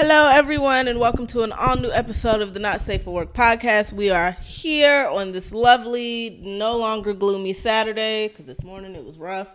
Hello, 0.00 0.30
everyone, 0.30 0.86
and 0.86 1.00
welcome 1.00 1.26
to 1.26 1.42
an 1.42 1.50
all 1.50 1.74
new 1.74 1.90
episode 1.90 2.40
of 2.40 2.54
the 2.54 2.60
Not 2.60 2.80
Safe 2.80 3.02
for 3.02 3.12
Work 3.12 3.32
podcast. 3.32 3.92
We 3.92 4.10
are 4.10 4.30
here 4.30 5.08
on 5.08 5.32
this 5.32 5.50
lovely, 5.50 6.38
no 6.40 6.78
longer 6.78 7.12
gloomy 7.12 7.52
Saturday 7.52 8.28
because 8.28 8.46
this 8.46 8.62
morning 8.62 8.94
it 8.94 9.04
was 9.04 9.18
rough. 9.18 9.48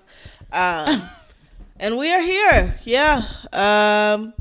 Um, 0.52 1.02
and 1.80 1.98
we 1.98 2.12
are 2.12 2.20
here. 2.20 2.78
Yeah. 2.84 3.22
Um, 3.54 4.34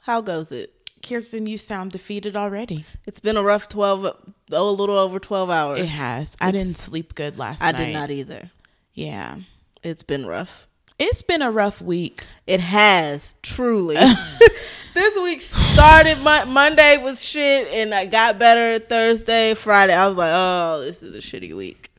how 0.00 0.22
goes 0.22 0.50
it? 0.50 0.72
Kirsten, 1.02 1.46
you 1.46 1.58
sound 1.58 1.92
defeated 1.92 2.34
already. 2.34 2.86
It's 3.04 3.20
been 3.20 3.36
a 3.36 3.42
rough 3.42 3.68
12, 3.68 4.06
oh, 4.06 4.16
a 4.52 4.72
little 4.72 4.96
over 4.96 5.18
12 5.18 5.50
hours. 5.50 5.80
It 5.80 5.88
has. 5.88 6.34
I 6.40 6.50
didn't 6.50 6.78
sleep 6.78 7.14
good 7.14 7.38
last 7.38 7.62
I 7.62 7.72
night. 7.72 7.80
I 7.80 7.84
did 7.84 7.92
not 7.92 8.10
either. 8.10 8.50
Yeah. 8.94 9.36
It's 9.82 10.02
been 10.02 10.24
rough. 10.24 10.66
It's 11.06 11.20
been 11.20 11.42
a 11.42 11.50
rough 11.50 11.82
week. 11.82 12.24
It 12.46 12.60
has, 12.60 13.34
truly. 13.42 13.96
this 14.94 15.22
week 15.22 15.42
started, 15.42 16.18
Mon- 16.20 16.48
Monday 16.48 16.96
was 16.96 17.22
shit, 17.22 17.68
and 17.68 17.94
I 17.94 18.06
got 18.06 18.38
better 18.38 18.82
Thursday, 18.82 19.52
Friday. 19.52 19.92
I 19.92 20.08
was 20.08 20.16
like, 20.16 20.32
oh, 20.32 20.80
this 20.80 21.02
is 21.02 21.14
a 21.14 21.18
shitty 21.18 21.54
week. 21.54 21.90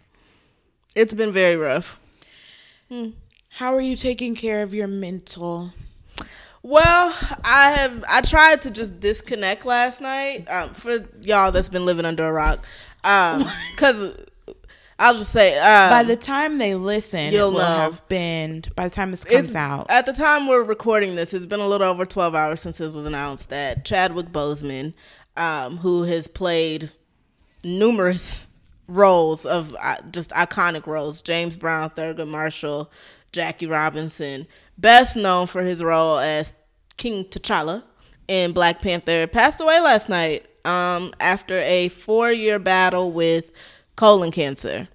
It's 0.95 1.13
been 1.13 1.31
very 1.31 1.55
rough. 1.55 1.99
How 3.49 3.75
are 3.75 3.81
you 3.81 3.95
taking 3.95 4.33
care 4.33 4.63
of 4.63 4.73
your 4.73 4.87
mental? 4.87 5.69
Well, 6.63 7.15
I 7.43 7.73
have 7.73 8.03
I 8.09 8.21
tried 8.21 8.63
to 8.63 8.71
just 8.71 8.99
disconnect 8.99 9.67
last 9.67 10.01
night. 10.01 10.49
Um, 10.49 10.73
for 10.73 11.07
y'all 11.21 11.51
that's 11.51 11.69
been 11.69 11.85
living 11.85 12.05
under 12.05 12.27
a 12.27 12.33
rock, 12.33 12.65
um, 13.03 13.47
because 13.75 14.17
I'll 14.97 15.13
just 15.15 15.33
say 15.33 15.57
um, 15.59 15.89
by 15.89 16.03
the 16.03 16.15
time 16.15 16.57
they 16.57 16.73
listen, 16.75 17.33
you'll 17.33 17.49
it 17.49 17.53
will 17.53 17.59
know. 17.59 17.65
have 17.65 18.07
been 18.07 18.63
by 18.75 18.87
the 18.87 18.95
time 18.95 19.11
this 19.11 19.25
comes 19.25 19.49
it's- 19.51 19.55
out. 19.55 19.87
At 19.89 20.05
the 20.05 20.13
time 20.13 20.47
we're 20.47 20.63
recording 20.63 21.15
this, 21.15 21.33
it's 21.33 21.45
been 21.45 21.59
a 21.59 21.67
little 21.67 21.87
over 21.87 22.05
12 22.05 22.33
hours 22.33 22.61
since 22.61 22.79
it 22.79 22.93
was 22.93 23.05
announced 23.05 23.49
that 23.49 23.83
Chadwick 23.83 24.27
Boseman, 24.27 24.93
um, 25.35 25.77
who 25.77 26.03
has 26.03 26.27
played 26.27 26.91
numerous 27.63 28.47
roles 28.87 29.45
of 29.45 29.75
uh, 29.81 29.95
just 30.11 30.29
iconic 30.31 30.85
roles 30.87 31.21
James 31.21 31.55
Brown, 31.55 31.89
Thurgood 31.89 32.27
Marshall, 32.27 32.91
Jackie 33.31 33.67
Robinson, 33.67 34.47
best 34.77 35.15
known 35.15 35.47
for 35.47 35.63
his 35.63 35.83
role 35.83 36.19
as 36.19 36.53
King 36.97 37.25
T'Challa 37.25 37.83
in 38.27 38.53
Black 38.53 38.81
Panther, 38.81 39.27
passed 39.27 39.59
away 39.59 39.79
last 39.79 40.07
night 40.07 40.45
um, 40.65 41.13
after 41.19 41.59
a 41.59 41.89
four 41.89 42.31
year 42.31 42.59
battle 42.59 43.11
with 43.11 43.51
colon 43.95 44.31
cancer 44.31 44.87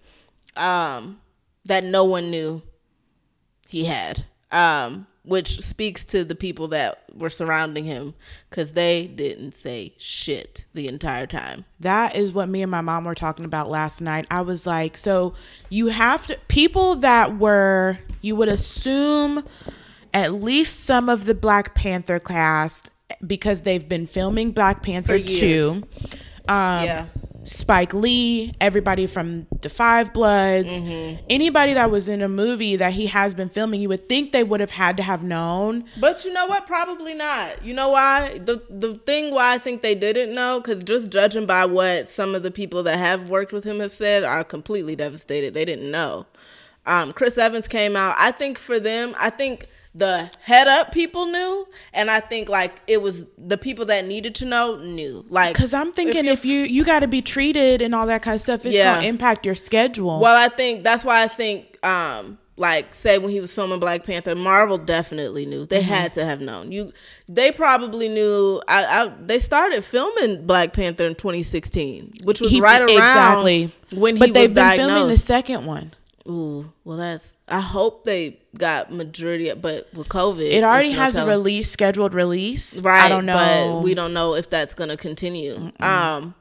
um, 0.57 1.21
that 1.65 1.85
no 1.85 2.05
one 2.05 2.31
knew 2.31 2.63
he 3.69 3.85
had, 3.85 4.25
um, 4.51 5.07
which 5.25 5.61
speaks 5.61 6.05
to 6.07 6.25
the 6.25 6.35
people 6.35 6.69
that 6.69 7.05
were 7.15 7.31
surrounding 7.31 7.85
him 7.85 8.15
because 8.49 8.73
they 8.73 9.07
didn't 9.07 9.53
say 9.53 9.95
shit 9.99 10.65
the 10.73 10.89
entire 10.89 11.27
time. 11.27 11.65
That 11.79 12.17
is 12.17 12.33
what 12.33 12.49
me 12.49 12.63
and 12.63 12.71
my 12.71 12.81
mom 12.81 13.05
were 13.05 13.15
talking 13.15 13.45
about 13.45 13.69
last 13.71 14.01
night. 14.01 14.27
I 14.31 14.41
was 14.41 14.67
like, 14.67 14.97
so 14.97 15.35
you 15.69 15.89
have 15.89 16.27
to 16.27 16.39
people 16.49 16.97
that 16.97 17.39
were 17.39 17.99
you 18.23 18.37
would 18.37 18.49
assume 18.49 19.45
at 20.13 20.35
least 20.35 20.81
some 20.81 21.09
of 21.09 21.25
the 21.25 21.35
Black 21.35 21.75
Panther 21.75 22.19
cast 22.19 22.91
because 23.27 23.63
they've 23.63 23.89
been 23.89 24.07
filming 24.07 24.51
Black 24.51 24.83
Panther 24.83 25.17
years. 25.17 25.81
2. 25.81 25.83
Um 26.49 26.85
Yeah. 26.85 27.07
Spike 27.45 27.95
Lee, 27.95 28.53
everybody 28.61 29.07
from 29.07 29.47
the 29.63 29.69
Five 29.71 30.13
Bloods, 30.13 30.69
Mm-hmm. 30.69 31.25
anybody 31.31 31.73
that 31.73 31.91
was 31.91 32.09
in 32.09 32.21
a 32.23 32.29
movie 32.29 32.77
that 32.77 32.93
he 32.93 33.07
has 33.07 33.33
been 33.33 33.49
filming, 33.49 33.81
you 33.81 33.89
would 33.89 34.09
think 34.09 34.33
they 34.33 34.45
would 34.45 34.61
have 34.61 34.71
had 34.71 34.97
to 34.99 35.03
have 35.03 35.23
known. 35.23 35.85
But 35.99 36.25
you 36.25 36.33
know 36.33 36.47
what? 36.47 36.67
Probably 36.67 37.15
not. 37.15 37.65
You 37.65 37.73
know 37.75 37.91
why? 37.91 38.39
The 38.39 38.63
the 38.69 38.95
thing 38.95 39.33
why 39.33 39.55
I 39.55 39.59
think 39.59 39.81
they 39.83 39.95
didn't 39.95 40.35
know, 40.35 40.61
because 40.61 40.85
just 40.85 41.11
judging 41.11 41.47
by 41.47 41.65
what 41.65 42.11
some 42.11 42.35
of 42.35 42.43
the 42.43 42.51
people 42.51 42.83
that 42.83 42.99
have 42.99 43.31
worked 43.31 43.53
with 43.53 43.65
him 43.65 43.81
have 43.81 43.93
said, 43.93 44.23
are 44.23 44.45
completely 44.45 44.95
devastated. 44.95 45.55
They 45.55 45.65
didn't 45.65 45.91
know. 45.91 46.27
Um, 46.87 47.13
Chris 47.13 47.39
Evans 47.39 47.69
came 47.69 47.97
out. 47.97 48.15
I 48.19 48.33
think 48.33 48.59
for 48.59 48.79
them, 48.81 49.15
I 49.19 49.31
think 49.31 49.67
the 49.95 50.31
head 50.43 50.69
up 50.69 50.93
people 50.93 51.27
knew, 51.27 51.67
and 51.93 52.11
I 52.11 52.21
think 52.21 52.49
like 52.49 52.81
it 52.87 53.03
was 53.03 53.27
the 53.37 53.59
people 53.59 53.85
that 53.87 54.05
needed 54.07 54.35
to 54.37 54.45
know 54.45 54.77
knew. 54.77 55.25
Like, 55.29 55.53
Because 55.55 55.75
I'm 55.75 55.93
thinking 55.93 56.25
you're 56.27 56.35
if, 56.35 56.45
you 56.45 56.61
you 56.61 56.85
got 56.85 57.01
to 57.01 57.09
be 57.09 57.23
treated 57.23 57.83
and 57.83 57.95
all 57.95 58.07
that 58.07 58.23
kind 58.23 58.37
of 58.37 58.41
stuff, 58.41 58.65
it's 58.65 58.77
Yeah. 58.77 58.95
gonna 58.97 59.09
impact 59.09 59.45
your 59.45 59.55
schedule. 59.57 60.21
Well, 60.21 60.37
I 60.37 60.49
think 60.49 60.85
that's 60.85 61.05
why 61.05 61.23
I 61.25 61.29
think, 61.29 61.85
um, 61.85 62.39
like, 62.57 62.95
say 62.95 63.19
when 63.19 63.31
he 63.31 63.41
was 63.41 63.53
filming 63.55 63.81
Black 63.81 64.05
Panther, 64.05 64.35
Marvel 64.37 64.77
definitely 64.79 65.45
knew. 65.47 65.67
They 65.67 65.81
Mm-hmm. 65.81 65.89
had 65.93 66.13
to 66.13 66.25
have 66.25 66.41
known. 66.41 66.71
You, 66.71 66.93
they 67.29 67.51
probably 67.51 68.09
knew. 68.09 68.63
I, 68.69 68.85
I 68.85 69.13
they 69.25 69.41
started 69.41 69.83
filming 69.83 70.47
Black 70.47 70.73
Panther 70.73 71.07
in 71.07 71.15
2016, 71.17 72.13
which 72.25 72.41
was 72.41 72.51
He- 72.53 72.61
right 72.61 72.81
around 72.81 72.91
exactly 72.91 73.73
when 73.93 74.17
he 74.17 74.21
but 74.21 74.35
they've 74.35 74.51
been 74.55 74.63
diagnosed. 74.65 74.91
filming 74.95 75.09
the 75.13 75.19
second 75.19 75.67
one. 75.67 75.95
Ooh, 76.29 76.71
well, 76.85 76.97
that's. 76.99 77.37
I 77.49 77.61
hope 77.61 78.05
they 78.05 78.39
got 78.57 78.93
majority, 78.93 79.53
but 79.55 79.89
with 79.95 80.09
COVID, 80.09 80.51
It 80.51 80.63
already 80.63 80.93
no 80.93 80.99
has 80.99 81.17
a 81.17 81.27
release 81.27 81.71
scheduled 81.71 82.15
release. 82.15 82.79
Right. 82.81 83.03
I 83.03 83.09
don't 83.09 83.27
know. 83.27 83.75
But 83.77 83.83
we 83.85 83.95
don't 83.95 84.13
know 84.13 84.35
if 84.35 84.51
that's 84.51 84.75
going 84.75 84.91
to 84.91 84.97
continue. 84.97 85.73
Um, 85.81 86.35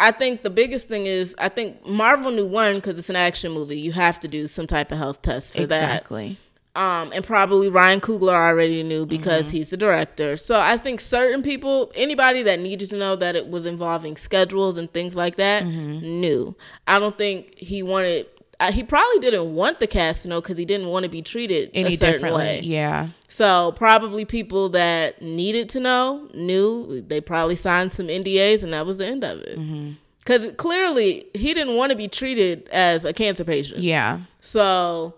I 0.00 0.12
think 0.12 0.42
the 0.44 0.50
biggest 0.50 0.86
thing 0.86 1.06
is 1.06 1.34
I 1.38 1.48
think 1.48 1.84
Marvel 1.84 2.30
knew 2.30 2.46
one 2.46 2.76
because 2.76 2.98
it's 2.98 3.10
an 3.10 3.16
action 3.16 3.50
movie. 3.52 3.78
You 3.78 3.90
have 3.92 4.20
to 4.20 4.28
do 4.28 4.46
some 4.46 4.66
type 4.68 4.92
of 4.92 4.98
health 4.98 5.20
test 5.22 5.54
for 5.54 5.66
that. 5.66 5.82
exactly. 5.84 6.36
Um, 6.76 7.10
and 7.12 7.24
probably 7.24 7.68
Ryan 7.68 8.00
Coogler 8.00 8.34
already 8.34 8.84
knew 8.84 9.04
because 9.04 9.42
Mm-hmm. 9.46 9.50
he's 9.50 9.70
the 9.70 9.76
director. 9.76 10.36
So 10.36 10.56
I 10.60 10.76
think 10.76 11.00
certain 11.00 11.42
people, 11.42 11.90
anybody 11.96 12.44
that 12.44 12.60
needed 12.60 12.90
to 12.90 12.96
know 12.96 13.16
that 13.16 13.34
it 13.34 13.48
was 13.48 13.66
involving 13.66 14.16
schedules 14.16 14.78
and 14.78 14.88
things 14.92 15.16
like 15.16 15.34
that, 15.36 15.64
Mm-hmm. 15.64 16.20
knew. 16.20 16.54
I 16.86 17.00
don't 17.00 17.18
think 17.18 17.58
he 17.58 17.82
wanted. 17.82 18.26
He 18.72 18.82
probably 18.82 19.20
didn't 19.20 19.54
want 19.54 19.78
the 19.78 19.86
cast 19.86 20.24
to 20.24 20.28
know 20.28 20.40
because 20.40 20.58
he 20.58 20.64
didn't 20.64 20.88
want 20.88 21.04
to 21.04 21.08
be 21.08 21.22
treated 21.22 21.70
Any 21.74 21.94
a 21.94 21.96
certain 21.96 22.12
differently? 22.14 22.44
way. 22.44 22.60
Yeah. 22.64 23.08
So 23.28 23.72
probably 23.76 24.24
people 24.24 24.68
that 24.70 25.22
needed 25.22 25.68
to 25.70 25.80
know 25.80 26.28
knew. 26.34 27.00
They 27.02 27.20
probably 27.20 27.54
signed 27.56 27.92
some 27.92 28.08
NDAs, 28.08 28.62
and 28.64 28.72
that 28.72 28.84
was 28.84 28.98
the 28.98 29.06
end 29.06 29.22
of 29.22 29.38
it. 29.40 29.58
Mm-hmm. 29.58 29.92
Because 30.18 30.52
clearly 30.56 31.26
he 31.34 31.54
didn't 31.54 31.76
want 31.76 31.90
to 31.90 31.96
be 31.96 32.08
treated 32.08 32.68
as 32.70 33.04
a 33.04 33.12
cancer 33.12 33.44
patient. 33.44 33.80
Yeah. 33.80 34.20
So 34.40 35.14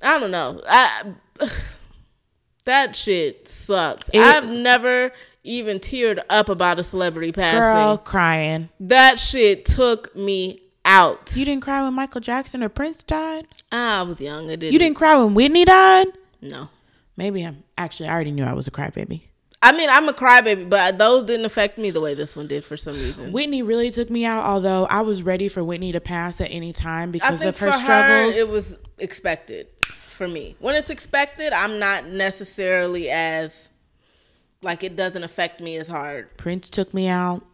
I 0.00 0.18
don't 0.18 0.30
know. 0.30 0.60
I 0.66 1.12
that 2.64 2.96
shit 2.96 3.46
sucks. 3.48 4.08
It- 4.12 4.20
I've 4.20 4.48
never 4.48 5.12
even 5.44 5.78
teared 5.78 6.20
up 6.30 6.48
about 6.48 6.78
a 6.78 6.84
celebrity 6.84 7.32
passing. 7.32 7.60
Girl 7.60 7.96
crying. 7.98 8.68
That 8.80 9.18
shit 9.18 9.64
took 9.64 10.14
me 10.16 10.62
out. 10.88 11.36
You 11.36 11.44
didn't 11.44 11.62
cry 11.62 11.82
when 11.82 11.94
Michael 11.94 12.20
Jackson 12.20 12.62
or 12.62 12.68
Prince 12.68 13.02
died. 13.04 13.46
I 13.70 14.02
was 14.02 14.20
young. 14.20 14.46
I 14.46 14.56
didn't. 14.56 14.72
You 14.72 14.78
didn't 14.80 14.96
cry 14.96 15.16
when 15.16 15.34
Whitney 15.34 15.64
died. 15.64 16.08
No. 16.40 16.68
Maybe 17.16 17.44
I'm 17.44 17.62
actually. 17.76 18.08
I 18.08 18.12
already 18.14 18.32
knew 18.32 18.44
I 18.44 18.54
was 18.54 18.66
a 18.66 18.70
crybaby. 18.70 19.22
I 19.60 19.72
mean, 19.72 19.90
I'm 19.90 20.08
a 20.08 20.12
crybaby, 20.12 20.70
but 20.70 20.98
those 20.98 21.24
didn't 21.24 21.44
affect 21.44 21.78
me 21.78 21.90
the 21.90 22.00
way 22.00 22.14
this 22.14 22.36
one 22.36 22.46
did 22.46 22.64
for 22.64 22.76
some 22.76 22.94
reason. 22.94 23.32
Whitney 23.32 23.62
really 23.62 23.90
took 23.90 24.08
me 24.08 24.24
out. 24.24 24.44
Although 24.44 24.86
I 24.86 25.02
was 25.02 25.22
ready 25.22 25.48
for 25.48 25.62
Whitney 25.62 25.92
to 25.92 26.00
pass 26.00 26.40
at 26.40 26.50
any 26.50 26.72
time 26.72 27.10
because 27.10 27.42
of 27.42 27.58
her 27.58 27.72
struggles. 27.72 28.34
her, 28.34 28.40
it 28.40 28.48
was 28.48 28.78
expected 28.98 29.66
for 30.08 30.28
me. 30.28 30.56
When 30.60 30.74
it's 30.74 30.90
expected, 30.90 31.52
I'm 31.52 31.78
not 31.78 32.06
necessarily 32.06 33.10
as 33.10 33.70
like 34.62 34.84
it 34.84 34.96
doesn't 34.96 35.22
affect 35.22 35.60
me 35.60 35.76
as 35.76 35.88
hard. 35.88 36.36
Prince 36.36 36.70
took 36.70 36.94
me 36.94 37.08
out. 37.08 37.44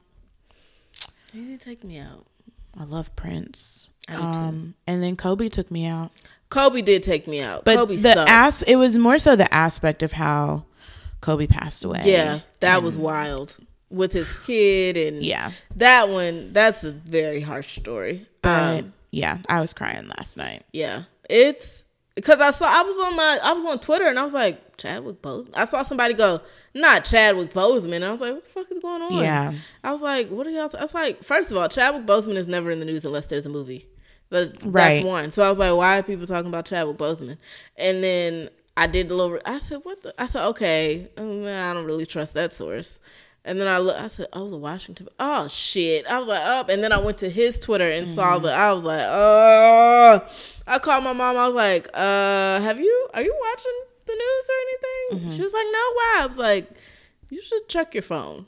He 1.33 1.41
did 1.41 1.61
take 1.61 1.83
me 1.83 1.99
out. 1.99 2.27
I 2.79 2.85
love 2.85 3.15
Prince. 3.17 3.91
I 4.09 4.13
do 4.13 4.19
too. 4.19 4.25
Um, 4.25 4.75
and 4.87 5.03
then 5.03 5.17
Kobe 5.17 5.49
took 5.49 5.71
me 5.71 5.87
out. 5.87 6.11
Kobe 6.51 6.83
did 6.83 7.03
take 7.03 7.27
me 7.27 7.41
out. 7.41 7.65
But 7.65 7.77
Kobe 7.77 7.97
the 7.97 8.13
sucks. 8.15 8.31
as 8.31 8.63
it 8.63 8.77
was 8.77 8.97
more 8.97 9.19
so 9.19 9.35
the 9.37 9.53
aspect 9.53 10.03
of 10.03 10.13
how 10.13 10.65
Kobe 11.21 11.47
passed 11.47 11.85
away. 11.85 12.03
yeah, 12.05 12.41
that 12.61 12.83
was 12.83 12.97
wild 12.97 13.57
with 13.91 14.13
his 14.13 14.27
kid 14.45 14.97
and 14.97 15.23
Yeah. 15.25 15.53
that 15.77 16.09
one. 16.09 16.53
That's 16.53 16.85
a 16.85 16.93
very 16.93 17.41
harsh 17.41 17.79
story. 17.79 18.27
But 18.43 18.85
Um, 18.85 18.93
yeah, 19.11 19.39
I 19.49 19.61
was 19.61 19.73
crying 19.73 20.09
last 20.19 20.37
night. 20.37 20.65
yeah, 20.73 21.05
it's 21.31 21.87
because 22.15 22.41
I 22.41 22.51
saw 22.51 22.67
I 22.69 22.83
was 22.83 22.97
on 22.99 23.17
my 23.17 23.39
I 23.43 23.53
was 23.53 23.65
on 23.65 23.79
Twitter 23.79 24.07
and 24.07 24.19
I 24.19 24.23
was 24.25 24.35
like 24.35 24.77
Chadwick 24.77 25.23
Boseman. 25.23 25.51
I 25.55 25.65
saw 25.65 25.83
somebody 25.83 26.15
go 26.15 26.41
not 26.75 27.05
Chadwick 27.05 27.53
Boseman. 27.53 28.03
I 28.03 28.11
was 28.11 28.21
like, 28.21 28.35
what 28.35 28.45
the 28.45 28.51
fuck 28.51 28.71
is 28.71 28.79
going 28.81 29.03
on? 29.03 29.23
Yeah. 29.23 29.53
I 29.83 29.93
was 29.93 30.03
like, 30.03 30.29
what 30.31 30.47
are 30.47 30.51
y'all? 30.51 30.71
I 30.77 30.83
was 30.83 30.95
like, 30.95 31.23
first 31.23 31.51
of 31.51 31.57
all, 31.57 31.69
Chadwick 31.69 32.05
Boseman 32.07 32.35
is 32.37 32.49
never 32.49 32.71
in 32.71 32.81
the 32.81 32.87
news 32.87 33.05
unless 33.05 33.27
there's 33.29 33.47
a 33.47 33.51
movie. 33.51 33.87
That- 34.31 34.55
That's 34.55 34.65
Right. 34.67 35.05
one. 35.05 35.33
So 35.33 35.43
I 35.45 35.49
was 35.49 35.59
like, 35.59 35.75
why 35.75 35.99
are 35.99 36.03
people 36.03 36.27
talking 36.27 36.49
about 36.49 36.65
Chadwick 36.67 36.97
Boseman? 36.97 37.37
And 37.77 38.03
then 38.03 38.49
I 38.77 38.87
did 38.89 39.09
the 39.09 39.15
little. 39.15 39.39
I 39.45 39.59
said, 39.59 39.81
what 39.85 40.03
the? 40.03 40.15
I 40.21 40.27
said, 40.27 40.45
okay, 40.49 41.09
um, 41.17 41.43
I 41.45 41.73
don't 41.73 41.85
really 41.85 42.07
trust 42.07 42.35
that 42.35 42.53
source. 42.53 42.99
And 43.47 43.61
then 43.61 43.69
I 43.69 43.77
look, 43.79 43.95
I 43.97 44.09
said, 44.09 44.27
oh, 44.33 44.49
the 44.49 44.57
Washington. 44.57 45.07
Oh 45.21 45.47
shit! 45.49 46.07
I 46.07 46.19
was 46.19 46.27
like, 46.27 46.41
up. 46.45 46.71
And 46.71 46.83
then 46.83 46.93
I 46.93 46.97
went 46.99 47.19
to 47.19 47.29
his 47.29 47.59
Twitter 47.59 47.89
and 47.91 48.09
saw 48.15 48.39
the. 48.39 48.51
I 48.51 48.73
was 48.73 48.85
like, 48.85 49.03
oh. 49.05 50.27
I 50.67 50.79
called 50.79 51.05
my 51.05 51.13
mom. 51.13 51.37
I 51.37 51.47
was 51.47 51.55
like, 51.55 51.87
uh, 51.93 52.59
have 52.61 52.81
you? 52.81 53.09
Are 53.13 53.21
you 53.23 53.37
watching 53.51 53.73
the 54.07 54.13
news 54.13 54.45
or 54.49 54.55
anything? 54.63 55.29
Mm-hmm. 55.29 55.37
She 55.37 55.43
was 55.43 55.53
like, 55.53 55.67
no. 55.73 55.79
Why? 55.95 56.17
I 56.21 56.27
was 56.27 56.39
like, 56.39 56.71
you 57.31 57.43
should 57.43 57.69
check 57.69 57.95
your 57.95 58.03
phone. 58.03 58.47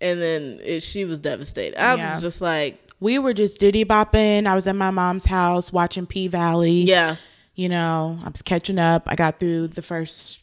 And 0.00 0.20
then 0.22 0.60
it, 0.62 0.82
she 0.82 1.04
was 1.04 1.18
devastated. 1.18 1.80
I 1.82 1.94
Yeah. 1.96 2.12
was 2.14 2.22
just 2.22 2.40
like, 2.40 2.78
We 3.00 3.18
were 3.18 3.34
just 3.34 3.58
diddy 3.60 3.84
bopping. 3.84 4.46
I 4.46 4.54
was 4.54 4.66
at 4.66 4.76
my 4.76 4.90
mom's 4.90 5.26
house 5.26 5.72
watching 5.72 6.06
P 6.06 6.28
Valley. 6.28 6.82
yeah, 6.82 7.16
You 7.54 7.68
know, 7.68 8.18
I 8.24 8.28
was 8.28 8.42
catching 8.42 8.78
up. 8.78 9.04
I 9.06 9.14
got 9.16 9.38
through 9.40 9.68
the 9.68 9.82
first 9.82 10.38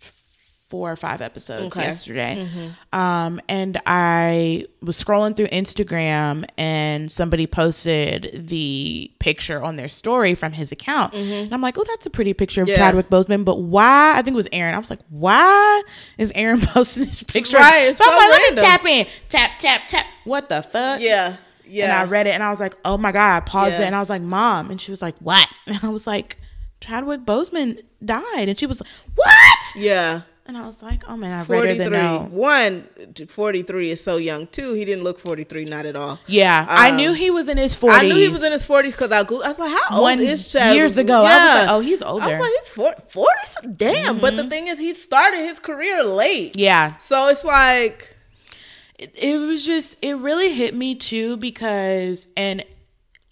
four 0.68 0.92
or 0.92 0.96
five 0.96 1.22
episodes 1.22 1.76
Okay. 1.78 1.84
yesterday. 1.86 2.50
Um, 2.92 3.40
and 3.48 3.80
I 3.86 4.66
was 4.82 5.02
scrolling 5.02 5.36
through 5.36 5.48
Instagram 5.48 6.44
and 6.58 7.12
somebody 7.12 7.46
posted 7.46 8.32
the 8.48 9.12
picture 9.20 9.62
on 9.62 9.76
their 9.76 9.88
story 9.90 10.34
from 10.34 10.54
his 10.54 10.72
account. 10.72 11.14
And 11.14 11.54
I'm 11.54 11.62
like, 11.62 11.78
oh, 11.78 11.84
that's 11.88 12.08
a 12.08 12.10
pretty 12.10 12.34
picture 12.34 12.64
of 12.64 12.68
Yeah. 12.68 12.78
Chadwick 12.78 13.10
Boseman. 13.10 13.46
But 13.46 13.60
why? 13.62 14.14
I 14.18 14.22
think 14.24 14.34
it 14.34 14.38
was 14.38 14.50
Aaron. 14.52 14.74
I 14.74 14.80
was 14.80 14.90
like, 14.90 15.02
why 15.10 15.84
is 16.18 16.32
Aaron 16.34 16.60
posting 16.62 17.06
this 17.06 17.22
picture? 17.22 17.58
Right, 17.58 17.84
it's 17.90 18.00
so 18.00 18.06
I'm 18.08 18.18
like, 18.18 18.30
let 18.42 18.56
me 18.56 18.62
tap 18.62 18.86
in. 18.86 19.08
Tap, 19.30 19.52
tap, 19.60 19.82
tap. 19.88 20.06
What 20.24 20.50
the 20.50 20.64
fuck? 20.64 21.00
yeah, 21.00 21.38
yeah. 21.68 21.84
And 21.86 21.94
I 21.94 22.10
read 22.12 22.26
it 22.26 22.32
and 22.32 22.42
I 22.42 22.50
was 22.50 22.60
like, 22.60 22.76
oh 22.86 22.98
my 22.98 23.12
God. 23.12 23.36
I 23.36 23.40
paused 23.42 23.78
Yeah. 23.78 23.84
it 23.84 23.88
and 23.88 23.96
I 23.96 24.00
was 24.00 24.10
like, 24.10 24.22
Mom. 24.24 24.72
And 24.72 24.82
she 24.82 24.90
was 24.92 25.02
like, 25.04 25.16
What? 25.20 25.48
And 25.68 25.80
I 25.84 25.90
was 25.90 26.08
like, 26.08 26.40
Chadwick 26.82 27.22
Boseman 27.22 27.82
died. 28.04 28.50
And 28.50 28.58
she 28.58 28.66
was 28.66 28.82
like, 28.82 28.90
What? 29.16 29.60
yeah. 29.76 30.22
And 30.47 30.56
I 30.56 30.68
was 30.68 30.83
like, 30.83 31.03
Oh 31.07 31.18
man, 31.18 31.33
I 31.33 31.44
read 31.44 31.69
her 31.69 31.74
the 31.74 31.89
43. 31.89 31.97
note. 31.97 32.30
One, 32.30 32.88
43 33.27 33.89
is 33.89 34.03
so 34.03 34.18
young. 34.18 34.45
Two, 34.47 34.74
he 34.74 34.86
didn't 34.86 35.03
look 35.03 35.19
43, 35.19 35.65
not 35.65 35.88
at 35.88 35.95
all. 35.95 36.19
Yeah. 36.27 36.68
I 36.69 36.92
Um, 36.92 36.97
knew 36.97 37.13
he 37.13 37.31
was 37.31 37.50
in 37.50 37.57
his 37.57 37.75
40s. 37.75 37.89
I 37.92 38.01
knew 38.03 38.15
he 38.15 38.27
was 38.30 38.44
in 38.44 38.51
his 38.51 38.63
40s 38.65 38.92
because 38.92 39.12
I, 39.12 39.24
Googled, 39.24 39.44
I 39.44 39.47
was 39.50 39.57
like, 39.59 39.71
how 39.71 39.95
old 39.95 40.03
One 40.03 40.19
is 40.19 40.47
Chad? 40.47 40.75
years 40.75 40.97
ago, 41.00 41.21
I 41.24 41.24
was 41.24 41.65
like, 41.65 41.69
oh, 41.75 41.80
he's 41.80 42.01
older. 42.03 42.25
Mm-hmm. 42.25 42.27
I 42.27 42.31
was 42.31 42.39
like, 42.39 42.51
he's 42.59 42.69
40, 42.69 43.01
40? 43.09 43.68
Damn. 43.75 44.19
But 44.19 44.36
the 44.38 44.47
thing 44.47 44.68
is, 44.68 44.77
he 44.77 44.94
started 44.94 45.39
his 45.39 45.59
career 45.59 46.03
late. 46.03 46.56
Yeah. 46.56 46.95
So 46.97 47.27
it's 47.30 47.44
like, 47.44 48.15
It, 49.00 49.13
it 49.15 49.38
was 49.39 49.65
just, 49.65 49.97
it 50.03 50.13
really 50.13 50.53
hit 50.53 50.75
me 50.75 50.94
too 50.94 51.38
because, 51.38 52.27
and 52.38 52.63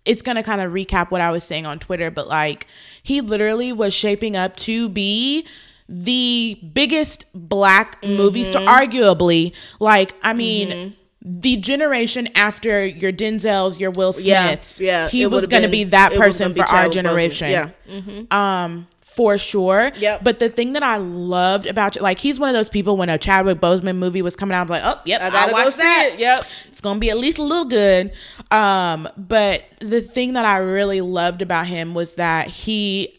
it's 0.03 0.23
going 0.23 0.35
to 0.37 0.43
kind 0.43 0.61
of 0.61 0.71
recap 0.73 1.11
what 1.11 1.21
I 1.21 1.29
was 1.29 1.43
saying 1.43 1.67
on 1.67 1.77
Twitter, 1.77 2.09
but 2.09 2.27
like, 2.27 2.65
he 3.03 3.21
literally 3.21 3.71
was 3.71 3.93
shaping 3.93 4.35
up 4.35 4.55
to 4.57 4.89
be 4.89 5.45
the 5.89 6.59
biggest 6.73 7.25
black 7.33 8.03
movie 8.03 8.43
star, 8.43 8.61
Mm-hmm. 8.61 8.69
arguably. 8.97 9.53
Like, 9.79 10.15
I 10.23 10.33
mean, 10.33 10.95
the 11.21 11.57
generation 11.57 12.27
after 12.35 12.85
your 12.85 13.11
Denzels, 13.11 13.79
your 13.79 13.91
Will 13.91 14.11
Smiths, 14.13 14.81
yeah. 14.81 15.07
he 15.07 15.21
it 15.23 15.31
was 15.31 15.47
going 15.47 15.63
to 15.63 15.69
be 15.69 15.85
that 15.85 16.13
person 16.13 16.53
for 16.53 16.63
our 16.63 16.89
generation 16.89 17.49
Yeah. 17.51 17.69
Mm-hmm. 17.89 18.33
um 18.33 18.87
for 19.01 19.37
sure 19.37 19.91
Yep. 19.95 20.23
but 20.23 20.39
the 20.39 20.49
thing 20.49 20.73
that 20.73 20.81
i 20.81 20.97
loved 20.97 21.67
about 21.67 22.01
like 22.01 22.17
he's 22.17 22.39
one 22.39 22.49
of 22.49 22.55
those 22.55 22.67
people 22.67 22.97
when 22.97 23.09
a 23.09 23.17
chadwick 23.19 23.59
boseman 23.59 23.97
movie 23.97 24.23
was 24.23 24.35
coming 24.35 24.55
out 24.55 24.61
i'm 24.63 24.67
like 24.69 24.81
oh 24.83 24.99
yep 25.05 25.21
I 25.21 25.29
gotta 25.29 25.51
go 25.51 25.63
watch 25.65 25.75
that 25.75 26.09
it. 26.13 26.19
Yep. 26.19 26.39
it's 26.69 26.81
gonna 26.81 26.97
be 26.99 27.11
at 27.11 27.19
least 27.19 27.37
a 27.37 27.43
little 27.43 27.65
good 27.65 28.11
um 28.49 29.07
but 29.15 29.65
the 29.81 30.01
thing 30.01 30.33
that 30.33 30.45
i 30.45 30.57
really 30.57 31.01
loved 31.01 31.43
about 31.43 31.67
him 31.67 31.93
was 31.93 32.15
that 32.15 32.47
he 32.47 33.15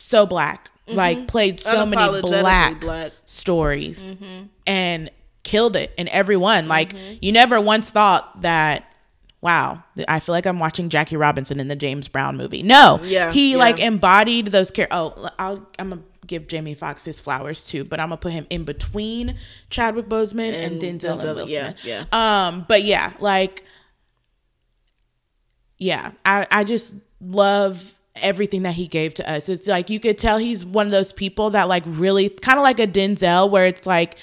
so 0.00 0.26
black 0.26 0.70
like 0.86 1.26
played 1.28 1.60
so 1.60 1.84
many 1.84 2.00
Mm-hmm. 2.02 2.20
Black, 2.28 2.80
black. 2.80 3.12
stories 3.26 4.16
Mm-hmm. 4.16 4.44
and 4.66 5.10
killed 5.42 5.76
it 5.76 5.92
in 5.98 6.08
every 6.08 6.36
one 6.36 6.66
like 6.68 6.94
you 7.22 7.32
never 7.32 7.60
once 7.60 7.90
thought 7.90 8.42
that 8.42 8.84
wow 9.40 9.82
i 10.08 10.18
feel 10.20 10.34
like 10.34 10.46
i'm 10.46 10.58
watching 10.58 10.88
jackie 10.88 11.16
robinson 11.16 11.60
in 11.60 11.68
the 11.68 11.76
james 11.76 12.08
brown 12.08 12.36
movie 12.36 12.62
no 12.62 13.00
Yeah, 13.02 13.32
he 13.32 13.52
yeah. 13.52 13.56
like 13.58 13.78
embodied 13.80 14.46
those 14.48 14.70
care 14.70 14.88
oh 14.90 15.28
i'll 15.38 15.66
i'm 15.78 15.90
gonna 15.90 16.02
give 16.26 16.46
jamie 16.48 16.74
foxx 16.74 17.04
his 17.04 17.20
flowers 17.20 17.64
too 17.64 17.84
but 17.84 17.98
i'm 18.00 18.08
gonna 18.08 18.16
put 18.18 18.32
him 18.32 18.46
in 18.50 18.64
between 18.64 19.38
chadwick 19.70 20.06
boseman 20.06 20.52
and, 20.52 20.82
And 20.82 21.00
denzel, 21.00 21.12
and 21.12 21.20
Denzel, 21.22 21.34
will 21.36 21.48
yeah, 21.48 21.72
yeah. 21.84 22.04
um 22.12 22.66
but 22.68 22.82
yeah 22.82 23.12
like 23.20 23.62
yeah 25.78 26.12
i 26.24 26.46
i 26.50 26.64
just 26.64 26.94
love 27.20 27.94
everything 28.20 28.62
that 28.62 28.74
he 28.74 28.86
gave 28.86 29.14
to 29.14 29.30
us 29.30 29.48
it's 29.48 29.66
like 29.66 29.90
you 29.90 30.00
could 30.00 30.18
tell 30.18 30.38
he's 30.38 30.64
one 30.64 30.86
of 30.86 30.92
those 30.92 31.12
people 31.12 31.50
that 31.50 31.68
like 31.68 31.82
really 31.86 32.28
kind 32.28 32.58
of 32.58 32.62
like 32.62 32.80
a 32.80 32.86
denzel 32.86 33.50
where 33.50 33.66
it's 33.66 33.86
like 33.86 34.16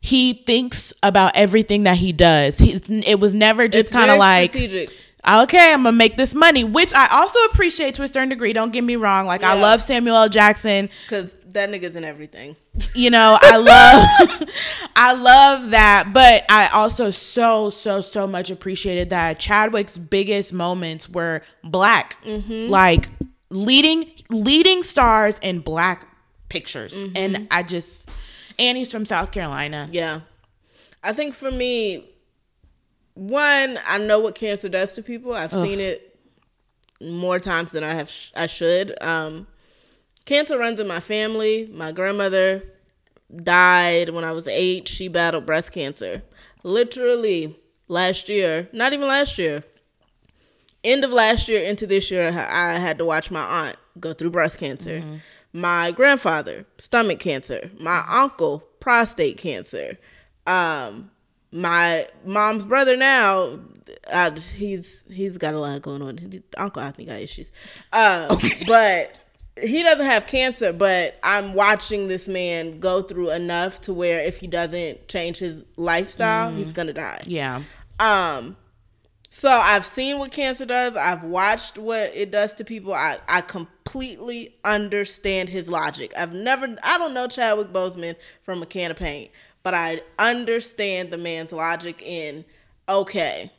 he 0.00 0.34
thinks 0.34 0.92
about 1.02 1.32
everything 1.34 1.84
that 1.84 1.96
he 1.96 2.12
does 2.12 2.58
he, 2.58 2.72
it 3.06 3.20
was 3.20 3.34
never 3.34 3.68
just 3.68 3.92
kind 3.92 4.10
of 4.10 4.18
like 4.18 4.50
strategic. 4.50 4.90
Okay 5.28 5.72
i'm 5.72 5.82
gonna 5.82 5.92
make 5.92 6.16
this 6.16 6.34
money 6.34 6.64
which 6.64 6.94
i 6.94 7.06
also 7.12 7.38
appreciate 7.44 7.94
to 7.94 8.02
a 8.02 8.08
certain 8.08 8.28
degree 8.28 8.52
don't 8.52 8.72
get 8.72 8.84
me 8.84 8.96
wrong. 8.96 9.26
Like 9.26 9.42
i 9.42 9.60
love 9.60 9.82
samuel 9.82 10.16
l. 10.16 10.28
Jackson. 10.28 10.88
Because 11.02 11.34
that 11.46 11.70
nigga's 11.70 11.96
in 11.96 12.04
everything. 12.04 12.54
you 12.94 13.10
know 13.10 13.38
i 13.40 13.56
love 13.56 14.48
i 14.96 15.12
love 15.12 15.70
that 15.70 16.12
but 16.12 16.44
i 16.50 16.68
also 16.68 17.10
so 17.10 17.70
so 17.70 18.00
so 18.02 18.26
much 18.26 18.50
appreciated 18.50 19.10
that 19.10 19.38
chadwick's 19.38 19.96
biggest 19.96 20.52
moments 20.52 21.08
were 21.08 21.42
black 21.64 22.22
mm-hmm. 22.22 22.70
like 22.70 23.08
leading 23.48 24.10
leading 24.28 24.82
stars 24.82 25.38
in 25.38 25.60
black 25.60 26.06
pictures. 26.48 27.02
And 27.14 27.34
mm-hmm. 27.34 27.44
i 27.50 27.62
just 27.62 28.08
and 28.58 28.78
he's 28.78 28.90
from 28.90 29.04
south 29.04 29.32
carolina. 29.32 29.88
Yeah. 29.90 30.20
I 31.02 31.12
think 31.12 31.34
for 31.34 31.50
me, 31.50 32.10
one, 33.16 33.78
I 33.86 33.98
know 33.98 34.20
what 34.20 34.34
cancer 34.34 34.68
does 34.68 34.94
to 34.94 35.02
people. 35.02 35.32
I've 35.34 35.50
seen 35.52 35.80
it 35.80 36.16
more 37.00 37.38
times 37.38 37.72
than 37.72 37.82
I 37.82 37.94
have 37.94 38.08
sh- 38.08 38.30
I 38.36 38.46
should. 38.46 38.96
Um, 39.02 39.46
cancer 40.24 40.56
runs 40.58 40.78
in 40.80 40.86
my 40.86 41.00
family. 41.00 41.68
My 41.72 41.92
grandmother 41.92 42.62
died 43.42 44.10
when 44.10 44.24
I 44.24 44.32
was 44.32 44.46
eight. 44.46 44.86
She 44.88 45.08
battled 45.08 45.46
breast 45.46 45.72
cancer. 45.72 46.22
Literally 46.62 47.58
last 47.88 48.28
year, 48.28 48.68
not 48.72 48.92
even 48.92 49.08
last 49.08 49.38
year, 49.38 49.64
end 50.84 51.04
of 51.04 51.10
last 51.10 51.48
year 51.48 51.62
into 51.64 51.86
this 51.86 52.10
year, 52.10 52.28
I 52.28 52.72
I 52.74 52.78
had 52.78 52.98
to 52.98 53.04
watch 53.04 53.30
my 53.30 53.42
aunt 53.66 53.76
go 53.98 54.12
through 54.12 54.30
breast 54.30 54.58
cancer. 54.58 55.02
My 55.52 55.90
grandfather, 55.90 56.66
stomach 56.78 57.18
cancer. 57.18 57.70
My 57.80 58.04
uncle, 58.08 58.58
prostate 58.80 59.38
cancer. 59.38 59.96
Um, 60.46 61.10
my 61.52 62.06
mom's 62.24 62.64
brother 62.64 62.96
now, 62.96 63.58
uh, 64.10 64.30
he's 64.54 65.04
he's 65.12 65.38
got 65.38 65.54
a 65.54 65.58
lot 65.58 65.80
going 65.82 66.02
on. 66.02 66.18
His 66.18 66.42
uncle, 66.56 66.82
I 66.82 66.90
think, 66.90 67.08
got 67.08 67.20
issues. 67.20 67.52
Um, 67.92 68.38
but 68.66 69.16
he 69.60 69.82
doesn't 69.82 70.06
have 70.06 70.26
cancer. 70.26 70.72
But 70.72 71.18
I'm 71.22 71.54
watching 71.54 72.08
this 72.08 72.28
man 72.28 72.80
go 72.80 73.02
through 73.02 73.30
enough 73.30 73.80
to 73.82 73.94
where 73.94 74.20
if 74.20 74.38
he 74.38 74.46
doesn't 74.46 75.08
change 75.08 75.38
his 75.38 75.64
lifestyle, 75.76 76.52
he's 76.52 76.72
gonna 76.72 76.92
die. 76.92 77.22
yeah 77.26 77.62
Um, 77.98 78.56
so 79.38 79.50
I've 79.50 79.84
seen 79.84 80.18
what 80.18 80.32
cancer 80.32 80.64
does. 80.64 80.96
I've 80.96 81.22
watched 81.22 81.76
what 81.76 82.10
it 82.14 82.30
does 82.30 82.54
to 82.54 82.64
people. 82.64 82.94
I, 82.94 83.18
I 83.28 83.42
completely 83.42 84.54
understand 84.64 85.50
his 85.50 85.68
logic. 85.68 86.14
I've 86.16 86.32
never, 86.32 86.74
I 86.82 86.96
don't 86.96 87.12
know 87.12 87.28
Chadwick 87.28 87.68
Boseman 87.68 88.16
from 88.44 88.62
a 88.62 88.66
can 88.66 88.90
of 88.90 88.96
paint, 88.96 89.30
but 89.66 89.74
I 89.74 90.00
understand 90.16 91.10
the 91.10 91.18
man's 91.18 91.50
logic 91.50 92.00
in, 92.00 92.44
okay, 92.88 93.50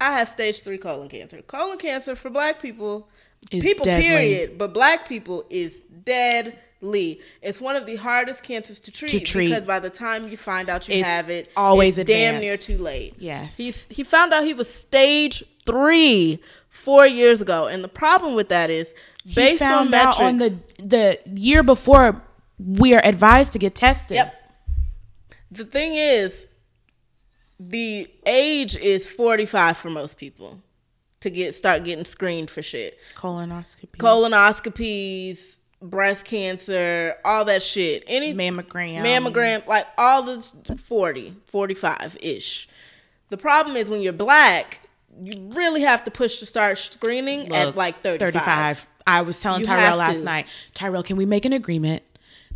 I 0.00 0.12
have 0.12 0.28
stage 0.28 0.62
three 0.62 0.78
colon 0.78 1.08
cancer. 1.08 1.42
Colon 1.42 1.78
cancer 1.78 2.14
for 2.14 2.30
black 2.30 2.62
people, 2.62 3.08
Is 3.50 3.64
people, 3.64 3.84
deadly. 3.84 4.06
period, 4.06 4.56
but 4.56 4.72
black 4.72 5.08
people 5.08 5.46
is 5.50 5.72
deadly. 6.04 7.20
It's 7.42 7.60
one 7.60 7.74
of 7.74 7.86
the 7.86 7.96
hardest 7.96 8.44
cancers 8.44 8.78
to 8.82 8.92
treat, 8.92 9.10
to 9.10 9.18
treat. 9.18 9.48
because 9.48 9.64
by 9.66 9.80
the 9.80 9.90
time 9.90 10.28
you 10.28 10.36
find 10.36 10.68
out 10.68 10.86
you 10.86 10.94
It's 10.94 11.08
have 11.08 11.28
it, 11.28 11.50
always 11.56 11.98
it's 11.98 12.06
damn 12.06 12.40
near 12.40 12.56
too 12.56 12.78
late. 12.78 13.16
Yes. 13.18 13.56
He's 13.56 13.86
he 13.90 14.04
found 14.04 14.32
out 14.32 14.44
he 14.44 14.54
was 14.54 14.72
stage 14.72 15.42
three 15.66 16.40
four 16.68 17.04
years 17.04 17.40
ago, 17.40 17.66
and 17.66 17.82
the 17.82 17.88
problem 17.88 18.36
with 18.36 18.48
that 18.50 18.70
is 18.70 18.94
based 19.26 19.50
he 19.50 19.56
found 19.58 19.92
on 19.92 19.94
out 19.94 20.20
metrics. 20.20 20.20
on 20.20 20.36
the 20.38 20.56
the 20.84 21.18
year 21.40 21.64
before 21.64 22.22
we 22.60 22.94
are 22.94 23.04
advised 23.04 23.50
to 23.54 23.58
get 23.58 23.74
tested 23.74 24.14
yep. 24.14 24.36
The 25.50 25.64
thing 25.64 25.94
is, 25.94 26.46
the 27.58 28.08
age 28.26 28.76
is 28.76 29.08
forty 29.10 29.46
five 29.46 29.76
for 29.76 29.90
most 29.90 30.16
people 30.16 30.60
to 31.20 31.30
get 31.30 31.54
start 31.54 31.84
getting 31.84 32.04
screened 32.04 32.50
for 32.50 32.62
shit. 32.62 32.98
colonoscopy 33.14 33.96
Colonoscopies, 33.98 35.58
breast 35.82 36.24
cancer, 36.24 37.16
all 37.24 37.44
that 37.46 37.62
shit. 37.62 38.04
Any 38.06 38.32
mammogram 38.34 39.02
mammogram, 39.02 39.66
like 39.68 39.84
all 39.98 40.22
the 40.22 40.40
40, 40.78 41.36
45 41.46 42.16
ish. 42.22 42.68
The 43.28 43.36
problem 43.36 43.76
is 43.76 43.90
when 43.90 44.00
you're 44.00 44.12
black, 44.12 44.80
you 45.22 45.50
really 45.54 45.82
have 45.82 46.04
to 46.04 46.10
push 46.10 46.38
to 46.38 46.46
start 46.46 46.78
screening 46.78 47.54
at 47.54 47.76
like 47.76 48.00
35. 48.02 48.32
35. 48.32 48.86
I 49.06 49.22
was 49.22 49.40
telling 49.40 49.60
You 49.60 49.66
Tyrell 49.66 49.96
last 49.96 50.18
to. 50.18 50.24
night. 50.24 50.46
Tyrell, 50.74 51.02
can 51.02 51.16
we 51.16 51.26
make 51.26 51.44
an 51.44 51.52
agreement? 51.52 52.02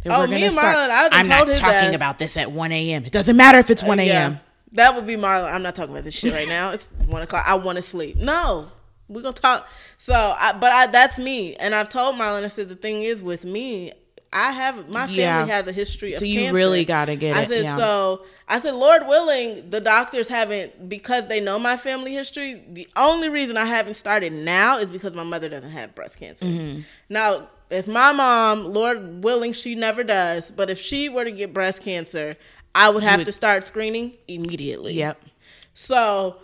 Oh, 0.07 0.27
me 0.27 0.45
and 0.45 0.55
Marlon, 0.55 0.89
I 0.91 1.09
told 1.23 1.49
not 1.49 1.57
talking 1.57 1.89
ass. 1.89 1.95
about 1.95 2.19
this 2.19 2.37
at 2.37 2.51
1 2.53 2.73
a.m. 2.73 3.05
It 3.05 3.13
doesn't 3.13 3.37
matter 3.37 3.59
if 3.59 3.71
it's 3.71 3.83
1 3.83 3.99
a.m. 4.01 4.07
Yeah. 4.33 4.39
That 4.73 4.95
would 4.97 5.07
be 5.07 5.17
Marlon. 5.17 5.53
I'm 5.53 5.63
not 5.63 5.75
talking 5.75 5.93
about 5.93 6.05
this 6.05 6.15
shit 6.15 6.33
right 6.33 6.49
now. 6.49 6.71
It's 6.73 6.91
one 7.07 7.23
o'clock. 7.23 7.45
I 7.47 7.55
want 7.55 7.77
to 7.77 7.83
sleep. 7.83 8.17
No, 8.17 8.69
we're 9.09 9.23
gonna 9.23 9.33
talk. 9.35 9.69
So, 9.99 10.15
I, 10.15 10.53
but 10.53 10.73
I, 10.73 10.87
that's 10.89 11.19
me, 11.19 11.55
and 11.57 11.75
I've 11.75 11.89
told 11.89 12.17
Marlon. 12.17 12.45
I 12.45 12.49
said 12.49 12.69
the 12.69 12.75
thing 12.75 13.03
is 13.03 13.23
with 13.23 13.45
me, 13.45 13.93
I 14.33 14.51
have 14.51 14.89
my 14.89 15.07
family 15.07 15.21
Yeah. 15.23 15.47
has 15.47 15.67
a 15.69 15.73
history 15.73 16.13
of 16.15 16.19
So 16.19 16.25
you 16.25 16.41
cancer. 16.41 16.55
really 16.55 16.85
gotta 16.85 17.15
get 17.15 17.37
I 17.37 17.43
it, 17.43 17.49
said 17.49 17.65
yeah. 17.65 17.77
so. 17.77 18.23
I 18.47 18.61
said, 18.61 18.75
Lord 18.75 19.07
willing, 19.07 19.71
the 19.71 19.81
doctors 19.81 20.29
haven't 20.29 20.87
because 20.89 21.29
they 21.29 21.41
know 21.41 21.59
my 21.59 21.79
family 21.79 22.13
history. 22.13 22.63
The 22.69 22.87
only 22.95 23.31
reason 23.31 23.57
I 23.57 23.65
haven't 23.65 23.95
started 23.95 24.35
now 24.35 24.77
is 24.77 24.91
because 24.91 25.15
my 25.15 25.23
mother 25.23 25.49
doesn't 25.49 25.71
have 25.71 25.95
breast 25.95 26.19
cancer. 26.19 26.45
Mm-hmm. 26.45 26.81
Now, 27.09 27.49
if 27.71 27.87
my 27.87 28.13
mom, 28.13 28.65
Lord 28.65 29.25
willing, 29.25 29.53
she 29.53 29.75
never 29.75 30.05
does, 30.05 30.51
but 30.51 30.71
if 30.71 30.79
she 30.79 31.09
were 31.09 31.25
to 31.25 31.33
get 31.33 31.53
breast 31.53 31.81
cancer, 31.81 32.37
I 32.75 32.89
would 32.91 33.03
have 33.03 33.21
would- 33.21 33.27
to 33.27 33.33
start 33.33 33.67
screening 33.67 34.17
immediately. 34.29 34.95
Yep. 34.95 35.25
So 35.75 36.37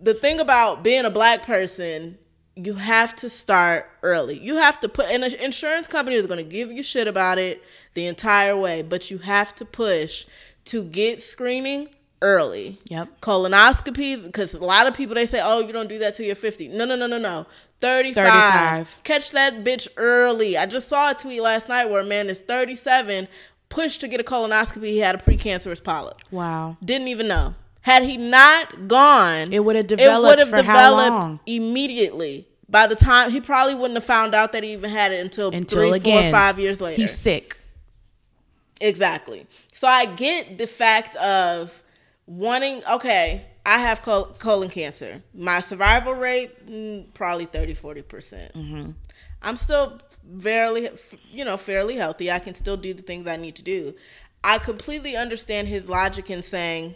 the 0.00 0.14
thing 0.14 0.40
about 0.40 0.82
being 0.82 1.04
a 1.04 1.10
black 1.10 1.42
person, 1.42 2.18
you 2.56 2.74
have 2.74 3.14
to 3.16 3.30
start 3.30 3.90
early. 4.02 4.38
You 4.38 4.56
have 4.56 4.80
to 4.80 4.88
put 4.88 5.06
and 5.06 5.24
an 5.24 5.34
insurance 5.34 5.86
company 5.86 6.16
is 6.16 6.26
going 6.26 6.38
to 6.38 6.50
give 6.50 6.70
you 6.70 6.82
shit 6.82 7.06
about 7.06 7.38
it 7.38 7.62
the 7.94 8.06
entire 8.06 8.56
way, 8.56 8.82
but 8.82 9.10
you 9.10 9.18
have 9.18 9.54
to 9.56 9.64
push 9.64 10.26
to 10.66 10.84
get 10.84 11.22
screening 11.22 11.88
early. 12.22 12.78
Yep. 12.88 13.20
Colonoscopies 13.20 14.24
because 14.24 14.54
a 14.54 14.64
lot 14.64 14.86
of 14.86 14.94
people 14.94 15.14
they 15.14 15.26
say, 15.26 15.40
"Oh, 15.42 15.60
you 15.60 15.72
don't 15.72 15.88
do 15.88 15.98
that 15.98 16.14
till 16.14 16.26
you're 16.26 16.34
50." 16.34 16.68
No, 16.68 16.84
no, 16.84 16.96
no, 16.96 17.06
no, 17.06 17.18
no. 17.18 17.46
35. 17.80 18.14
35. 18.24 19.00
Catch 19.04 19.30
that 19.30 19.64
bitch 19.64 19.88
early. 19.96 20.58
I 20.58 20.66
just 20.66 20.88
saw 20.88 21.10
a 21.12 21.14
tweet 21.14 21.40
last 21.40 21.68
night 21.68 21.88
where 21.88 22.00
a 22.00 22.04
man 22.04 22.28
is 22.28 22.36
37 22.38 23.26
pushed 23.70 24.00
to 24.00 24.08
get 24.08 24.20
a 24.20 24.24
colonoscopy. 24.24 24.86
He 24.86 24.98
had 24.98 25.14
a 25.14 25.18
precancerous 25.18 25.82
polyp. 25.82 26.18
Wow. 26.30 26.76
Didn't 26.84 27.08
even 27.08 27.26
know. 27.28 27.54
Had 27.82 28.02
he 28.02 28.18
not 28.18 28.86
gone, 28.88 29.52
It 29.52 29.64
would 29.64 29.76
have 29.76 29.86
developed. 29.86 30.24
it 30.24 30.28
would 30.28 30.38
have 30.54 30.66
developed 30.66 31.40
immediately. 31.46 32.46
By 32.68 32.86
the 32.86 32.94
time 32.94 33.30
he 33.30 33.40
probably 33.40 33.74
wouldn't 33.74 33.94
have 33.96 34.04
found 34.04 34.34
out 34.34 34.52
that 34.52 34.62
he 34.62 34.74
even 34.74 34.90
had 34.90 35.12
it 35.12 35.20
until, 35.20 35.50
Until 35.50 35.88
three, 35.88 35.96
again, 35.96 36.24
four, 36.24 36.38
five 36.38 36.58
years 36.58 36.80
later. 36.80 37.00
He's 37.00 37.16
sick. 37.16 37.56
Exactly. 38.80 39.46
So 39.72 39.88
I 39.88 40.06
get 40.06 40.58
the 40.58 40.66
fact 40.66 41.16
of 41.16 41.82
wanting, 42.30 42.82
okay, 42.90 43.44
I 43.66 43.78
have 43.78 44.02
col- 44.02 44.26
colon 44.38 44.70
cancer. 44.70 45.22
My 45.34 45.60
survival 45.60 46.14
rate, 46.14 46.66
mm, 46.66 47.12
probably 47.12 47.44
30, 47.44 47.74
40%. 47.74 48.08
percent 48.08 48.52
I'm 49.42 49.56
still 49.56 49.98
fairly, 50.38 50.90
you 51.30 51.44
know, 51.44 51.56
fairly 51.56 51.96
healthy. 51.96 52.30
I 52.30 52.38
can 52.38 52.54
still 52.54 52.76
do 52.76 52.94
the 52.94 53.02
things 53.02 53.26
I 53.26 53.36
need 53.36 53.56
to 53.56 53.62
do. 53.62 53.94
I 54.44 54.58
completely 54.58 55.16
understand 55.16 55.68
his 55.68 55.88
logic 55.88 56.30
in 56.30 56.42
saying, 56.42 56.94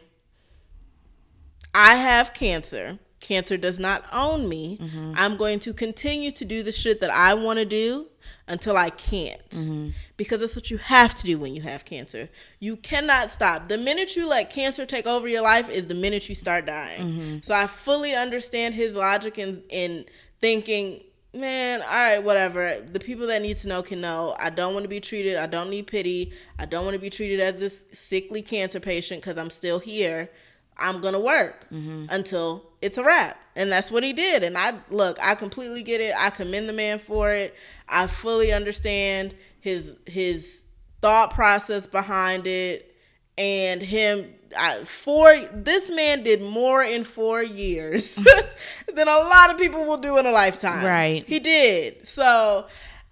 I 1.74 1.96
have 1.96 2.32
cancer. 2.34 2.98
Cancer 3.20 3.56
does 3.56 3.78
not 3.78 4.04
own 4.12 4.48
me. 4.48 4.78
I'm 5.16 5.36
going 5.36 5.58
to 5.60 5.72
continue 5.72 6.30
to 6.32 6.44
do 6.44 6.62
the 6.62 6.72
shit 6.72 7.00
that 7.00 7.10
I 7.10 7.34
want 7.34 7.58
to 7.58 7.64
do 7.64 8.06
until 8.46 8.76
I 8.76 8.90
can't. 8.90 9.48
Mm-hmm. 9.50 9.90
Because 10.16 10.40
that's 10.40 10.56
what 10.56 10.70
you 10.70 10.78
have 10.78 11.14
to 11.16 11.24
do 11.24 11.38
when 11.38 11.54
you 11.54 11.62
have 11.62 11.84
cancer. 11.84 12.28
You 12.60 12.76
cannot 12.76 13.30
stop. 13.30 13.68
The 13.68 13.78
minute 13.78 14.16
you 14.16 14.28
let 14.28 14.50
cancer 14.50 14.86
take 14.86 15.06
over 15.06 15.26
your 15.26 15.42
life 15.42 15.70
is 15.70 15.86
the 15.86 15.94
minute 15.94 16.28
you 16.28 16.34
start 16.34 16.66
dying. 16.66 17.00
Mm-hmm. 17.00 17.38
So 17.42 17.54
I 17.54 17.66
fully 17.66 18.14
understand 18.14 18.74
his 18.74 18.94
logic 18.94 19.38
in, 19.38 19.62
in 19.70 20.04
thinking, 20.40 21.02
man, 21.32 21.82
all 21.82 21.88
right, 21.88 22.18
whatever. 22.18 22.80
The 22.80 23.00
people 23.00 23.26
that 23.28 23.42
need 23.42 23.56
to 23.58 23.68
know 23.68 23.82
can 23.82 24.00
know. 24.00 24.36
I 24.38 24.50
don't 24.50 24.74
want 24.74 24.84
to 24.84 24.88
be 24.88 25.00
treated. 25.00 25.36
I 25.36 25.46
don't 25.46 25.70
need 25.70 25.86
pity. 25.86 26.32
I 26.58 26.66
don't 26.66 26.84
want 26.84 26.94
to 26.94 27.00
be 27.00 27.10
treated 27.10 27.40
as 27.40 27.58
this 27.58 27.84
sickly 27.92 28.42
cancer 28.42 28.78
patient 28.80 29.22
because 29.22 29.38
I'm 29.38 29.50
still 29.50 29.78
here. 29.78 30.30
I'm 30.76 31.00
gonna 31.00 31.20
work 31.20 31.66
until 32.10 32.64
it's 32.82 32.98
a 32.98 33.04
wrap, 33.04 33.38
and 33.56 33.70
that's 33.70 33.90
what 33.90 34.02
he 34.04 34.12
did. 34.12 34.42
And 34.42 34.58
I 34.58 34.74
look, 34.90 35.18
I 35.22 35.34
completely 35.34 35.82
get 35.82 36.00
it. 36.00 36.14
I 36.16 36.30
commend 36.30 36.68
the 36.68 36.72
man 36.72 36.98
for 36.98 37.32
it. 37.32 37.54
I 37.88 38.06
fully 38.06 38.52
understand 38.52 39.34
his 39.60 39.92
his 40.06 40.60
thought 41.00 41.32
process 41.32 41.86
behind 41.86 42.46
it, 42.46 42.94
and 43.38 43.82
him. 43.82 44.34
I, 44.56 44.84
four. 44.84 45.34
This 45.52 45.90
man 45.90 46.22
did 46.22 46.40
more 46.40 46.84
in 46.84 47.02
four 47.02 47.42
years 47.42 48.14
than 48.94 49.08
a 49.08 49.18
lot 49.18 49.50
of 49.50 49.58
people 49.58 49.84
will 49.84 49.96
do 49.96 50.16
in 50.18 50.26
a 50.26 50.30
lifetime. 50.30 50.84
Right. 50.84 51.24
He 51.26 51.38
did. 51.40 52.06
So. 52.06 52.66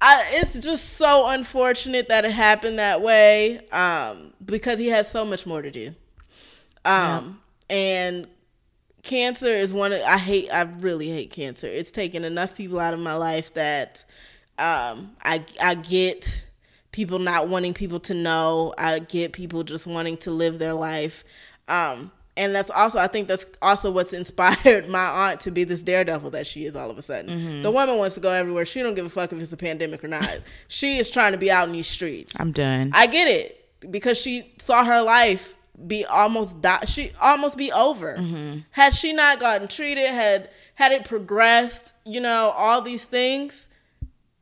I, 0.04 0.24
it's 0.32 0.58
just 0.58 0.94
so 0.94 1.28
unfortunate 1.28 2.08
that 2.08 2.24
it 2.24 2.32
happened 2.32 2.80
that 2.80 3.02
way 3.02 3.60
um, 3.68 4.32
because 4.44 4.80
he 4.80 4.88
has 4.88 5.08
so 5.08 5.24
much 5.24 5.46
more 5.46 5.62
to 5.62 5.70
do. 5.70 5.94
Um, 6.84 7.41
and 7.72 8.28
cancer 9.02 9.46
is 9.46 9.72
one 9.72 9.92
of 9.92 10.00
I 10.02 10.18
hate 10.18 10.50
I 10.52 10.62
really 10.62 11.08
hate 11.08 11.30
cancer. 11.30 11.66
It's 11.66 11.90
taken 11.90 12.22
enough 12.22 12.54
people 12.54 12.78
out 12.78 12.94
of 12.94 13.00
my 13.00 13.14
life 13.14 13.54
that 13.54 14.04
um 14.58 15.16
I 15.24 15.44
I 15.60 15.74
get 15.74 16.46
people 16.92 17.18
not 17.18 17.48
wanting 17.48 17.74
people 17.74 17.98
to 18.00 18.14
know. 18.14 18.74
I 18.76 19.00
get 19.00 19.32
people 19.32 19.64
just 19.64 19.86
wanting 19.86 20.18
to 20.18 20.30
live 20.30 20.58
their 20.58 20.74
life. 20.74 21.24
Um 21.66 22.12
and 22.36 22.54
that's 22.54 22.70
also 22.70 22.98
I 22.98 23.06
think 23.06 23.26
that's 23.26 23.46
also 23.62 23.90
what's 23.90 24.12
inspired 24.12 24.88
my 24.90 25.30
aunt 25.30 25.40
to 25.40 25.50
be 25.50 25.64
this 25.64 25.82
daredevil 25.82 26.30
that 26.32 26.46
she 26.46 26.66
is 26.66 26.76
all 26.76 26.90
of 26.90 26.98
a 26.98 27.02
sudden. 27.02 27.62
The 27.62 27.70
woman 27.70 27.96
wants 27.96 28.16
to 28.16 28.20
go 28.20 28.30
everywhere. 28.30 28.66
She 28.66 28.82
don't 28.82 28.94
give 28.94 29.06
a 29.06 29.10
fuck 29.10 29.32
if 29.32 29.40
it's 29.40 29.52
a 29.52 29.56
pandemic 29.56 30.04
or 30.04 30.08
not. 30.08 30.40
she 30.68 30.98
is 30.98 31.10
trying 31.10 31.32
to 31.32 31.38
be 31.38 31.50
out 31.50 31.68
in 31.68 31.72
these 31.72 31.88
streets. 31.88 32.34
I'm 32.38 32.52
done. 32.52 32.90
I 32.92 33.06
get 33.06 33.28
it 33.28 33.90
because 33.90 34.18
she 34.18 34.52
saw 34.58 34.84
her 34.84 35.00
life 35.00 35.54
be 35.86 36.04
almost 36.04 36.60
die, 36.60 36.84
she 36.86 37.12
almost 37.20 37.56
be 37.56 37.72
over. 37.72 38.16
Had 38.70 38.94
she 38.94 39.12
not 39.12 39.40
gotten 39.40 39.68
treated, 39.68 40.06
had 40.06 40.50
had 40.74 40.92
it 40.92 41.04
progressed, 41.04 41.92
you 42.04 42.20
know, 42.20 42.50
all 42.56 42.80
these 42.82 43.04
things, 43.04 43.68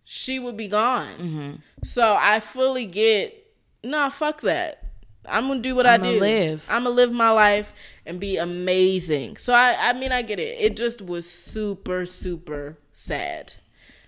she 0.04 0.38
would 0.38 0.56
be 0.56 0.68
gone. 0.68 1.62
So 1.84 2.16
I 2.18 2.40
fully 2.40 2.86
get 2.86 3.36
no, 3.82 4.10
fuck 4.10 4.42
that. 4.42 4.84
I'm 5.26 5.48
gonna 5.48 5.60
do 5.60 5.74
what 5.74 5.86
i 5.86 5.94
I'ma 5.94 6.12
do. 6.12 6.20
live. 6.20 6.66
I'm 6.70 6.84
gonna 6.84 6.94
live 6.94 7.12
my 7.12 7.30
life 7.30 7.72
and 8.06 8.18
be 8.18 8.36
amazing. 8.38 9.36
So 9.36 9.52
I, 9.52 9.76
I 9.78 9.92
mean, 9.92 10.12
I 10.12 10.22
get 10.22 10.38
it. 10.38 10.58
It 10.60 10.76
just 10.76 11.02
was 11.02 11.28
super, 11.28 12.06
super 12.06 12.78
sad. 12.92 13.52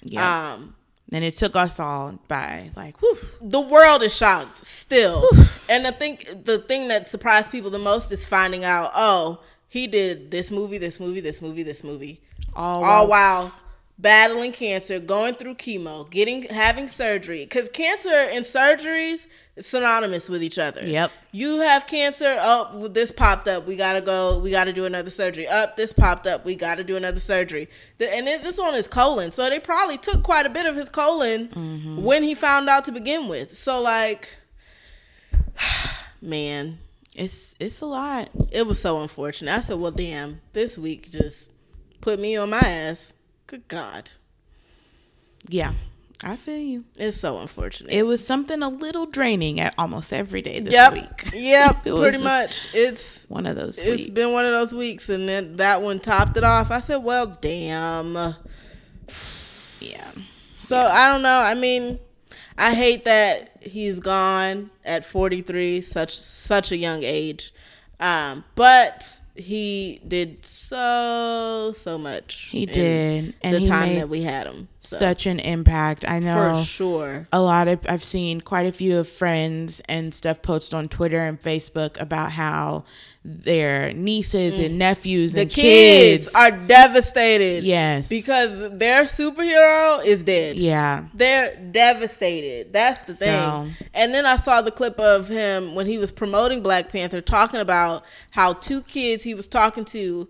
yeah. 0.02 0.52
Um, 0.54 0.74
and 1.12 1.24
it 1.24 1.34
took 1.34 1.56
us 1.56 1.78
all 1.78 2.18
by 2.28 2.70
like, 2.76 2.96
whew. 3.00 3.18
the 3.40 3.60
world 3.60 4.02
is 4.02 4.14
shocked 4.14 4.56
still. 4.64 5.24
and 5.68 5.86
I 5.86 5.90
think 5.90 6.44
the 6.44 6.58
thing 6.58 6.88
that 6.88 7.08
surprised 7.08 7.50
people 7.50 7.70
the 7.70 7.78
most 7.78 8.10
is 8.12 8.24
finding 8.24 8.64
out, 8.64 8.90
oh, 8.94 9.40
he 9.68 9.86
did 9.86 10.30
this 10.30 10.50
movie, 10.50 10.78
this 10.78 11.00
movie, 11.00 11.20
this 11.20 11.40
movie, 11.40 11.62
this 11.62 11.82
movie. 11.82 12.20
all, 12.54 12.84
All 12.84 13.06
while 13.08 13.54
battling 14.02 14.52
cancer, 14.52 14.98
going 15.00 15.34
through 15.34 15.54
chemo, 15.54 16.10
getting 16.10 16.42
having 16.42 16.86
surgery. 16.88 17.44
Because 17.44 17.68
cancer 17.70 18.10
and 18.10 18.44
surgeries 18.44 19.26
synonymous 19.60 20.28
with 20.28 20.42
each 20.42 20.58
other. 20.58 20.84
Yep. 20.86 21.12
You 21.30 21.60
have 21.60 21.86
cancer. 21.86 22.36
Oh, 22.40 22.88
this 22.88 23.12
popped 23.12 23.46
up. 23.48 23.66
We 23.66 23.76
gotta 23.76 24.00
go. 24.00 24.38
We 24.38 24.50
gotta 24.50 24.72
do 24.72 24.84
another 24.86 25.10
surgery. 25.10 25.46
Up, 25.46 25.76
this 25.76 25.92
popped 25.92 26.26
up. 26.26 26.44
We 26.44 26.56
gotta 26.56 26.82
do 26.84 26.96
another 26.96 27.20
surgery. 27.20 27.68
The- 27.98 28.12
And 28.14 28.26
it- 28.28 28.42
this 28.42 28.58
one 28.58 28.74
is 28.74 28.88
colon, 28.88 29.30
so 29.30 29.48
they 29.48 29.60
probably 29.60 29.98
took 29.98 30.22
quite 30.22 30.46
a 30.46 30.50
bit 30.50 30.66
of 30.66 30.74
his 30.76 30.88
colon 30.90 31.48
Mm-hmm. 31.48 32.02
when 32.02 32.22
he 32.22 32.34
found 32.34 32.68
out 32.68 32.84
to 32.86 32.92
begin 32.92 33.28
with. 33.28 33.58
So 33.58 33.80
like, 33.80 34.28
man, 36.20 36.78
It's 37.14 37.54
it's 37.60 37.80
a 37.82 37.86
lot. 37.86 38.30
it 38.50 38.66
was 38.66 38.80
so 38.80 39.00
unfortunate. 39.02 39.54
I 39.54 39.60
said, 39.60 39.78
well, 39.78 39.90
damn, 39.92 40.40
this 40.54 40.78
week 40.78 41.10
just 41.10 41.50
put 42.00 42.18
me 42.18 42.36
on 42.36 42.50
my 42.50 42.58
ass. 42.60 43.12
Good 43.52 43.68
God, 43.68 44.12
Yeah, 45.46 45.74
I 46.24 46.36
feel 46.36 46.56
you. 46.56 46.84
it's 46.96 47.18
so 47.20 47.38
unfortunate. 47.38 47.92
It 47.92 48.04
was 48.04 48.26
something 48.26 48.62
a 48.62 48.70
little 48.70 49.04
draining 49.04 49.60
at 49.60 49.74
almost 49.76 50.10
every 50.14 50.40
day 50.40 50.54
this 50.58 50.72
yep, 50.72 50.94
week. 50.94 51.30
yep, 51.34 51.82
pretty 51.82 52.24
much. 52.24 52.66
It's 52.72 53.26
One 53.28 53.44
of 53.44 53.56
those. 53.56 53.76
it's 53.76 54.08
been 54.08 54.32
one 54.32 54.46
of 54.46 54.52
those 54.52 54.72
weeks, 54.74 55.10
and 55.10 55.28
then 55.28 55.56
that 55.56 55.82
one 55.82 56.00
topped 56.00 56.38
it 56.38 56.44
off. 56.44 56.70
I 56.70 56.80
said, 56.80 57.04
well, 57.04 57.26
damn. 57.26 58.14
yeah. 59.80 60.10
So 60.62 60.78
I 60.78 61.12
don't 61.12 61.20
know. 61.20 61.38
I 61.40 61.52
mean, 61.52 61.98
I 62.56 62.72
hate 62.72 63.04
that 63.04 63.58
he's 63.60 64.00
gone 64.00 64.70
at 64.82 65.04
43, 65.04 65.82
such 65.82 66.18
such 66.18 66.72
a 66.72 66.76
young 66.78 67.02
age. 67.02 67.52
Um, 68.00 68.44
but 68.54 69.18
he 69.34 70.00
did 70.06 70.44
so 70.44 71.72
so 71.76 71.98
much. 71.98 72.48
He 72.50 72.66
did, 72.66 73.34
and 73.42 73.54
the 73.54 73.60
he 73.60 73.68
time 73.68 73.88
made 73.90 73.98
that 73.98 74.08
we 74.08 74.22
had 74.22 74.46
him. 74.46 74.68
So, 74.84 74.96
Such 74.96 75.26
an 75.26 75.38
impact. 75.38 76.04
I 76.08 76.18
know. 76.18 76.58
for 76.58 76.64
sure. 76.64 77.28
a 77.32 77.40
lot 77.40 77.68
of 77.68 77.78
I've 77.88 78.02
seen 78.02 78.40
quite 78.40 78.66
a 78.66 78.72
few 78.72 78.98
of 78.98 79.06
friends 79.08 79.80
and 79.88 80.12
stuff 80.12 80.42
post 80.42 80.74
on 80.74 80.88
Twitter 80.88 81.18
and 81.20 81.40
Facebook 81.40 82.00
about 82.00 82.32
how 82.32 82.82
their 83.24 83.92
nieces 83.92 84.58
and 84.58 84.78
nephews 84.80 85.30
Mm. 85.30 85.34
The 85.36 85.40
and 85.42 85.50
kids, 85.52 86.24
kids, 86.24 86.34
are 86.34 86.50
devastated. 86.50 87.62
yes 87.62 88.08
Because 88.08 88.76
their 88.76 89.04
superhero 89.04 90.04
is 90.04 90.24
dead. 90.24 90.58
yeah 90.58 91.04
They're 91.14 91.54
devastated. 91.70 92.72
That's 92.72 92.98
the 93.02 93.14
thing. 93.14 93.28
So- 93.28 93.68
And 93.94 94.12
then 94.12 94.26
I 94.26 94.34
saw 94.36 94.62
the 94.62 94.72
clip 94.72 94.98
of 94.98 95.28
him 95.28 95.76
when 95.76 95.86
he 95.86 95.98
was 95.98 96.10
promoting 96.10 96.60
Black 96.62 96.88
Panther 96.90 97.20
talking 97.20 97.60
about 97.60 98.04
how 98.30 98.54
two 98.54 98.82
kids 98.82 99.22
he 99.22 99.34
was 99.34 99.46
talking 99.46 99.84
to 99.86 100.26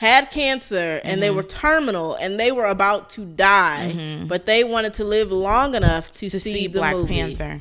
had 0.00 0.30
cancer 0.30 0.98
and 1.04 1.12
Mm-hmm. 1.12 1.20
they 1.20 1.30
were 1.30 1.42
terminal 1.42 2.14
and 2.14 2.40
they 2.40 2.50
were 2.52 2.64
about 2.64 3.10
to 3.10 3.24
die, 3.26 4.24
but 4.26 4.46
they 4.46 4.64
wanted 4.64 4.94
to 4.94 5.04
live 5.04 5.30
long 5.30 5.74
enough 5.74 6.10
to, 6.12 6.30
to 6.30 6.40
see, 6.40 6.52
see 6.54 6.66
the 6.68 6.78
Black 6.78 6.94
movie. 6.96 7.14
Panther 7.14 7.60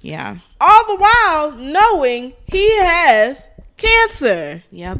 Yeah. 0.00 0.38
all 0.60 0.84
the 0.88 0.96
while 0.96 1.52
knowing 1.52 2.32
he 2.46 2.76
has 2.80 3.40
cancer. 3.76 4.64
Yep. 4.72 4.98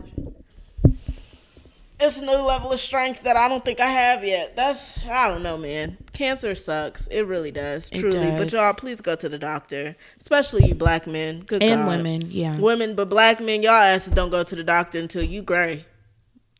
It's 2.01 2.17
a 2.19 2.25
new 2.25 2.31
level 2.31 2.71
of 2.73 2.79
strength 2.79 3.25
that 3.25 3.37
I 3.37 3.49
don't 3.49 3.65
think 3.65 3.81
I 3.81 3.87
have 3.91 4.23
yet. 4.25 4.55
That's 4.55 4.97
I 5.09 5.27
don't 5.27 5.43
know, 5.43 5.59
man. 5.59 5.97
Cancer 6.13 6.55
sucks. 6.55 7.09
It 7.09 7.23
really 7.27 7.51
does, 7.51 7.89
It 7.93 7.99
truly. 7.99 8.31
But 8.31 8.53
y'all, 8.53 8.73
please 8.75 9.01
go 9.01 9.17
to 9.17 9.29
the 9.29 9.39
doctor, 9.39 9.97
especially 10.21 10.67
you 10.69 10.77
black 10.77 11.09
men. 11.09 11.41
Good 11.41 11.61
And 11.65 11.81
God. 11.81 11.89
women. 11.89 12.23
Yeah. 12.31 12.57
women, 12.57 12.95
but 12.95 13.09
black 13.09 13.41
men, 13.41 13.65
y'all 13.65 13.73
asses 13.73 14.13
don't 14.13 14.31
go 14.31 14.45
to 14.45 14.55
the 14.55 14.63
doctor 14.63 15.01
until 15.01 15.25
you 15.25 15.43
gray. 15.43 15.85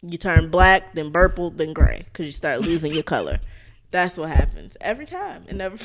You 0.03 0.19
turn 0.19 0.49
black, 0.51 0.95
then 0.95 1.11
purple, 1.11 1.51
then 1.51 1.73
gray, 1.73 2.05
because 2.05 2.27
you 2.27 2.33
start 2.33 2.61
losing 2.61 2.95
your 2.95 3.03
color. 3.03 3.41
That's 3.91 4.17
what 4.17 4.29
happens 4.29 4.77
every 4.81 5.07
time. 5.07 5.45
It 5.49 5.57
never. 5.57 5.77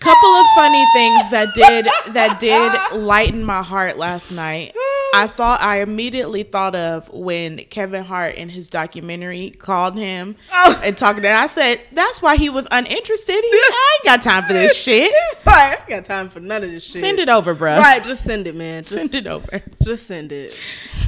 couple 0.00 0.28
of 0.30 0.46
funny 0.56 0.84
things 0.92 1.30
that 1.30 1.54
did 1.54 1.86
that 2.14 2.40
did 2.40 2.72
lighten 2.98 3.44
my 3.44 3.62
heart 3.62 3.96
last 3.96 4.32
night. 4.32 4.74
I 5.14 5.26
thought 5.26 5.60
I 5.60 5.80
immediately 5.82 6.42
thought 6.42 6.74
of 6.74 7.08
when 7.12 7.58
Kevin 7.64 8.02
Hart 8.02 8.34
in 8.36 8.48
his 8.48 8.68
documentary 8.68 9.50
called 9.50 9.94
him 9.94 10.36
Oh. 10.52 10.80
and 10.82 10.96
talking 10.96 11.22
to 11.22 11.28
him. 11.28 11.36
I 11.36 11.48
said, 11.48 11.80
"That's 11.92 12.22
why 12.22 12.36
he 12.36 12.48
was 12.48 12.66
uninterested. 12.70 13.34
He, 13.44 13.50
I 13.50 13.96
ain't 13.98 14.04
got 14.06 14.22
time 14.22 14.46
for 14.46 14.54
this 14.54 14.74
shit. 14.82 15.12
Like, 15.44 15.54
I 15.54 15.70
ain't 15.74 15.88
got 15.88 16.04
time 16.06 16.30
for 16.30 16.40
none 16.40 16.64
of 16.64 16.70
this 16.70 16.84
shit. 16.84 17.02
Send 17.02 17.18
it 17.18 17.28
over, 17.28 17.52
bro. 17.52 17.76
Right, 17.78 18.02
just 18.02 18.24
send 18.24 18.46
it, 18.46 18.54
man. 18.54 18.84
Just, 18.84 18.94
Send 18.94 19.14
it 19.14 19.26
over." 19.26 19.62
just 19.82 20.06
send 20.06 20.32
it. 20.32 20.56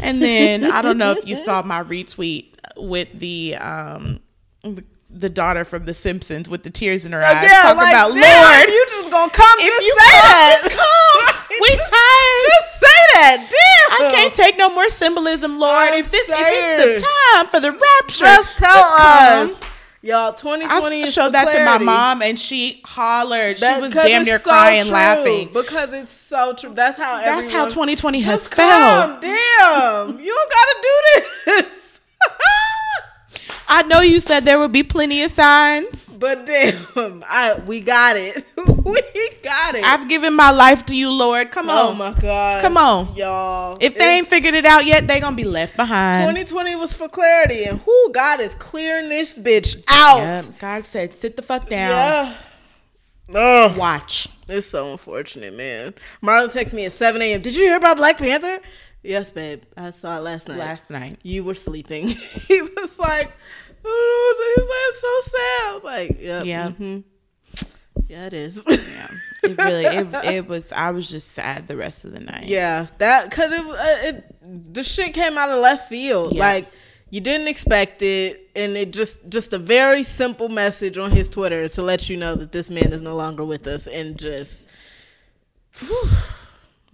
And 0.02 0.20
then 0.20 0.64
I 0.70 0.82
don't 0.82 0.98
know 0.98 1.12
if 1.12 1.26
you 1.26 1.36
saw 1.36 1.62
my 1.62 1.82
retweet 1.82 2.48
with 2.76 3.08
the 3.18 3.56
um 3.56 4.20
the 5.10 5.30
daughter 5.30 5.64
from 5.64 5.84
The 5.84 5.94
Simpsons 5.94 6.50
with 6.50 6.64
the 6.64 6.70
tears 6.70 7.06
in 7.06 7.12
her 7.12 7.22
eyes 7.22 7.46
talking 7.62 7.76
like, 7.78 7.92
about 7.94 8.10
Lord. 8.10 8.68
you 8.68 8.86
just 8.90 9.10
gonna 9.12 9.30
come 9.30 9.58
if 9.60 9.84
you 9.84 9.96
say 10.00 10.20
come, 10.20 10.28
that. 10.28 10.60
just 10.64 10.76
come. 10.76 11.40
We 11.62 11.68
tired. 11.76 12.50
Just 12.50 12.73
that. 13.14 13.38
Damn. 13.48 14.08
I 14.08 14.12
can't 14.12 14.34
take 14.34 14.58
no 14.58 14.74
more 14.74 14.90
symbolism, 14.90 15.58
Lord. 15.58 15.88
I'm 15.88 16.00
if 16.00 16.10
this 16.10 16.28
if 16.28 16.36
it's 16.38 17.02
the 17.02 17.06
time 17.06 17.46
for 17.48 17.60
the 17.60 17.70
rapture, 17.70 18.24
Just 18.24 18.56
tell 18.58 18.72
just 18.74 18.94
us. 18.94 19.68
Y'all, 20.02 20.34
2020 20.34 21.02
I 21.02 21.06
showed 21.06 21.32
that 21.32 21.50
to 21.50 21.64
my 21.64 21.78
mom, 21.78 22.20
and 22.20 22.38
she 22.38 22.82
hollered. 22.84 23.56
That- 23.56 23.76
she 23.76 23.80
was 23.80 23.92
damn 23.94 24.24
near 24.24 24.38
so 24.38 24.44
crying, 24.50 24.82
true. 24.84 24.92
laughing. 24.92 25.48
Because 25.50 25.94
it's 25.94 26.12
so 26.12 26.52
true. 26.52 26.74
That's 26.74 26.98
how 26.98 27.16
That's 27.22 27.48
how 27.50 27.64
2020 27.64 28.20
has 28.20 28.40
Just 28.42 28.54
felt. 28.54 29.22
Damn. 29.22 30.18
You 30.20 30.34
don't 30.34 30.50
gotta 30.50 30.76
do 30.82 31.22
this. 31.62 31.70
I 33.68 33.82
know 33.82 34.00
you 34.00 34.20
said 34.20 34.44
there 34.44 34.58
would 34.58 34.72
be 34.72 34.82
plenty 34.82 35.22
of 35.22 35.30
signs. 35.30 36.08
but 36.18 36.46
damn, 36.46 37.24
I 37.26 37.60
we 37.66 37.80
got 37.80 38.16
it. 38.16 38.46
we 38.84 39.02
got 39.42 39.74
it. 39.74 39.84
I've 39.84 40.08
given 40.08 40.34
my 40.34 40.50
life 40.50 40.84
to 40.86 40.96
you, 40.96 41.10
Lord. 41.10 41.50
Come 41.50 41.68
oh 41.68 41.88
on. 41.88 41.94
Oh 41.94 41.94
my 41.94 42.20
god. 42.20 42.62
Come 42.62 42.76
on. 42.76 43.14
Y'all. 43.16 43.78
If 43.80 43.96
they 43.96 44.18
ain't 44.18 44.28
figured 44.28 44.54
it 44.54 44.66
out 44.66 44.84
yet, 44.86 45.06
they 45.06 45.20
gonna 45.20 45.36
be 45.36 45.44
left 45.44 45.76
behind. 45.76 46.28
2020 46.28 46.76
was 46.76 46.92
for 46.92 47.08
clarity 47.08 47.64
and 47.64 47.80
who 47.80 48.12
God 48.12 48.40
is 48.40 48.54
clearing 48.56 49.08
this 49.08 49.36
bitch 49.36 49.82
out. 49.88 50.18
Yep. 50.18 50.58
God 50.58 50.86
said, 50.86 51.14
sit 51.14 51.36
the 51.36 51.42
fuck 51.42 51.68
down. 51.68 51.90
Yeah. 51.90 52.34
Ugh. 53.34 53.76
Watch. 53.76 54.28
It's 54.48 54.66
so 54.66 54.92
unfortunate, 54.92 55.54
man. 55.54 55.94
Marlon 56.22 56.52
texted 56.52 56.74
me 56.74 56.84
at 56.84 56.92
7 56.92 57.20
a.m. 57.22 57.40
Did 57.40 57.54
you 57.54 57.62
hear 57.62 57.76
about 57.76 57.96
Black 57.96 58.18
Panther? 58.18 58.60
Yes, 59.04 59.30
babe. 59.30 59.62
I 59.76 59.90
saw 59.90 60.16
it 60.18 60.22
last 60.22 60.48
night. 60.48 60.58
Last 60.58 60.90
night. 60.90 61.18
You 61.22 61.44
were 61.44 61.54
sleeping. 61.54 62.08
he 62.48 62.62
was 62.62 62.98
like, 62.98 63.30
oh, 63.84 64.54
he 64.56 64.60
was 64.62 64.68
like, 64.68 64.80
"It's 64.88 65.00
so 65.00 65.36
sad. 65.38 65.70
I 65.70 65.72
was 65.74 65.84
like, 65.84 66.20
yep, 66.20 66.44
Yeah. 66.46 66.70
hmm 66.70 67.00
Yeah, 68.08 68.26
it 68.26 68.34
is. 68.34 68.56
Yeah. 68.66 69.08
It 69.42 69.58
really, 69.58 69.84
it, 69.84 70.24
it 70.24 70.48
was, 70.48 70.72
I 70.72 70.90
was 70.90 71.10
just 71.10 71.32
sad 71.32 71.68
the 71.68 71.76
rest 71.76 72.06
of 72.06 72.12
the 72.12 72.20
night. 72.20 72.44
yeah, 72.44 72.86
that, 72.96 73.28
because 73.28 73.52
it, 73.52 73.60
uh, 73.60 74.08
it, 74.08 74.72
the 74.72 74.82
shit 74.82 75.12
came 75.12 75.36
out 75.36 75.50
of 75.50 75.60
left 75.60 75.86
field. 75.90 76.32
Yeah. 76.32 76.40
Like, 76.40 76.68
you 77.10 77.20
didn't 77.20 77.48
expect 77.48 78.00
it. 78.00 78.48
And 78.56 78.74
it 78.76 78.92
just, 78.92 79.18
just 79.28 79.52
a 79.52 79.58
very 79.58 80.02
simple 80.02 80.48
message 80.48 80.96
on 80.96 81.10
his 81.10 81.28
Twitter 81.28 81.68
to 81.68 81.82
let 81.82 82.08
you 82.08 82.16
know 82.16 82.34
that 82.36 82.52
this 82.52 82.70
man 82.70 82.92
is 82.92 83.02
no 83.02 83.14
longer 83.16 83.44
with 83.44 83.66
us. 83.66 83.86
And 83.86 84.18
just, 84.18 84.60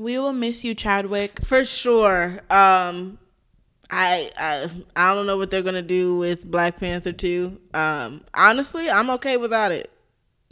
We 0.00 0.18
will 0.18 0.32
miss 0.32 0.64
you, 0.64 0.74
Chadwick. 0.74 1.44
For 1.44 1.62
sure. 1.66 2.40
Um 2.48 3.18
I 3.90 4.30
I 4.38 4.70
I 4.96 5.14
don't 5.14 5.26
know 5.26 5.36
what 5.36 5.50
they're 5.50 5.60
gonna 5.60 5.82
do 5.82 6.16
with 6.16 6.50
Black 6.50 6.80
Panther 6.80 7.12
2. 7.12 7.60
Um 7.74 8.24
honestly, 8.32 8.88
I'm 8.88 9.10
okay 9.10 9.36
without 9.36 9.72
it. 9.72 9.90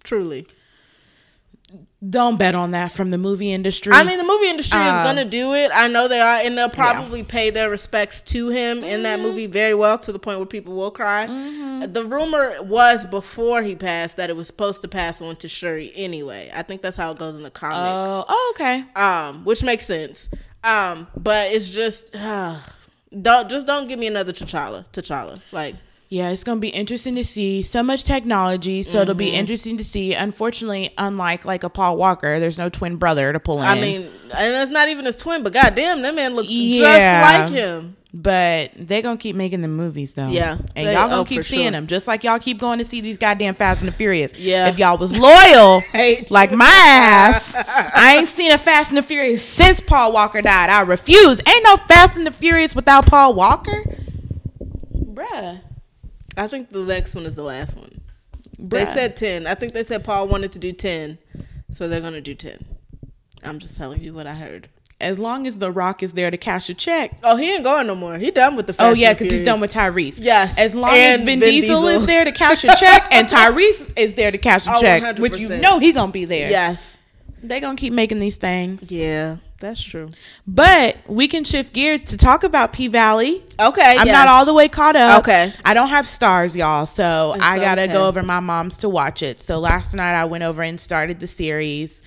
Truly. 0.04 0.46
Don't 2.08 2.38
bet 2.38 2.54
on 2.54 2.70
that 2.70 2.92
from 2.92 3.10
the 3.10 3.18
movie 3.18 3.50
industry. 3.52 3.92
I 3.92 4.04
mean 4.04 4.18
the 4.18 4.24
movie 4.24 4.48
industry 4.48 4.78
is 4.80 4.86
Uh, 4.86 5.02
gonna 5.02 5.24
do 5.24 5.54
it. 5.54 5.72
I 5.74 5.88
know 5.88 6.06
they 6.06 6.20
are 6.20 6.36
and 6.36 6.56
they'll 6.56 6.68
probably 6.68 7.24
pay 7.24 7.50
their 7.50 7.68
respects 7.70 8.20
to 8.22 8.50
him 8.50 8.84
in 8.84 9.02
that 9.02 9.18
movie 9.18 9.46
very 9.46 9.74
well 9.74 9.98
to 9.98 10.12
the 10.12 10.18
point 10.20 10.38
where 10.38 10.46
people 10.46 10.74
will 10.76 10.92
cry. 10.92 11.26
The 11.26 12.04
rumor 12.04 12.62
was 12.62 13.04
before 13.06 13.62
he 13.62 13.74
passed 13.74 14.16
that 14.16 14.30
it 14.30 14.36
was 14.36 14.46
supposed 14.46 14.80
to 14.82 14.88
pass 14.88 15.20
on 15.20 15.34
to 15.36 15.48
Shuri 15.48 15.90
anyway. 15.96 16.50
I 16.54 16.62
think 16.62 16.82
that's 16.82 16.96
how 16.96 17.10
it 17.10 17.18
goes 17.18 17.34
in 17.34 17.42
the 17.42 17.50
comics. 17.50 17.78
oh, 17.80 18.24
oh, 18.28 18.52
okay. 18.54 18.84
um, 18.94 19.44
which 19.44 19.64
makes 19.64 19.84
sense. 19.86 20.28
Um, 20.62 21.08
but 21.16 21.50
it's 21.52 21.68
just 21.68 22.12
don't 23.22 23.48
just 23.50 23.66
don't 23.66 23.88
give 23.88 23.98
me 23.98 24.06
another 24.06 24.32
T'Challa. 24.32 24.86
T'Challa, 24.92 25.40
like 25.50 25.74
Yeah, 26.10 26.30
it's 26.30 26.42
gonna 26.42 26.58
be 26.60 26.68
interesting 26.70 27.16
to 27.16 27.24
see 27.24 27.62
so 27.62 27.82
much 27.82 28.02
technology. 28.04 28.82
So 28.82 29.02
it'll 29.02 29.12
Mm-hmm. 29.12 29.18
be 29.18 29.28
interesting 29.30 29.76
to 29.76 29.84
see. 29.84 30.14
Unfortunately, 30.14 30.90
unlike 30.96 31.44
like 31.44 31.64
a 31.64 31.68
Paul 31.68 31.98
Walker, 31.98 32.40
there's 32.40 32.56
no 32.56 32.70
twin 32.70 32.96
brother 32.96 33.30
to 33.32 33.38
pull 33.40 33.58
in. 33.60 33.66
I 33.66 33.74
mean, 33.78 34.08
and 34.34 34.54
it's 34.56 34.70
not 34.70 34.88
even 34.88 35.04
his 35.04 35.16
twin, 35.16 35.42
but 35.42 35.52
goddamn, 35.52 36.00
that 36.02 36.14
man 36.14 36.34
looks 36.34 36.48
Yeah. 36.48 37.20
just 37.42 37.52
like 37.52 37.60
him. 37.60 37.94
but 38.14 38.70
they 38.74 39.02
gonna 39.02 39.18
keep 39.18 39.36
making 39.36 39.60
the 39.60 39.68
movies 39.68 40.14
though. 40.14 40.28
Yeah, 40.28 40.56
and 40.74 40.86
they- 40.88 40.94
y'all 40.94 41.08
gonna 41.10 41.20
oh, 41.20 41.24
keep 41.26 41.44
seeing 41.44 41.64
sure. 41.64 41.70
them, 41.72 41.86
just 41.86 42.08
like 42.08 42.24
y'all 42.24 42.38
keep 42.38 42.58
going 42.58 42.78
to 42.78 42.86
see 42.86 43.02
these 43.02 43.18
goddamn 43.18 43.54
Fast 43.54 43.82
and 43.82 43.88
the 43.88 43.92
Furious. 43.94 44.32
Yeah. 44.38 44.68
if 44.68 44.78
y'all 44.78 44.96
was 44.96 45.18
loyal, 45.18 45.82
like 46.30 46.52
my 46.52 46.70
ass, 46.74 47.54
I 47.54 48.16
ain't 48.16 48.28
seen 48.28 48.50
a 48.50 48.56
Fast 48.56 48.90
and 48.92 48.96
the 48.96 49.02
Furious 49.02 49.44
since 49.46 49.82
Paul 49.82 50.12
Walker 50.12 50.40
died. 50.40 50.70
I 50.70 50.80
refuse. 50.80 51.38
Ain't 51.46 51.64
no 51.64 51.76
Fast 51.76 52.16
and 52.16 52.26
the 52.26 52.30
Furious 52.32 52.74
without 52.74 53.04
Paul 53.04 53.34
Walker, 53.34 53.84
bruh. 54.94 55.60
I 56.38 56.46
think 56.46 56.70
the 56.70 56.84
next 56.84 57.14
one 57.14 57.26
is 57.26 57.34
the 57.34 57.42
last 57.42 57.76
one. 57.76 58.00
They 58.58 58.84
said 58.86 59.16
ten. 59.16 59.46
I 59.46 59.54
think 59.54 59.74
they 59.74 59.84
said 59.84 60.04
Paul 60.04 60.28
wanted 60.28 60.52
to 60.52 60.58
do 60.58 60.72
ten, 60.72 61.18
so 61.70 61.88
they're 61.88 62.00
gonna 62.00 62.20
do 62.20 62.34
ten. 62.34 62.58
I'm 63.44 63.58
just 63.58 63.76
telling 63.76 64.02
you 64.02 64.12
what 64.14 64.26
I 64.26 64.34
heard. 64.34 64.68
as 65.00 65.16
long 65.18 65.46
as 65.46 65.58
The 65.58 65.70
Rock 65.70 66.02
is 66.02 66.12
there 66.14 66.28
to 66.30 66.36
cash 66.36 66.68
a 66.70 66.74
check. 66.74 67.16
Oh, 67.22 67.36
he 67.36 67.52
ain't 67.54 67.62
going 67.62 67.86
no 67.86 67.94
more. 67.94 68.18
He 68.18 68.30
done 68.32 68.56
with 68.56 68.66
the. 68.66 68.72
Fast 68.72 68.90
Oh 68.90 68.94
yeah, 68.94 69.12
because 69.12 69.30
he's 69.30 69.44
done 69.44 69.60
with 69.60 69.72
Tyrese. 69.72 70.16
Yes, 70.18 70.58
As 70.58 70.74
long 70.74 70.90
as 70.92 71.18
and 71.18 71.26
Vin, 71.26 71.38
Vin 71.40 71.48
Diesel, 71.50 71.82
Diesel. 71.82 72.00
is 72.00 72.06
there 72.06 72.24
to 72.24 72.32
cash 72.32 72.64
a 72.64 72.74
check 72.76 73.06
and 73.12 73.28
Tyrese 73.34 73.88
is 73.96 74.14
there 74.14 74.30
to 74.32 74.38
cash 74.38 74.66
a 74.66 74.72
Oh, 74.74 74.80
check, 74.80 75.18
which 75.18 75.36
you 75.38 75.48
know 75.48 75.78
he 75.78 75.92
gonna 75.92 76.10
be 76.10 76.24
there. 76.24 76.50
Yes. 76.50 76.96
They 77.42 77.60
gonna 77.60 77.76
keep 77.76 77.92
making 77.92 78.18
these 78.18 78.36
things. 78.36 78.90
Yeah, 78.90 79.36
that's 79.60 79.82
true. 79.82 80.10
But 80.46 80.98
we 81.06 81.26
can 81.28 81.44
shift 81.44 81.72
gears 81.72 82.02
to 82.02 82.16
talk 82.16 82.44
about 82.44 82.72
P 82.72 82.88
Valley. 82.88 83.44
Okay, 83.58 83.96
I'm 83.98 84.06
yes. 84.06 84.14
not 84.14 84.28
all 84.28 84.44
the 84.44 84.54
way 84.54 84.68
caught 84.68 84.96
up. 84.96 85.20
Okay. 85.20 85.52
I 85.64 85.74
don't 85.74 85.88
have 85.88 86.04
Starz, 86.04 86.56
y'all, 86.56 86.86
so 86.86 87.32
It's 87.34 87.44
I 87.44 87.58
gotta 87.58 87.82
okay. 87.82 87.92
go 87.92 88.06
over 88.06 88.22
my 88.22 88.40
mom's 88.40 88.78
to 88.78 88.88
watch 88.88 89.22
it. 89.22 89.40
So 89.40 89.58
last 89.58 89.94
night 89.94 90.14
I 90.14 90.24
went 90.26 90.44
over 90.44 90.62
and 90.62 90.80
started 90.80 91.18
the 91.20 91.26
series. 91.26 92.02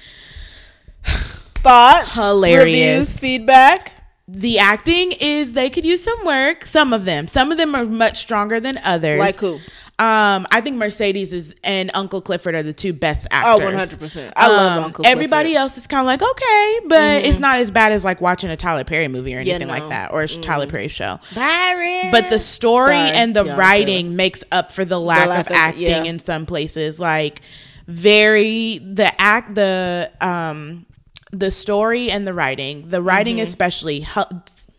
thoughts, 1.56 2.14
Hilarious. 2.14 2.66
reviews, 2.66 3.20
feedback. 3.20 3.94
The 4.28 4.60
acting 4.60 5.12
is 5.12 5.54
they 5.54 5.70
could 5.70 5.84
use 5.84 6.04
some 6.04 6.26
work. 6.26 6.66
Some 6.66 6.94
of 6.94 7.06
them, 7.06 7.28
some 7.28 7.52
of 7.52 7.58
them 7.58 7.76
are 7.76 7.84
much 7.86 8.20
stronger 8.20 8.60
than 8.60 8.78
others. 8.78 9.20
Like 9.20 9.38
who? 9.38 9.60
Um, 10.00 10.48
I 10.50 10.62
think 10.62 10.78
Mercedes 10.78 11.32
is 11.32 11.54
and 11.64 11.92
Uncle 11.94 12.22
Clifford 12.22 12.56
are 12.56 12.64
the 12.64 12.74
two 12.74 12.92
best 12.92 13.28
Oh, 13.32 13.62
actors. 13.62 13.98
100%. 13.98 14.34
I 14.36 14.48
love 14.48 14.78
Um, 14.80 14.84
Uncle 14.86 15.06
Everybody 15.06 15.50
Clifford. 15.50 15.62
else 15.62 15.78
is 15.78 15.86
kind 15.86 16.00
of 16.02 16.08
like 16.08 16.24
okay, 16.24 16.80
but 16.88 17.24
it's 17.26 17.38
not 17.38 17.60
as 17.60 17.70
bad 17.70 17.92
as 17.92 18.04
like 18.04 18.20
watching 18.20 18.50
a 18.50 18.58
Tyler 18.58 18.84
Perry 18.84 19.08
movie 19.08 19.36
or 19.36 19.42
Yeah, 19.42 19.54
anything 19.56 19.68
like 19.68 19.88
that, 19.90 20.12
or 20.12 20.24
a 20.24 20.28
Tyler 20.28 20.66
Perry 20.66 20.88
show. 20.88 21.20
Byron. 21.36 22.10
But 22.12 22.32
the 22.32 22.40
story 22.40 22.96
Sorry, 22.96 23.10
and 23.12 23.36
the 23.36 23.46
writing 23.46 24.16
makes 24.16 24.44
up 24.52 24.72
for 24.72 24.86
the 24.86 25.00
lack, 25.00 25.30
lack 25.30 25.42
of 25.46 25.52
of- 25.52 25.56
acting 25.58 25.82
yeah. 25.84 26.04
in 26.04 26.18
some 26.18 26.48
places. 26.48 27.00
Like 27.00 27.42
very 27.88 28.80
the 28.80 29.12
act 29.22 29.54
the 29.54 30.12
um 30.22 30.86
the 31.32 31.52
story 31.52 32.10
and 32.10 32.26
the 32.26 32.34
writing, 32.34 32.90
the 32.90 33.02
writing 33.04 33.36
Mm-hmm. 33.36 33.44
especially 33.44 34.00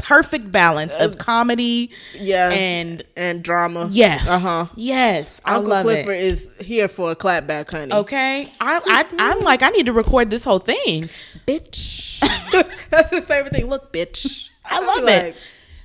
perfect 0.03 0.53
balance 0.53 0.95
of 0.97 1.17
comedy 1.19 1.91
yeah, 2.19 2.51
and 2.51 3.03
and 3.17 3.43
drama. 3.43 3.89
yes, 3.91 4.29
Uh 4.29 4.39
huh. 4.39 4.67
yes, 4.77 5.41
I 5.45 5.55
Uncle 5.55 5.71
love 5.71 5.85
Clifford 5.85 6.17
it. 6.17 6.23
is 6.23 6.47
here 6.61 6.89
for 6.89 7.11
a 7.13 7.17
clapback, 7.17 7.71
honey. 7.71 7.93
Okay, 7.93 8.53
I, 8.61 8.81
I 8.85 9.07
I'm 9.19 9.41
like 9.41 9.63
I 9.63 9.71
need 9.71 9.87
to 9.87 9.93
record 9.93 10.29
this 10.31 10.45
whole 10.45 10.59
thing. 10.59 11.09
bitch. 11.47 12.21
That's 12.91 13.11
his 13.11 13.25
favorite 13.25 13.53
thing. 13.53 13.69
Look, 13.71 13.93
bitch. 13.93 14.49
I 14.65 14.81
love 14.81 15.09
it. 15.09 15.37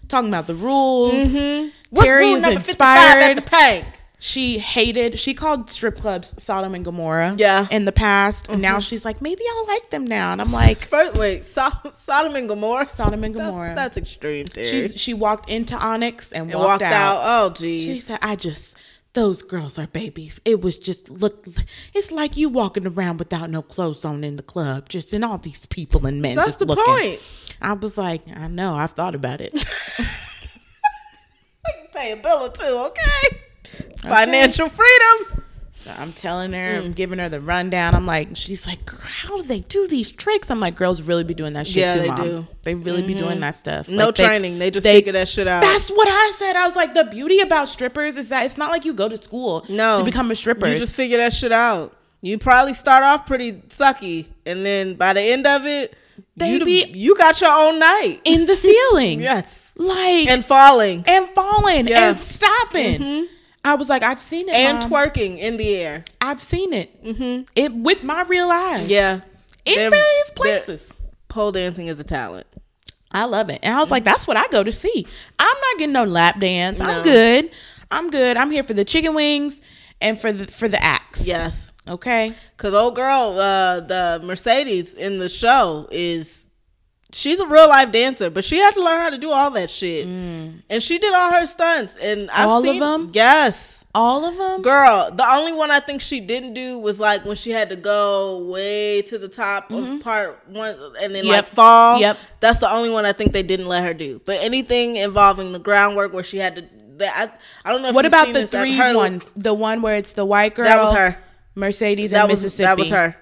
Talking 0.08 0.30
about 0.30 0.48
the 0.48 0.56
rules. 0.56 1.14
Mm-hmm. 1.14 1.70
What's 1.90 2.06
Terry 2.06 2.32
is 2.32 2.42
number 2.42 2.60
55 2.60 2.98
at 3.18 3.32
inspired. 3.38 3.86
She 4.20 4.58
hated 4.58 5.20
she 5.20 5.34
called 5.36 5.70
strip 5.72 5.96
clubs 5.98 6.34
Sodom 6.42 6.74
and 6.74 6.84
Gomorrah 6.84 7.36
Yeah. 7.38 7.66
Mm-hmm. 7.66 7.74
in 7.74 7.86
the 7.86 7.92
past 7.92 8.50
and 8.50 8.62
now 8.62 8.80
she's 8.80 9.06
like 9.06 9.22
maybe 9.22 9.44
I'll 9.56 9.68
like 9.68 9.92
them 9.92 10.06
now 10.08 10.32
and 10.32 10.42
I'm 10.42 10.52
like 10.52 10.78
First, 10.86 11.18
wait, 11.20 11.46
Sodom, 11.46 11.92
Sodom 11.92 12.36
and 12.36 12.48
Gomorrah. 12.50 12.90
Sodom 12.90 13.24
and 13.24 13.36
Gomorrah 13.36 13.76
That's, 13.76 13.96
extreme, 13.98 14.48
Terry. 14.48 14.66
she's 14.68 15.00
she 15.00 15.14
walked 15.14 15.50
into 15.50 15.76
Onyx 15.78 16.32
and, 16.32 16.50
and 16.50 16.60
walked, 16.60 16.82
walked 16.82 16.94
out. 16.94 17.20
Oh, 17.22 17.50
geez. 17.54 17.84
She 17.84 18.00
said, 18.00 18.18
I 18.24 18.36
just, 18.36 18.76
those 19.14 19.42
girls 19.44 19.78
are 19.80 19.88
babies. 19.88 20.40
It 20.46 20.62
was 20.62 20.78
just, 20.80 21.10
look, 21.12 21.46
it's 21.94 22.12
like 22.12 22.38
you 22.38 22.50
walking 22.50 22.86
around 22.88 23.18
without 23.20 23.50
no 23.52 23.62
clothes 23.62 24.04
on 24.06 24.24
in 24.24 24.36
the 24.36 24.44
club, 24.44 24.90
just 24.90 25.14
in 25.14 25.24
all 25.24 25.38
these 25.38 25.66
people 25.68 26.06
and 26.08 26.22
men 26.22 26.36
That's 26.36 26.50
just 26.50 26.60
the 26.60 26.66
looking. 26.66 26.84
point. 26.86 27.20
I 27.62 27.74
was 27.74 27.98
like, 27.98 28.22
I 28.36 28.48
know, 28.48 28.76
I've 28.76 28.92
thought 28.92 29.14
about 29.16 29.42
it. 29.42 29.54
I 31.66 31.72
can 31.72 31.88
pay 31.94 32.12
a 32.14 32.18
bill 32.18 32.44
or 32.46 32.50
two, 32.52 32.64
okay? 32.88 33.38
Financial 34.02 34.70
freedom. 34.70 35.44
so 35.72 35.92
I'm 36.00 36.12
telling 36.14 36.54
her, 36.54 36.58
Mm. 36.82 36.86
I'm 36.86 36.94
giving 36.94 37.20
her 37.20 37.30
the 37.30 37.40
rundown. 37.40 37.94
I'm 37.94 38.06
like, 38.08 38.30
she's 38.36 38.66
like, 38.66 38.84
"Girl, 38.86 39.00
how 39.04 39.38
do 39.38 39.44
they 39.44 39.60
do 39.60 39.88
these 39.88 40.12
tricks? 40.12 40.50
I'm 40.50 40.60
like, 40.60 40.76
girls 40.76 41.02
really 41.04 41.24
be 41.24 41.34
doing 41.36 41.54
that 41.54 41.68
shit 41.68 41.78
Yeah, 41.78 41.94
too, 41.94 42.00
they 42.02 42.08
mom. 42.08 42.22
do. 42.24 42.30
Mm-hmm. 42.30 42.52
They 42.64 42.76
really 42.76 43.04
be 43.04 43.14
doing 43.14 43.40
that 43.42 43.56
stuff. 43.56 43.88
No 43.88 44.08
Like, 44.08 44.16
training. 44.16 44.58
They 44.60 44.72
just 44.72 44.84
they- 44.84 44.96
figure 44.98 45.14
that 45.14 45.28
shit 45.28 45.48
out. 45.48 45.62
That's 45.62 45.90
what 45.90 46.08
I 46.10 46.32
said. 46.36 46.56
I 46.56 46.66
was 46.66 46.76
like, 46.76 46.94
the 46.96 47.04
beauty 47.04 47.40
about 47.42 47.70
strippers 47.70 48.18
is 48.18 48.30
that 48.30 48.46
it's 48.46 48.58
not 48.58 48.72
like 48.72 48.86
you 48.86 48.94
go 48.94 49.08
to 49.08 49.22
school 49.22 49.66
no. 49.70 50.00
to 50.00 50.04
become 50.06 50.32
a 50.32 50.36
stripper. 50.36 50.68
You 50.68 50.78
just 50.78 50.96
figure 50.96 51.18
that 51.18 51.32
shit 51.34 51.52
out. 51.52 51.94
You 52.22 52.40
probably 52.40 52.74
start 52.74 53.04
off 53.04 53.28
pretty 53.28 53.54
sucky, 53.70 54.26
and 54.48 54.66
then 54.66 54.96
by 54.96 55.14
the 55.14 55.22
end 55.22 55.46
of 55.46 55.66
it, 55.68 55.94
you, 56.18 56.58
Baby. 56.60 56.86
the- 56.92 56.98
you 56.98 57.16
got 57.16 57.40
your 57.40 57.52
own 57.54 57.78
night. 57.78 58.22
in 58.26 58.48
the 58.48 58.56
ceiling. 58.56 59.22
yes. 59.32 59.74
Like 59.78 60.28
And 60.28 60.44
falling. 60.44 61.04
and 61.08 61.30
falling 61.36 61.88
Yeah. 61.88 62.10
and 62.10 62.20
stopping. 62.20 63.28
I 63.68 63.76
was 63.76 63.90
like, 63.90 64.04
I've 64.04 64.22
seen 64.22 64.48
it, 64.50 64.56
And 64.56 64.80
Mom. 64.80 64.90
twerking 64.90 65.38
in 65.40 65.58
the 65.58 65.76
air. 65.76 66.06
I've 66.22 66.42
seen 66.42 66.74
it. 66.74 67.04
Mm-hmm. 67.04 67.44
It 67.56 67.74
with 67.74 68.04
my 68.04 68.22
real 68.24 68.50
eyes. 68.50 68.88
Yeah. 68.88 69.22
in 69.66 69.76
They're- 69.76 69.90
various 69.92 70.32
places. 70.36 70.94
Pole 71.28 71.52
dancing 71.52 71.88
is 71.88 72.00
a 72.00 72.04
talent. 72.04 72.48
I 73.12 73.24
love 73.26 73.50
it, 73.50 73.60
and 73.64 73.74
I 73.74 73.80
was 73.80 73.90
like, 73.92 74.04
that's 74.04 74.28
what 74.28 74.36
I 74.38 74.48
go 74.48 74.64
to 74.64 74.72
see. 74.72 75.08
I'm 75.40 75.48
not 75.48 75.80
getting 75.80 75.94
no 75.94 76.04
lap 76.04 76.40
dance. 76.40 76.80
No. 76.80 76.86
I'm 76.86 77.04
good. 77.04 77.52
I'm 77.90 78.10
good. 78.10 78.36
I'm 78.38 78.52
here 78.52 78.64
for 78.64 78.74
the 78.74 78.84
chicken 78.84 79.14
wings 79.14 79.62
and 80.02 80.20
for 80.20 80.32
the 80.34 80.46
for 80.52 80.68
the 80.68 80.82
acts. 80.84 81.26
Yes. 81.26 81.72
Okay. 81.88 82.34
Cause 82.58 82.74
old 82.74 82.96
girl, 82.96 83.40
uh, 83.40 83.80
the 83.80 84.20
Mercedes 84.24 84.94
in 84.94 85.20
the 85.20 85.30
show 85.30 85.88
is, 85.90 86.47
she's 87.14 87.40
a 87.40 87.48
real 87.48 87.68
life 87.70 87.92
dancer, 87.92 88.30
but 88.30 88.44
she 88.44 88.58
had 88.58 88.74
to 88.76 88.84
learn 88.84 89.00
how 89.02 89.10
to 89.10 89.18
do 89.18 89.32
all 89.32 89.52
that 89.52 89.70
shit, 89.70 90.06
and 90.08 90.62
she 90.84 90.98
did 90.98 91.14
all 91.14 91.32
her 91.32 91.48
stunts. 91.48 91.94
And 92.02 92.30
I've 92.32 92.48
Mm. 92.48 92.50
All 92.50 92.58
of 92.60 92.64
seen, 92.66 92.80
them? 92.80 93.12
Yes, 93.14 93.86
All 93.96 94.26
of 94.26 94.38
them. 94.38 94.62
girl. 94.62 95.10
The 95.12 95.28
only 95.28 95.54
one 95.54 95.72
I 95.72 95.80
think 95.80 96.02
she 96.02 96.20
didn't 96.20 96.54
do 96.54 96.78
was 96.78 97.00
like 97.00 97.26
when 97.26 97.36
she 97.36 97.50
had 97.52 97.70
to 97.70 97.76
go 97.76 98.48
way 98.52 99.02
to 99.04 99.18
the 99.18 99.28
top 99.28 99.72
of 99.72 100.00
part 100.02 100.40
one 100.48 100.76
and 101.02 101.16
then 101.16 101.24
Mm-hmm. 101.24 101.32
Yep. 101.34 101.44
like 101.46 101.48
fall. 101.48 102.00
Yep. 102.00 102.18
That's 102.40 102.60
the 102.60 102.72
only 102.72 102.90
one 102.90 103.06
I 103.06 103.14
think 103.14 103.34
they 103.34 103.44
didn't 103.44 103.68
let 103.68 103.84
her 103.84 103.94
do. 103.94 104.22
But 104.26 104.38
anything 104.42 104.98
involving 104.98 105.52
the 105.54 105.60
groundwork 105.60 106.14
where 106.14 106.24
she 106.24 106.38
had 106.38 106.56
to, 106.58 106.64
I, 107.02 107.30
I 107.66 107.72
don't 107.72 107.82
know. 107.82 107.90
If 107.90 107.96
What 107.96 108.06
about 108.06 108.26
seen 108.26 108.34
the 108.34 108.46
three 108.48 108.78
one? 108.96 109.22
The 109.36 109.54
one 109.54 109.82
where 109.82 109.96
it's 109.96 110.14
the 110.14 110.26
white 110.26 110.54
girl. 110.56 110.66
That 110.66 110.80
was 110.82 110.94
her. 110.96 111.18
Mercedes 111.56 112.12
that 112.12 112.22
and 112.22 112.30
was 112.32 112.44
Mississippi. 112.44 112.66
that 112.66 112.78
was 112.78 112.90
her. 112.90 113.16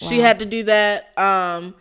She 0.00 0.18
had 0.20 0.40
to 0.40 0.44
do 0.44 0.64
that. 0.64 1.16
Um, 1.16 1.74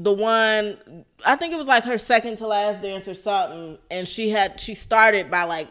the 0.00 0.12
one 0.12 0.78
I 1.26 1.34
think 1.36 1.52
it 1.52 1.56
was 1.56 1.66
like 1.66 1.84
her 1.84 1.98
second 1.98 2.36
to 2.38 2.46
last 2.46 2.80
dance 2.82 3.08
or 3.08 3.14
something, 3.14 3.78
and 3.90 4.06
she 4.06 4.30
had 4.30 4.58
she 4.60 4.74
started 4.74 5.30
by 5.30 5.42
like 5.44 5.68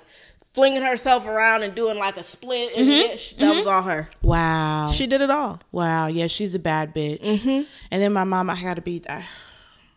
flinging 0.54 0.82
herself 0.82 1.26
around 1.28 1.63
and 1.63 1.74
doing 1.76 1.98
like 1.98 2.18
a 2.18 2.24
split. 2.24 2.72
And 2.76 2.88
Mm-hmm. 2.90 3.42
that 3.42 3.56
was 3.56 3.68
all 3.68 3.84
her. 3.84 4.10
Wow. 4.22 4.92
She 4.92 5.08
did 5.08 5.22
it 5.22 5.30
all. 5.30 5.60
Wow, 5.72 6.08
yeah, 6.08 6.28
she's 6.28 6.56
a 6.56 6.60
bad 6.60 6.94
bitch. 6.94 7.22
And 7.92 8.02
then 8.02 8.12
my 8.13 8.24
mom, 8.26 8.50
I 8.50 8.56
had 8.56 8.76
to 8.76 8.82
be. 8.82 9.02
Uh, 9.08 9.22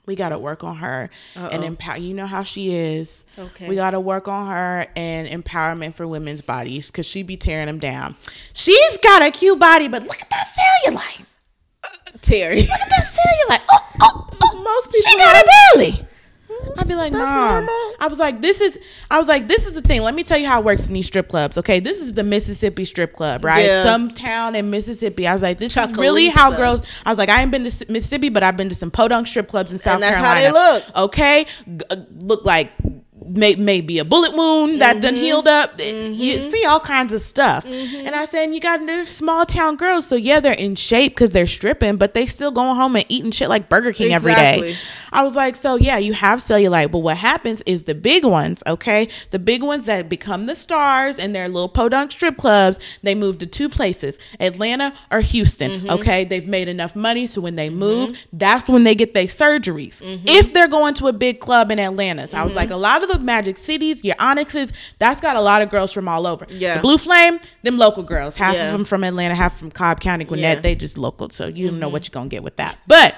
we 0.06 0.16
got 0.16 0.30
to 0.30 0.38
work 0.38 0.64
on 0.64 0.76
her 0.76 1.08
and 1.36 1.62
empower. 1.62 1.98
You 1.98 2.14
know 2.14 2.26
how 2.26 2.42
she 2.42 2.74
is. 2.74 3.24
Okay. 3.38 3.68
We 3.68 3.76
got 3.76 3.92
to 3.92 4.00
work 4.00 4.26
on 4.28 4.48
her 4.48 4.86
and 4.96 5.28
empowerment 5.28 5.94
for 5.94 6.06
women's 6.06 6.40
bodies 6.40 6.90
because 6.90 7.06
she 7.06 7.22
be 7.22 7.36
tearing 7.36 7.66
them 7.66 7.78
down. 7.78 8.16
She's 8.52 8.96
got 8.98 9.22
a 9.22 9.30
cute 9.30 9.58
body, 9.60 9.86
but 9.88 10.02
look 10.02 10.20
at 10.20 10.28
that 10.30 10.48
cellulite. 10.84 11.26
Terry. 12.20 12.62
Look 12.62 12.70
at 12.70 12.88
that 12.90 13.04
cellulite. 13.06 13.60
Oh, 13.70 13.78
oh, 14.02 14.28
oh. 14.42 14.62
Most 14.62 14.92
She 14.92 15.02
people 15.02 15.18
got 15.24 15.36
have- 15.36 15.44
a 15.44 15.78
belly. 15.78 16.06
I'd 16.76 16.86
be 16.86 16.94
like, 16.94 17.12
mom. 17.12 17.64
normal. 17.64 17.94
I 18.00 18.06
was 18.08 18.18
like, 18.18 18.42
this 18.42 18.60
is. 18.60 18.78
I 19.10 19.18
was 19.18 19.28
like, 19.28 19.48
this 19.48 19.66
is 19.66 19.72
the 19.72 19.80
thing. 19.80 20.02
Let 20.02 20.14
me 20.14 20.22
tell 20.22 20.36
you 20.36 20.46
how 20.46 20.58
it 20.60 20.64
works 20.64 20.88
in 20.88 20.94
these 20.94 21.06
strip 21.06 21.28
clubs. 21.28 21.56
Okay, 21.56 21.80
this 21.80 21.98
is 21.98 22.12
the 22.12 22.22
Mississippi 22.22 22.84
strip 22.84 23.16
club, 23.16 23.44
right? 23.46 23.64
Yeah. 23.64 23.82
Some 23.82 24.10
town 24.10 24.54
in 24.54 24.68
Mississippi. 24.68 25.26
I 25.26 25.32
was 25.32 25.40
like, 25.42 25.58
this 25.58 25.74
is 25.74 25.92
really 25.96 26.28
how 26.28 26.50
girls. 26.54 26.82
I 27.06 27.10
was 27.10 27.16
like, 27.18 27.30
I 27.30 27.40
ain't 27.40 27.50
been 27.50 27.64
to 27.64 27.86
Mississippi, 27.90 28.28
but 28.28 28.42
I've 28.42 28.58
been 28.58 28.68
to 28.68 28.74
some 28.74 28.90
podunk 28.90 29.26
strip 29.26 29.48
clubs 29.48 29.72
in 29.72 29.78
South 29.78 29.94
and 29.94 30.02
that's 30.02 30.16
how 30.16 30.34
Carolina. 30.34 30.52
they 30.52 30.52
look. 30.52 30.96
Okay, 31.08 31.46
G- 31.78 31.84
uh, 31.88 31.96
look 32.18 32.44
like 32.44 32.70
may, 33.36 33.54
maybe 33.56 33.98
a 33.98 34.04
bullet 34.04 34.34
wound 34.34 34.80
that 34.80 35.00
done 35.00 35.14
Mm-hmm. 35.14 35.22
healed 35.22 35.48
up. 35.48 35.72
You 35.80 36.40
see 36.40 36.64
all 36.64 36.80
kinds 36.80 37.12
of 37.12 37.20
stuff. 37.20 37.64
And 37.66 38.14
I 38.14 38.24
said, 38.24 38.52
you 38.54 38.60
got 38.60 38.84
they're 38.86 39.04
small 39.06 39.44
town 39.46 39.76
girls, 39.76 40.06
so 40.06 40.16
yeah, 40.16 40.40
they're 40.40 40.52
in 40.52 40.74
shape 40.74 41.12
because 41.12 41.30
they're 41.30 41.46
stripping, 41.46 41.96
but 41.96 42.14
they 42.14 42.26
still 42.26 42.50
going 42.50 42.76
home 42.76 42.96
and 42.96 43.04
eating 43.08 43.30
shit 43.30 43.48
like 43.48 43.68
Burger 43.68 43.92
King 43.92 44.12
every 44.12 44.32
Exactly. 44.32 44.72
day. 44.72 44.78
I 45.12 45.22
was 45.22 45.34
like, 45.36 45.56
so 45.56 45.76
yeah, 45.76 45.98
you 45.98 46.12
have 46.12 46.38
cellulite, 46.40 46.90
but 46.90 46.98
what 47.00 47.16
happens 47.16 47.62
is 47.66 47.84
the 47.84 47.94
big 47.94 48.24
ones, 48.24 48.62
okay, 48.66 49.08
the 49.30 49.38
big 49.38 49.62
ones 49.62 49.86
that 49.86 50.08
become 50.08 50.46
the 50.46 50.54
stars 50.54 51.18
in 51.18 51.32
their 51.32 51.48
little 51.48 51.68
podunk 51.68 52.12
strip 52.12 52.36
clubs, 52.36 52.78
they 53.02 53.14
move 53.14 53.38
to 53.38 53.46
two 53.46 53.68
places, 53.68 54.18
Atlanta 54.38 54.92
or 55.10 55.20
Houston. 55.20 55.70
Mm-hmm. 55.70 55.90
Okay, 55.90 56.24
they've 56.24 56.46
made 56.46 56.68
enough 56.68 56.94
money, 56.94 57.26
so 57.26 57.40
when 57.40 57.56
they 57.56 57.70
move, 57.70 58.16
that's 58.32 58.68
when 58.68 58.84
they 58.84 58.94
get 58.94 59.14
their 59.14 59.24
surgeries. 59.24 60.00
If 60.26 60.52
they're 60.52 60.68
going 60.68 60.94
to 60.94 61.08
a 61.08 61.12
big 61.12 61.40
club 61.40 61.70
in 61.70 61.78
Atlanta, 61.78 62.28
so 62.28 62.38
I 62.38 62.42
was 62.42 62.50
Mm-hmm. 62.50 62.56
like, 62.56 62.70
a 62.70 62.76
lot 62.76 63.02
of 63.02 63.08
the 63.10 63.18
Magic 63.20 63.56
Cities, 63.56 64.04
your 64.04 64.16
Onyxes, 64.18 64.72
that's 64.98 65.20
got 65.20 65.36
a 65.36 65.40
lot 65.40 65.62
of 65.62 65.70
girls 65.70 65.92
from 65.92 66.08
all 66.08 66.26
over. 66.26 66.46
Yeah. 66.50 66.76
the 66.76 66.82
Blue 66.82 66.98
Flame, 66.98 67.38
them 67.62 67.76
local 67.78 68.02
girls, 68.02 68.36
half 68.36 68.54
Yeah. 68.54 68.66
of 68.66 68.72
them 68.72 68.84
from 68.84 69.04
Atlanta, 69.04 69.34
half 69.34 69.58
from 69.58 69.70
Cobb 69.70 70.00
County, 70.00 70.24
Gwinnett. 70.24 70.42
Yeah. 70.42 70.54
Mm-hmm. 70.56 70.62
They 70.62 70.74
just 70.74 70.98
local, 70.98 71.30
so 71.30 71.46
you 71.46 71.68
don't 71.68 71.78
know 71.78 71.88
what 71.88 72.06
you're 72.08 72.12
gonna 72.12 72.28
get 72.28 72.42
with 72.42 72.56
that, 72.56 72.76
but. 72.86 73.14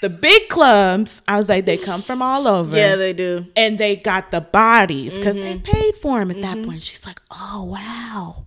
The 0.00 0.08
big 0.08 0.48
clubs, 0.48 1.22
I 1.26 1.36
was 1.38 1.48
like, 1.48 1.64
they 1.64 1.76
come 1.76 2.02
from 2.02 2.22
all 2.22 2.46
over. 2.46 2.76
Yeah, 2.76 2.94
they 2.96 3.12
do. 3.12 3.46
and 3.56 3.78
they 3.78 3.96
got 3.96 4.30
the 4.30 4.40
bodies 4.40 5.16
because 5.16 5.34
they 5.36 5.54
Mm-hmm. 5.54 5.62
paid 5.72 5.96
for 5.96 6.18
them 6.20 6.30
at 6.30 6.40
that 6.42 6.64
point. 6.64 6.82
She's 6.84 7.04
like, 7.04 7.20
oh, 7.30 7.64
wow. 7.64 8.46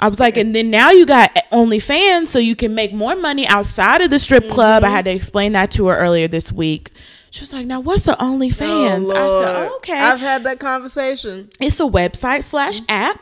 I 0.00 0.08
was 0.08 0.20
like, 0.20 0.36
and 0.36 0.54
then 0.54 0.70
now 0.70 0.90
you 0.90 1.06
got 1.06 1.34
OnlyFans, 1.52 2.28
so 2.28 2.38
you 2.38 2.56
can 2.56 2.74
make 2.74 2.92
more 2.92 3.16
money 3.16 3.46
outside 3.46 4.00
of 4.02 4.10
the 4.10 4.18
strip 4.18 4.48
club. 4.50 4.82
I 4.82 4.86
Mm-hmm. 4.88 4.94
had 4.96 5.04
to 5.06 5.10
explain 5.12 5.52
that 5.52 5.70
to 5.72 5.86
her 5.88 5.96
earlier 5.96 6.28
this 6.28 6.52
week. 6.52 6.90
She 7.30 7.40
was 7.42 7.52
like, 7.52 7.64
now 7.66 7.80
what's 7.80 8.04
the 8.04 8.12
OnlyFans? 8.12 9.08
Oh, 9.08 9.10
I 9.12 9.44
said, 9.44 9.56
oh, 9.70 9.76
okay. 9.76 9.98
I've 9.98 10.20
had 10.20 10.42
that 10.44 10.58
conversation. 10.58 11.48
it's 11.60 11.80
a 11.80 11.84
website 11.84 12.42
slash 12.44 12.80
app. 12.88 13.20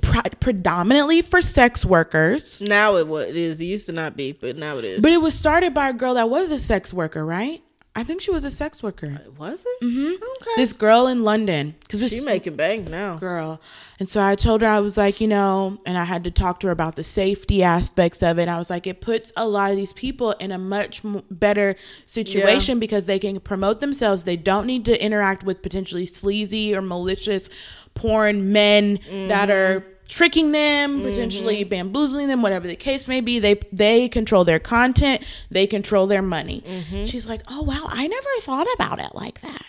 Pre- 0.00 0.20
predominantly 0.40 1.22
for 1.22 1.40
sex 1.42 1.84
workers. 1.84 2.60
Now 2.60 2.96
it 2.96 3.06
was. 3.06 3.28
It 3.28 3.36
is. 3.36 3.60
It 3.60 3.64
used 3.64 3.86
to 3.86 3.92
not 3.92 4.16
be, 4.16 4.32
but 4.32 4.56
now 4.56 4.76
it 4.78 4.84
is. 4.84 5.00
But 5.00 5.12
it 5.12 5.20
was 5.20 5.34
started 5.34 5.74
by 5.74 5.88
a 5.88 5.92
girl 5.92 6.14
that 6.14 6.28
was 6.30 6.50
a 6.50 6.58
sex 6.58 6.92
worker, 6.92 7.24
right? 7.24 7.62
I 7.94 8.04
think 8.04 8.22
she 8.22 8.30
was 8.30 8.44
a 8.44 8.50
sex 8.50 8.82
worker. 8.82 9.20
was 9.36 9.60
it? 9.60 9.84
Mm-hmm. 9.84 10.14
Okay. 10.14 10.50
This 10.56 10.72
girl 10.72 11.06
in 11.08 11.24
London, 11.24 11.74
because 11.80 12.08
she 12.08 12.22
making 12.22 12.56
bank 12.56 12.88
now. 12.88 13.16
girl. 13.16 13.60
And 13.98 14.08
so 14.08 14.22
I 14.22 14.34
told 14.34 14.62
her 14.62 14.66
I 14.66 14.80
was 14.80 14.96
like, 14.96 15.20
you 15.20 15.28
know, 15.28 15.78
and 15.84 15.98
I 15.98 16.04
had 16.04 16.24
to 16.24 16.30
talk 16.30 16.60
to 16.60 16.68
her 16.68 16.72
about 16.72 16.96
the 16.96 17.04
safety 17.04 17.62
aspects 17.62 18.22
of 18.22 18.38
it. 18.38 18.48
I 18.48 18.56
was 18.56 18.70
like, 18.70 18.86
it 18.86 19.02
puts 19.02 19.30
a 19.36 19.46
lot 19.46 19.70
of 19.70 19.76
these 19.76 19.92
people 19.92 20.32
in 20.32 20.52
a 20.52 20.58
much 20.58 21.02
better 21.30 21.76
situation 22.06 22.78
because 22.80 23.04
they 23.04 23.18
can 23.18 23.38
promote 23.40 23.80
themselves. 23.80 24.24
They 24.24 24.36
don't 24.36 24.66
need 24.66 24.86
to 24.86 25.04
interact 25.04 25.44
with 25.44 25.60
potentially 25.60 26.06
sleazy 26.06 26.74
or 26.74 26.80
malicious 26.80 27.50
porn 27.94 28.52
men 28.52 28.98
that 29.28 29.50
are 29.50 29.84
tricking 30.08 30.52
them, 30.52 31.02
potentially 31.02 31.64
bamboozling 31.64 32.28
them, 32.28 32.42
whatever 32.42 32.66
the 32.66 32.76
case 32.76 33.08
may 33.08 33.20
be. 33.20 33.38
They 33.38 33.60
they 33.72 34.08
control 34.08 34.44
their 34.44 34.58
content, 34.58 35.24
they 35.50 35.66
control 35.66 36.06
their 36.06 36.22
money. 36.22 36.62
She's 37.06 37.26
like, 37.26 37.42
"Oh 37.48 37.62
wow, 37.62 37.86
I 37.88 38.06
never 38.06 38.28
thought 38.40 38.66
about 38.74 39.00
it 39.00 39.14
like 39.14 39.40
that." 39.40 39.64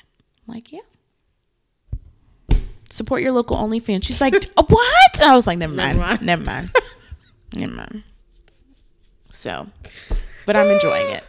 I'm 0.47 0.53
like, 0.53 0.71
"Yeah." 0.71 0.81
support 2.93 3.23
your 3.23 3.31
local 3.31 3.57
OnlyFans. 3.57 4.03
She's 4.03 4.21
like, 4.21 4.35
"Uh, 4.35 4.63
what? 4.67 5.21
I 5.21 5.35
was 5.35 5.47
like, 5.47 5.57
never 5.57 5.73
mind, 5.73 5.97
mind. 5.97 6.21
never 6.21 6.43
mind, 6.43 6.71
never 7.53 7.73
mind. 7.73 8.03
So, 9.31 9.67
but 10.45 10.55
I'm 10.55 10.67
enjoying 10.69 11.09
it. 11.09 11.23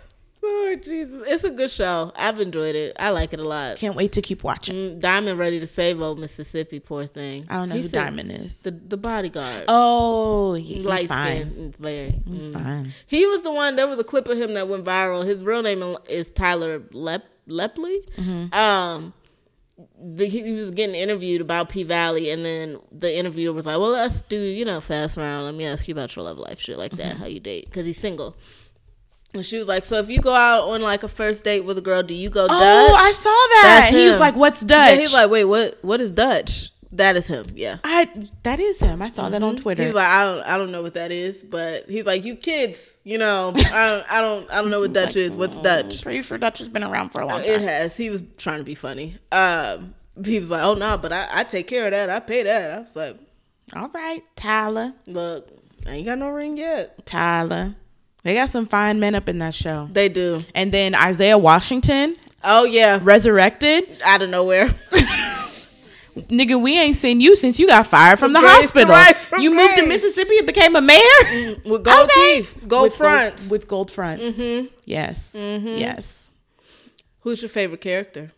Lord 0.45 0.83
Jesus, 0.83 1.23
it's 1.27 1.45
a 1.45 1.51
good 1.51 1.71
show. 1.71 2.13
I've 2.17 2.41
enjoyed 2.41 2.75
it. 2.75 2.97
I 2.99 3.11
like 3.11 3.33
it 3.33 3.41
a 3.41 3.45
lot. 3.47 3.77
Can't 3.77 3.95
wait 3.97 4.13
to 4.13 4.23
keep 4.23 4.45
watching. 4.45 4.75
Mm, 4.75 5.01
Diamond 5.01 5.39
ready 5.39 5.61
to 5.61 5.67
save 5.67 6.01
old 6.01 6.19
Mississippi. 6.19 6.81
Poor 6.81 7.07
thing. 7.07 7.47
I 7.49 7.57
don't 7.57 7.69
know 7.69 7.77
He 7.77 7.83
who 7.83 7.89
Diamond 7.89 8.33
is. 8.33 8.63
The 8.63 8.71
the 8.73 8.97
bodyguard. 8.97 9.65
Oh, 9.69 10.55
he- 10.55 10.75
he's 10.75 10.85
Light 10.85 11.09
fine. 11.09 11.51
skin. 11.51 11.75
Very. 11.79 12.21
mm. 12.29 12.53
Fine. 12.53 12.93
He 13.07 13.27
was 13.27 13.43
the 13.43 13.53
one. 13.53 13.77
There 13.77 13.87
was 13.89 13.99
a 13.99 14.05
clip 14.05 14.29
of 14.29 14.37
him 14.39 14.55
that 14.55 14.69
went 14.69 14.85
viral. 14.85 15.25
His 15.25 15.45
real 15.45 15.63
name 15.63 15.83
is 16.09 16.31
Tyler 16.31 16.83
Lep 16.93 17.25
Lepley. 17.49 18.05
Mm-hmm. 18.17 18.55
Um, 18.55 19.13
the, 20.01 20.27
he 20.27 20.53
was 20.53 20.71
getting 20.71 20.95
interviewed 20.95 21.41
about 21.41 21.69
P 21.69 21.83
Valley, 21.83 22.31
and 22.31 22.45
then 22.45 22.79
the 22.93 23.15
interviewer 23.17 23.53
was 23.53 23.67
like, 23.67 23.79
"Well, 23.79 23.91
let's 23.91 24.23
do 24.23 24.39
you 24.39 24.65
know 24.65 24.81
fast 24.81 25.17
round. 25.17 25.45
Let 25.47 25.55
me 25.55 25.65
ask 25.67 25.89
you 25.89 25.93
about 25.93 26.15
your 26.15 26.25
love 26.25 26.39
life, 26.39 26.61
shit 26.61 26.79
like 26.79 26.93
that. 26.93 27.17
How 27.17 27.27
you 27.27 27.41
date? 27.41 27.65
Because 27.67 27.85
he's 27.87 27.99
single." 27.99 28.37
And 29.35 29.45
she 29.45 29.59
was 29.59 29.69
like, 29.69 29.85
"So 29.85 29.99
if 29.99 30.09
you 30.09 30.21
go 30.21 30.35
out 30.35 30.69
on 30.69 30.81
like 30.81 31.03
a 31.03 31.09
first 31.09 31.45
date 31.45 31.61
with 31.61 31.77
a 31.79 31.83
girl, 31.83 32.03
do 32.03 32.15
you 32.15 32.31
go 32.31 32.47
Dutch?" 32.47 32.57
Oh, 32.61 32.95
I 32.95 33.13
saw 33.13 33.31
that. 33.31 33.91
He 33.93 34.09
was 34.09 34.21
like, 34.21 34.37
"What's 34.37 34.61
Dutch?" 34.61 34.95
Yeah, 34.95 35.01
he's 35.01 35.13
like, 35.13 35.31
"Wait, 35.31 35.45
what? 35.45 35.79
What 35.83 36.01
is 36.01 36.13
Dutch?" 36.13 36.71
That 36.95 37.17
is 37.17 37.27
him. 37.27 37.47
Yeah. 37.57 37.79
I 37.83 38.09
that 38.45 38.61
is 38.61 38.79
him. 38.79 39.03
I 39.03 39.09
saw 39.09 39.29
that 39.29 39.43
on 39.43 39.57
Twitter. 39.57 39.83
He's 39.83 39.95
like, 39.95 40.07
I 40.09 40.23
don't, 40.25 40.47
I 40.47 40.57
don't 40.57 40.71
know 40.71 40.81
what 40.81 40.95
that 40.95 41.11
is, 41.11 41.43
but 41.43 41.91
he's 41.91 42.07
like, 42.07 42.25
you 42.25 42.37
kids, 42.37 42.97
you 43.03 43.19
know, 43.19 43.53
I 43.57 43.61
don't, 43.89 44.13
I 44.13 44.21
don't, 44.21 44.51
I 44.51 44.61
don't 44.61 44.71
know 44.71 44.79
what 44.87 44.93
Dutch 44.93 45.17
is. 45.17 45.37
What's 45.37 45.61
Dutch? 45.61 46.03
Pretty 46.03 46.23
sure 46.23 46.39
Dutch 46.39 46.61
has 46.61 46.69
been 46.69 46.85
around 46.85 47.11
for 47.11 47.21
a 47.21 47.27
long 47.27 47.41
time. 47.41 47.51
It 47.51 47.61
has. 47.63 47.97
He 47.97 48.11
was 48.11 48.23
trying 48.37 48.59
to 48.59 48.65
be 48.65 48.77
funny. 48.77 49.19
Um, 49.33 49.95
he 50.25 50.39
was 50.39 50.51
like, 50.53 50.63
oh 50.63 50.75
no, 50.75 50.97
but 50.97 51.13
I, 51.13 51.27
I 51.33 51.43
take 51.43 51.67
care 51.67 51.87
of 51.87 51.91
that. 51.91 52.11
I 52.11 52.21
pay 52.21 52.45
that. 52.45 52.71
I 52.71 52.79
was 52.81 52.95
like, 52.95 53.19
All 53.75 53.89
right, 53.89 54.23
Tyler. 54.37 54.93
look, 55.09 55.51
I 55.89 55.95
ain't 55.95 56.07
got 56.07 56.19
no 56.19 56.29
ring 56.29 56.57
yet. 56.57 57.05
Tyler. 57.07 57.75
They 58.25 58.35
got 58.35 58.51
some 58.51 58.67
fine 58.67 58.99
men 58.99 59.15
up 59.15 59.29
in 59.29 59.39
that 59.39 59.55
show. 59.55 59.89
They 59.93 60.09
do. 60.09 60.43
And 60.55 60.73
then 60.73 60.95
Isaiah 60.95 61.39
Washington, 61.39 62.17
Oh 62.43 62.65
yeah, 62.65 62.99
resurrected. 63.03 64.03
out 64.05 64.23
of 64.23 64.31
nowhere. 64.31 64.69
Nigga, 66.17 66.61
we 66.61 66.79
ain't 66.79 66.97
seen 66.97 67.21
you 67.21 67.35
since 67.35 67.59
you 67.59 67.67
got 67.67 67.87
fired 67.89 68.19
from 68.21 68.33
the 68.33 68.41
Grace- 68.41 68.53
hospital. 68.67 68.91
right, 68.95 69.17
from 69.17 69.43
you 69.43 69.53
moved 69.55 69.75
to 69.77 69.87
Mississippi 69.87 70.39
and 70.39 70.47
became 70.47 70.77
a 70.77 70.81
mayor? 70.81 71.57
With 71.65 71.83
gold 71.85 72.09
Okay. 72.11 72.37
teeth, 72.43 72.57
gold 72.69 72.83
with 72.85 72.95
fronts. 72.97 73.41
Gold, 73.43 73.51
with 73.51 73.69
gold 73.69 73.91
fronts. 73.91 74.25
Mhm. 74.25 74.71
Yes. 74.85 75.33
Yes. 75.35 76.33
Who's 77.21 77.43
your 77.43 77.49
favorite 77.49 77.81
character? 77.81 78.31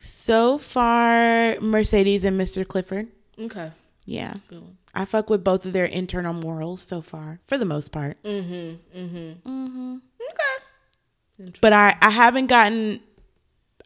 So 0.00 0.58
far, 0.58 1.56
Mercedes 1.60 2.24
and 2.24 2.38
Mr. 2.38 2.66
Clifford. 2.68 3.08
Okay. 3.40 3.70
Yeah. 4.06 4.34
I 4.94 5.04
fuck 5.04 5.28
with 5.28 5.44
both 5.44 5.66
of 5.66 5.72
their 5.72 5.84
internal 5.84 6.32
morals 6.32 6.80
so 6.80 7.02
far, 7.02 7.40
for 7.46 7.58
the 7.58 7.64
most 7.66 7.90
part. 7.92 8.22
Mm-hmm. 8.22 8.98
Mm-hmm. 8.98 9.48
Mm-hmm. 9.48 9.96
Okay. 11.40 11.52
But 11.60 11.72
I, 11.72 11.96
I 12.00 12.10
haven't 12.10 12.46
gotten. 12.46 13.00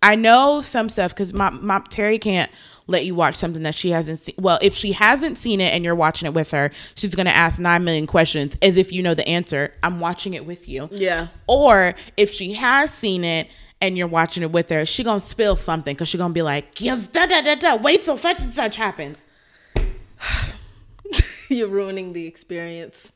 I 0.02 0.14
know 0.14 0.62
some 0.62 0.88
stuff 0.88 1.12
because 1.12 1.34
my, 1.34 1.50
my 1.50 1.82
Terry 1.90 2.18
can't 2.18 2.50
let 2.86 3.04
you 3.04 3.14
watch 3.14 3.36
something 3.36 3.64
that 3.64 3.74
she 3.74 3.90
hasn't 3.90 4.20
seen. 4.20 4.34
Well, 4.38 4.58
if 4.62 4.72
she 4.72 4.92
hasn't 4.92 5.36
seen 5.36 5.60
it 5.60 5.74
and 5.74 5.84
you're 5.84 5.94
watching 5.94 6.26
it 6.26 6.32
with 6.34 6.50
her, 6.52 6.70
she's 6.94 7.14
gonna 7.14 7.30
ask 7.30 7.58
nine 7.58 7.84
million 7.84 8.06
questions 8.06 8.56
as 8.62 8.76
if 8.76 8.92
you 8.92 9.02
know 9.02 9.14
the 9.14 9.26
answer. 9.28 9.74
I'm 9.82 10.00
watching 10.00 10.34
it 10.34 10.46
with 10.46 10.68
you. 10.68 10.88
Yeah. 10.92 11.28
Or 11.46 11.94
if 12.16 12.30
she 12.30 12.52
has 12.54 12.92
seen 12.92 13.24
it 13.24 13.48
and 13.80 13.98
you're 13.98 14.06
watching 14.06 14.42
it 14.42 14.52
with 14.52 14.70
her, 14.70 14.86
she 14.86 15.04
gonna 15.04 15.20
spill 15.20 15.56
something 15.56 15.94
because 15.94 16.08
she 16.08 16.18
gonna 16.18 16.32
be 16.32 16.42
like, 16.42 16.80
yes, 16.80 17.06
da 17.08 17.26
da 17.26 17.42
da 17.42 17.56
da. 17.56 17.76
Wait 17.76 18.02
till 18.02 18.16
such 18.16 18.40
and 18.42 18.52
such 18.52 18.76
happens. 18.76 19.26
You're 21.48 21.68
ruining 21.68 22.12
the 22.12 22.26
experience. 22.26 23.10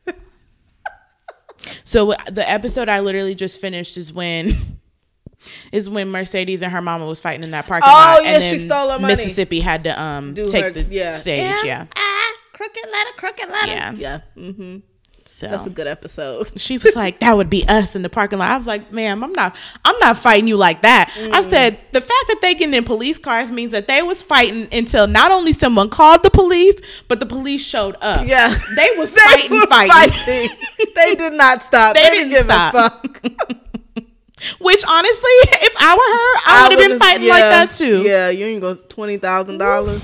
So 1.84 2.14
the 2.30 2.48
episode 2.48 2.88
I 2.88 3.00
literally 3.00 3.34
just 3.34 3.60
finished 3.60 3.96
is 3.96 4.12
when 4.12 4.78
is 5.72 5.88
when 5.88 6.10
Mercedes 6.10 6.62
and 6.62 6.72
her 6.72 6.82
mama 6.82 7.06
was 7.06 7.20
fighting 7.20 7.44
in 7.44 7.52
that 7.52 7.66
parking 7.66 7.88
lot. 7.88 8.18
Oh, 8.18 8.22
lot. 8.22 8.24
yeah, 8.24 8.38
and 8.38 8.60
she 8.60 8.66
stole 8.66 8.90
her 8.90 8.98
money. 8.98 9.14
Mississippi 9.14 9.60
had 9.60 9.84
to 9.84 10.00
um 10.00 10.34
Do 10.34 10.48
take 10.48 10.64
her- 10.64 10.70
the 10.70 10.82
yeah. 10.82 11.12
stage. 11.12 11.56
Yeah. 11.64 11.86
Ah, 11.96 12.32
crooked 12.52 12.84
letter, 12.90 13.10
crooked 13.16 13.48
letter. 13.48 13.66
Yeah. 13.72 13.92
Yeah. 13.92 14.20
Mm-hmm. 14.36 14.78
So 15.26 15.48
That's 15.48 15.66
a 15.66 15.70
good 15.70 15.86
episode. 15.86 16.50
she 16.60 16.76
was 16.76 16.94
like, 16.94 17.20
"That 17.20 17.34
would 17.36 17.48
be 17.48 17.66
us 17.66 17.96
in 17.96 18.02
the 18.02 18.10
parking 18.10 18.38
lot." 18.38 18.50
I 18.50 18.56
was 18.58 18.66
like, 18.66 18.92
"Ma'am, 18.92 19.24
I'm 19.24 19.32
not. 19.32 19.56
I'm 19.84 19.98
not 20.00 20.18
fighting 20.18 20.46
you 20.48 20.56
like 20.56 20.82
that." 20.82 21.10
I 21.16 21.40
Mm. 21.40 21.48
said 21.48 21.78
the 21.92 22.00
fact 22.02 22.24
that 22.28 22.38
they 22.42 22.52
getting 22.54 22.74
in 22.74 22.84
police 22.84 23.18
cars 23.18 23.50
means 23.50 23.72
that 23.72 23.86
they 23.88 24.02
was 24.02 24.20
fighting 24.20 24.68
until 24.70 25.06
not 25.06 25.32
only 25.32 25.52
someone 25.54 25.88
called 25.88 26.22
the 26.22 26.30
police, 26.30 26.76
but 27.08 27.20
the 27.20 27.26
police 27.26 27.64
showed 27.64 27.96
up. 28.02 28.26
Yeah. 28.26 28.54
they 28.76 28.90
was 28.98 29.14
They 29.14 29.20
fighting, 29.22 29.52
were 29.60 29.66
fighting. 29.66 30.12
fighting. 30.12 30.48
they 30.94 31.14
did 31.14 31.32
not 31.32 31.62
stop. 31.64 31.94
They 31.94 32.02
They, 32.02 32.10
didn't 32.10 32.28
didn't, 32.30 32.46
give 32.46 32.46
stop. 32.46 32.74
a 32.74 32.90
fuck. 32.90 33.20
Which 34.60 34.84
honestly, 34.86 35.30
if 35.62 35.74
I 35.80 35.94
were 35.94 36.02
her, 36.02 36.54
I 36.54 36.68
would 36.68 36.78
have 36.78 36.90
been 36.90 36.98
fighting 36.98 37.28
like 37.28 37.40
that 37.44 37.70
too. 37.70 38.02
Yeah, 38.02 38.28
you 38.28 38.44
ain't 38.44 38.60
go 38.60 38.74
twenty 38.74 39.16
thousand 39.16 39.56
dollars. 39.56 40.02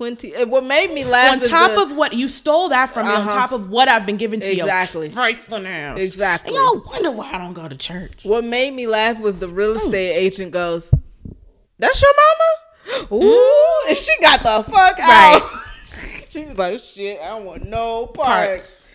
Twenty. 0.00 0.32
What 0.46 0.64
made 0.64 0.90
me 0.94 1.04
laugh 1.04 1.32
on 1.34 1.42
is 1.42 1.48
top 1.50 1.72
the- 1.72 1.82
of 1.82 1.92
what 1.92 2.14
you 2.14 2.26
stole 2.26 2.70
that 2.70 2.86
from 2.88 3.06
me, 3.06 3.12
on 3.12 3.20
Uh-huh. 3.20 3.34
top 3.34 3.52
of 3.52 3.68
what 3.68 3.86
I've 3.86 4.06
been 4.06 4.16
giving 4.16 4.40
to 4.40 4.50
Exactly. 4.50 5.08
you. 5.08 5.12
Trifling 5.12 5.66
ass. 5.66 5.98
Exactly. 5.98 6.56
And 6.56 6.64
y'all 6.64 6.82
wonder 6.90 7.10
why 7.10 7.30
I 7.34 7.36
don't 7.36 7.52
go 7.52 7.68
to 7.68 7.76
church. 7.76 8.20
what 8.22 8.42
made 8.42 8.72
me 8.72 8.86
laugh 8.86 9.20
was 9.20 9.36
the 9.36 9.48
real 9.48 9.76
estate 9.76 10.12
agent 10.16 10.52
goes, 10.52 10.90
"That's 11.78 12.00
your 12.00 12.12
mama." 12.16 13.08
Ooh, 13.12 13.84
and 13.88 13.94
she 13.94 14.10
got 14.22 14.42
the 14.42 14.64
fuck 14.72 14.96
Right. 14.98 15.38
out. 15.42 15.50
she 16.30 16.44
was 16.46 16.56
like, 16.56 16.78
"Shit, 16.78 17.20
I 17.20 17.28
don't 17.28 17.44
want 17.44 17.66
no 17.66 18.06
parts." 18.06 18.86
Parts. 18.86 18.88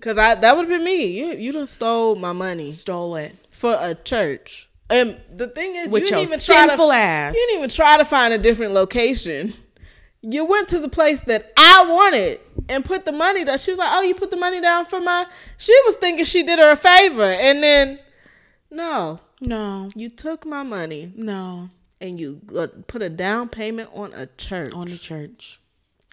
Cause 0.00 0.16
I 0.16 0.36
that 0.36 0.56
would 0.56 0.68
have 0.68 0.78
been 0.78 0.84
me. 0.84 1.06
You 1.06 1.32
you 1.32 1.50
done 1.50 1.66
stole 1.66 2.14
my 2.14 2.30
money 2.32 2.70
Stole 2.70 3.16
it. 3.16 3.34
for 3.50 3.76
a 3.80 3.96
church. 3.96 4.68
And 4.88 5.20
the 5.28 5.48
thing 5.48 5.74
is, 5.74 5.88
With 5.88 6.02
you 6.04 6.08
didn't 6.10 6.22
even 6.22 6.38
try 6.38 6.66
to 6.68 6.82
ass. 6.82 7.34
You 7.34 7.40
didn't 7.48 7.56
even 7.58 7.70
try 7.70 7.96
to 7.96 8.04
find 8.04 8.32
a 8.32 8.38
different 8.38 8.74
location. 8.74 9.54
You 10.22 10.44
went 10.44 10.68
to 10.68 10.78
the 10.78 10.88
place 10.88 11.20
that 11.22 11.52
I 11.56 11.84
wanted 11.88 12.40
and 12.68 12.84
put 12.84 13.04
the 13.04 13.12
money 13.12 13.44
down. 13.44 13.58
She 13.58 13.72
was 13.72 13.78
like, 13.78 13.90
"Oh, 13.92 14.02
you 14.02 14.14
put 14.14 14.30
the 14.30 14.36
money 14.36 14.60
down 14.60 14.84
for 14.86 15.00
my." 15.00 15.26
She 15.56 15.74
was 15.86 15.96
thinking 15.96 16.24
she 16.24 16.42
did 16.44 16.58
her 16.60 16.70
a 16.70 16.76
favor, 16.76 17.22
and 17.24 17.62
then 17.62 17.98
no, 18.70 19.18
No, 19.40 19.88
you 19.96 20.08
took 20.08 20.46
my 20.46 20.62
money 20.62 21.12
no. 21.16 21.70
and 22.00 22.18
you 22.20 22.40
uh, 22.56 22.68
put 22.86 23.02
a 23.02 23.10
down 23.10 23.48
payment 23.48 23.90
on 23.92 24.12
a 24.14 24.26
church 24.38 24.72
On 24.74 24.86
the 24.86 24.96
church. 24.96 25.58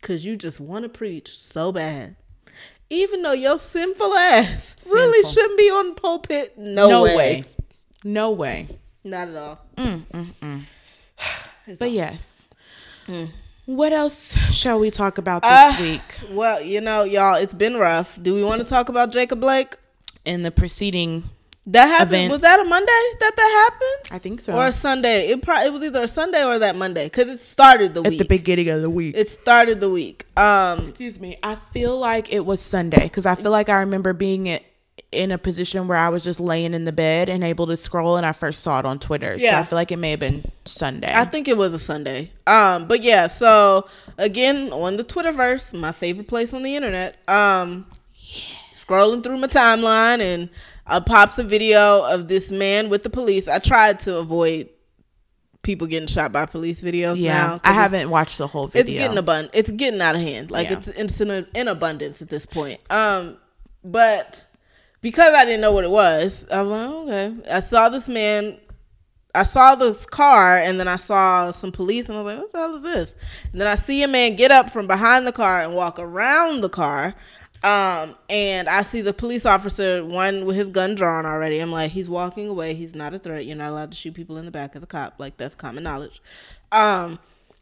because 0.01 0.25
you 0.25 0.35
just 0.35 0.59
want 0.59 0.83
to 0.83 0.89
preach 0.89 1.37
so 1.39 1.71
bad. 1.71 2.15
Even 2.89 3.21
though 3.21 3.33
your 3.33 3.59
sinful 3.59 4.13
ass 4.15 4.75
really 4.91 5.29
shouldn't 5.29 5.57
be 5.59 5.69
on 5.69 5.89
the 5.89 5.95
pulpit, 5.95 6.57
no, 6.57 6.89
No 6.89 7.03
way. 7.03 7.15
way. 7.15 7.43
No 8.03 8.31
way. 8.31 8.67
not 9.03 9.27
at 9.27 9.35
all. 9.37 9.59
Mm, 9.77 10.01
mm, 10.11 10.25
mm. 10.41 10.61
But 11.77 11.81
all- 11.83 11.87
yes. 11.87 12.49
What 13.69 13.93
else 13.93 14.35
shall 14.51 14.79
we 14.79 14.89
talk 14.89 15.19
about 15.19 15.43
this 15.43 15.51
Uh, 15.51 15.77
week 15.79 16.01
Well, 16.31 16.59
you 16.59 16.81
know, 16.81 17.03
y'all, 17.03 17.35
it's 17.35 17.53
been 17.53 17.77
rough. 17.77 18.17
Do 18.19 18.33
we 18.33 18.43
want 18.43 18.61
to 18.61 18.67
talk 18.67 18.89
about 18.89 19.11
Jacob 19.11 19.39
Blake? 19.39 19.75
in 20.25 20.41
the 20.41 20.49
preceding? 20.49 21.23
That 21.67 21.85
happened. 21.85 22.09
Events. 22.09 22.31
Was 22.33 22.41
that 22.41 22.59
a 22.59 22.63
Monday 22.63 23.01
that 23.19 23.31
that 23.35 23.69
happened, 23.69 24.15
I 24.15 24.17
think 24.17 24.41
so. 24.41 24.53
or 24.53 24.67
a 24.67 24.73
Sunday? 24.73 25.29
It 25.29 25.43
probably 25.43 25.67
it 25.67 25.73
was 25.73 25.83
either 25.83 26.01
a 26.01 26.07
Sunday 26.07 26.43
or 26.43 26.57
that 26.57 26.75
Monday 26.77 27.05
because 27.05 27.27
it 27.29 27.39
started 27.39 27.93
the 27.93 28.01
at 28.01 28.09
week. 28.09 28.19
At 28.19 28.27
the 28.27 28.37
beginning 28.37 28.69
of 28.69 28.81
the 28.81 28.89
week. 28.89 29.15
it 29.15 29.29
started 29.29 29.79
the 29.79 29.89
week. 29.89 30.25
Um, 30.35 30.87
Excuse 30.89 31.19
me. 31.19 31.37
I 31.43 31.57
feel 31.71 31.95
like 31.95 32.33
it 32.33 32.43
was 32.43 32.59
Sunday 32.59 33.03
because 33.03 33.27
I 33.27 33.35
feel 33.35 33.51
like 33.51 33.69
I 33.69 33.81
remember 33.81 34.13
being 34.13 34.47
in, 34.47 34.61
in 35.11 35.31
a 35.31 35.37
position 35.37 35.87
where 35.87 35.97
I 35.97 36.09
was 36.09 36.23
just 36.23 36.39
laying 36.39 36.73
in 36.73 36.85
the 36.85 36.91
bed 36.91 37.29
and 37.29 37.43
able 37.43 37.67
to 37.67 37.77
scroll, 37.77 38.17
and 38.17 38.25
I 38.25 38.31
first 38.31 38.61
saw 38.61 38.79
it 38.79 38.85
on 38.85 38.99
Twitter. 38.99 39.37
So 39.37 39.43
Yeah. 39.45 39.59
I 39.59 39.63
feel 39.63 39.77
like 39.77 39.91
it 39.91 39.97
may 39.97 40.11
have 40.11 40.19
been 40.19 40.43
Sunday. 40.65 41.11
I 41.13 41.25
think 41.25 41.47
it 41.47 41.57
was 41.57 41.73
a 41.73 41.79
Sunday. 41.79 42.31
Um, 42.47 42.87
but 42.87 43.01
yeah. 43.03 43.27
So 43.27 43.87
again, 44.17 44.71
on 44.71 44.97
the 44.97 45.03
Twitterverse, 45.03 45.73
my 45.73 45.91
favorite 45.91 46.27
place 46.27 46.53
on 46.53 46.63
the 46.63 46.75
internet. 46.75 47.17
Um, 47.29 47.85
scrolling 48.73 49.23
through 49.23 49.37
my 49.37 49.47
timeline 49.47 50.21
and 50.21 50.49
uh, 50.87 50.99
pops 51.01 51.37
a 51.39 51.43
video 51.43 52.03
of 52.05 52.27
this 52.27 52.51
man 52.51 52.89
with 52.89 53.03
the 53.03 53.09
police. 53.09 53.47
I 53.47 53.59
tried 53.59 53.99
to 53.99 54.17
avoid 54.17 54.69
people 55.61 55.87
getting 55.87 56.07
shot 56.07 56.31
by 56.31 56.45
police 56.45 56.81
videos. 56.81 57.17
yeah, 57.17 57.47
now, 57.47 57.57
I 57.63 57.73
haven't 57.73 58.09
watched 58.09 58.37
the 58.37 58.47
whole 58.47 58.67
video. 58.67 58.81
It's 58.93 58.99
getting 58.99 59.17
abundant. 59.17 59.53
It's 59.53 59.69
getting 59.71 60.01
out 60.01 60.15
of 60.15 60.21
hand. 60.21 60.51
Like 60.51 60.69
Yeah. 60.69 60.77
it's 60.77 60.87
it's 60.87 61.21
in, 61.21 61.29
a, 61.31 61.45
in 61.53 61.67
abundance 61.67 62.21
at 62.21 62.29
this 62.29 62.45
point. 62.45 62.79
Um, 62.89 63.37
but 63.83 64.43
because 65.01 65.33
I 65.33 65.45
didn't 65.45 65.61
know 65.61 65.71
what 65.71 65.83
it 65.83 65.91
was, 65.91 66.45
I 66.51 66.61
was 66.61 66.71
like, 66.71 66.89
okay. 66.89 67.51
I 67.51 67.59
saw 67.59 67.89
this 67.89 68.09
man. 68.09 68.57
I 69.35 69.43
saw 69.43 69.75
this 69.75 70.07
car, 70.07 70.57
and 70.57 70.79
then 70.79 70.87
I 70.87 70.95
saw 70.95 71.51
some 71.51 71.71
police, 71.71 72.09
and 72.09 72.17
I 72.17 72.21
was 72.21 72.33
like, 72.33 72.41
what 72.41 72.51
the 72.51 72.57
hell 72.57 72.75
is 72.75 72.81
this? 72.81 73.15
And 73.51 73.61
then 73.61 73.67
I 73.67 73.75
see 73.75 74.01
a 74.01 74.07
man 74.07 74.35
get 74.35 74.49
up 74.49 74.71
from 74.71 74.87
behind 74.87 75.27
the 75.27 75.31
car 75.31 75.61
and 75.61 75.75
walk 75.75 75.99
around 75.99 76.61
the 76.61 76.69
car. 76.69 77.13
Um, 77.61 78.15
and 78.29 78.69
I 78.69 78.81
see 78.83 79.01
the 79.01 79.13
police 79.13 79.45
officer, 79.45 80.03
one 80.03 80.45
with 80.45 80.55
his 80.55 80.69
gun 80.69 80.95
drawn 80.95 81.25
already. 81.25 81.59
I'm 81.59 81.71
like, 81.71 81.91
he's 81.91 82.09
walking 82.09 82.47
away. 82.47 82.73
He's 82.73 82.95
not 82.95 83.13
a 83.13 83.19
threat. 83.19 83.45
You're 83.45 83.57
not 83.57 83.71
allowed 83.71 83.91
to 83.91 83.97
shoot 83.97 84.13
people 84.13 84.37
in 84.37 84.45
the 84.45 84.51
back 84.51 84.75
as 84.75 84.83
a 84.83 84.87
cop. 84.87 85.15
Like 85.17 85.37
that's 85.37 85.55
common 85.55 85.83
knowledge. 85.83 86.21
Um, 86.71 87.19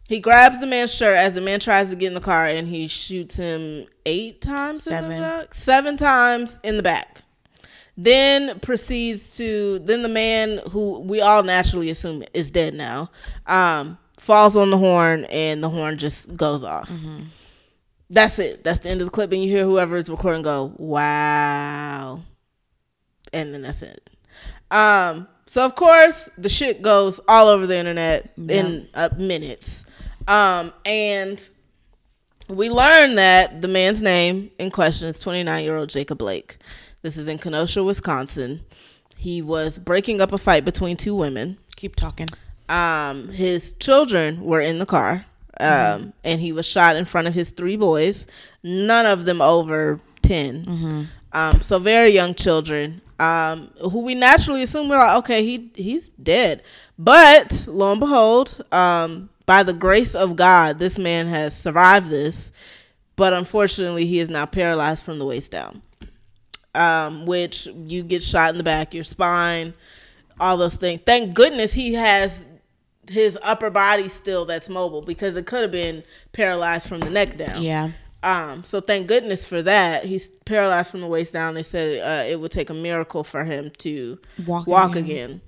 he 0.08 0.20
grabs 0.20 0.60
the 0.60 0.68
man's 0.68 0.94
shirt 0.94 1.18
as 1.18 1.36
the 1.36 1.42
man 1.42 1.60
tries 1.60 1.90
to 1.90 1.96
get 1.96 2.08
in 2.08 2.14
the 2.14 2.22
car, 2.22 2.46
and 2.46 2.68
he 2.68 2.88
shoots 2.88 3.36
him 3.36 3.88
eight 4.06 4.40
times. 4.40 4.86
In 4.86 4.92
Seven. 4.92 5.10
the 5.10 5.20
back? 5.20 5.54
Seven 5.54 5.98
times 5.98 6.58
in 6.64 6.78
the 6.78 6.84
back. 6.84 7.24
Then 7.98 8.60
proceeds 8.60 9.36
to 9.38 9.80
then 9.80 10.04
the 10.04 10.10
man 10.10 10.62
who 10.72 11.00
we 11.00 11.20
all 11.20 11.42
naturally 11.44 11.90
assume 11.90 12.24
is 12.34 12.52
dead 12.52 12.76
now, 12.76 13.10
um, 13.48 13.98
falls 14.18 14.56
on 14.56 14.70
the 14.70 14.78
horn, 14.78 15.26
and 15.26 15.64
the 15.64 15.70
horn 15.70 15.98
just 15.98 16.36
goes 16.38 16.64
off 16.64 16.92
that's 18.10 18.40
it. 18.40 18.64
That's 18.64 18.80
the 18.80 18.90
end 18.90 19.02
of 19.02 19.08
the 19.08 19.12
clip, 19.12 19.32
and 19.32 19.44
you 19.44 19.50
hear 19.50 19.66
whoever 19.66 19.98
is 19.98 20.10
recording 20.10 20.42
go, 20.42 20.74
"Wow," 20.78 22.22
and 23.34 23.54
then 23.54 23.62
that's 23.62 23.82
it. 23.82 24.10
Um, 24.72 25.28
so 25.46 25.66
of 25.66 25.76
course 25.76 26.30
the 26.38 26.50
shit 26.50 26.82
goes 26.82 27.20
all 27.28 27.48
over 27.48 27.66
the 27.66 27.78
internet 27.78 28.34
in 28.38 28.88
uh, 28.94 29.10
minutes. 29.18 29.86
Um, 30.28 30.74
and 30.86 31.48
we 32.50 32.70
learn 32.70 33.16
that 33.16 33.62
the 33.62 33.68
man's 33.70 34.02
name 34.02 34.52
in 34.60 34.72
question 34.72 35.08
is 35.08 35.20
29 35.20 35.64
year 35.64 35.76
old 35.76 35.90
Jacob 35.90 36.18
Blake. 36.18 36.58
This 37.08 37.16
is 37.16 37.30
in 37.30 37.38
Kenosha, 37.38 37.86
Wisconsin. 37.86 38.66
He 39.16 39.42
was 39.42 39.80
breaking 39.80 40.20
up 40.20 40.34
a 40.34 40.38
fight 40.38 40.66
between 40.66 40.98
two 40.98 41.16
women. 41.16 41.58
Keep 41.78 41.96
talking. 41.96 42.28
Um, 42.68 43.30
his 43.30 43.76
children 43.76 44.44
were 44.44 44.60
in 44.60 44.80
the 44.80 44.86
car, 44.86 45.26
um, 45.62 46.12
and 46.26 46.42
he 46.42 46.52
was 46.52 46.66
shot 46.66 46.98
in 46.98 47.06
front 47.06 47.30
of 47.30 47.34
his 47.34 47.52
three 47.52 47.78
boys, 47.78 48.28
none 48.62 49.06
of 49.06 49.24
them 49.24 49.42
over 49.42 50.02
10. 50.24 51.08
Um, 51.32 51.62
so 51.62 51.80
very 51.80 52.10
young 52.10 52.36
children, 52.36 53.02
um, 53.20 53.72
who 53.80 54.02
we 54.02 54.14
naturally 54.14 54.64
assume 54.64 54.90
we're 54.90 54.98
like, 54.98 55.16
okay, 55.20 55.46
he 55.46 55.72
he's 55.76 56.10
dead. 56.10 56.62
But 57.00 57.68
lo 57.70 57.94
and 57.94 58.02
behold, 58.02 58.66
um, 58.74 59.30
by 59.46 59.64
the 59.64 59.72
grace 59.72 60.14
of 60.14 60.36
God, 60.36 60.80
this 60.80 60.98
man 60.98 61.28
has 61.28 61.58
survived 61.58 62.10
this. 62.10 62.52
But 63.16 63.32
unfortunately, 63.32 64.06
he 64.06 64.20
is 64.20 64.30
now 64.30 64.46
paralyzed 64.46 65.06
from 65.06 65.20
the 65.20 65.26
waist 65.26 65.54
down 65.54 65.84
um, 66.78 67.26
which 67.26 67.68
you 67.86 68.04
get 68.04 68.24
shot 68.24 68.52
in 68.52 68.58
the 68.58 68.64
back, 68.64 68.94
your 68.94 69.04
spine, 69.04 69.74
all 70.40 70.58
those 70.58 70.76
things. 70.76 71.02
Thank 71.06 71.34
goodness 71.34 71.74
he 71.74 71.94
has 71.94 72.46
his 73.10 73.38
upper 73.44 73.70
body 73.70 74.10
still 74.10 74.46
that's 74.46 74.70
mobile 74.70 75.02
because 75.02 75.36
it 75.38 75.46
could 75.46 75.62
have 75.62 75.72
been 75.72 76.04
paralyzed 76.34 76.88
from 76.88 77.00
the 77.00 77.10
neck 77.10 77.38
down. 77.38 77.62
Yeah. 77.62 77.92
Um, 78.24 78.64
so 78.64 78.82
thank 78.82 79.08
goodness 79.08 79.46
for 79.46 79.62
that. 79.62 80.04
He's 80.04 80.28
paralyzed 80.46 80.92
from 80.92 81.02
the 81.02 81.08
waist 81.08 81.34
down. 81.34 81.54
They 81.54 81.64
said 81.64 82.02
uh, 82.02 82.30
it 82.30 82.40
would 82.40 82.52
take 82.52 82.70
a 82.70 82.74
miracle 82.74 83.24
for 83.24 83.44
him 83.44 83.72
to 83.80 84.20
Walk 84.46 84.68
walk, 84.68 84.96
again. 84.96 85.04
again. 85.04 85.42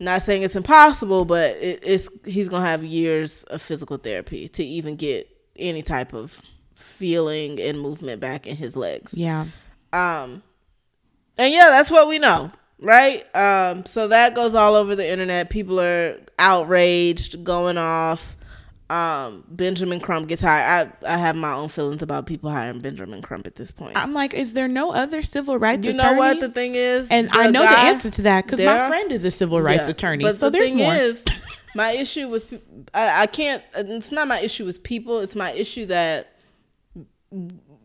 Not 0.00 0.22
saying 0.22 0.42
it's 0.42 0.56
impossible, 0.56 1.24
but 1.24 1.56
it, 1.56 1.80
it's 1.82 2.08
he's 2.24 2.48
gonna 2.48 2.66
have 2.66 2.84
years 2.84 3.44
of 3.44 3.60
physical 3.60 3.96
therapy 3.96 4.48
to 4.48 4.64
even 4.64 4.96
get 4.96 5.28
any 5.56 5.82
type 5.82 6.12
of 6.12 6.40
feeling 6.72 7.60
and 7.60 7.80
movement 7.80 8.20
back 8.20 8.46
in 8.46 8.56
his 8.56 8.76
legs. 8.76 9.12
Yeah. 9.14 9.46
Um, 9.92 10.42
and 11.38 11.52
yeah, 11.52 11.70
that's 11.70 11.90
what 11.90 12.08
we 12.08 12.18
know, 12.18 12.50
right? 12.80 13.24
Um, 13.34 13.86
so 13.86 14.08
that 14.08 14.34
goes 14.34 14.54
all 14.54 14.74
over 14.74 14.94
the 14.96 15.08
internet. 15.08 15.50
People 15.50 15.80
are 15.80 16.18
outraged, 16.38 17.44
going 17.44 17.78
off. 17.78 18.36
Um, 18.90 19.44
Benjamin 19.48 20.00
Crump 20.00 20.28
gets 20.28 20.40
hired. 20.40 20.90
I, 21.04 21.14
I 21.14 21.18
have 21.18 21.36
my 21.36 21.52
own 21.52 21.68
feelings 21.68 22.00
about 22.00 22.24
people 22.24 22.50
hiring 22.50 22.80
Benjamin 22.80 23.20
Crump 23.20 23.46
at 23.46 23.54
this 23.54 23.70
point. 23.70 23.98
I'm 23.98 24.14
like, 24.14 24.32
is 24.32 24.54
there 24.54 24.66
no 24.66 24.92
other 24.92 25.22
civil 25.22 25.58
rights 25.58 25.86
you 25.86 25.92
attorney? 25.92 26.08
You 26.08 26.14
know 26.14 26.18
what 26.18 26.40
the 26.40 26.48
thing 26.48 26.74
is, 26.74 27.06
and 27.10 27.28
I 27.32 27.50
know 27.50 27.60
the 27.60 27.68
answer 27.68 28.08
to 28.10 28.22
that 28.22 28.44
because 28.46 28.60
my 28.60 28.88
friend 28.88 29.12
is 29.12 29.26
a 29.26 29.30
civil 29.30 29.60
rights 29.60 29.84
Yeah. 29.84 29.90
attorney. 29.90 30.24
But 30.24 30.36
so 30.36 30.46
the 30.46 30.58
there's 30.58 30.70
thing 30.70 30.78
more. 30.78 30.94
Is, 30.94 31.22
my 31.74 31.90
issue 31.90 32.28
with 32.28 32.50
I, 32.94 33.22
I 33.22 33.26
can't. 33.26 33.62
It's 33.76 34.10
not 34.10 34.26
my 34.26 34.40
issue 34.40 34.64
with 34.64 34.82
people. 34.82 35.18
It's 35.18 35.36
my 35.36 35.50
issue 35.50 35.84
that 35.86 36.32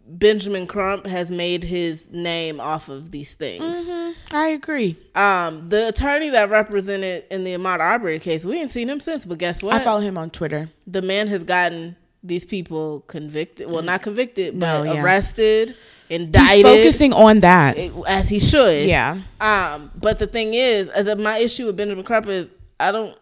Benjamin 0.06 0.68
Crump 0.68 1.06
has 1.08 1.32
made 1.32 1.64
his 1.64 2.08
name 2.12 2.60
off 2.60 2.90
of 2.90 3.12
these 3.12 3.34
things. 3.36 3.64
Mhm. 3.64 4.14
I 4.32 4.48
agree. 4.50 4.98
Um, 5.16 5.70
the 5.70 5.88
attorney 5.88 6.30
that 6.30 6.50
represented 6.50 7.24
in 7.32 7.44
the 7.44 7.54
Ahmaud 7.54 7.80
Arbery 7.80 8.20
case, 8.20 8.44
we 8.46 8.60
ain't 8.60 8.72
seen 8.72 8.90
him 8.90 9.00
since. 9.00 9.26
But 9.26 9.38
guess 9.38 9.64
what? 9.64 9.76
I 9.76 9.80
follow 9.80 10.02
him 10.02 10.18
on 10.18 10.30
Twitter. 10.30 10.70
the 10.86 11.02
man 11.02 11.28
has 11.28 11.44
gotten 11.44 11.96
these 12.24 12.46
people 12.46 13.02
convicted. 13.08 13.70
Well, 13.70 13.82
not 13.82 14.02
convicted, 14.02 14.60
but 14.60 14.84
No, 14.84 14.94
yeah. 14.94 15.02
arrested, 15.04 15.76
He's 16.10 16.62
focusing 16.62 17.12
on 17.14 17.40
that. 17.40 17.78
as 18.08 18.30
he 18.30 18.40
should. 18.40 18.86
yeah. 18.86 19.20
Um, 19.42 19.90
but 20.00 20.20
the 20.20 20.28
thing 20.28 20.54
is, 20.54 20.90
uh, 20.96 21.02
the, 21.04 21.16
my 21.16 21.38
issue 21.40 21.66
with 21.66 21.76
Benjamin 21.78 22.04
Crump 22.04 22.28
is 22.28 22.52
I 22.80 22.92
don't. 22.92 23.18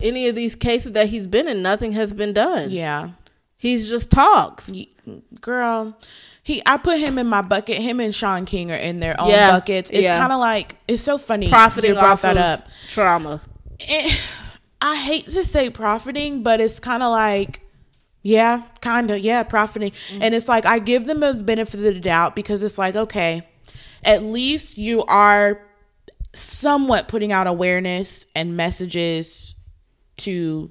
Any 0.00 0.28
of 0.28 0.34
these 0.34 0.54
cases 0.54 0.92
that 0.92 1.08
he's 1.08 1.26
been 1.26 1.46
in, 1.46 1.62
nothing 1.62 1.92
has 1.92 2.12
been 2.14 2.32
done. 2.32 2.70
Yeah. 2.70 3.10
He's 3.58 3.88
just 3.88 4.08
talks. 4.10 4.70
Girl, 5.40 5.98
he 6.44 6.62
I 6.64 6.76
put 6.78 6.98
him 7.00 7.18
in 7.18 7.26
my 7.26 7.42
bucket. 7.42 7.76
Him 7.78 7.98
and 8.00 8.14
Shaun 8.14 8.44
King 8.44 8.70
are 8.70 8.76
in 8.76 9.00
their 9.00 9.20
own 9.20 9.28
Yeah, 9.30 9.50
buckets. 9.50 9.90
It's 9.90 10.02
yeah. 10.02 10.18
kind 10.18 10.32
of 10.32 10.38
like 10.38 10.76
it's 10.86 11.02
so 11.02 11.18
funny. 11.18 11.48
Profiting 11.48 11.90
you 11.90 11.94
brought 11.96 12.22
that 12.22 12.36
up. 12.36 12.68
trauma. 12.88 13.40
Eh, 13.80 14.14
I 14.80 14.96
hate 14.96 15.24
to 15.26 15.44
say 15.44 15.70
profiting, 15.70 16.44
but 16.44 16.60
it's 16.60 16.78
kind 16.78 17.02
of 17.02 17.10
like, 17.10 17.60
yeah, 18.22 18.62
kind 18.80 19.10
of, 19.10 19.18
yeah, 19.18 19.42
profiting. 19.42 19.92
And 20.20 20.34
it's 20.34 20.48
like 20.48 20.64
I 20.64 20.78
give 20.78 21.06
them 21.06 21.22
a 21.24 21.34
benefit 21.34 21.74
of 21.74 21.80
the 21.80 22.00
doubt 22.00 22.36
because 22.36 22.62
it's 22.62 22.78
like, 22.78 22.94
okay, 22.94 23.46
at 24.04 24.22
least 24.22 24.78
you 24.78 25.04
are 25.04 25.60
somewhat 26.32 27.08
putting 27.08 27.32
out 27.32 27.48
awareness 27.48 28.26
and 28.36 28.56
messages 28.56 29.56
to 30.18 30.70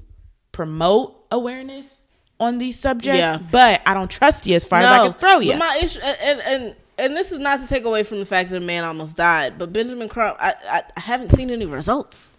promote 0.53 1.25
awareness 1.31 1.96
on 2.39 2.57
these 2.57 2.79
subjects. 2.79 3.19
Yeah. 3.19 3.39
But 3.51 3.81
I 3.85 3.93
don't 3.93 4.09
trust 4.09 4.45
you 4.45 4.55
as 4.55 4.65
far 4.65 4.79
as 4.79 4.85
I 4.85 5.07
can 5.07 5.13
throw 5.13 5.39
you. 5.39 5.55
My 5.57 5.79
issue, 5.81 5.99
and 5.99 6.41
and 6.41 6.75
and 6.97 7.15
this 7.15 7.31
is 7.31 7.39
not 7.39 7.61
to 7.61 7.67
take 7.67 7.85
away 7.85 8.03
from 8.03 8.19
the 8.19 8.25
fact 8.25 8.49
that 8.49 8.57
a 8.57 8.65
man 8.65 8.83
almost 8.83 9.15
died, 9.15 9.57
but 9.57 9.71
Benjamin 9.71 10.09
Crump, 10.09 10.37
I, 10.39 10.55
I, 10.69 10.83
I 10.95 10.99
haven't 10.99 11.29
seen 11.29 11.51
any 11.51 11.65
results. 11.65 12.31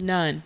None. 0.00 0.42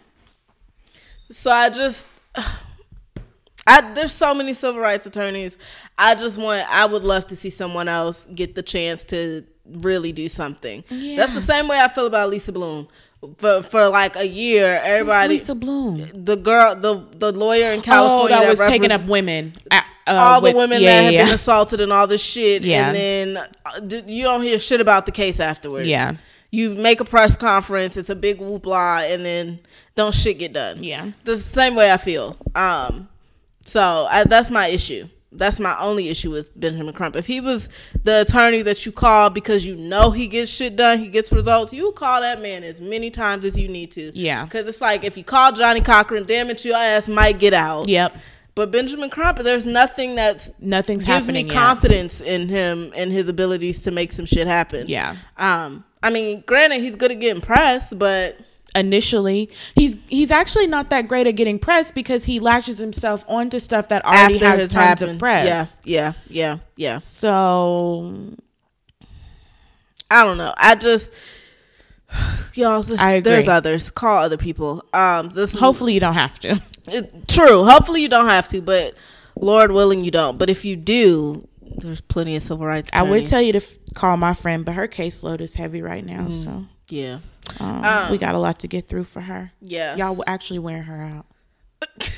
So 1.30 1.50
I 1.50 1.70
just, 1.70 2.06
I 3.66 3.92
there's 3.94 4.12
so 4.12 4.34
many 4.34 4.54
civil 4.54 4.80
rights 4.80 5.06
attorneys. 5.06 5.56
I 5.96 6.14
just 6.14 6.38
want, 6.38 6.66
I 6.68 6.86
would 6.86 7.04
love 7.04 7.26
to 7.28 7.36
see 7.36 7.50
someone 7.50 7.86
else 7.86 8.26
get 8.34 8.54
the 8.54 8.62
chance 8.62 9.04
to 9.04 9.44
really 9.64 10.12
do 10.12 10.28
something. 10.28 10.82
Yeah. 10.88 11.16
That's 11.16 11.34
the 11.34 11.40
same 11.40 11.68
way 11.68 11.78
I 11.78 11.88
feel 11.88 12.06
about 12.06 12.30
Lisa 12.30 12.52
Bloom. 12.52 12.88
For 13.36 13.62
for 13.62 13.88
like 13.88 14.16
a 14.16 14.26
year, 14.26 14.80
everybody, 14.82 15.34
Lisa 15.34 15.54
Bloom. 15.54 16.08
the 16.14 16.36
girl, 16.36 16.74
the 16.74 17.04
the 17.18 17.32
lawyer 17.32 17.72
in 17.72 17.80
Oh, 17.80 17.82
California 17.82 18.36
that 18.38 18.48
was 18.48 18.58
taking 18.60 18.90
up 18.90 19.04
women. 19.04 19.54
Uh, 19.70 19.80
uh, 20.06 20.12
all 20.12 20.40
the 20.40 20.52
women 20.56 20.80
yeah, 20.80 20.88
that 20.96 21.04
have 21.04 21.12
yeah, 21.12 21.24
been 21.26 21.34
assaulted 21.34 21.80
and 21.82 21.92
all 21.92 22.06
this 22.06 22.22
shit, 22.22 22.62
Yeah. 22.62 22.86
and 22.88 22.96
then 22.96 23.36
uh, 23.36 24.00
you 24.06 24.22
don't 24.24 24.42
hear 24.42 24.58
shit 24.58 24.80
about 24.80 25.04
the 25.04 25.12
case 25.12 25.38
afterwards. 25.38 25.86
Yeah. 25.86 26.14
you 26.50 26.74
make 26.74 27.00
a 27.00 27.04
press 27.04 27.36
conference, 27.36 27.96
it's 27.98 28.08
a 28.10 28.16
big 28.16 28.38
whoopla, 28.38 29.12
and 29.14 29.22
then 29.24 29.60
don't 29.96 30.14
shit 30.14 30.38
get 30.38 30.54
done. 30.54 30.82
Yeah. 30.82 31.12
the 31.24 31.36
same 31.36 31.74
way 31.74 31.92
I 31.92 31.98
feel. 31.98 32.36
Um, 32.54 33.08
so 33.64 34.06
I, 34.10 34.24
that's 34.24 34.50
my 34.50 34.68
issue. 34.68 35.06
That's 35.32 35.60
my 35.60 35.78
only 35.78 36.08
issue 36.08 36.30
with 36.30 36.58
Benjamin 36.58 36.92
Crump. 36.92 37.14
If 37.14 37.26
he 37.26 37.40
was 37.40 37.68
the 38.02 38.22
attorney 38.22 38.62
that 38.62 38.84
you 38.84 38.90
call 38.90 39.30
because 39.30 39.64
you 39.64 39.76
know 39.76 40.10
he 40.10 40.26
gets 40.26 40.50
shit 40.50 40.74
done, 40.74 40.98
he 40.98 41.08
gets 41.08 41.30
results, 41.30 41.72
you 41.72 41.92
call 41.92 42.20
that 42.20 42.42
man 42.42 42.64
as 42.64 42.80
many 42.80 43.10
times 43.10 43.44
as 43.44 43.56
you 43.56 43.68
need 43.68 43.92
to. 43.92 44.10
Yeah. 44.12 44.44
Because 44.44 44.66
it's 44.66 44.80
like 44.80 45.04
if 45.04 45.16
you 45.16 45.22
call 45.22 45.52
Johnnie 45.52 45.82
Cochran, 45.82 46.24
damn 46.24 46.50
it, 46.50 46.64
your 46.64 46.76
ass 46.76 47.06
might 47.06 47.38
get 47.38 47.54
out. 47.54 47.88
Yep. 47.88 48.18
But 48.56 48.72
Benjamin 48.72 49.08
Crump, 49.08 49.38
there's 49.38 49.64
nothing 49.64 50.16
that's 50.16 50.50
Nothing's 50.58 51.04
gives 51.04 51.26
happening 51.26 51.46
me 51.46 51.52
yet. 51.52 51.58
confidence 51.58 52.20
in 52.20 52.48
him 52.48 52.92
and 52.96 53.12
his 53.12 53.28
abilities 53.28 53.82
to 53.82 53.92
make 53.92 54.10
some 54.12 54.26
shit 54.26 54.46
happen. 54.48 54.88
Yeah. 54.88 55.16
Um. 55.36 55.84
I 56.02 56.10
mean, 56.10 56.42
granted, 56.46 56.80
he's 56.80 56.96
good 56.96 57.10
at 57.12 57.20
getting 57.20 57.42
press, 57.42 57.92
but 57.92 58.38
initially 58.74 59.50
he's 59.74 59.96
he's 60.08 60.30
actually 60.30 60.66
not 60.66 60.90
that 60.90 61.08
great 61.08 61.26
at 61.26 61.32
getting 61.32 61.58
press 61.58 61.90
because 61.90 62.24
he 62.24 62.38
latches 62.38 62.78
himself 62.78 63.24
onto 63.28 63.58
stuff 63.58 63.88
that 63.88 64.04
already 64.04 64.34
after 64.36 64.46
has 64.46 64.58
tons 64.68 64.72
happened, 64.72 65.10
of 65.12 65.18
press. 65.18 65.78
yeah, 65.84 66.12
yeah, 66.28 66.56
yeah, 66.56 66.58
yeah. 66.76 66.98
So 66.98 68.34
I 70.10 70.24
don't 70.24 70.38
know. 70.38 70.52
I 70.56 70.74
just, 70.74 71.14
y'all. 72.54 72.82
This, 72.82 72.98
I 72.98 73.12
agree. 73.12 73.32
There's 73.32 73.48
others. 73.48 73.90
Call 73.90 74.18
other 74.18 74.36
people. 74.36 74.84
Um. 74.92 75.30
This 75.30 75.54
is, 75.54 75.60
hopefully 75.60 75.94
you 75.94 76.00
don't 76.00 76.14
have 76.14 76.38
to. 76.40 76.60
it, 76.88 77.28
true. 77.28 77.64
Hopefully 77.64 78.02
you 78.02 78.08
don't 78.08 78.28
have 78.28 78.48
to, 78.48 78.60
but 78.60 78.94
Lord 79.36 79.72
willing, 79.72 80.04
you 80.04 80.10
don't. 80.10 80.38
But 80.38 80.50
if 80.50 80.64
you 80.64 80.76
do, 80.76 81.46
there's 81.78 82.00
plenty 82.00 82.36
of 82.36 82.42
civil 82.42 82.66
rights. 82.66 82.90
I 82.92 83.02
would 83.02 83.26
tell 83.26 83.40
you 83.40 83.52
to 83.52 83.58
f- 83.58 83.74
call 83.94 84.16
my 84.16 84.34
friend, 84.34 84.64
but 84.64 84.74
her 84.74 84.88
caseload 84.88 85.40
is 85.40 85.54
heavy 85.54 85.82
right 85.82 86.04
now, 86.04 86.28
so 86.30 86.64
Yeah. 86.88 87.20
Um, 87.58 87.84
Um, 87.84 88.10
we 88.10 88.18
got 88.18 88.34
a 88.34 88.38
lot 88.38 88.60
to 88.60 88.68
get 88.68 88.86
through 88.88 89.04
for 89.04 89.20
her. 89.22 89.52
Yeah. 89.60 89.96
Y'all 89.96 90.14
will 90.14 90.24
actually 90.26 90.58
wear 90.60 90.82
her 90.82 91.02
out. 91.02 91.26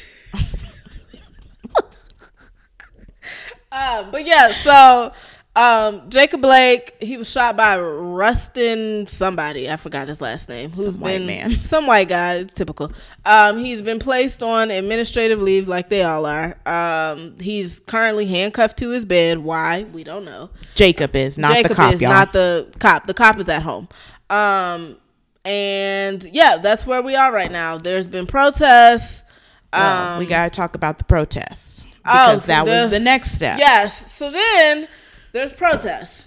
Um, 3.75 4.11
but 4.11 4.27
yeah, 4.27 4.52
so 4.52 5.13
um, 5.57 6.11
Jacob 6.11 6.42
Blake, 6.42 6.94
he 7.00 7.17
was 7.17 7.31
shot 7.31 7.57
by 7.57 7.79
Rusten 7.79 9.09
somebody. 9.09 9.71
I 9.71 9.77
forgot 9.77 10.09
his 10.09 10.21
last 10.21 10.50
name. 10.50 10.73
Who's 10.73 10.92
Some 10.92 11.00
white 11.00 11.19
been 11.19 11.27
man. 11.27 11.50
some 11.65 11.87
white 11.87 12.09
guy? 12.09 12.35
It's 12.35 12.52
typical. 12.52 12.92
Um, 13.25 13.65
he's 13.65 13.81
been 13.81 13.98
placed 13.98 14.42
on 14.42 14.71
administrative 14.71 15.40
leave, 15.40 15.69
like 15.69 15.88
they 15.88 16.02
all 16.02 16.27
are. 16.27 16.59
Um, 16.67 17.35
he's 17.40 17.81
currently 17.81 18.27
handcuffed 18.27 18.77
to 18.79 18.90
his 18.90 19.07
bed. 19.07 19.38
Why? 19.38 19.85
We 19.85 20.04
don't 20.04 20.27
know. 20.27 20.50
Jacob 20.75 21.17
is 21.17 21.38
not 21.38 21.54
Jacob 21.54 21.71
the 21.71 21.75
cop, 21.77 21.94
is 21.94 22.00
y'all. 22.02 22.11
not 22.11 22.33
the 22.35 22.71
cop. 22.79 23.07
The 23.07 23.15
cop 23.15 23.38
is 23.38 23.48
at 23.48 23.63
home. 23.63 23.88
Um, 24.29 24.98
and 25.45 26.23
yeah, 26.33 26.59
that's 26.63 26.87
where 26.87 27.03
we 27.03 27.15
are 27.15 27.33
right 27.33 27.51
now. 27.51 27.79
There's 27.79 28.09
been 28.09 28.27
protests. 28.27 29.25
Well, 29.73 30.13
Um, 30.15 30.19
we 30.19 30.27
gotta 30.27 30.51
talk 30.51 30.75
about 30.75 30.99
the 30.99 31.05
protests 31.05 31.85
Oh, 32.05 32.33
because 32.35 32.43
so 32.43 32.47
that 32.49 32.67
was 32.67 32.90
the 32.90 33.01
next 33.01 33.33
step. 33.33 33.59
Yes. 33.59 34.13
So 34.13 34.31
then 34.31 34.88
there's 35.33 35.53
protests. 35.53 36.27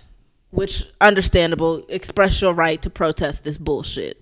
which 0.52 0.86
understandable. 1.02 1.86
Express 1.90 2.42
your 2.42 2.54
right 2.54 2.82
to 2.82 2.90
protest 2.90 3.44
this 3.44 3.58
bullshit. 3.58 4.22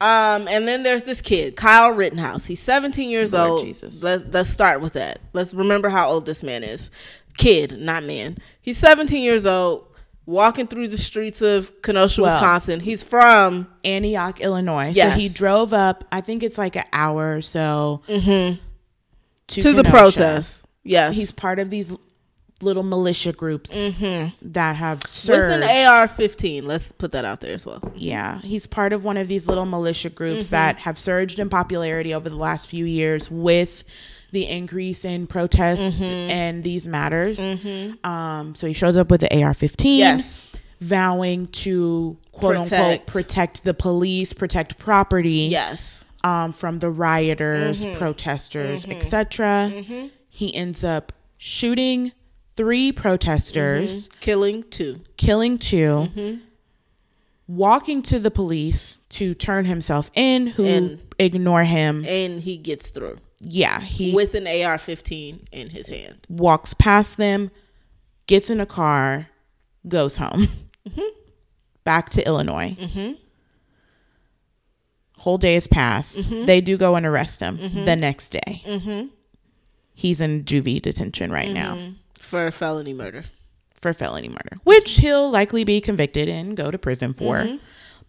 Um, 0.00 0.48
and 0.48 0.66
then 0.66 0.82
there's 0.82 1.02
this 1.02 1.20
kid, 1.20 1.56
Kyle 1.56 1.90
Rittenhouse. 1.90 2.46
He's 2.46 2.60
17 2.60 3.10
years 3.10 3.32
Lord 3.34 3.50
old. 3.50 3.64
Jesus. 3.66 4.02
Let's 4.02 4.24
let's 4.32 4.48
start 4.48 4.80
with 4.80 4.94
that. 4.94 5.18
Let's 5.34 5.52
remember 5.52 5.90
how 5.90 6.08
old 6.08 6.24
this 6.24 6.42
man 6.42 6.64
is. 6.64 6.90
Kid, 7.36 7.78
not 7.78 8.04
man. 8.04 8.38
He's 8.62 8.78
17 8.78 9.22
years 9.22 9.44
old, 9.44 9.86
walking 10.30 10.66
through 10.66 10.88
the 10.88 10.96
streets 10.98 11.42
of 11.42 11.82
Kenosha, 11.82 12.22
Well- 12.22 12.34
Wisconsin. 12.34 12.80
He's 12.80 13.02
from 13.02 13.66
Antioch, 13.84 14.40
Illinois. 14.40 14.92
Yes. 14.94 15.14
So 15.14 15.18
he 15.18 15.28
drove 15.28 15.72
up. 15.74 16.04
I 16.12 16.20
think 16.20 16.42
it's 16.42 16.56
like 16.58 16.76
an 16.76 16.84
hour 16.92 17.36
or 17.36 17.42
so 17.42 18.02
mhm, 18.08 18.58
to, 19.48 19.62
to 19.62 19.72
the 19.72 19.84
protest. 19.84 20.64
Yes, 20.82 21.14
He's 21.14 21.30
part 21.32 21.58
of 21.58 21.68
these 21.68 21.92
little 22.62 22.82
militia 22.82 23.32
groups 23.32 23.70
that 24.42 24.76
have 24.76 25.00
served. 25.06 25.60
with 25.60 25.68
an 25.70 25.86
AR-15. 25.86 26.62
Let's 26.64 26.92
put 26.92 27.12
that 27.12 27.24
out 27.24 27.40
there 27.40 27.54
as 27.54 27.64
well. 27.66 27.80
Yeah, 27.94 28.40
he's 28.40 28.66
part 28.66 28.92
of 28.92 29.02
one 29.04 29.16
of 29.16 29.28
these 29.28 29.46
little 29.48 29.66
militia 29.66 30.10
groups 30.10 30.46
Mm-hmm. 30.46 30.50
that 30.50 30.76
have 30.76 30.98
surged 30.98 31.38
in 31.38 31.48
popularity 31.48 32.12
over 32.14 32.28
the 32.28 32.36
last 32.36 32.66
few 32.68 32.84
years 32.84 33.30
with 33.30 33.84
the 34.32 34.46
increase 34.46 35.04
in 35.04 35.26
protests 35.26 35.98
Mm-hmm. 36.00 36.30
and 36.30 36.64
these 36.64 36.86
matters. 36.88 37.38
Um, 38.04 38.54
so 38.54 38.66
he 38.66 38.72
shows 38.72 38.96
up 38.96 39.10
with 39.10 39.20
the 39.20 39.32
AR-15, 39.42 39.98
Yes. 39.98 40.42
vowing 40.80 41.46
to 41.48 42.16
quote 42.32 42.56
unquote 42.56 42.70
Protect. 42.70 43.06
protect 43.06 43.64
the 43.64 43.74
police, 43.74 44.32
protect 44.32 44.78
property, 44.78 45.48
Yes. 45.50 46.04
um, 46.24 46.52
from 46.52 46.78
the 46.78 46.90
rioters, 46.90 47.80
Mm-hmm. 47.84 47.98
protesters, 47.98 48.86
etc. 48.86 49.70
He 50.28 50.54
ends 50.54 50.82
up 50.84 51.12
shooting 51.38 52.12
three 52.56 52.92
protesters 52.92 54.08
Killing 54.20 54.62
two. 54.70 55.00
killing 55.16 55.58
2 55.58 55.76
Mm-hmm. 55.76 56.36
walking 57.48 58.02
to 58.02 58.18
the 58.18 58.30
police 58.30 58.98
to 59.10 59.34
turn 59.34 59.64
himself 59.64 60.10
in, 60.14 60.46
who 60.48 60.64
And- 60.64 61.00
ignore 61.18 61.64
him. 61.64 62.04
And 62.06 62.40
he 62.42 62.56
gets 62.56 62.88
through 62.88 63.18
yeah, 63.40 63.80
he 63.80 64.14
with 64.14 64.34
an 64.34 64.46
AR-15 64.46 65.38
in 65.52 65.70
his 65.70 65.86
hand. 65.88 66.26
walks 66.28 66.74
past 66.74 67.16
them, 67.16 67.50
gets 68.26 68.50
in 68.50 68.60
a 68.60 68.66
car, 68.66 69.28
goes 69.88 70.16
home, 70.18 70.46
Mm-hmm. 70.88 71.00
back 71.84 72.10
to 72.10 72.26
Illinois. 72.26 72.76
Whole 75.18 75.38
day 75.38 75.54
has 75.54 75.66
passed. 75.66 76.18
Mm-hmm. 76.20 76.46
They 76.46 76.60
do 76.62 76.76
go 76.78 76.94
and 76.94 77.04
arrest 77.04 77.40
him 77.40 77.58
the 77.84 77.96
next 77.96 78.30
day. 78.30 79.08
He's 79.94 80.20
in 80.20 80.44
juvie 80.44 80.80
detention 80.80 81.30
right 81.30 81.50
now 81.50 81.74
Mm-hmm. 81.74 81.92
For 82.14 82.50
felony 82.50 82.92
murder. 82.94 83.24
for 83.82 83.92
felony 83.92 84.28
murder, 84.28 84.56
which 84.64 84.98
he'll 84.98 85.30
likely 85.30 85.64
be 85.64 85.80
convicted 85.80 86.28
and 86.28 86.56
go 86.56 86.70
to 86.70 86.78
prison 86.78 87.12
for. 87.12 87.58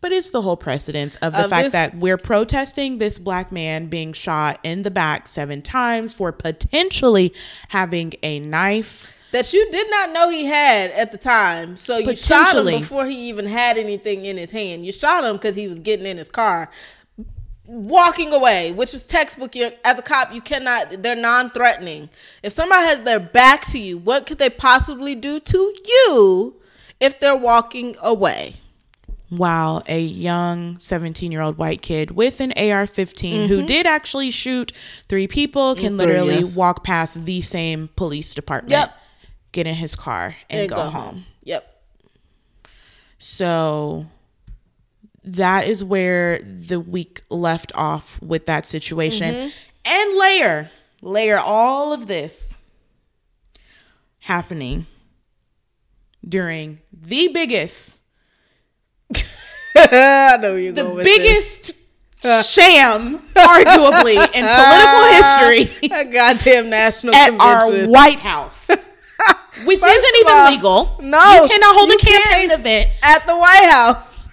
But 0.02 0.12
it's 0.12 0.32
the 0.32 0.42
whole 0.42 0.58
precedence 0.58 1.16
of 1.18 1.34
the. 1.34 1.44
Of 1.46 1.50
fact 1.52 1.66
this- 1.66 1.72
that 1.74 1.96
we're 1.96 2.18
protesting 2.18 2.98
this 2.98 3.20
black 3.20 3.52
man 3.52 3.86
being 3.86 4.14
shot 4.14 4.60
in 4.64 4.82
the 4.82 4.92
back 4.92 5.28
seven 5.28 5.62
times 5.62 6.12
for 6.14 6.32
potentially 6.32 7.34
having 7.70 8.14
a 8.24 8.40
knife. 8.40 9.12
that 9.32 9.54
you 9.54 9.72
did 9.72 9.90
not 9.90 10.12
know 10.12 10.28
he 10.30 10.44
had 10.46 10.92
at 10.92 11.12
the 11.14 11.18
time. 11.18 11.78
So 11.78 11.98
you 12.00 12.16
shot 12.18 12.58
him 12.58 12.66
before 12.66 13.06
he 13.06 13.30
even 13.30 13.46
had 13.46 13.78
anything 13.78 14.26
in 14.26 14.36
his 14.36 14.52
hand. 14.52 14.86
You 14.86 14.92
shot 14.92 15.24
him 15.24 15.38
because 15.38 15.56
he 15.56 15.70
was 15.70 15.80
getting 15.80 16.06
in 16.06 16.18
his 16.18 16.28
car, 16.28 16.70
walking 17.66 18.34
away, 18.34 18.74
which 18.74 18.94
is 18.94 19.06
textbook. 19.06 19.56
You're, 19.56 19.72
as 19.86 19.98
a 19.98 20.02
cop, 20.02 20.34
you 20.34 20.42
cannot. 20.42 21.02
They're 21.02 21.16
non-threatening. 21.16 22.10
If 22.44 22.52
somebody 22.54 22.88
has 22.88 23.04
their 23.04 23.20
back 23.22 23.66
to 23.68 23.80
you, 23.80 23.98
what 24.00 24.26
could 24.26 24.38
they 24.38 24.50
possibly 24.50 25.16
do 25.16 25.40
to 25.40 25.74
you 25.86 26.56
if 27.00 27.20
they're 27.20 27.36
walking 27.38 27.96
away? 28.02 28.56
While 29.32 29.82
a 29.88 30.02
young 30.02 30.78
17 30.80 31.32
year 31.32 31.40
old 31.40 31.58
white 31.58 31.82
kid 31.82 32.12
with 32.12 32.42
an 32.42 32.52
AR 32.58 32.86
15 32.86 33.48
who 33.48 33.66
did 33.66 33.88
actually 33.88 34.30
shoot 34.30 34.74
three 35.08 35.26
people 35.26 35.74
can 35.74 35.94
Mm-hmm. 35.94 35.98
Three, 36.00 36.08
literally 36.08 36.40
yes. 36.40 36.54
walk 36.56 36.84
past 36.84 37.24
the 37.24 37.42
same 37.42 37.88
police 37.96 38.34
department, 38.34 38.72
Yep. 38.72 38.94
get 39.54 39.68
in 39.68 39.76
his 39.76 39.96
car, 39.96 40.36
and, 40.50 40.70
go, 40.70 40.90
home. 40.90 41.24
Yep. 41.44 41.82
So 43.20 44.06
that 45.24 45.66
is 45.66 45.82
where 45.82 46.40
the 46.42 46.80
week 46.82 47.22
left 47.30 47.72
off 47.74 48.22
with 48.22 48.48
that 48.48 48.66
situation. 48.66 49.34
Mm-hmm. 49.34 49.50
And 49.86 50.18
layer, 50.20 50.72
layer 51.02 51.40
all 51.40 51.94
of 51.94 52.08
this 52.08 52.58
happening 54.20 54.88
during 56.28 56.80
the 56.92 57.30
biggest, 57.30 58.01
I 59.92 60.38
know 60.42 60.56
you're 60.56 60.74
the 60.74 60.84
going 60.84 60.96
with 60.96 61.06
this. 61.06 61.18
biggest 61.18 61.72
sham, 62.48 63.18
arguably, 63.36 64.16
in 64.34 64.46
political 64.46 65.04
history 65.12 65.88
goddamn 66.12 66.70
national 66.70 67.16
at 67.16 67.32
our 67.40 67.62
convention. 67.62 67.90
White 67.90 68.20
House. 68.20 68.68
Which 69.66 69.80
First 69.80 69.96
isn't 69.96 70.16
even 70.22 70.34
all, 70.34 70.52
legal. 70.52 70.98
no, 71.02 71.44
you 71.44 71.50
cannot 71.50 71.76
hold 71.76 71.90
you 71.90 71.96
a 71.96 71.98
campaign 72.00 72.52
event 72.52 72.90
at 73.04 73.26
the 73.28 73.36
White 73.38 73.70
House. 73.70 74.28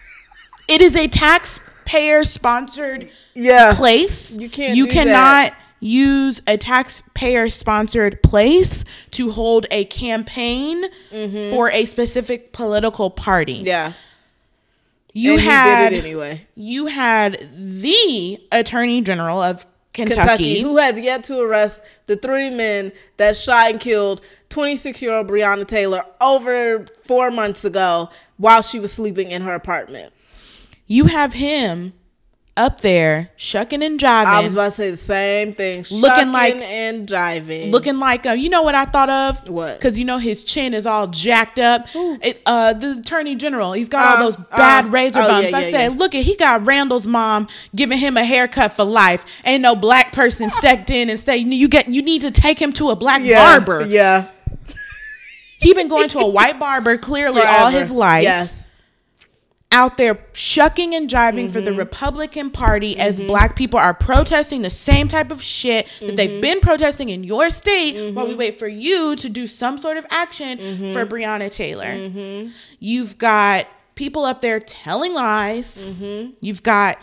it 0.68 0.80
is 0.80 0.96
a 0.96 1.06
taxpayer 1.08 2.24
sponsored 2.24 3.10
Yeah. 3.34 3.74
place. 3.74 4.30
You 4.30 4.48
can't 4.48 4.76
You 4.76 4.86
cannot 4.86 5.52
use 5.80 6.40
a 6.46 6.56
taxpayer 6.56 7.50
sponsored 7.50 8.22
place 8.22 8.84
to 9.12 9.30
hold 9.30 9.66
a 9.70 9.84
campaign 9.86 10.84
for 11.50 11.70
a 11.70 11.84
specific 11.84 12.52
political 12.52 13.10
party. 13.10 13.58
Mm-hmm. 13.58 13.66
Yeah. 13.66 13.92
You 15.18 15.32
and 15.32 15.40
had 15.42 15.90
he 15.90 15.96
did 15.96 16.04
it 16.04 16.06
anyway. 16.06 16.46
you 16.54 16.86
had 16.86 17.48
the 17.56 18.38
Attorney 18.52 19.00
General 19.02 19.42
of 19.42 19.66
Kentucky, 19.92 20.16
Kentucky, 20.20 20.60
who 20.60 20.76
has 20.76 20.98
yet 20.98 21.24
to 21.24 21.40
arrest 21.40 21.82
the 22.06 22.16
three 22.16 22.50
men 22.50 22.92
that 23.16 23.36
shot 23.36 23.70
and 23.72 23.80
killed 23.80 24.20
26 24.50 25.02
year 25.02 25.12
old 25.12 25.26
Breonna 25.26 25.66
Taylor 25.66 26.04
over 26.20 26.86
four 27.04 27.30
months 27.32 27.64
ago 27.64 28.08
while 28.36 28.62
she 28.62 28.78
was 28.78 28.92
sleeping 28.92 29.30
in 29.32 29.42
her 29.42 29.54
apartment. 29.54 30.12
you 30.86 31.06
have 31.06 31.32
him 31.32 31.92
up 32.58 32.80
there 32.80 33.30
shucking 33.36 33.82
and 33.82 33.98
jiving. 34.00 34.26
I 34.26 34.42
was 34.42 34.52
about 34.52 34.74
to 34.74 34.76
say 34.76 34.90
the 34.90 34.96
same 34.96 35.54
thing. 35.54 35.86
Looking 35.90 36.32
like- 36.32 36.56
and 36.56 37.08
jiving. 37.08 37.70
looking 37.70 37.98
like 37.98 38.26
uh, 38.26 38.32
you 38.32 38.48
know 38.48 38.62
what 38.62 38.74
I 38.74 38.84
thought 38.84 39.08
of? 39.08 39.48
What? 39.48 39.78
Because 39.78 39.96
you 39.96 40.04
know 40.04 40.18
his 40.18 40.44
chin 40.44 40.74
is 40.74 40.84
all 40.84 41.06
jacked 41.06 41.58
up. 41.58 41.86
It, 41.94 42.42
uh, 42.44 42.72
the 42.72 42.98
attorney 42.98 43.36
general, 43.36 43.72
he's 43.72 43.88
got 43.88 44.18
all 44.18 44.24
those 44.24 44.36
bad 44.36 44.86
uh, 44.86 44.88
razor 44.88 45.20
oh, 45.20 45.28
bumps. 45.28 45.50
yeah, 45.50 45.56
I 45.56 45.60
yeah, 45.60 45.70
said, 45.70 45.92
yeah. 45.92 45.98
look 45.98 46.14
at 46.14 46.24
he 46.24 46.36
got 46.36 46.66
Randall's 46.66 47.06
mom 47.06 47.48
giving 47.74 47.98
him 47.98 48.16
a 48.16 48.24
haircut 48.24 48.74
for 48.74 48.84
life. 48.84 49.24
Ain't 49.44 49.62
no 49.62 49.76
black 49.76 50.12
person 50.12 50.50
stepped 50.50 50.90
in 50.90 51.08
and 51.08 51.18
said 51.18 51.34
you 51.34 51.68
get 51.68 51.88
you 51.88 52.02
need 52.02 52.22
to 52.22 52.30
take 52.30 52.60
him 52.60 52.72
to 52.74 52.90
a 52.90 52.96
black 52.96 53.22
barber. 53.22 53.86
Yeah. 53.86 54.28
He 55.60 55.74
been 55.74 55.88
going 55.88 56.08
to 56.10 56.20
a 56.20 56.28
white 56.28 56.58
barber 56.58 56.98
clearly 56.98 57.42
all 57.42 57.70
his 57.70 57.90
life. 57.90 58.22
Yes. 58.22 58.57
Out 59.70 59.98
there 59.98 60.18
shucking 60.32 60.94
and 60.94 61.10
jiving 61.10 61.52
for 61.52 61.60
the 61.60 61.70
Mm-hmm. 61.70 61.78
Republican 61.80 62.50
Party 62.50 62.98
as 62.98 63.20
black 63.20 63.54
people 63.54 63.78
are 63.78 63.92
protesting 63.92 64.62
the 64.62 64.70
same 64.70 65.08
type 65.08 65.30
of 65.30 65.42
shit 65.42 65.86
that 66.00 66.06
Mm-hmm. 66.06 66.16
they've 66.16 66.40
been 66.42 66.60
protesting 66.60 67.10
in 67.10 67.22
your 67.22 67.50
state 67.50 68.12
while 68.14 68.26
we 68.26 68.34
wait 68.34 68.58
for 68.58 68.66
you 68.68 69.14
to 69.16 69.28
do 69.28 69.46
some 69.46 69.76
sort 69.76 69.96
of 69.98 70.06
action 70.10 70.58
Mm-hmm. 70.58 70.92
for 70.94 71.04
Breonna 71.04 71.50
Taylor. 71.52 72.50
You've 72.78 73.18
got 73.18 73.66
people 73.94 74.24
up 74.24 74.40
there 74.40 74.58
telling 74.60 75.12
lies. 75.12 75.86
You've 76.40 76.62
got 76.62 76.96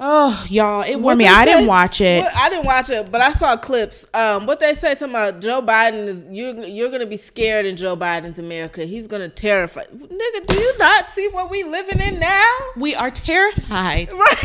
oh 0.00 0.46
y'all, 0.48 0.82
it 0.82 0.96
wore 0.96 1.12
Mm-hmm. 1.12 1.18
Me. 1.18 1.26
I 1.26 1.44
didn't 1.44 1.66
watch 1.66 2.00
it. 2.00 2.22
what- 2.22 2.34
I 2.36 2.48
didn't 2.48 2.66
watch 2.66 2.90
it, 2.90 3.10
but 3.10 3.20
I 3.20 3.32
saw 3.32 3.56
clips. 3.56 4.06
Um, 4.14 4.46
what 4.46 4.60
they 4.60 4.74
say 4.74 4.94
to 4.96 5.04
about 5.04 5.40
Joe 5.40 5.60
Biden 5.62 6.06
is 6.06 6.24
you're 6.30 6.54
you're 6.64 6.90
gonna 6.90 7.06
be 7.06 7.16
scared 7.16 7.66
in 7.66 7.76
Joe 7.76 7.96
Biden's 7.96 8.38
America. 8.38 8.84
He's 8.84 9.06
gonna 9.06 9.28
terrify. 9.28 9.84
Nigga, 9.84 10.46
do 10.46 10.56
you 10.58 10.78
not 10.78 11.08
see 11.10 11.28
what 11.28 11.50
we 11.50 11.64
living 11.64 12.00
in 12.00 12.18
now? 12.20 12.46
We 12.76 12.94
are 12.94 13.10
terrified. 13.10 14.10
Right. 14.18 14.44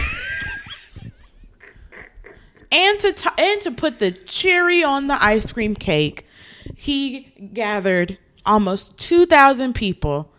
and 2.71 2.99
to 3.01 3.13
t- 3.13 3.29
and 3.37 3.61
to 3.61 3.71
put 3.71 3.99
the 3.99 4.11
cherry 4.11 4.83
on 4.83 5.07
the 5.07 5.23
ice 5.23 5.51
cream 5.51 5.75
cake, 5.75 6.25
he 6.75 7.21
gathered 7.53 8.17
almost 8.45 8.97
two 8.97 9.25
thousand 9.25 9.73
people 9.75 10.31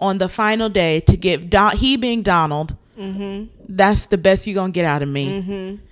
on 0.00 0.18
the 0.18 0.28
final 0.28 0.68
day 0.68 1.00
to 1.00 1.16
give 1.16 1.48
Don- 1.48 1.76
he 1.76 1.96
being 1.96 2.22
Donald. 2.22 2.76
That's 3.68 4.06
the 4.06 4.18
best 4.18 4.46
you're 4.46 4.54
gonna 4.54 4.72
get 4.72 4.84
out 4.84 5.02
of 5.02 5.08
me. 5.08 5.42
Mm-hmm. 5.42 5.84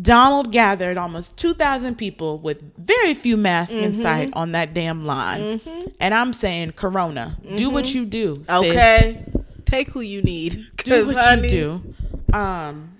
Donald 0.00 0.52
gathered 0.52 0.96
almost 0.96 1.36
two 1.36 1.54
thousand 1.54 1.96
people 1.96 2.38
with 2.38 2.62
very 2.76 3.14
few 3.14 3.36
masks 3.36 3.74
in 3.74 3.92
mm-hmm. 3.92 4.02
sight 4.02 4.30
on 4.34 4.52
that 4.52 4.74
damn 4.74 5.04
line, 5.04 5.58
mm-hmm. 5.58 5.88
and 6.00 6.14
I'm 6.14 6.32
saying, 6.32 6.72
Corona, 6.72 7.36
do 7.56 7.70
what 7.70 7.94
you 7.94 8.04
do. 8.04 8.36
sis. 8.36 8.50
Okay. 8.50 9.24
Take 9.64 9.90
who 9.90 10.00
you 10.00 10.22
need. 10.22 10.66
do 10.84 11.06
what 11.06 11.16
honey, 11.16 11.42
you 11.42 11.82
do. 12.30 12.36
Um, 12.36 12.92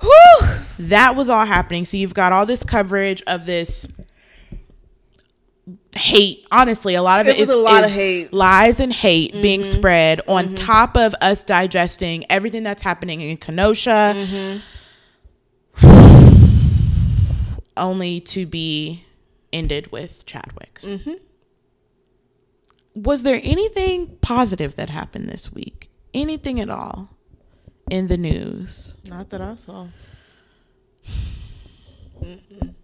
whew, 0.00 0.48
that 0.78 1.16
was 1.16 1.28
all 1.28 1.44
happening. 1.44 1.84
So 1.84 1.96
you've 1.96 2.14
got 2.14 2.32
all 2.32 2.46
this 2.46 2.62
coverage 2.62 3.22
of 3.26 3.46
this 3.46 3.88
hate. 5.98 6.46
Honestly, 6.50 6.94
a 6.94 7.02
lot 7.02 7.20
of 7.20 7.26
It 7.28 7.36
it, 7.36 7.40
was 7.40 7.48
is, 7.50 7.54
a 7.54 7.58
lot 7.58 7.84
of 7.84 7.90
hate. 7.90 8.26
Mm-hmm. 8.28 8.36
lies 8.36 8.80
and 8.80 8.92
hate 8.92 9.32
being 9.32 9.64
spread 9.64 10.20
on 10.28 10.54
top 10.54 10.96
of 10.96 11.14
us 11.20 11.44
digesting 11.44 12.24
everything 12.30 12.62
that's 12.62 12.82
happening 12.82 13.20
in 13.20 13.36
Kenosha, 13.36 14.14
Mm-hmm. 14.16 14.58
only 17.76 18.20
to 18.20 18.46
be 18.46 19.04
ended 19.52 19.90
with 19.92 20.24
Chadwick. 20.26 20.80
Mm-hmm. 20.82 21.12
Was 22.94 23.22
there 23.22 23.40
anything 23.44 24.16
positive 24.20 24.74
that 24.76 24.90
happened 24.90 25.28
this 25.28 25.52
week? 25.52 25.88
Anything 26.14 26.58
at 26.60 26.68
all 26.70 27.10
in 27.90 28.08
the 28.08 28.16
news? 28.16 28.94
Not 29.08 29.30
that 29.30 29.40
I 29.40 29.54
saw. 29.54 29.86
Mm-mm. 32.22 32.74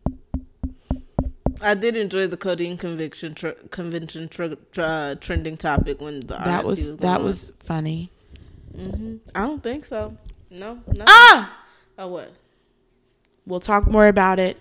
I 1.65 1.75
did 1.75 1.97
enjoy 1.97 2.27
the 2.27 2.37
codeine 2.37 2.77
conviction 2.77 3.35
tr- 3.35 3.51
convention 3.71 4.29
tr- 4.29 4.55
tr- 4.73 4.81
uh, 4.83 5.15
trending 5.17 5.57
topic 5.57 6.01
when 6.01 6.21
the 6.21 6.37
That 6.45 6.65
was 6.65 6.89
going 6.91 7.01
that 7.01 7.19
on. 7.21 7.25
was 7.25 7.53
funny. 7.61 8.11
Mhm. 8.77 9.21
I 9.35 9.41
don't 9.41 9.63
think 9.63 9.85
so. 9.85 10.17
No, 10.51 10.79
no. 10.97 11.05
Ah, 11.09 11.57
Oh 11.99 12.09
what? 12.09 12.31
we'll 13.47 13.61
talk 13.61 13.87
more 13.87 14.09
about 14.09 14.39
it 14.39 14.57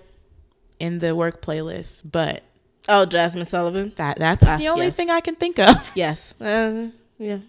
in 0.79 0.99
the 0.99 1.15
work 1.15 1.41
playlist, 1.41 2.03
but 2.09 2.43
Oh, 2.87 3.05
Jazmine 3.09 3.47
Sullivan. 3.47 3.93
that 3.97 4.17
that's 4.17 4.43
Ah, 4.47 4.57
the 4.57 4.67
only 4.69 4.87
yes. 4.87 4.95
thing 4.95 5.09
I 5.09 5.19
can 5.19 5.35
think 5.35 5.59
of 5.59 5.91
Yes. 5.95 6.33
Uh, 6.39 6.87
yeah. 7.17 7.39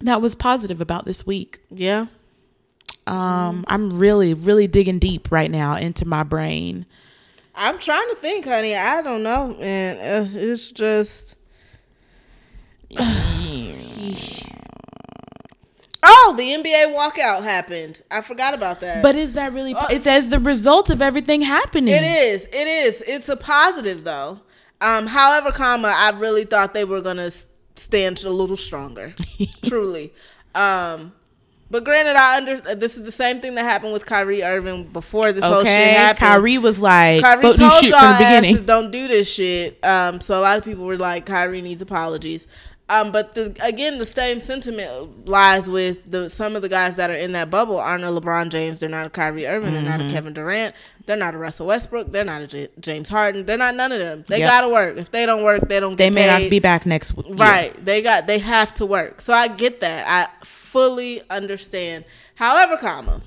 that 0.00 0.20
was 0.22 0.34
positive 0.34 0.80
about 0.80 1.04
this 1.04 1.26
week. 1.26 1.58
Yeah. 1.70 2.06
Um, 3.06 3.64
I'm 3.68 3.98
really, 3.98 4.34
really 4.34 4.66
digging 4.68 4.98
deep 5.00 5.32
right 5.32 5.50
now 5.50 5.76
into 5.76 6.04
my 6.06 6.22
brain. 6.22 6.86
I'm 7.60 7.78
trying 7.78 8.08
to 8.08 8.16
think, 8.16 8.46
honey. 8.46 8.74
I 8.74 9.02
don't 9.02 9.22
know, 9.22 9.48
man. 9.48 9.98
Uh, 9.98 10.26
It's 10.32 10.68
just. 10.68 11.36
oh, 12.98 13.54
the 16.38 16.42
NBA 16.42 16.96
walkout 16.96 17.42
happened. 17.42 18.00
I 18.10 18.22
forgot 18.22 18.54
about 18.54 18.80
that. 18.80 19.02
But 19.02 19.14
is 19.14 19.34
that 19.34 19.52
really? 19.52 19.74
Uh, 19.74 19.88
it's 19.90 20.06
as 20.06 20.28
the 20.28 20.40
result 20.40 20.88
of 20.88 21.02
everything 21.02 21.42
happening. 21.42 21.92
It 21.94 22.02
is. 22.02 22.44
It 22.44 22.66
is. 22.66 23.02
It's 23.02 23.28
a 23.28 23.36
positive 23.36 24.04
though. 24.04 24.40
Um, 24.80 25.06
however, 25.06 25.52
comma, 25.52 25.92
I 25.94 26.12
really 26.12 26.46
thought 26.46 26.72
they 26.72 26.86
were 26.86 27.02
gonna 27.02 27.30
stand 27.76 28.24
a 28.24 28.30
little 28.30 28.56
stronger. 28.56 29.12
truly. 29.62 30.14
Um, 30.54 31.12
but 31.70 31.84
granted, 31.84 32.16
I 32.16 32.36
under 32.36 32.56
this 32.74 32.96
is 32.96 33.04
the 33.04 33.12
same 33.12 33.40
thing 33.40 33.54
that 33.54 33.62
happened 33.64 33.92
with 33.92 34.04
Kyrie 34.06 34.42
Irving 34.42 34.84
before 34.84 35.32
this 35.32 35.44
whole 35.44 35.58
shit 35.64 35.66
Okay, 35.68 35.92
happened. 35.92 36.18
Kyrie 36.18 36.58
was 36.58 36.78
like, 36.80 37.22
Kyrie 37.22 37.42
told 37.42 37.58
y'all 37.58 37.70
from 37.70 37.90
the 38.12 38.16
beginning." 38.18 38.64
don't 38.66 38.90
do 38.90 39.06
this 39.08 39.30
shit. 39.30 39.82
Um, 39.84 40.20
so 40.20 40.38
a 40.38 40.42
lot 40.42 40.58
of 40.58 40.64
people 40.64 40.84
were 40.84 40.96
like, 40.96 41.26
Kyrie 41.26 41.62
needs 41.62 41.80
apologies. 41.82 42.46
Um, 42.88 43.12
but 43.12 43.36
the, 43.36 43.54
again, 43.62 43.98
the 43.98 44.04
same 44.06 44.40
sentiment 44.40 45.28
lies 45.28 45.70
with 45.70 46.10
the 46.10 46.28
some 46.28 46.56
of 46.56 46.62
the 46.62 46.68
guys 46.68 46.96
that 46.96 47.08
are 47.08 47.14
in 47.14 47.30
that 47.32 47.48
bubble 47.48 47.78
aren't 47.78 48.02
a 48.02 48.08
LeBron 48.08 48.48
James. 48.48 48.80
They're 48.80 48.88
not 48.88 49.06
a 49.06 49.10
Kyrie 49.10 49.46
Irving. 49.46 49.72
They're 49.72 49.82
Mm-hmm. 49.84 49.98
not 49.98 50.08
a 50.08 50.12
Kevin 50.12 50.32
Durant. 50.32 50.74
They're 51.06 51.16
not 51.16 51.34
a 51.34 51.38
Russell 51.38 51.68
Westbrook. 51.68 52.10
They're 52.10 52.24
not 52.24 52.42
a 52.42 52.46
J- 52.48 52.68
James 52.80 53.08
Harden. 53.08 53.46
They're 53.46 53.56
not 53.56 53.76
none 53.76 53.92
of 53.92 54.00
them. 54.00 54.24
They 54.26 54.40
Yep. 54.40 54.48
gotta 54.50 54.68
work. 54.68 54.96
If 54.96 55.12
they 55.12 55.24
don't 55.24 55.44
work, 55.44 55.68
they 55.68 55.78
don't. 55.78 55.92
Get 55.92 55.98
They 55.98 56.10
may 56.10 56.26
paid. 56.26 56.42
not 56.42 56.50
be 56.50 56.58
back 56.58 56.84
next 56.84 57.16
week. 57.16 57.26
Right. 57.30 57.72
They 57.84 58.02
got 58.02 58.26
they 58.26 58.40
have 58.40 58.74
to 58.74 58.86
work. 58.86 59.20
So 59.20 59.32
I 59.32 59.46
get 59.46 59.78
that. 59.82 60.06
I 60.08 60.44
fully 60.70 61.22
understand. 61.30 62.04
However, 62.36 62.76
comma 62.76 63.20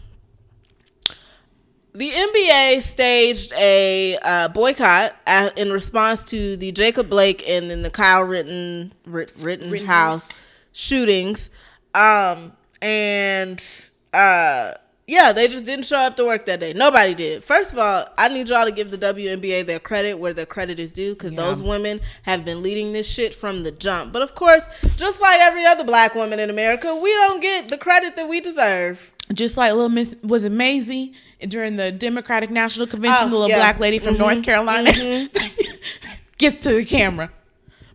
the 1.95 2.09
NBA 2.09 2.81
staged 2.81 3.53
a 3.53 4.17
uh, 4.23 4.47
boycott 4.47 5.15
in 5.55 5.71
response 5.71 6.23
to 6.25 6.57
the 6.57 6.71
Jacob 6.71 7.09
Blake 7.09 7.47
and 7.47 7.69
then 7.69 7.83
the 7.83 7.89
Kyle 7.89 8.23
Ritten 8.23 8.93
Rit- 9.05 9.33
Rittenhouse 9.37 10.27
shootings, 10.71 11.51
um, 11.93 12.53
and 12.81 13.63
uh, 14.11 14.73
yeah, 15.07 15.31
they 15.33 15.47
just 15.47 15.65
didn't 15.65 15.85
show 15.85 15.97
up 15.97 16.15
to 16.17 16.25
work 16.25 16.45
that 16.45 16.59
day. 16.61 16.71
Nobody 16.73 17.13
did. 17.13 17.43
First 17.43 17.73
of 17.73 17.79
all, 17.79 18.05
I 18.17 18.29
need 18.29 18.47
y'all 18.49 18.65
to 18.65 18.71
give 18.71 18.89
the 18.89 18.97
WNBA 18.97 19.65
their 19.65 19.79
credit 19.79 20.13
where 20.15 20.33
their 20.33 20.45
credit 20.45 20.79
is 20.79 20.91
due 20.91 21.13
because 21.13 21.33
those 21.33 21.61
women 21.61 21.99
have 22.23 22.45
been 22.45 22.61
leading 22.63 22.93
this 22.93 23.07
shit 23.07 23.35
from 23.35 23.63
the 23.63 23.71
jump. 23.71 24.13
But 24.13 24.21
of 24.21 24.33
course, 24.35 24.63
just 24.95 25.19
like 25.21 25.39
every 25.41 25.65
other 25.65 25.83
black 25.83 26.15
woman 26.15 26.39
in 26.39 26.49
America, 26.49 26.95
we 26.95 27.11
don't 27.13 27.41
get 27.41 27.67
the 27.69 27.77
credit 27.77 28.15
that 28.15 28.29
we 28.29 28.39
deserve. 28.39 29.11
Just 29.33 29.57
like 29.57 29.71
little 29.73 29.89
Miss 29.89 30.15
was 30.23 30.43
it 30.45 30.51
Maisie 30.51 31.13
during 31.47 31.75
the 31.75 31.91
Democratic 31.91 32.49
National 32.49 32.87
Convention, 32.87 33.27
Oh, 33.27 33.29
the 33.29 33.35
little 33.35 33.49
yeah. 33.49 33.57
black 33.57 33.79
lady 33.79 33.99
from 33.99 34.15
Mhm, 34.15 34.19
North 34.19 34.43
Carolina 34.43 34.91
gets 36.37 36.59
to 36.61 36.73
the 36.73 36.85
camera. 36.85 37.29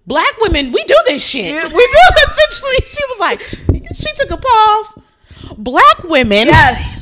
Black 0.07 0.39
women, 0.41 0.73
we 0.73 0.83
do 0.85 0.97
this 1.07 1.23
shit. 1.27 1.53
Yeah. 1.53 1.65
We 1.65 1.69
do 1.69 1.99
essentially. 2.27 2.87
She 2.87 3.05
was 3.09 3.19
like, 3.19 3.41
she 3.95 4.13
took 4.17 4.31
a 4.31 4.37
pause. 4.39 4.99
Black 5.57 6.05
women, 6.05 6.47
Yes. 6.47 6.98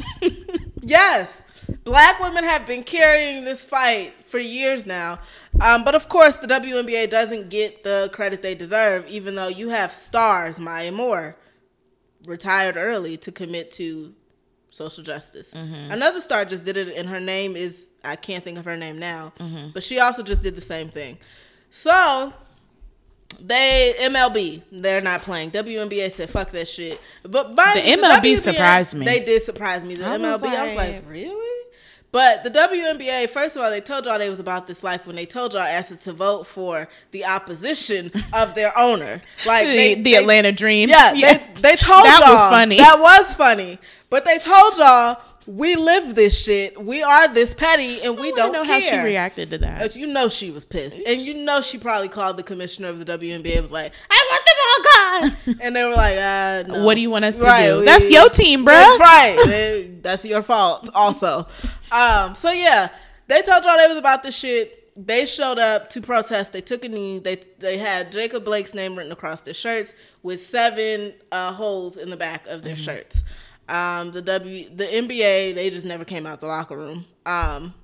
Yes. 0.87 1.43
Black 1.85 2.21
women 2.21 2.45
have 2.45 2.65
been 2.67 2.85
carrying 2.85 3.45
this 3.45 3.65
fight 3.65 4.13
for 4.27 4.39
years 4.39 4.87
now. 4.87 5.19
Um, 5.61 5.83
but 5.85 5.95
of 5.95 6.09
course, 6.09 6.37
the 6.37 6.47
WNBA 6.47 7.11
doesn't 7.11 7.49
get 7.49 7.83
the 7.83 8.09
credit 8.13 8.41
they 8.43 8.55
deserve, 8.55 9.07
even 9.09 9.35
though 9.35 9.49
you 9.49 9.69
have 9.71 9.93
stars, 9.93 10.59
Maya 10.59 10.93
Moore, 10.93 11.37
retired 12.25 12.77
early 12.77 13.17
to 13.19 13.33
commit 13.33 13.71
to 13.73 14.15
social 14.71 15.03
justice. 15.03 15.53
Another 15.91 16.21
star 16.21 16.45
just 16.45 16.65
did 16.65 16.77
it, 16.77 16.97
and 16.97 17.09
her 17.09 17.21
name 17.21 17.57
is, 17.57 17.89
I 18.05 18.15
can't 18.17 18.45
think 18.45 18.59
of 18.59 18.65
her 18.65 18.77
name 18.77 18.99
now, 18.99 19.33
but 19.75 19.83
she 19.83 19.99
also 19.99 20.23
just 20.23 20.43
did 20.43 20.55
the 20.55 20.61
same 20.61 20.89
thing. 20.89 21.19
So, 21.71 22.33
they 23.41 23.95
MLB 24.01 24.63
they're 24.73 25.01
not 25.01 25.23
playing. 25.23 25.51
WNBA 25.51 26.11
said 26.13 26.31
fuck 26.31 26.51
that 26.53 26.69
shit. 26.69 27.01
But 27.23 27.55
by 27.55 27.73
The 27.75 27.81
MLB 28.03 28.39
surprised 28.39 28.95
me. 28.95 29.05
They 29.05 29.21
did 29.21 29.43
surprise 29.43 29.85
me. 29.85 29.95
The 29.95 30.07
I 30.07 30.17
MLB 30.17 30.21
was 30.33 30.43
I 30.45 30.67
was 30.67 30.75
like- 30.75 30.93
like, 30.95 31.05
really? 31.09 31.43
But 32.13 32.45
the 32.45 32.51
WNBA, 32.51 33.29
first 33.29 33.57
of 33.57 33.63
all, 33.63 33.71
they 33.71 33.81
told 33.83 34.07
y'all 34.07 34.19
they 34.19 34.31
was 34.31 34.41
about 34.41 34.67
this 34.67 34.83
life 34.83 35.07
when 35.07 35.17
they 35.17 35.27
told 35.27 35.53
y'all 35.53 35.61
asses 35.63 35.99
to 36.01 36.13
vote 36.15 36.47
for 36.47 36.89
the 37.11 37.27
opposition 37.27 38.11
of 38.33 38.55
their 38.55 38.77
owner. 38.79 39.21
Like 39.45 39.67
the, 39.67 39.77
they, 39.77 39.95
the 39.97 40.03
they- 40.03 40.15
Atlanta 40.17 40.53
Dream. 40.53 40.89
Yeah, 40.89 41.13
They, 41.13 41.47
they 41.61 41.77
told 41.77 42.07
That 42.07 42.21
y'all 42.25 42.33
was 42.35 42.51
funny. 42.51 42.79
That 42.79 42.99
was 43.01 43.35
funny. 43.35 43.79
But 44.09 44.25
they 44.25 44.39
told 44.39 44.79
y'all 44.79 45.21
we 45.47 45.77
live 45.77 46.15
this 46.15 46.37
shit. 46.43 46.83
We 46.83 47.03
are 47.03 47.29
this 47.33 47.55
petty, 47.55 48.01
and 48.03 48.19
we 48.19 48.33
don't 48.33 48.53
know 48.53 48.65
care. 48.65 48.75
how 48.75 48.81
she 48.81 48.97
reacted 48.99 49.51
to 49.51 49.59
that. 49.59 49.79
But 49.81 49.95
you 49.97 50.07
know 50.07 50.29
she 50.29 50.51
was 50.51 50.65
pissed, 50.65 51.01
and 51.07 51.21
you 51.21 51.35
know 51.35 51.61
she 51.61 51.79
probably 51.79 52.09
called 52.09 52.37
the 52.37 52.43
commissioner 52.43 52.89
of 52.89 52.99
the 52.99 53.05
WNBA. 53.19 53.53
and 53.55 53.63
Was 53.63 53.71
like, 53.71 53.93
"I 54.11 54.27
want 54.31 54.45
them 54.45 54.57
all 54.67 55.51
gone," 55.55 55.57
and 55.63 55.77
they 55.77 55.85
were 55.85 55.95
like, 55.95 56.17
uh, 56.17 56.65
no. 56.73 56.85
What 56.85 56.95
do 56.95 57.01
you 57.01 57.11
want 57.11 57.25
us 57.25 57.37
to 57.37 57.43
do? 57.43 57.79
we- 57.79 57.85
That's 57.85 58.11
your 58.11 58.29
team, 58.29 58.65
bro. 58.65 58.75
That's 58.75 59.01
right. 59.01 59.91
That's 60.03 60.25
your 60.25 60.43
fault, 60.43 60.89
also. 60.95 61.47
Um, 61.93 62.35
so 62.35 62.51
yeah, 62.51 62.89
they 63.29 63.43
told 63.43 63.65
y'all 63.65 63.77
they 63.77 63.87
was 63.89 63.97
about 63.99 64.23
this 64.23 64.37
shit. 64.37 64.83
They 64.99 65.27
showed 65.27 65.59
up 65.59 65.91
to 65.91 66.01
protest. 66.01 66.53
They 66.53 66.63
took 66.63 66.85
a 66.85 66.89
knee. 66.89 67.19
They 67.19 67.37
they 67.59 67.77
had 67.79 68.11
Jacob 68.11 68.45
Blake's 68.45 68.73
name 68.75 68.97
written 68.97 69.13
across 69.13 69.43
their 69.43 69.53
shirts 69.55 69.93
with 70.23 70.43
seven 70.45 71.13
uh, 71.31 71.53
holes 71.53 71.97
in 71.99 72.09
the 72.11 72.17
back 72.17 72.47
of 72.47 72.63
their 72.63 72.75
Mm-hmm. 72.75 72.83
shirts. 72.85 73.23
Um, 73.69 74.13
the 74.13 74.23
W 74.23 74.69
the 74.75 74.85
NBA 74.85 75.55
they 75.55 75.71
just 75.71 75.85
never 75.85 76.05
came 76.05 76.27
out 76.27 76.41
the 76.41 76.47
locker 76.47 76.77
room. 76.77 77.05
Um, 77.25 77.75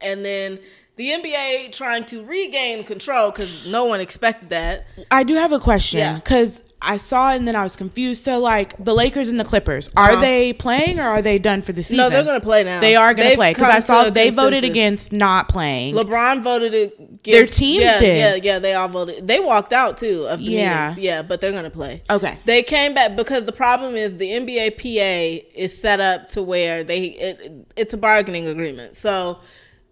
and 0.00 0.24
then 0.24 0.58
the 0.96 1.08
NBA 1.10 1.72
trying 1.72 2.04
to 2.06 2.24
regain 2.24 2.84
control 2.84 3.30
because 3.30 3.66
no 3.66 3.84
one 3.84 4.00
expected 4.00 4.50
that. 4.50 4.86
I 5.10 5.24
do 5.24 5.34
have 5.34 5.52
a 5.52 5.58
question 5.58 6.16
because 6.16 6.62
I 6.84 6.96
saw 6.98 7.32
it 7.32 7.36
and 7.36 7.48
then 7.48 7.56
I 7.56 7.62
was 7.62 7.76
confused. 7.76 8.22
So, 8.24 8.38
like 8.38 8.74
the 8.82 8.94
Lakers 8.94 9.28
and 9.28 9.40
the 9.40 9.44
Clippers, 9.44 9.90
are 9.96 10.12
Uh-huh. 10.12 10.20
they 10.20 10.52
playing 10.52 10.98
or 10.98 11.04
are 11.08 11.22
they 11.22 11.38
done 11.38 11.62
for 11.62 11.72
the 11.72 11.82
season? 11.82 12.04
No, 12.04 12.10
they're 12.10 12.22
gonna 12.24 12.40
play 12.40 12.62
now. 12.64 12.80
They 12.80 12.94
are 12.96 13.14
going 13.14 13.30
to 13.30 13.36
play 13.36 13.52
because 13.52 13.68
I 13.70 13.78
saw 13.78 14.04
to 14.04 14.10
they 14.10 14.30
voted 14.30 14.64
against 14.64 15.12
not 15.12 15.48
playing. 15.48 15.94
LeBron 15.94 16.42
voted 16.42 16.74
against 16.74 17.24
Their 17.24 17.46
teams 17.46 17.82
yeah, 17.84 17.98
did. 17.98 18.44
Yeah, 18.44 18.52
yeah, 18.52 18.58
they 18.58 18.74
all 18.74 18.88
voted. 18.88 19.26
They 19.26 19.40
walked 19.40 19.72
out 19.72 19.96
too 19.96 20.26
of 20.28 20.38
the 20.40 20.44
Yeah. 20.46 20.88
meetings. 20.90 21.04
Yeah, 21.04 21.22
but 21.22 21.40
they're 21.40 21.52
gonna 21.52 21.70
play. 21.70 22.02
Okay. 22.10 22.38
They 22.44 22.62
came 22.62 22.94
back 22.94 23.16
because 23.16 23.44
the 23.44 23.52
problem 23.52 23.96
is 23.96 24.16
the 24.16 24.30
NBA 24.32 24.70
PA 24.70 25.44
is 25.54 25.76
set 25.76 26.00
up 26.00 26.28
to 26.28 26.42
where 26.42 26.84
they 26.84 27.00
it, 27.04 27.52
it's 27.76 27.94
a 27.94 27.96
bargaining 27.98 28.46
agreement. 28.46 28.96
So 28.96 29.38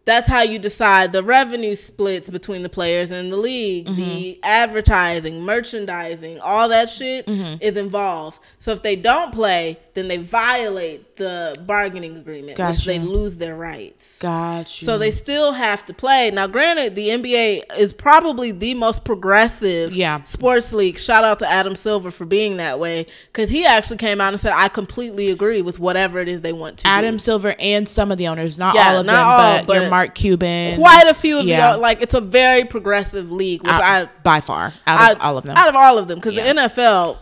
that's 0.05 0.27
how 0.29 0.43
you 0.43 0.59
decide 0.59 1.13
the 1.13 1.23
revenue 1.23 1.77
splits 1.77 2.29
between 2.29 2.63
the 2.63 2.69
players 2.69 3.11
and 3.11 3.33
the 3.33 3.37
league. 3.37 3.87
Mm-hmm. 3.87 3.97
The 3.97 4.41
advertising, 4.43 5.43
merchandising, 5.43 6.41
all 6.41 6.69
that 6.69 6.89
shit 6.89 7.27
Mm-hmm. 7.27 7.63
is 7.63 7.77
involved. 7.77 8.41
So 8.59 8.73
if 8.73 8.83
they 8.83 8.97
don't 8.97 9.33
play, 9.33 9.79
then 9.95 10.09
they 10.09 10.17
violate 10.17 11.17
the 11.17 11.55
bargaining 11.67 12.17
agreement, 12.17 12.59
which 12.59 12.85
they 12.85 12.99
lose 12.99 13.37
their 13.37 13.55
rights. 13.55 14.17
Got 14.21 14.81
you. 14.81 14.87
So 14.87 14.97
they 14.99 15.11
still 15.11 15.53
have 15.53 15.85
to 15.87 15.93
play. 15.95 16.31
Now, 16.31 16.47
granted, 16.47 16.95
the 16.95 17.09
NBA 17.11 17.63
is 17.79 17.93
probably 17.93 18.53
the 18.53 18.75
most 18.75 19.05
progressive 19.05 19.95
Yeah. 19.95 20.23
sports 20.23 20.73
league. 20.73 20.99
Shout 20.99 21.25
out 21.25 21.39
to 21.41 21.49
Adam 21.51 21.77
Silver 21.77 22.11
for 22.11 22.25
being 22.25 22.57
that 22.57 22.79
way 22.79 23.07
because 23.33 23.51
he 23.51 23.67
actually 23.67 23.99
came 23.99 24.21
out 24.21 24.33
and 24.33 24.41
said, 24.41 24.53
"I 24.55 24.69
completely 24.69 25.31
agree 25.31 25.61
with 25.63 25.79
whatever 25.79 26.19
it 26.21 26.29
is 26.29 26.41
they 26.41 26.53
want 26.53 26.79
to 26.79 26.87
Adam 26.87 27.17
do." 27.17 27.19
Silver 27.21 27.55
and 27.59 27.89
some 27.89 28.11
of 28.11 28.19
the 28.19 28.29
owners, 28.29 28.57
not 28.59 28.75
Yeah, 28.75 28.93
all 28.93 28.99
of 29.01 29.07
not 29.07 29.13
them, 29.13 29.27
all, 29.29 29.59
but, 29.59 29.67
but 29.67 29.81
your 29.83 29.91
Mark 29.91 30.15
Cuban. 30.15 30.79
Quite 30.79 31.07
a 31.09 31.15
few 31.15 31.39
of 31.41 31.45
yeah, 31.47 31.73
the 31.73 31.79
like 31.79 32.01
it's 32.03 32.15
a 32.15 32.21
very 32.21 32.65
progressive 32.65 33.31
league, 33.31 33.63
which 33.63 33.73
out- 33.73 33.83
I 33.83 34.09
by 34.23 34.41
far 34.41 34.73
out 34.87 35.13
of 35.17 35.21
all 35.23 35.37
of 35.37 35.45
them. 35.45 35.57
out 35.57 35.69
of 35.69 35.77
all 35.77 35.99
of 35.99 36.09
them 36.09 36.19
because 36.19 36.35
Yeah. 36.35 36.45
the 36.45 36.61
NFL 36.63 37.19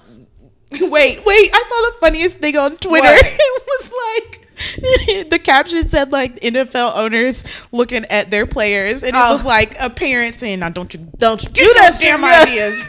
wait, 0.81 1.25
wait! 1.25 1.51
I 1.53 1.63
saw 1.69 1.91
the 1.93 1.97
funniest 2.01 2.39
thing 2.39 2.57
on 2.57 2.77
Twitter. 2.77 3.07
What? 3.07 3.27
It 3.39 3.63
was 3.67 3.93
like 3.93 4.37
the 5.31 5.39
caption 5.39 5.89
said 5.89 6.13
like 6.13 6.39
NFL 6.41 6.95
owners 6.97 7.45
looking 7.73 8.05
at 8.07 8.31
their 8.31 8.47
players, 8.47 9.03
and 9.03 9.17
it 9.17 9.19
Oh. 9.19 9.33
was 9.35 9.45
like 9.45 9.75
a 9.81 9.89
parent 9.91 10.35
saying, 10.35 10.59
"Now 10.61 10.69
don't 10.69 10.93
you 10.93 11.01
don't 11.19 11.41
get 11.55 11.65
do 11.65 11.73
that 11.75 11.99
damn 12.01 12.25
ideas." 12.25 12.87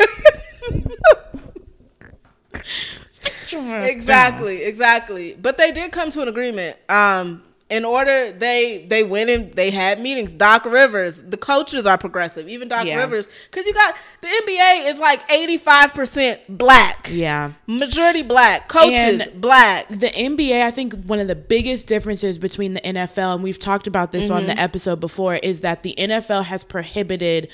exactly 3.54 4.64
exactly 4.64 5.38
but 5.42 5.58
they 5.58 5.72
did 5.72 5.92
come 5.92 6.10
to 6.10 6.22
an 6.22 6.28
agreement 6.30 6.78
um 6.90 7.44
in 7.72 7.84
order 7.86 8.32
they 8.34 8.86
they 8.90 9.04
went 9.04 9.30
and 9.30 9.52
they 9.54 9.72
had 9.72 10.00
meetings 10.00 10.34
doc 10.34 10.66
rivers 10.66 11.22
the 11.30 11.38
coaches 11.38 11.86
are 11.88 11.98
progressive 11.98 12.48
even 12.50 12.68
doc 12.68 12.86
Yeah. 12.86 12.98
rivers 12.98 13.30
because 13.50 13.66
you 13.66 13.74
got 13.74 13.96
the 14.22 14.28
nba 14.28 14.92
is 14.92 15.00
like 15.00 15.28
85% 15.30 16.40
black 16.50 17.10
Yeah. 17.12 17.54
majority 17.68 18.22
black 18.24 18.68
coaches 18.68 19.20
And- 19.20 19.42
black 19.42 19.88
The 19.90 20.10
NBA, 20.10 20.64
I 20.66 20.72
think 20.72 20.94
one 21.06 21.20
of 21.20 21.28
the 21.28 21.36
biggest 21.36 21.88
differences 21.88 22.38
between 22.38 22.74
the 22.74 22.82
NFL, 22.82 23.34
and 23.36 23.44
we've 23.44 23.58
talked 23.60 23.88
about 23.88 24.12
this 24.12 24.30
on 24.30 24.46
the 24.46 24.52
Mm-hmm. 24.54 24.60
episode 24.60 25.00
before, 25.00 25.36
is 25.36 25.62
that 25.62 25.84
the 25.84 25.96
NFL 25.98 26.44
has 26.46 26.64
prohibited 26.64 27.48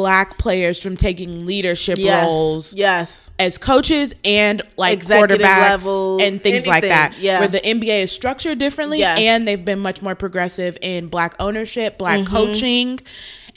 black 0.00 0.38
players 0.38 0.80
from 0.82 0.96
taking 0.96 1.44
leadership 1.46 1.98
yes 1.98 2.24
roles 2.24 2.74
yes 2.74 3.30
as 3.40 3.58
coaches 3.58 4.14
and 4.24 4.62
like 4.76 4.98
Executive 4.98 5.38
quarterbacks 5.38 5.60
level, 5.70 6.20
and 6.22 6.42
things 6.42 6.66
like 6.66 6.82
that. 6.82 7.14
yeah. 7.20 7.38
Where 7.38 7.48
the 7.48 7.60
NBA 7.60 8.02
is 8.02 8.10
structured 8.12 8.58
differently 8.58 8.98
Yes. 8.98 9.18
and 9.20 9.46
they've 9.46 9.64
been 9.64 9.78
much 9.78 10.02
more 10.02 10.16
progressive 10.16 10.76
in 10.82 11.06
black 11.06 11.34
ownership, 11.38 11.98
black 11.98 12.20
Mm-hmm. 12.20 12.34
coaching. 12.34 13.00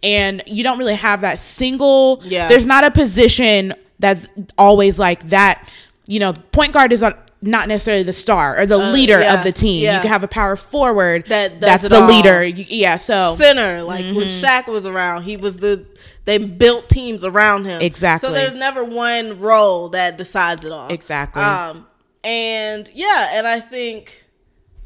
And 0.04 0.44
you 0.46 0.64
don't 0.64 0.78
really 0.78 0.96
have 0.96 1.22
that 1.22 1.40
single 1.40 2.22
Yeah. 2.26 2.48
there's 2.48 2.66
not 2.68 2.84
a 2.84 2.92
position 2.92 3.74
that's 4.00 4.30
always 4.58 4.98
like 5.00 5.30
that, 5.30 5.68
you 6.08 6.20
know, 6.20 6.34
point 6.52 6.74
guard 6.74 6.92
is 6.94 7.02
not 7.02 7.28
not 7.44 7.68
necessarily 7.68 8.04
the 8.04 8.14
star 8.14 8.56
or 8.60 8.68
the 8.68 8.78
leader 8.78 9.18
Uh, 9.18 9.22
yeah, 9.22 9.34
of 9.40 9.44
the 9.44 9.52
team. 9.52 9.82
yeah. 9.84 9.96
You 9.96 10.02
can 10.02 10.10
have 10.10 10.24
a 10.24 10.28
power 10.28 10.56
forward 10.56 11.26
That 11.30 11.60
that's 11.60 11.88
the 11.90 12.00
all. 12.00 12.08
leader. 12.08 12.44
Yeah, 12.44 12.98
so 12.98 13.36
center. 13.36 13.82
Like 13.82 14.06
when 14.06 14.28
Mm-hmm. 14.28 14.46
Shaq 14.46 14.68
was 14.68 14.86
around, 14.86 15.24
he 15.24 15.38
was 15.38 15.58
the 15.58 15.84
they 16.26 16.38
built 16.38 16.90
teams 16.90 17.26
around 17.26 17.66
him. 17.66 17.82
Exactly. 17.82 18.30
So 18.30 18.34
there's 18.34 18.54
never 18.54 18.84
one 18.84 19.40
role 19.40 19.90
that 19.90 20.18
decides 20.18 20.66
it 20.66 20.72
all. 20.72 20.90
Exactly. 20.90 21.42
Um 21.42 21.88
and 22.24 22.90
yeah, 22.94 23.30
and 23.34 23.48
I 23.48 23.60
think 23.60 24.26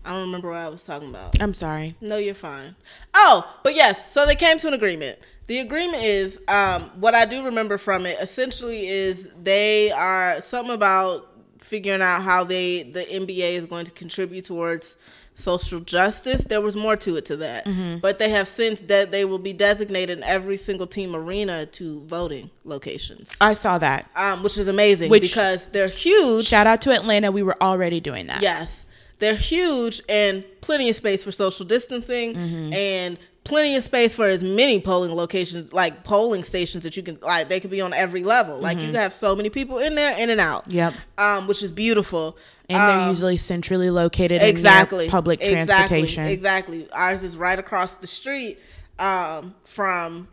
I 0.06 0.12
don't 0.12 0.22
remember 0.22 0.50
what 0.50 0.58
I 0.58 0.70
was 0.70 0.84
talking 0.84 1.10
about. 1.10 1.42
I'm 1.42 1.54
sorry. 1.54 1.96
No, 2.00 2.18
you're 2.18 2.36
fine. 2.36 2.76
Oh, 3.14 3.52
but 3.64 3.76
yes, 3.76 4.12
so 4.12 4.26
they 4.26 4.36
came 4.36 4.58
to 4.60 4.68
an 4.68 4.74
agreement. 4.74 5.18
The 5.48 5.60
agreement 5.60 6.04
is 6.04 6.40
um, 6.48 6.92
what 6.96 7.14
I 7.16 7.26
do 7.26 7.46
remember 7.46 7.78
from 7.78 8.06
it. 8.06 8.18
Essentially, 8.20 8.88
is 8.88 9.28
they 9.42 9.92
are 9.92 10.42
something 10.42 10.74
about 10.74 11.32
figuring 11.60 12.02
out 12.02 12.22
how 12.22 12.44
they 12.44 12.84
the 12.84 13.02
NBA 13.02 13.52
is 13.52 13.66
going 13.66 13.86
to 13.86 13.92
contribute 13.92 14.46
towards 14.46 14.98
social 15.36 15.80
justice. 15.82 16.44
There 16.46 16.62
was 16.62 16.76
more 16.76 16.96
to 16.98 17.18
it 17.18 17.26
to 17.26 17.38
that, 17.38 17.66
Mm-hmm. 17.66 17.98
but 18.00 18.20
they 18.20 18.30
have 18.30 18.48
since 18.48 18.80
that 18.82 19.12
they 19.12 19.26
will 19.26 19.38
be 19.40 19.54
designated 19.54 20.18
in 20.18 20.24
every 20.24 20.58
single 20.58 20.88
team 20.88 21.16
arena 21.16 21.66
to 21.68 22.02
voting 22.06 22.50
locations, 22.64 23.32
I 23.40 23.54
saw 23.54 23.78
that. 23.78 24.10
um, 24.16 24.44
which 24.44 24.58
is 24.58 24.68
amazing 24.68 25.10
Which- 25.12 25.22
because 25.24 25.68
they're 25.68 25.88
huge. 25.90 26.46
Shout 26.48 26.68
out 26.68 26.82
to 26.84 26.92
Atlanta. 26.92 27.32
We 27.32 27.44
were 27.44 27.62
already 27.62 28.00
doing 28.00 28.28
that. 28.28 28.42
Yes, 28.42 28.86
they're 29.20 29.36
huge 29.36 30.02
and 30.10 30.44
plenty 30.62 30.90
of 30.90 30.96
space 30.96 31.24
for 31.24 31.32
social 31.32 31.66
distancing 31.66 32.34
Mm-hmm. 32.34 32.74
and 32.74 33.20
plenty 33.46 33.76
of 33.78 33.84
space 33.84 34.14
for 34.16 34.28
as 34.28 34.44
many 34.44 34.82
polling 34.82 35.12
locations, 35.16 35.72
like 35.72 36.04
polling 36.04 36.44
stations 36.44 36.84
that 36.84 36.98
you 36.98 37.04
can 37.04 37.18
like. 37.22 37.48
They 37.48 37.62
could 37.62 37.72
be 37.72 37.80
on 37.80 37.94
every 37.94 38.24
level. 38.24 38.60
Like 38.60 38.78
Mm-hmm. 38.78 38.88
you 38.94 38.98
have 39.00 39.14
so 39.14 39.36
many 39.36 39.50
people 39.50 39.78
in 39.78 39.96
there, 39.96 40.18
in 40.18 40.30
and 40.30 40.42
out. 40.42 40.70
Yep. 40.70 40.94
Um, 41.18 41.48
which 41.48 41.64
is 41.64 41.72
beautiful. 41.72 42.38
And 42.68 42.80
they're 42.82 43.02
Um, 43.04 43.10
usually 43.10 43.38
centrally 43.38 43.90
located 43.92 44.42
exactly 44.42 45.08
public 45.08 45.40
Exactly. 45.42 45.66
transportation. 45.66 46.26
Exactly. 46.26 46.92
Ours 46.92 47.22
is 47.24 47.38
right 47.38 47.58
across 47.60 47.96
the 47.98 48.08
street 48.08 48.60
um, 49.00 49.54
from 49.64 50.28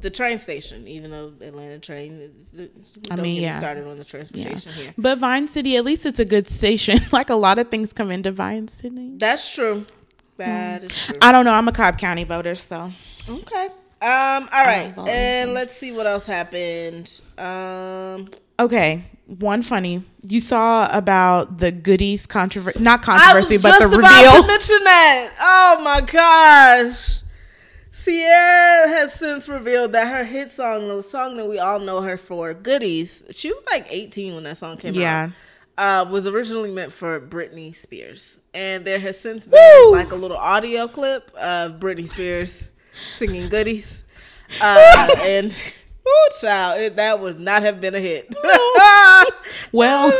the 0.00 0.08
train 0.08 0.38
station. 0.38 0.88
Even 0.88 1.10
though 1.10 1.32
Atlanta 1.42 1.78
train, 1.78 2.18
is, 2.20 2.70
I 3.10 3.16
mean, 3.16 3.36
get 3.36 3.42
yeah. 3.42 3.58
started 3.58 3.82
on 3.86 3.98
the 3.98 4.04
Yeah. 4.04 4.04
transportation 4.04 4.72
here. 4.72 4.94
But 4.96 5.18
Vine 5.18 5.46
City, 5.48 5.76
at 5.76 5.84
least 5.84 6.06
it's 6.06 6.18
a 6.20 6.24
good 6.24 6.48
station. 6.48 6.98
like 7.12 7.28
a 7.28 7.34
lot 7.34 7.58
of 7.58 7.68
things 7.68 7.92
come 7.92 8.10
into 8.10 8.32
Vine 8.32 8.68
City. 8.68 9.12
That's 9.18 9.52
true. 9.54 9.84
That 10.38 10.82
Mm. 10.82 11.18
I 11.22 11.32
don't 11.32 11.44
know. 11.44 11.52
I'm 11.52 11.66
a 11.68 11.72
Cobb 11.72 11.98
County 11.98 12.24
voter, 12.24 12.54
so 12.54 12.92
Okay. 13.28 13.68
Um. 14.02 14.48
All 14.52 14.64
right. 14.64 14.92
And 15.08 15.54
let's 15.54 15.74
see 15.76 15.90
what 15.92 16.06
else 16.06 16.26
happened. 16.26 17.20
Um. 17.38 18.26
okay. 18.60 19.04
One 19.26 19.62
funny. 19.62 20.04
You 20.28 20.38
saw 20.40 20.88
about 20.96 21.58
the 21.58 21.72
goodies 21.72 22.26
controversy, 22.26 22.78
not 22.78 23.02
controversy, 23.02 23.56
but 23.56 23.78
the 23.80 23.86
reveal. 23.88 24.46
mention 24.46 24.84
that. 24.84 25.30
Oh 25.40 25.80
my 25.82 26.00
gosh. 26.02 27.20
Ciara 28.04 28.88
has 28.88 29.14
since 29.14 29.48
revealed 29.48 29.90
that 29.92 30.06
her 30.06 30.22
hit 30.22 30.52
song, 30.52 30.86
the 30.86 31.02
song 31.02 31.36
that 31.38 31.48
we 31.48 31.58
all 31.58 31.80
know 31.80 32.02
her 32.02 32.16
for, 32.16 32.54
"Goodies," 32.54 33.24
she 33.32 33.52
was 33.52 33.64
like 33.68 33.86
18 33.90 34.34
when 34.36 34.44
that 34.44 34.58
song 34.58 34.76
came 34.76 34.94
Yeah. 34.94 35.30
out. 35.78 36.04
Uh, 36.06 36.10
was 36.10 36.24
originally 36.26 36.70
meant 36.70 36.92
for 36.92 37.20
Britney 37.20 37.74
Spears, 37.74 38.38
and 38.56 38.84
there 38.86 38.98
has 38.98 39.20
since 39.20 39.46
been 39.46 39.60
Woo! 39.84 39.92
like 39.92 40.12
a 40.12 40.16
little 40.16 40.36
audio 40.36 40.88
clip 40.88 41.30
of 41.36 41.72
Britney 41.78 42.08
Spears 42.08 42.66
singing 43.18 43.48
"Goodies," 43.50 44.02
uh, 44.62 45.08
and 45.20 45.54
oh, 46.06 46.28
child, 46.40 46.80
it, 46.80 46.96
that 46.96 47.20
would 47.20 47.38
not 47.38 47.62
have 47.62 47.80
been 47.80 47.94
a 47.94 48.00
hit. 48.00 48.34
well, 49.72 50.10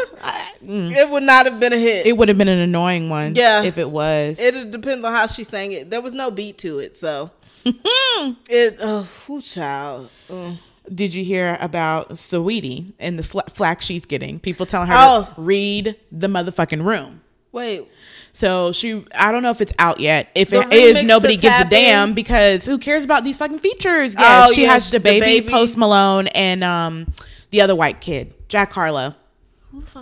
it 0.62 1.10
would 1.10 1.22
not 1.22 1.46
have 1.46 1.58
been 1.58 1.72
a 1.72 1.78
hit. 1.78 2.06
it 2.06 2.16
would 2.16 2.28
have 2.28 2.36
been 2.36 2.48
an 2.48 2.58
annoying 2.58 3.08
one. 3.08 3.34
Yeah. 3.34 3.62
if 3.62 3.78
it 3.78 3.90
was. 3.90 4.38
It 4.38 4.70
depends 4.70 5.04
on 5.04 5.12
how 5.14 5.26
she 5.26 5.42
sang 5.42 5.72
it. 5.72 5.88
There 5.88 6.02
was 6.02 6.12
no 6.12 6.30
beat 6.30 6.58
to 6.58 6.78
it, 6.78 6.96
so 6.96 7.30
it. 7.64 8.76
Oh, 8.80 9.08
who 9.26 9.40
child? 9.40 10.10
Mm. 10.28 10.58
Did 10.94 11.14
you 11.14 11.24
hear 11.24 11.58
about 11.60 12.10
Saweetie 12.10 12.92
and 13.00 13.18
the 13.18 13.42
flack 13.50 13.80
she's 13.80 14.04
getting? 14.04 14.38
People 14.38 14.66
telling 14.66 14.88
her 14.88 14.94
Oh. 14.96 15.32
to 15.34 15.40
read 15.40 15.96
the 16.12 16.28
motherfucking 16.28 16.84
room. 16.84 17.22
Wait, 17.50 17.88
So 18.36 18.70
she, 18.70 19.02
I 19.14 19.32
don't 19.32 19.42
know 19.42 19.48
if 19.50 19.62
it's 19.62 19.72
out 19.78 19.98
yet. 19.98 20.28
If 20.34 20.50
The 20.50 20.60
it 20.60 20.72
is, 20.74 21.02
nobody 21.02 21.38
gives 21.38 21.56
a 21.58 21.64
damn 21.64 22.10
In? 22.10 22.14
because 22.14 22.66
who 22.66 22.76
cares 22.76 23.02
about 23.02 23.24
these 23.24 23.38
fucking 23.38 23.60
features? 23.60 24.12
Yes, 24.14 24.50
Oh, 24.50 24.52
she 24.52 24.60
yes, 24.62 24.72
has 24.84 24.90
the 24.90 24.98
the 24.98 25.02
baby, 25.04 25.20
baby. 25.40 25.48
Post 25.48 25.78
Malone, 25.78 26.26
and 26.28 26.62
um 26.62 27.06
the 27.48 27.62
other 27.62 27.74
white 27.74 28.02
kid, 28.02 28.34
Jack 28.48 28.74
Harlow. 28.74 29.14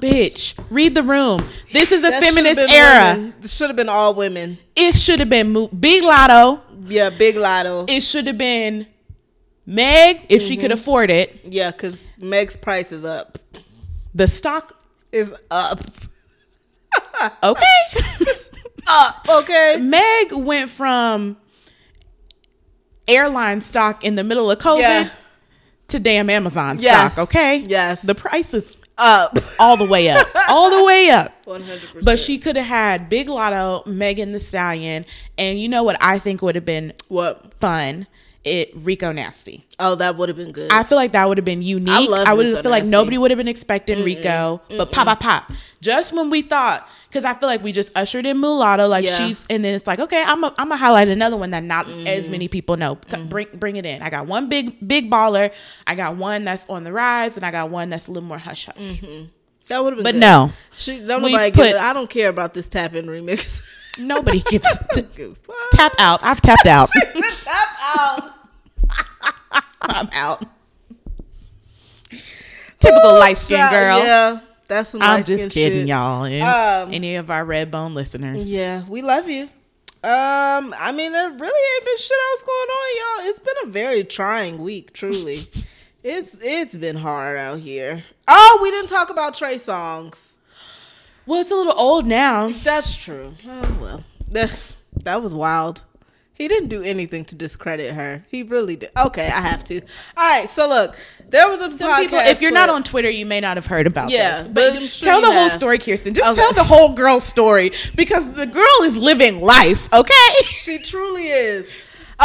Bitch, 0.00 0.58
read 0.68 0.96
the 0.96 1.04
room. 1.04 1.46
This 1.72 1.92
is 1.92 2.02
a 2.02 2.10
that 2.10 2.20
feminist 2.22 2.58
era. 2.58 3.14
women. 3.14 3.34
This 3.40 3.52
should 3.54 3.68
have 3.70 3.76
been 3.76 3.88
all 3.88 4.14
women. 4.14 4.58
It 4.74 4.96
should 4.96 5.20
have 5.20 5.28
been 5.28 5.52
Mo- 5.52 5.68
Big 5.68 6.02
Latto. 6.02 6.60
Yeah, 6.86 7.10
Big 7.10 7.36
Latto. 7.36 7.88
It 7.88 8.00
should 8.02 8.26
have 8.26 8.36
been 8.38 8.86
Meg 9.64 10.26
if 10.28 10.42
she 10.42 10.56
could 10.56 10.72
Mm-hmm. 10.72 10.72
afford 10.80 11.10
it. 11.10 11.40
yeah, 11.44 11.70
because 11.70 12.04
Meg's 12.18 12.56
price 12.56 12.90
is 12.90 13.04
up. 13.04 13.38
The 14.12 14.26
stock, 14.26 14.76
Is 15.12 15.32
up. 15.52 15.80
Okay. 17.42 17.42
Up. 17.42 17.56
Uh, 18.86 19.12
okay. 19.40 19.76
Meg 19.80 20.30
went 20.32 20.68
from 20.68 21.38
airline 23.08 23.62
stock 23.62 24.04
in 24.04 24.14
the 24.14 24.22
middle 24.24 24.50
of 24.50 24.58
COVID 24.58 24.78
Yeah. 24.80 25.10
to 25.88 25.98
damn 25.98 26.28
Amazon 26.28 26.78
Yes. 26.78 27.12
stock. 27.14 27.24
Okay. 27.24 27.64
Yes. 27.66 28.00
The 28.02 28.14
price 28.14 28.52
is 28.52 28.70
Up. 28.98 29.38
all 29.58 29.76
the 29.78 29.86
way 29.86 30.08
up, 30.10 30.28
all 30.48 30.70
the 30.70 30.84
way 30.84 31.10
up. 31.10 31.32
One 31.46 31.62
hundred 31.62 31.80
percent. 31.80 32.04
But 32.04 32.20
she 32.20 32.38
could 32.38 32.56
have 32.56 32.66
had 32.66 33.08
Big 33.08 33.26
Latto, 33.28 33.84
Megan 33.86 34.32
Thee 34.32 34.38
Stallion, 34.38 35.04
and 35.38 35.58
you 35.58 35.68
know 35.68 35.82
what 35.82 35.96
I 36.00 36.18
think 36.18 36.42
would 36.42 36.54
have 36.54 36.64
been 36.66 36.92
what? 37.08 37.54
fun? 37.54 38.06
It 38.44 38.72
Rico 38.76 39.10
Nasty. 39.10 39.64
Oh, 39.78 39.94
that 39.94 40.16
would 40.16 40.28
have 40.28 40.36
been 40.36 40.52
good. 40.52 40.70
I 40.70 40.82
feel 40.82 40.96
like 40.96 41.12
that 41.12 41.26
would 41.26 41.38
have 41.38 41.46
been 41.46 41.62
unique. 41.62 42.10
I 42.10 42.24
I 42.26 42.32
would 42.34 42.44
Rico 42.46 42.60
feel 42.62 42.70
like 42.70 42.82
Nasty. 42.82 42.90
nobody 42.90 43.16
would 43.18 43.30
have 43.30 43.38
been 43.38 43.48
expecting 43.48 44.04
Rico, 44.04 44.60
but 44.68 44.92
pop, 44.92 45.06
pop, 45.06 45.20
pop. 45.20 45.52
Just 45.80 46.12
when 46.12 46.28
we 46.28 46.42
thought, 46.42 46.86
because 47.08 47.24
I 47.24 47.32
feel 47.34 47.48
like 47.48 47.62
we 47.62 47.72
just 47.72 47.90
ushered 47.96 48.26
in 48.26 48.38
Mulatto, 48.40 48.86
like 48.86 49.04
Yeah. 49.06 49.16
she's, 49.16 49.46
and 49.48 49.64
then 49.64 49.74
it's 49.74 49.86
like, 49.86 49.98
okay, 49.98 50.22
I'm, 50.26 50.44
a, 50.44 50.48
I'm 50.58 50.68
gonna 50.68 50.76
highlight 50.76 51.08
another 51.08 51.36
one 51.38 51.50
that 51.52 51.64
not 51.64 51.86
Mm-hmm. 51.86 52.06
as 52.06 52.28
many 52.28 52.48
people 52.48 52.76
know. 52.76 52.98
C- 53.10 53.22
Bring, 53.24 53.48
bring 53.54 53.76
it 53.76 53.86
in. 53.86 54.02
I 54.02 54.10
got 54.10 54.26
one 54.26 54.48
big, 54.50 54.76
big 54.86 55.10
baller. 55.10 55.50
I 55.86 55.94
got 55.94 56.16
one 56.16 56.44
that's 56.44 56.68
on 56.68 56.84
the 56.84 56.92
rise, 56.92 57.36
and 57.36 57.46
I 57.46 57.50
got 57.50 57.70
one 57.70 57.88
that's 57.88 58.08
a 58.08 58.12
little 58.12 58.28
more 58.28 58.38
hush 58.38 58.66
hush. 58.66 59.02
That 59.68 59.82
would 59.82 59.94
have 59.94 59.96
been. 59.98 60.04
But 60.04 60.12
good. 60.12 60.20
no, 60.20 60.52
she 60.76 60.98
don't 60.98 61.22
nobody. 61.22 61.50
put- 61.50 61.74
I 61.76 61.94
don't 61.94 62.10
care 62.10 62.28
about 62.28 62.52
this 62.52 62.68
tap 62.68 62.94
in 62.94 63.06
remix. 63.06 63.62
nobody 63.98 64.40
gives 64.50 64.66
Give 65.14 65.38
tap 65.72 65.94
out. 65.98 66.22
I've 66.22 66.40
tapped 66.40 66.66
out. 66.66 66.90
tap 67.42 67.68
out. 67.96 68.30
I'm 69.80 70.08
out. 70.12 70.44
Typical 72.78 73.14
light 73.14 73.36
skinned 73.36 73.70
girl. 73.70 73.98
Yeah, 73.98 74.40
that's 74.66 74.90
some. 74.90 75.02
I'm 75.02 75.24
just 75.24 75.50
kidding, 75.50 75.80
shit. 75.80 75.88
y'all. 75.88 76.24
Um, 76.24 76.92
any 76.92 77.16
of 77.16 77.30
our 77.30 77.44
red 77.44 77.70
bone 77.70 77.94
listeners. 77.94 78.48
Yeah, 78.48 78.84
we 78.88 79.02
love 79.02 79.28
you. 79.28 79.48
Um, 80.04 80.74
I 80.78 80.92
mean, 80.92 81.12
there 81.12 81.30
really 81.30 81.76
ain't 81.76 81.84
been 81.86 81.96
shit 81.96 82.18
else 82.32 82.42
going 82.42 82.68
on, 82.68 82.96
y'all. 82.96 83.30
It's 83.30 83.38
been 83.38 83.54
a 83.62 83.66
very 83.68 84.04
trying 84.04 84.62
week, 84.62 84.92
truly. 84.92 85.48
it's 86.02 86.36
it's 86.42 86.76
been 86.76 86.96
hard 86.96 87.38
out 87.38 87.60
here. 87.60 88.04
Oh, 88.28 88.60
we 88.62 88.70
didn't 88.70 88.90
talk 88.90 89.08
about 89.08 89.32
Trey 89.32 89.56
Songz. 89.56 90.33
Well, 91.26 91.40
it's 91.40 91.50
a 91.50 91.54
little 91.56 91.74
old 91.76 92.06
now. 92.06 92.48
That's 92.48 92.94
true. 92.96 93.32
Oh 93.48 93.78
well, 93.80 94.02
that 94.30 94.50
that 95.04 95.22
was 95.22 95.32
wild. 95.34 95.82
He 96.36 96.48
didn't 96.48 96.68
do 96.68 96.82
anything 96.82 97.24
to 97.26 97.36
discredit 97.36 97.94
her. 97.94 98.24
He 98.28 98.42
really 98.42 98.74
did. 98.74 98.90
Okay, 98.96 99.26
I 99.26 99.40
have 99.40 99.62
to. 99.64 99.80
All 100.16 100.28
right, 100.28 100.50
so 100.50 100.68
look, 100.68 100.98
there 101.28 101.48
was 101.48 101.60
a 101.60 101.70
Some 101.76 101.88
podcast. 101.92 101.98
people, 102.00 102.18
if 102.18 102.40
you're 102.42 102.50
not 102.50 102.68
on 102.68 102.82
Twitter, 102.82 103.08
you 103.08 103.24
may 103.24 103.40
not 103.40 103.56
have 103.56 103.66
heard 103.66 103.86
about 103.86 104.10
Yeah, 104.10 104.38
this. 104.38 104.48
but 104.48 104.74
But 104.74 104.82
sure 104.90 105.04
tell 105.06 105.20
the 105.20 105.30
whole 105.30 105.48
story, 105.48 105.78
Kirsten. 105.78 106.12
Just 106.12 106.28
Okay. 106.32 106.42
tell 106.42 106.52
the 106.52 106.64
whole 106.64 106.92
girl 106.94 107.20
story 107.20 107.70
because 107.94 108.26
the 108.32 108.46
girl 108.46 108.82
is 108.82 108.96
living 108.96 109.40
life. 109.40 109.88
Okay, 109.92 110.34
she 110.50 110.78
truly 110.78 111.28
is. 111.28 111.70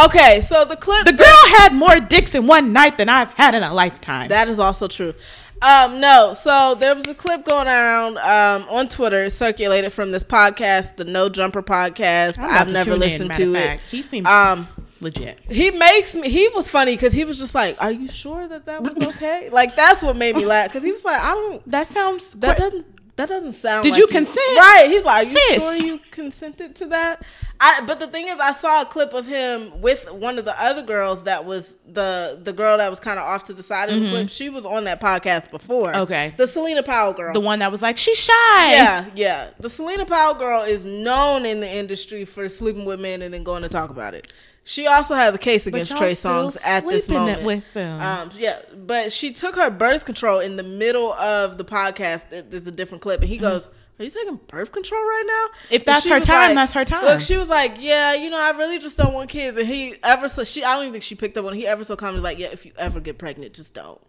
Okay, 0.06 0.41
so 0.41 0.66
the 0.66 0.76
clip 0.76 1.06
the 1.06 1.14
girl 1.14 1.28
had 1.60 1.74
more 1.76 2.00
dicks 2.00 2.34
in 2.34 2.47
one 2.47 2.74
night 2.74 2.97
than 2.97 3.10
I've 3.10 3.32
had 3.34 3.54
in 3.54 3.62
a 3.62 3.74
lifetime. 3.74 4.30
That 4.30 4.50
is 4.50 4.58
also 4.58 4.88
true. 4.88 5.14
Um, 5.62 5.99
no, 5.99 6.34
so 6.34 6.76
there 6.80 6.95
was 6.95 7.05
a 7.07 7.14
clip 7.14 7.43
going 7.43 7.68
around 7.68 8.18
um, 8.20 8.68
on 8.70 8.88
Twitter, 8.88 9.30
circulated 9.30 9.91
from 9.91 10.12
this 10.12 10.24
podcast, 10.24 10.95
the 10.95 11.03
No 11.05 11.28
Jumper 11.28 11.62
podcast. 11.62 12.39
I've 12.39 12.72
never 12.72 12.91
tune 12.91 13.03
in, 13.03 13.10
listened 13.28 13.34
to 13.34 13.55
it. 13.55 13.62
fact. 13.68 13.84
He 13.91 14.01
seems 14.01 14.26
Um, 14.28 14.68
legit. 15.01 15.38
he 15.49 15.72
makes 15.72 16.16
me. 16.16 16.30
He 16.30 16.47
was 16.55 16.70
funny 16.70 16.95
because 16.95 17.12
he 17.14 17.26
was 17.26 17.38
just 17.38 17.53
like, 17.55 17.76
"Are 17.82 17.91
you 17.91 18.07
sure 18.07 18.47
that 18.47 18.66
that 18.68 18.82
was 18.84 19.07
okay?" 19.10 19.49
like 19.51 19.76
that's 19.76 20.01
what 20.01 20.16
made 20.16 20.36
me 20.38 20.45
laugh 20.45 20.68
because 20.68 20.84
he 20.84 20.91
was 20.93 21.03
like, 21.03 21.22
"I 21.22 21.34
don't. 21.34 21.70
That 21.72 21.88
sounds. 21.89 22.34
That 22.36 22.55
qu- 22.57 22.64
doesn't. 22.64 22.86
That 23.20 23.28
doesn't 23.28 23.51
sound. 23.51 23.84
Did 23.84 23.91
like 23.91 23.99
you 23.99 24.07
consent? 24.07 24.57
Right? 24.57 24.86
He's 24.88 25.03
like, 25.03 25.28
"Are 25.28 25.30
you 25.30 25.38
Sis. 25.38 25.55
sure 25.57 25.76
you 25.76 25.99
consented 26.09 26.74
to 26.78 26.86
that?" 26.86 27.22
I. 27.59 27.82
But 27.86 27.99
the 27.99 28.07
thing 28.07 28.30
is, 28.30 28.39
I 28.39 28.53
saw 28.53 28.84
a 28.84 28.86
clip 28.86 29.13
of 29.13 29.26
him 29.26 29.82
with 29.82 30.09
one 30.09 30.39
of 30.39 30.45
the 30.45 30.55
other 30.57 30.82
girls. 30.82 31.24
That 31.24 31.43
was 31.43 31.76
the 31.86 32.39
the 32.41 32.53
girl 32.53 32.78
that 32.78 32.89
was 32.89 33.01
kind 33.01 33.20
of 33.20 33.26
off 33.26 33.43
to 33.47 33.53
the 33.53 33.61
side 33.61 33.89
of 33.89 33.99
the 33.99 34.07
clip. 34.07 34.30
She 34.30 34.47
was 34.47 34.65
on 34.65 34.86
that 34.86 35.01
podcast 35.01 35.51
before. 35.51 35.91
Mm-hmm. 35.91 36.01
Okay. 36.03 36.34
The 36.38 36.47
Celina 36.47 36.82
Powell 36.82 37.11
girl. 37.11 37.34
the 37.34 37.41
one 37.41 37.59
that 37.59 37.74
was 37.74 37.82
like, 37.82 37.97
she's 37.97 38.17
shy. 38.17 38.72
Yeah, 38.72 39.05
yeah. 39.13 39.49
The 39.59 39.70
Celina 39.70 40.05
Powell 40.05 40.36
girl 40.36 40.63
is 40.63 40.86
known 40.86 41.45
in 41.45 41.59
the 41.59 41.70
industry 41.70 42.24
for 42.24 42.47
sleeping 42.47 42.86
with 42.86 43.01
men 43.01 43.22
and 43.22 43.34
then 43.34 43.43
going 43.43 43.63
to 43.63 43.70
talk 43.70 43.89
about 43.89 44.13
it. 44.13 44.32
She 44.70 44.86
also 44.86 45.15
has 45.15 45.34
a 45.34 45.39
case 45.39 45.65
against 45.65 45.97
Trey 45.97 46.11
Songz 46.11 46.55
at 46.63 46.88
this 46.88 47.09
moment. 47.09 47.41
with 47.43 47.74
them. 47.74 47.99
Um, 47.99 48.30
yeah, 48.38 48.59
but 48.86 49.11
she 49.11 49.34
took 49.34 49.55
her 49.55 49.72
birth 49.72 50.05
control 50.05 50.39
in 50.41 50.57
the 50.57 50.63
middle 50.63 51.11
of 51.13 51.57
the 51.57 51.65
podcast. 51.65 52.32
It- 52.32 52.51
There's 52.51 52.67
a 52.67 52.72
different 52.72 53.01
clip, 53.01 53.22
and 53.22 53.30
he 53.30 53.38
goes, 53.38 53.67
"Are 53.97 54.03
you 54.05 54.11
taking 54.11 54.36
birth 54.47 54.72
control 54.72 55.01
right 55.01 55.24
now?" 55.26 55.34
Mm-hmm. 55.65 55.74
If 55.74 55.86
that's 55.86 56.07
her 56.07 56.20
time, 56.20 56.49
like- 56.49 56.55
that's 56.55 56.74
her 56.74 56.86
time. 56.86 57.03
Look, 57.03 57.22
she 57.22 57.36
was 57.36 57.47
like, 57.47 57.78
"Yeah, 57.80 58.13
you 58.13 58.30
know, 58.30 58.39
I 58.39 58.51
really 58.51 58.78
just 58.78 58.95
don't 58.95 59.13
want 59.15 59.30
kids." 59.32 59.57
And 59.57 59.67
he 59.67 59.95
ever 60.03 60.30
so 60.30 60.43
she, 60.43 60.63
I 60.63 60.74
don't 60.74 60.84
even 60.84 60.91
think 60.93 61.03
she 61.03 61.15
picked 61.15 61.36
up 61.39 61.45
on. 61.45 61.53
He 61.53 61.65
ever 61.65 61.84
so 61.84 61.95
calmly 61.95 62.22
like, 62.22 62.38
"Yeah, 62.38 62.49
if 62.51 62.63
you 62.63 62.72
ever 62.78 62.99
get 62.99 63.17
pregnant, 63.17 63.53
just 63.53 63.74
don't." 63.74 63.99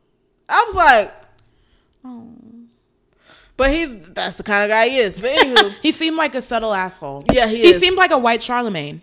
I 0.46 0.62
was 0.66 0.74
like, 0.74 1.14
oh. 2.04 2.34
but 3.56 3.70
he's 3.70 3.88
that's 4.11 4.36
the 4.36 4.42
kind 4.42 4.64
of 4.64 4.68
guy 4.68 4.88
he 4.88 4.98
is. 4.98 5.18
But 5.18 5.30
anywho, 5.30 5.70
He 5.82 5.92
seemed 5.92 6.16
like 6.16 6.34
a 6.34 6.42
subtle 6.42 6.74
asshole. 6.74 7.24
Yeah, 7.32 7.46
he 7.46 7.62
He 7.62 7.70
is. 7.70 7.78
seemed 7.78 7.96
like 7.96 8.11
a 8.11 8.18
white 8.18 8.42
Charlemagne, 8.42 9.00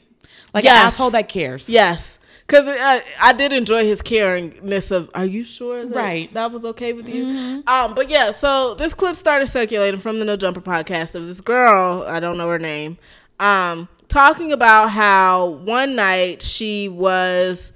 like 0.54 0.64
Yes. 0.64 0.82
an 0.82 0.88
asshole 0.88 1.10
that 1.12 1.30
cares. 1.30 1.70
Yes. 1.70 2.20
Because 2.46 2.66
I, 2.68 3.04
I 3.20 3.34
did 3.34 3.52
enjoy 3.52 3.84
his 3.86 4.02
caringness 4.02 4.90
of, 4.92 5.10
are 5.14 5.26
you 5.26 5.44
sure 5.44 5.86
that 5.86 5.94
Right. 5.96 6.34
that 6.34 6.50
was 6.52 6.64
okay 6.64 6.94
with 6.94 7.10
you? 7.10 7.62
Um, 7.68 7.94
but 7.94 8.10
yeah, 8.10 8.32
so 8.32 8.74
this 8.76 8.94
clip 8.94 9.18
started 9.18 9.48
circulating 9.48 10.00
from 10.00 10.20
the 10.20 10.26
No 10.26 10.38
Jumper 10.38 10.62
podcast 10.62 11.14
of 11.16 11.26
this 11.28 11.42
girl, 11.42 12.06
I 12.08 12.22
don't 12.22 12.38
know 12.38 12.48
her 12.48 12.58
name, 12.60 12.98
um, 13.42 13.90
talking 14.08 14.54
about 14.54 14.92
how 14.92 15.48
one 15.66 15.96
night 15.96 16.42
she 16.42 16.88
was 16.88 17.74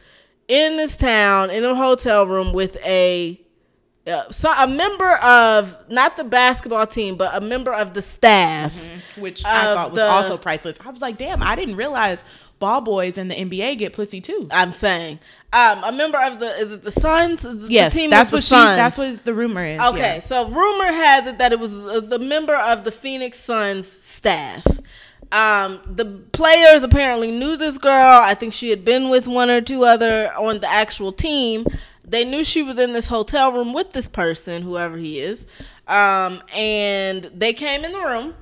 in 0.48 0.78
this 0.78 0.96
town 0.96 1.50
in 1.50 1.66
a 1.66 1.76
hotel 1.76 2.26
room 2.26 2.54
with 2.54 2.78
a 2.86 3.40
uh, 4.08 4.32
so 4.32 4.52
a 4.58 4.66
member 4.68 5.16
of 5.18 5.76
not 5.90 6.18
the 6.18 6.24
basketball 6.24 6.88
team, 6.88 7.16
but 7.18 7.36
a 7.36 7.42
member 7.42 7.72
of 7.74 7.94
the 7.94 8.02
staff. 8.02 8.74
which 9.18 9.46
I 9.46 9.64
thought 9.76 9.92
was 9.92 10.00
the- 10.00 10.08
also 10.08 10.38
priceless. 10.38 10.78
I 10.84 10.90
was 10.90 11.02
like, 11.02 11.18
damn, 11.18 11.44
I 11.44 11.56
didn't 11.56 11.76
realize 11.76 12.24
ball 12.62 12.80
boys 12.80 13.18
in 13.18 13.28
the 13.28 13.36
NBA 13.36 13.78
get 13.78 13.92
pussy 13.92 14.22
too. 14.22 14.48
I'm 14.52 14.74
saying, 14.74 15.20
um, 15.52 15.84
a 15.84 15.92
member 15.92 16.18
of 16.22 16.40
the 16.40 16.46
is 16.46 16.72
it 16.72 16.84
the 16.84 16.92
Suns? 16.92 17.44
Yes, 17.70 17.94
the 17.94 18.00
team 18.00 18.10
that's 18.10 18.32
what 18.32 18.44
she. 18.44 18.56
That's 18.56 18.98
what 18.98 19.26
the 19.26 19.34
rumor 19.34 19.66
is. 19.66 19.82
Okay, 19.82 20.16
yeah. 20.16 20.20
so 20.22 20.48
rumor 20.48 20.86
has 20.86 21.28
it 21.28 21.40
that 21.40 21.52
it 21.52 21.60
was 21.60 21.74
uh, 21.74 22.00
the 22.00 22.20
member 22.20 22.56
of 22.56 22.86
the 22.86 22.92
Phoenix 22.92 23.38
Suns 23.38 23.92
staff. 24.02 24.66
Um, 25.34 25.82
the 25.86 26.06
players 26.06 26.84
apparently 26.84 27.32
knew 27.32 27.58
this 27.58 27.78
girl. 27.78 28.22
I 28.22 28.34
think 28.34 28.54
she 28.54 28.70
had 28.70 28.86
been 28.86 29.10
with 29.10 29.28
one 29.28 29.50
or 29.50 29.60
two 29.60 29.84
other 29.84 30.32
on 30.38 30.60
the 30.60 30.70
actual 30.70 31.12
team. 31.12 31.66
They 32.06 32.26
knew 32.26 32.44
she 32.44 32.64
was 32.64 32.78
in 32.78 32.94
this 32.94 33.08
hotel 33.08 33.52
room 33.52 33.74
with 33.74 33.94
this 33.94 34.08
person, 34.08 34.62
whoever 34.62 34.98
he 34.98 35.20
is. 35.20 35.46
Um, 35.88 36.42
and 36.56 37.24
they 37.36 37.54
came 37.54 37.84
in 37.84 37.92
the 37.92 38.00
room, 38.00 38.36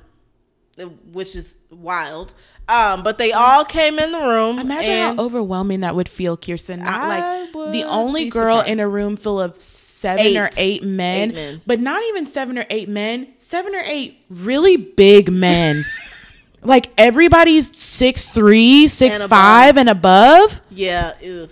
which 1.12 1.34
is 1.34 1.56
wild. 1.70 2.34
Um, 2.70 3.02
but 3.02 3.18
they 3.18 3.32
all 3.32 3.64
came 3.64 3.98
in 3.98 4.12
the 4.12 4.18
room. 4.20 4.58
Imagine 4.60 5.16
how 5.16 5.24
overwhelming 5.24 5.80
that 5.80 5.94
would 5.96 6.08
feel, 6.08 6.36
Kirsten. 6.36 6.80
Not 6.80 6.94
I 6.94 7.40
like 7.42 7.72
the 7.72 7.82
only 7.84 8.28
girl 8.30 8.58
surprised. 8.58 8.72
in 8.72 8.80
a 8.80 8.88
room 8.88 9.16
full 9.16 9.40
of 9.40 9.60
seven 9.60 10.24
Eight. 10.24 10.36
or 10.36 10.50
eight 10.56 10.82
men, 10.82 11.30
Eight 11.30 11.34
men. 11.34 11.60
but 11.66 11.80
not 11.80 12.02
even 12.04 12.26
seven 12.26 12.56
or 12.58 12.64
eight 12.70 12.88
men. 12.88 13.28
Seven 13.38 13.74
or 13.74 13.82
eight 13.84 14.22
really 14.30 14.76
big 14.76 15.30
men. 15.30 15.84
like 16.62 16.90
everybody's 16.96 17.76
six 17.80 18.30
three, 18.30 18.86
six 18.88 19.20
And 19.20 19.28
five, 19.28 19.76
and 19.76 19.88
above. 19.88 20.60
yeah, 20.70 21.14
ew. 21.20 21.48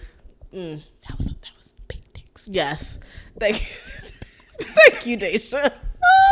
Mm. 0.54 0.82
That 1.08 1.16
was 1.18 1.26
that 1.26 1.50
was 1.58 1.72
big 1.88 1.98
dicks. 2.14 2.48
Yes. 2.50 2.98
Thank 3.40 3.60
you. 3.60 3.66
Thank 4.60 5.06
you, 5.06 5.16
Daisha. 5.18 5.72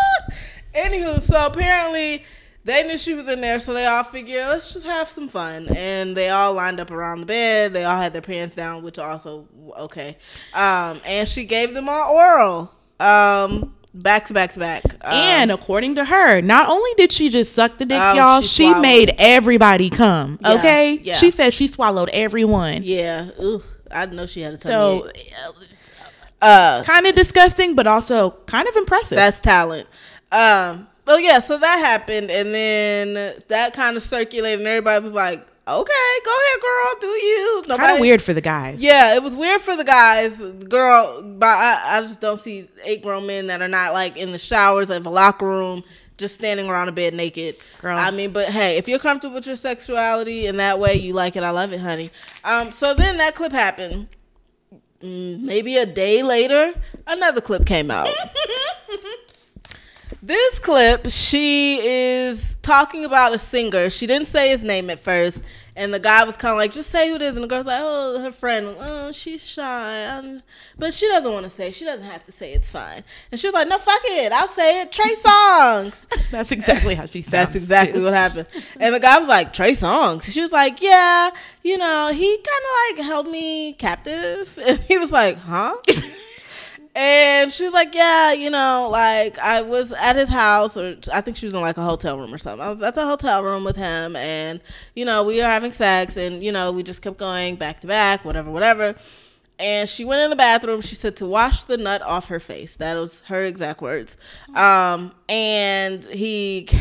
Anywho, 0.74 1.20
so 1.22 1.46
apparently 1.46 2.24
they 2.66 2.82
knew 2.86 2.98
she 2.98 3.14
was 3.14 3.28
in 3.28 3.40
there, 3.40 3.58
so 3.60 3.72
they 3.72 3.86
all 3.86 4.02
figured 4.02 4.46
let's 4.48 4.72
just 4.72 4.84
have 4.84 5.08
some 5.08 5.28
fun, 5.28 5.68
and 5.76 6.16
they 6.16 6.28
all 6.30 6.52
lined 6.52 6.80
up 6.80 6.90
around 6.90 7.20
the 7.20 7.26
bed. 7.26 7.72
They 7.72 7.84
all 7.84 7.96
had 7.96 8.12
their 8.12 8.20
pants 8.22 8.56
down, 8.56 8.82
which 8.82 8.98
also 8.98 9.46
okay. 9.78 10.16
Um, 10.52 11.00
and 11.06 11.28
she 11.28 11.44
gave 11.44 11.74
them 11.74 11.88
all 11.88 12.12
oral, 12.12 12.72
um, 12.98 13.72
back 13.94 14.26
to 14.26 14.34
back 14.34 14.52
to 14.54 14.58
back. 14.58 14.82
Um, 14.84 15.12
and 15.12 15.52
according 15.52 15.94
to 15.94 16.04
her, 16.04 16.40
not 16.40 16.68
only 16.68 16.90
did 16.96 17.12
she 17.12 17.28
just 17.28 17.52
suck 17.52 17.78
the 17.78 17.84
dicks, 17.84 18.04
Oh, 18.04 18.14
y'all, 18.14 18.40
she 18.42 18.64
she, 18.72 18.74
made 18.74 19.14
everybody 19.16 19.88
come. 19.88 20.38
Yeah, 20.42 20.52
Okay, 20.54 20.98
yeah. 21.04 21.14
she 21.14 21.30
said 21.30 21.54
she 21.54 21.68
swallowed 21.68 22.10
everyone. 22.12 22.82
yeah, 22.82 23.30
ooh, 23.40 23.62
I 23.92 24.06
know 24.06 24.26
she 24.26 24.40
had 24.40 24.54
a 24.54 24.56
tummy 24.56 24.72
So, 24.72 25.08
uh, 26.42 26.82
kind 26.84 27.06
of 27.06 27.14
disgusting, 27.14 27.76
but 27.76 27.86
also 27.86 28.32
kind 28.46 28.68
of 28.68 28.74
impressive. 28.76 29.16
That's 29.16 29.38
talent. 29.40 29.86
Um, 30.32 30.88
well, 31.06 31.20
yeah, 31.20 31.38
so 31.38 31.56
that 31.58 31.78
happened, 31.78 32.30
and 32.30 32.54
then 32.54 33.34
that 33.48 33.72
kind 33.74 33.96
of 33.96 34.02
circulated, 34.02 34.60
and 34.60 34.68
everybody 34.68 35.02
was 35.02 35.12
like, 35.12 35.38
"Okay, 35.68 36.20
go 36.24 36.30
ahead, 36.30 36.60
girl, 36.60 37.00
do 37.00 37.06
you?" 37.06 37.62
kind 37.68 37.92
of 37.92 38.00
weird 38.00 38.20
for 38.22 38.34
the 38.34 38.40
guys. 38.40 38.82
Yeah, 38.82 39.14
it 39.14 39.22
was 39.22 39.36
weird 39.36 39.60
for 39.60 39.76
the 39.76 39.84
guys. 39.84 40.36
Girl, 40.68 41.22
but 41.22 41.46
I, 41.46 41.98
I 41.98 42.00
just 42.02 42.20
don't 42.20 42.40
see 42.40 42.68
eight 42.84 43.02
grown 43.02 43.26
men 43.26 43.46
that 43.46 43.62
are 43.62 43.68
not 43.68 43.92
like 43.92 44.16
in 44.16 44.32
the 44.32 44.38
showers 44.38 44.90
of 44.90 45.06
a 45.06 45.10
locker 45.10 45.46
room, 45.46 45.84
just 46.16 46.34
standing 46.34 46.68
around 46.68 46.88
a 46.88 46.92
bed 46.92 47.14
naked. 47.14 47.56
Girl. 47.80 47.96
I 47.96 48.10
mean, 48.10 48.32
but 48.32 48.48
hey, 48.48 48.76
if 48.76 48.88
you're 48.88 48.98
comfortable 48.98 49.34
with 49.36 49.46
your 49.46 49.56
sexuality 49.56 50.46
in 50.46 50.56
that 50.56 50.80
way, 50.80 50.94
you 50.94 51.12
like 51.12 51.36
it. 51.36 51.42
I 51.42 51.50
love 51.50 51.72
it, 51.72 51.80
honey. 51.80 52.10
Um, 52.42 52.72
so 52.72 52.94
then 52.94 53.18
that 53.18 53.34
clip 53.34 53.52
happened. 53.52 54.08
Mm, 55.02 55.42
Maybe 55.42 55.76
a 55.76 55.86
day 55.86 56.22
later, 56.22 56.72
another 57.06 57.40
clip 57.40 57.66
came 57.66 57.90
out. 57.90 58.08
this 60.26 60.58
clip, 60.58 61.06
she 61.08 61.78
is 61.86 62.56
talking 62.62 63.04
about 63.04 63.34
a 63.34 63.38
singer. 63.38 63.90
She 63.90 64.06
didn't 64.06 64.28
say 64.28 64.48
his 64.50 64.62
name 64.62 64.90
at 64.90 64.98
first, 64.98 65.38
and 65.76 65.94
the 65.94 66.00
guy 66.00 66.24
was 66.24 66.36
kind 66.36 66.50
of 66.52 66.58
like, 66.58 66.72
"Just 66.72 66.90
say 66.90 67.08
who 67.08 67.14
it 67.16 67.22
is." 67.22 67.34
And 67.34 67.44
the 67.44 67.46
girl's 67.46 67.66
like, 67.66 67.80
"Oh, 67.82 68.18
her 68.20 68.32
friend. 68.32 68.74
Oh, 68.80 69.12
she's 69.12 69.46
shy, 69.48 70.04
I'm- 70.04 70.42
but 70.78 70.92
she 70.94 71.06
doesn't 71.06 71.30
want 71.32 71.44
to 71.44 71.50
say. 71.50 71.70
She 71.70 71.84
doesn't 71.84 72.02
have 72.04 72.24
to 72.24 72.32
say. 72.32 72.52
It's 72.54 72.68
fine." 72.68 73.04
And 73.30 73.40
she 73.40 73.46
was 73.46 73.54
like, 73.54 73.68
"No, 73.68 73.78
fuck 73.78 74.00
it. 74.04 74.32
I'll 74.32 74.48
say 74.48 74.80
it. 74.80 74.90
Trey 74.90 75.14
Songz." 75.22 75.94
That's 76.32 76.50
exactly 76.50 76.94
how 76.96 77.06
she 77.06 77.20
sounds. 77.22 77.30
That's 77.30 77.54
exactly 77.54 78.00
too. 78.00 78.04
what 78.04 78.14
happened. 78.14 78.48
And 78.80 78.94
the 78.94 79.00
guy 79.00 79.18
was 79.18 79.28
like, 79.28 79.52
Trey 79.52 79.74
Songz. 79.74 80.24
She 80.24 80.40
was 80.40 80.50
like, 80.50 80.82
Yeah, 80.82 81.30
you 81.62 81.78
know, 81.78 82.10
he 82.12 82.36
kind 82.36 82.46
of 82.98 82.98
like 82.98 83.06
held 83.06 83.28
me 83.28 83.74
captive. 83.74 84.58
And 84.66 84.78
he 84.80 84.98
was 84.98 85.12
like, 85.12 85.38
Huh? 85.38 85.76
And 86.98 87.52
she 87.52 87.62
was 87.62 87.74
like, 87.74 87.94
Yeah, 87.94 88.32
you 88.32 88.48
know, 88.48 88.88
like 88.90 89.38
I 89.38 89.60
was 89.60 89.92
at 89.92 90.16
his 90.16 90.30
house, 90.30 90.78
or 90.78 90.96
I 91.12 91.20
think 91.20 91.36
she 91.36 91.44
was 91.44 91.52
in 91.52 91.60
like 91.60 91.76
a 91.76 91.84
hotel 91.84 92.18
room 92.18 92.32
or 92.32 92.38
something. 92.38 92.66
I 92.66 92.70
was 92.70 92.80
at 92.80 92.94
the 92.94 93.04
hotel 93.04 93.42
room 93.44 93.64
with 93.64 93.76
him, 93.76 94.16
and, 94.16 94.60
you 94.94 95.04
know, 95.04 95.22
we 95.22 95.36
were 95.36 95.42
having 95.42 95.72
sex, 95.72 96.16
and, 96.16 96.42
you 96.42 96.50
know, 96.50 96.72
we 96.72 96.82
just 96.82 97.02
kept 97.02 97.18
going 97.18 97.56
back 97.56 97.80
to 97.80 97.86
back, 97.86 98.24
whatever, 98.24 98.50
whatever. 98.50 98.94
And 99.58 99.86
she 99.86 100.06
went 100.06 100.22
in 100.22 100.30
the 100.30 100.36
bathroom. 100.36 100.80
She 100.80 100.94
said 100.94 101.16
to 101.16 101.26
wash 101.26 101.64
the 101.64 101.76
nut 101.76 102.00
off 102.00 102.28
her 102.28 102.40
face. 102.40 102.76
That 102.76 102.96
was 102.96 103.20
her 103.22 103.42
exact 103.44 103.82
words. 103.82 104.16
Um, 104.54 105.12
and 105.28 106.02
he. 106.06 106.68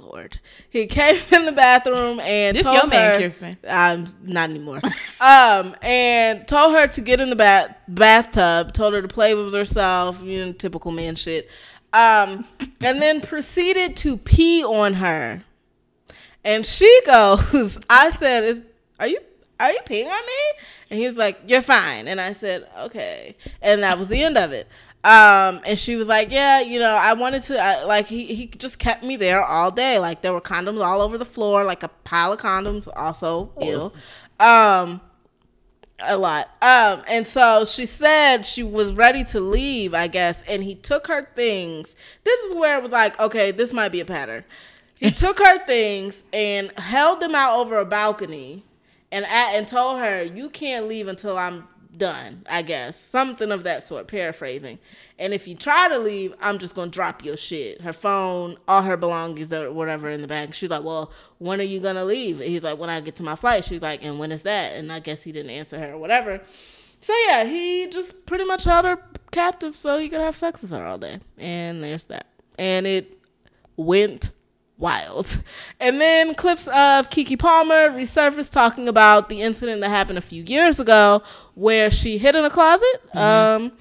Lord. 0.00 0.38
He 0.70 0.86
came 0.86 1.16
in 1.32 1.44
the 1.44 1.52
bathroom 1.52 2.20
and 2.20 2.56
This 2.56 2.64
told 2.64 2.76
your 2.76 2.86
man, 2.86 3.20
her, 3.20 3.26
Kirsten. 3.26 3.56
Um, 3.66 4.06
not 4.22 4.50
anymore. 4.50 4.80
um, 5.20 5.76
and 5.82 6.46
told 6.46 6.74
her 6.74 6.86
to 6.86 7.00
get 7.00 7.20
in 7.20 7.30
the 7.30 7.36
bath 7.36 7.74
bathtub. 7.88 8.72
Told 8.72 8.94
her 8.94 9.02
to 9.02 9.08
play 9.08 9.34
with 9.34 9.52
herself. 9.52 10.22
You 10.22 10.46
know, 10.46 10.52
typical 10.52 10.92
man 10.92 11.16
shit. 11.16 11.48
Um, 11.92 12.44
and 12.80 13.00
then 13.00 13.20
proceeded 13.20 13.96
to 13.98 14.16
pee 14.16 14.64
on 14.64 14.94
her. 14.94 15.42
And 16.44 16.64
she 16.64 17.00
goes, 17.06 17.78
I 17.90 18.10
said, 18.10 18.44
"Is 18.44 18.62
are 19.00 19.06
you 19.06 19.18
are 19.58 19.72
you 19.72 19.80
peeing 19.86 20.06
on 20.06 20.26
me?" 20.26 20.60
And 20.90 20.98
he 20.98 21.06
was 21.06 21.16
like, 21.16 21.40
"You're 21.46 21.62
fine." 21.62 22.08
And 22.08 22.20
I 22.20 22.32
said, 22.32 22.68
"Okay." 22.78 23.36
And 23.60 23.82
that 23.82 23.98
was 23.98 24.08
the 24.08 24.22
end 24.22 24.38
of 24.38 24.52
it. 24.52 24.68
Um, 25.04 25.60
and 25.64 25.78
she 25.78 25.94
was 25.96 26.08
like, 26.08 26.32
"Yeah, 26.32 26.60
you 26.60 26.80
know, 26.80 26.94
I 26.94 27.12
wanted 27.12 27.42
to 27.44 27.58
I, 27.58 27.84
like 27.84 28.08
he 28.08 28.26
he 28.34 28.46
just 28.46 28.78
kept 28.78 29.04
me 29.04 29.16
there 29.16 29.42
all 29.42 29.70
day. 29.70 29.98
Like 29.98 30.22
there 30.22 30.32
were 30.32 30.40
condoms 30.40 30.84
all 30.84 31.00
over 31.00 31.16
the 31.16 31.24
floor, 31.24 31.64
like 31.64 31.82
a 31.82 31.88
pile 32.04 32.32
of 32.32 32.40
condoms. 32.40 32.88
Also, 32.96 33.52
ill. 33.60 33.94
Um, 34.40 35.00
a 36.00 36.16
lot. 36.16 36.48
Um, 36.62 37.02
and 37.08 37.26
so 37.26 37.64
she 37.64 37.86
said 37.86 38.42
she 38.44 38.62
was 38.62 38.92
ready 38.92 39.24
to 39.24 39.40
leave, 39.40 39.94
I 39.94 40.06
guess, 40.06 40.42
and 40.48 40.62
he 40.62 40.74
took 40.74 41.06
her 41.06 41.28
things. 41.34 41.94
This 42.24 42.40
is 42.44 42.54
where 42.54 42.78
it 42.78 42.82
was 42.82 42.92
like, 42.92 43.18
okay, 43.20 43.50
this 43.50 43.72
might 43.72 43.90
be 43.90 44.00
a 44.00 44.04
pattern. 44.04 44.44
He 44.96 45.10
took 45.12 45.38
her 45.38 45.64
things 45.64 46.22
and 46.32 46.72
held 46.78 47.20
them 47.20 47.34
out 47.34 47.58
over 47.58 47.78
a 47.78 47.84
balcony 47.84 48.64
and 49.10 49.24
at, 49.26 49.54
and 49.54 49.66
told 49.66 49.98
her, 49.98 50.22
"You 50.22 50.50
can't 50.50 50.86
leave 50.88 51.08
until 51.08 51.38
I'm 51.38 51.66
done." 51.98 52.46
I 52.48 52.62
guess 52.62 52.98
something 52.98 53.50
of 53.50 53.64
that 53.64 53.82
sort, 53.82 54.08
paraphrasing. 54.08 54.78
And 55.18 55.34
if 55.34 55.48
you 55.48 55.54
try 55.54 55.88
to 55.88 55.98
leave, 55.98 56.34
I'm 56.40 56.58
just 56.58 56.74
gonna 56.74 56.90
drop 56.90 57.24
your 57.24 57.36
shit, 57.36 57.80
her 57.80 57.92
phone, 57.92 58.56
all 58.68 58.82
her 58.82 58.96
belongings 58.96 59.52
or 59.52 59.72
whatever 59.72 60.08
in 60.08 60.22
the 60.22 60.28
bag. 60.28 60.54
She's 60.54 60.70
like, 60.70 60.84
"Well, 60.84 61.12
when 61.38 61.60
are 61.60 61.64
you 61.64 61.80
gonna 61.80 62.04
leave?" 62.04 62.40
He's 62.40 62.62
like, 62.62 62.78
"When 62.78 62.90
I 62.90 63.00
get 63.00 63.16
to 63.16 63.22
my 63.22 63.34
flight." 63.34 63.64
She's 63.64 63.82
like, 63.82 64.04
"And 64.04 64.18
when 64.18 64.32
is 64.32 64.42
that?" 64.42 64.76
And 64.76 64.92
I 64.92 65.00
guess 65.00 65.24
he 65.24 65.32
didn't 65.32 65.50
answer 65.50 65.78
her 65.78 65.92
or 65.92 65.98
whatever. 65.98 66.40
So 67.00 67.12
yeah, 67.26 67.44
he 67.44 67.86
just 67.88 68.26
pretty 68.26 68.44
much 68.44 68.64
held 68.64 68.84
her 68.84 68.98
captive 69.30 69.76
so 69.76 69.98
he 69.98 70.08
could 70.08 70.20
have 70.20 70.36
sex 70.36 70.62
with 70.62 70.70
her 70.70 70.84
all 70.84 70.98
day. 70.98 71.20
And 71.36 71.82
there's 71.82 72.04
that. 72.04 72.26
And 72.58 72.86
it 72.86 73.18
went 73.76 74.30
wild. 74.78 75.42
And 75.80 76.00
then 76.00 76.34
clips 76.34 76.66
of 76.68 77.10
Keke 77.10 77.38
Palmer 77.38 77.90
resurfaced 77.90 78.52
talking 78.52 78.88
about 78.88 79.28
the 79.28 79.42
incident 79.42 79.80
that 79.82 79.90
happened 79.90 80.18
a 80.18 80.22
few 80.22 80.42
years 80.44 80.80
ago 80.80 81.22
where 81.54 81.90
she 81.90 82.18
hid 82.18 82.34
in 82.34 82.44
a 82.44 82.50
closet. 82.50 83.02
Um 83.14 83.72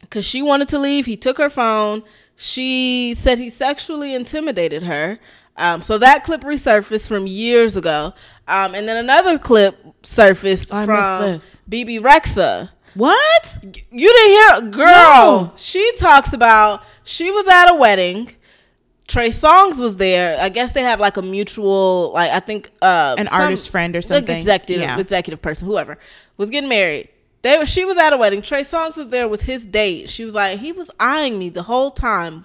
because 0.00 0.24
she 0.24 0.40
wanted 0.40 0.68
to 0.68 0.78
leave. 0.78 1.06
He 1.06 1.16
took 1.16 1.38
her 1.38 1.50
phone. 1.50 2.02
She 2.36 3.14
said 3.18 3.38
he 3.38 3.50
sexually 3.50 4.14
intimidated 4.14 4.84
her. 4.84 5.18
Um, 5.56 5.82
so 5.82 5.98
that 5.98 6.22
clip 6.22 6.42
resurfaced 6.42 7.08
from 7.08 7.26
years 7.26 7.76
ago. 7.76 8.12
Um, 8.46 8.74
and 8.74 8.88
then 8.88 8.96
another 8.96 9.38
clip 9.38 9.76
surfaced 10.02 10.72
missed 10.72 10.84
from. 10.84 11.40
Bebe 11.68 11.98
Rexha. 11.98 12.70
What? 12.94 13.58
You 13.62 14.12
didn't 14.12 14.70
hear, 14.70 14.70
girl. 14.70 14.86
No. 14.86 15.52
She 15.56 15.92
talks 15.98 16.32
about 16.32 16.82
she 17.04 17.30
was 17.30 17.46
at 17.46 17.70
a 17.70 17.74
wedding. 17.74 18.32
Trey 19.06 19.28
Songz 19.30 19.78
was 19.78 19.96
there. 19.96 20.38
I 20.40 20.48
guess 20.48 20.72
they 20.72 20.82
have 20.82 20.98
like 20.98 21.16
a 21.16 21.22
mutual, 21.22 22.12
like 22.12 22.30
I 22.32 22.40
think 22.40 22.70
uh, 22.82 23.14
An 23.18 23.26
some- 23.28 23.40
artist 23.40 23.68
friend 23.70 23.94
or 23.94 23.98
like 23.98 24.04
something. 24.04 24.38
executive, 24.38 24.82
Yeah. 24.82 24.98
executive 24.98 25.40
person, 25.40 25.66
whoever 25.66 25.96
was 26.36 26.50
getting 26.50 26.68
married. 26.68 27.08
They 27.42 27.56
were, 27.58 27.66
she 27.66 27.84
was 27.84 27.96
at 27.96 28.12
a 28.12 28.16
wedding. 28.16 28.42
Trey 28.42 28.62
Songz 28.62 28.96
was 28.96 29.06
there 29.08 29.28
with 29.28 29.42
his 29.42 29.64
date. 29.64 30.08
She 30.08 30.24
was 30.24 30.34
like, 30.34 30.58
he 30.58 30.72
was 30.72 30.90
eyeing 30.98 31.38
me 31.38 31.48
the 31.48 31.62
whole 31.62 31.92
time. 31.92 32.44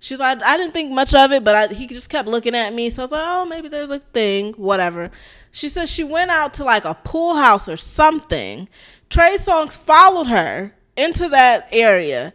She's 0.00 0.18
like, 0.18 0.42
I 0.42 0.56
didn't 0.58 0.74
think 0.74 0.90
much 0.90 1.14
of 1.14 1.32
it, 1.32 1.44
but 1.44 1.54
I, 1.54 1.72
he 1.72 1.86
just 1.86 2.10
kept 2.10 2.28
looking 2.28 2.54
at 2.54 2.74
me. 2.74 2.90
So 2.90 3.02
I 3.02 3.04
was 3.04 3.12
like, 3.12 3.24
oh, 3.24 3.44
maybe 3.46 3.68
there's 3.68 3.88
a 3.90 4.00
thing, 4.00 4.52
whatever. 4.54 5.10
She 5.52 5.68
says 5.70 5.90
she 5.90 6.04
went 6.04 6.30
out 6.30 6.52
to 6.54 6.64
like 6.64 6.84
a 6.84 6.94
pool 6.94 7.36
house 7.36 7.68
or 7.68 7.76
something. 7.78 8.68
Trey 9.08 9.36
Songz 9.38 9.78
followed 9.78 10.26
her 10.26 10.74
into 10.96 11.28
that 11.28 11.68
area, 11.72 12.34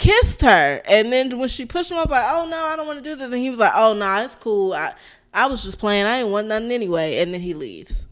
kissed 0.00 0.40
her, 0.40 0.80
and 0.86 1.12
then 1.12 1.38
when 1.38 1.48
she 1.48 1.66
pushed 1.66 1.90
him, 1.90 1.98
I 1.98 2.00
was 2.00 2.10
like, 2.10 2.24
oh 2.26 2.46
no, 2.46 2.56
I 2.56 2.74
don't 2.74 2.86
want 2.86 3.04
to 3.04 3.08
do 3.08 3.14
this. 3.14 3.26
And 3.26 3.34
he 3.34 3.50
was 3.50 3.58
like, 3.58 3.72
oh 3.74 3.92
no, 3.92 3.98
nah, 3.98 4.22
it's 4.22 4.34
cool. 4.34 4.72
I, 4.72 4.94
I 5.32 5.46
was 5.46 5.62
just 5.62 5.78
playing. 5.78 6.06
I 6.06 6.20
ain't 6.20 6.30
want 6.30 6.48
nothing 6.48 6.72
anyway. 6.72 7.18
And 7.18 7.34
then 7.34 7.42
he 7.42 7.52
leaves. 7.52 8.08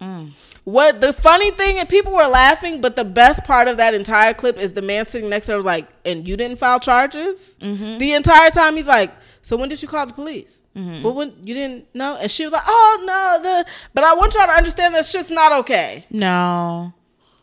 Mm. 0.00 0.32
What 0.64 1.02
the 1.02 1.12
funny 1.12 1.50
thing, 1.50 1.78
and 1.78 1.86
people 1.86 2.14
were 2.14 2.26
laughing, 2.26 2.80
but 2.80 2.96
the 2.96 3.04
best 3.04 3.44
part 3.44 3.68
of 3.68 3.76
that 3.76 3.92
entire 3.92 4.32
clip 4.32 4.56
is 4.56 4.72
the 4.72 4.80
man 4.80 5.04
sitting 5.04 5.28
next 5.28 5.46
to 5.46 5.52
her 5.52 5.58
was 5.58 5.66
like, 5.66 5.86
and 6.06 6.26
you 6.26 6.38
didn't 6.38 6.58
file 6.58 6.80
charges 6.80 7.58
mm-hmm. 7.60 7.98
the 7.98 8.14
entire 8.14 8.50
time. 8.50 8.76
He's 8.76 8.86
like, 8.86 9.12
so 9.42 9.54
when 9.58 9.68
did 9.68 9.82
you 9.82 9.88
call 9.88 10.06
the 10.06 10.14
police? 10.14 10.64
Mm-hmm. 10.74 11.02
But 11.02 11.12
when 11.12 11.34
you 11.44 11.52
didn't 11.52 11.94
know, 11.94 12.16
and 12.18 12.30
she 12.30 12.44
was 12.44 12.52
like, 12.52 12.62
oh 12.66 13.02
no, 13.04 13.42
the. 13.42 13.70
But 13.92 14.04
I 14.04 14.14
want 14.14 14.32
y'all 14.32 14.46
to 14.46 14.52
understand 14.52 14.94
that 14.94 15.04
shit's 15.04 15.30
not 15.30 15.52
okay. 15.60 16.06
No. 16.10 16.94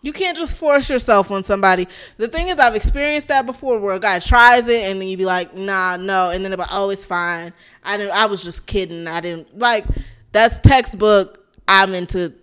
You 0.01 0.13
can't 0.13 0.37
just 0.37 0.57
force 0.57 0.89
yourself 0.89 1.31
on 1.31 1.43
somebody. 1.43 1.87
The 2.17 2.27
thing 2.27 2.47
is, 2.49 2.57
I've 2.57 2.75
experienced 2.75 3.27
that 3.29 3.45
before, 3.45 3.79
where 3.79 3.95
a 3.95 3.99
guy 3.99 4.19
tries 4.19 4.67
it, 4.67 4.83
and 4.89 5.01
then 5.01 5.07
you 5.07 5.17
be 5.17 5.25
like, 5.25 5.53
"Nah, 5.55 5.97
no," 5.97 6.29
and 6.29 6.45
then 6.45 6.51
like, 6.53 6.67
"Oh, 6.71 6.89
it's 6.91 7.05
fine. 7.05 7.51
I 7.83 7.97
didn't. 7.97 8.11
I 8.13 8.25
was 8.27 8.43
just 8.43 8.65
kidding. 8.67 9.07
I 9.07 9.19
didn't 9.21 9.57
like." 9.57 9.85
That's 10.31 10.59
textbook. 10.59 11.43
I'm 11.67 11.93
into 11.93 12.33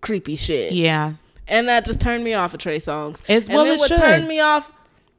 creepy 0.00 0.36
shit, 0.36 0.72
Yeah. 0.72 1.14
and 1.48 1.68
that 1.68 1.84
just 1.84 2.00
turned 2.00 2.22
me 2.24 2.34
off 2.34 2.52
of 2.54 2.60
Trey 2.60 2.78
Songz. 2.78 3.22
As 3.28 3.46
and 3.48 3.56
well 3.56 3.64
then 3.64 3.74
it 3.74 3.80
what 3.80 3.88
should. 3.88 3.98
turned 3.98 4.28
me 4.28 4.40
off 4.40 4.70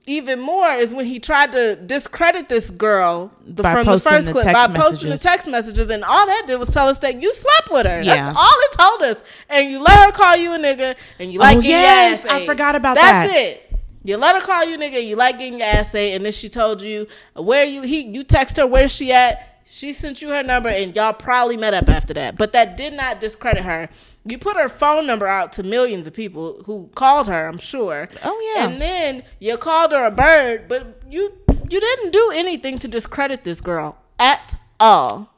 even 0.06 0.39
more 0.39 0.68
is 0.70 0.93
when 0.93 1.06
he 1.06 1.20
tried 1.20 1.54
to 1.54 1.78
discredit 1.78 2.49
this 2.49 2.70
girl 2.70 3.32
the, 3.45 3.64
from 3.64 3.86
the 3.86 3.99
first 3.99 4.28
the 4.28 4.34
clip 4.34 4.45
by 4.45 4.68
posting 4.68 5.10
the 5.10 5.18
text 5.18 5.47
messages, 5.47 5.89
and 5.89 6.04
all 6.04 6.26
that 6.26 6.43
did 6.45 6.60
was 6.60 6.70
tell 6.70 6.88
us 6.89 6.97
that 6.99 7.22
you 7.22 7.34
slept 7.34 7.72
with 7.72 7.86
her. 7.86 8.01
Yeah. 8.01 8.16
That's 8.16 8.38
all 8.38 8.51
it 8.51 8.72
told 8.78 9.01
us. 9.04 9.24
And 9.49 9.72
you 9.72 9.80
let 9.80 10.06
her 10.06 10.12
call 10.12 10.36
you 10.36 10.54
a 10.54 10.58
nigga, 10.58 10.95
and 11.20 11.32
you 11.32 11.39
like 11.39 11.58
Oh, 11.58 11.62
getting 11.62 11.72
yes, 11.72 12.26
your 12.26 12.34
ass 12.34 12.41
I 12.41 12.45
forgot 12.45 12.76
about 12.76 12.95
That's 12.95 13.30
that. 13.30 13.34
That's 13.34 13.56
it. 13.56 13.80
You 14.06 14.18
let 14.18 14.36
her 14.36 14.41
call 14.41 14.66
you 14.66 14.78
nigga, 14.78 15.06
you 15.06 15.16
like 15.16 15.39
getting 15.39 15.60
your 15.60 15.68
ass 15.68 15.95
ate, 15.95 16.16
and 16.16 16.26
then 16.26 16.34
she 16.34 16.49
told 16.49 16.82
you 16.82 17.08
where 17.36 17.64
you 17.64 17.84
he 17.84 18.01
you 18.01 18.24
text 18.24 18.58
her 18.58 18.68
where 18.68 18.89
she 18.89 19.14
at. 19.14 19.49
She 19.66 19.93
sent 19.93 20.22
you 20.22 20.28
her 20.32 20.43
number, 20.43 20.68
and 20.68 20.93
y'all 20.93 21.14
probably 21.14 21.56
met 21.56 21.74
up 21.74 21.88
after 21.88 22.14
that. 22.16 22.38
But 22.38 22.51
that 22.51 22.76
did 22.76 22.91
not 22.91 23.22
discredit 23.22 23.64
her. 23.64 23.88
You 24.26 24.38
put 24.38 24.56
her 24.56 24.70
phone 24.70 25.06
number 25.06 25.28
out 25.28 25.52
to 25.54 25.64
millions 25.64 26.08
of 26.08 26.14
people 26.14 26.64
who 26.66 26.90
called 26.96 27.28
her. 27.28 27.48
I'm 27.48 27.58
sure. 27.58 28.08
Oh, 28.24 28.54
yeah. 28.56 28.70
And 28.70 28.82
then 28.82 29.24
you 29.40 29.58
called 29.58 29.92
her 29.92 30.06
a 30.06 30.12
bird, 30.12 30.68
but 30.70 31.02
you 31.10 31.34
you 31.70 31.80
didn't 31.80 32.12
do 32.12 32.32
anything 32.34 32.80
to 32.80 32.88
discredit 32.88 33.44
this 33.44 33.60
girl 33.60 33.98
at 34.20 34.56
all. 34.80 35.30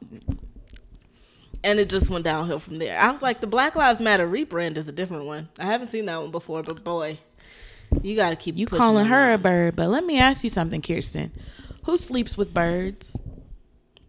And 1.64 1.80
it 1.80 1.88
just 1.88 2.10
went 2.10 2.24
downhill 2.24 2.58
from 2.58 2.78
there. 2.78 2.98
I 2.98 3.10
was 3.10 3.22
like, 3.22 3.40
the 3.40 3.46
Black 3.46 3.74
Lives 3.74 4.00
Matter 4.00 4.28
rebrand 4.28 4.76
is 4.76 4.86
a 4.86 4.92
different 4.92 5.24
one. 5.24 5.48
I 5.58 5.64
haven't 5.64 5.88
seen 5.88 6.04
that 6.06 6.20
one 6.20 6.30
before, 6.30 6.62
but 6.62 6.84
boy, 6.84 7.18
you 8.02 8.14
got 8.14 8.30
to 8.30 8.36
keep 8.36 8.56
You 8.56 8.66
calling 8.66 9.06
her 9.06 9.32
a 9.32 9.38
bird, 9.38 9.74
but 9.74 9.88
let 9.88 10.04
me 10.04 10.18
ask 10.18 10.44
you 10.44 10.50
something, 10.50 10.80
Kirsten. 10.80 11.32
Who 11.84 11.96
sleeps 11.96 12.36
with 12.36 12.54
birds? 12.54 13.16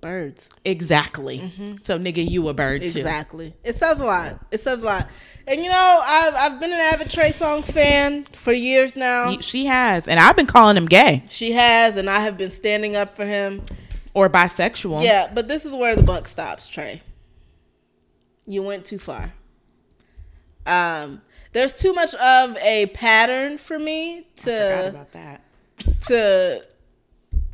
Birds. 0.08 0.48
Exactly. 0.64 1.52
So 1.84 2.00
nigga, 2.00 2.28
you 2.30 2.48
a 2.48 2.54
bird 2.54 2.80
too. 2.82 2.86
Exactly. 2.88 3.54
It 3.64 3.78
says 3.78 4.00
a 4.00 4.06
lot. 4.06 4.40
It 4.52 4.62
says 4.62 4.80
a 4.82 4.86
lot. 4.86 5.10
And 5.46 5.62
you 5.64 5.70
know, 5.70 6.02
I've 6.06 6.34
I've 6.36 6.60
been 6.60 6.72
an 6.72 6.80
avid 6.80 7.10
Trey 7.10 7.32
Songz 7.32 7.72
fan 7.74 8.24
for 8.24 8.54
years 8.54 8.96
now. 8.96 9.32
She 9.42 9.66
has, 9.66 10.08
and 10.08 10.20
I've 10.20 10.36
been 10.36 10.46
calling 10.46 10.78
him 10.78 10.86
gay 10.86 11.24
She 11.30 11.52
has, 11.52 11.98
and 11.98 12.10
I 12.10 12.22
have 12.22 12.38
been 12.38 12.52
standing 12.52 12.96
up 12.96 13.16
for 13.16 13.26
him. 13.26 13.62
or 14.14 14.30
bisexual. 14.30 15.04
Yeah, 15.04 15.30
but 15.34 15.48
this 15.48 15.66
is 15.66 15.74
where 15.74 15.96
the 15.96 16.04
buck 16.04 16.28
stops, 16.28 16.68
Trey. 16.68 17.02
You 18.46 18.64
went 18.64 18.86
too 18.86 18.98
far. 19.00 19.34
Um, 20.66 21.22
there's 21.54 21.74
too 21.74 21.94
much 21.94 22.14
of 22.16 22.56
a 22.58 22.88
pattern 22.88 23.58
for 23.58 23.78
me 23.80 24.20
I 24.20 24.24
forgot 24.42 24.82
to 24.82 24.88
about 24.90 25.12
that. 25.12 25.42
to 26.08 26.66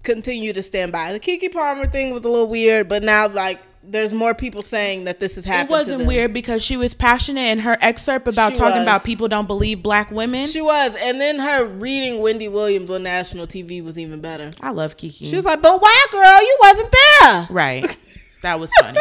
continue 0.03 0.53
to 0.53 0.61
stand 0.63 0.91
by. 0.91 1.11
The 1.13 1.19
Keke 1.19 1.51
Palmer 1.51 1.85
thing 1.87 2.11
was 2.11 2.23
a 2.23 2.29
little 2.29 2.47
weird, 2.47 2.87
but 2.89 3.03
now 3.03 3.27
like 3.27 3.59
there's 3.85 4.13
more 4.13 4.33
people 4.33 4.61
saying 4.61 5.03
that 5.05 5.19
this 5.19 5.35
has 5.35 5.43
happened. 5.43 5.69
It 5.69 5.73
wasn't 5.73 6.05
weird 6.07 6.31
because 6.33 6.63
she 6.63 6.77
was 6.77 6.93
passionate 6.93 7.41
in 7.51 7.59
her 7.59 7.77
excerpt 7.81 8.27
about 8.29 8.53
She 8.53 8.59
talking 8.59 8.77
was. 8.77 8.83
about 8.83 9.03
people 9.03 9.27
don't 9.27 9.47
believe 9.47 9.83
black 9.83 10.09
women. 10.09 10.47
She 10.47 10.61
was, 10.61 10.95
and 11.01 11.19
then 11.19 11.37
her 11.39 11.65
reading 11.65 12.21
Wendy 12.21 12.47
Williams 12.47 12.89
on 12.89 13.03
national 13.03 13.45
TV 13.47 13.83
was 13.83 13.97
even 13.97 14.21
better. 14.21 14.51
I 14.61 14.69
love 14.69 14.95
Keke. 14.95 15.27
She 15.29 15.35
was 15.35 15.43
like, 15.43 15.61
"But 15.61 15.81
why, 15.81 16.05
girl? 16.11 16.41
You 16.41 16.57
wasn't 16.61 16.95
there." 17.19 17.47
right. 17.49 17.97
That 18.41 18.59
was 18.59 18.69
funny. 18.81 18.99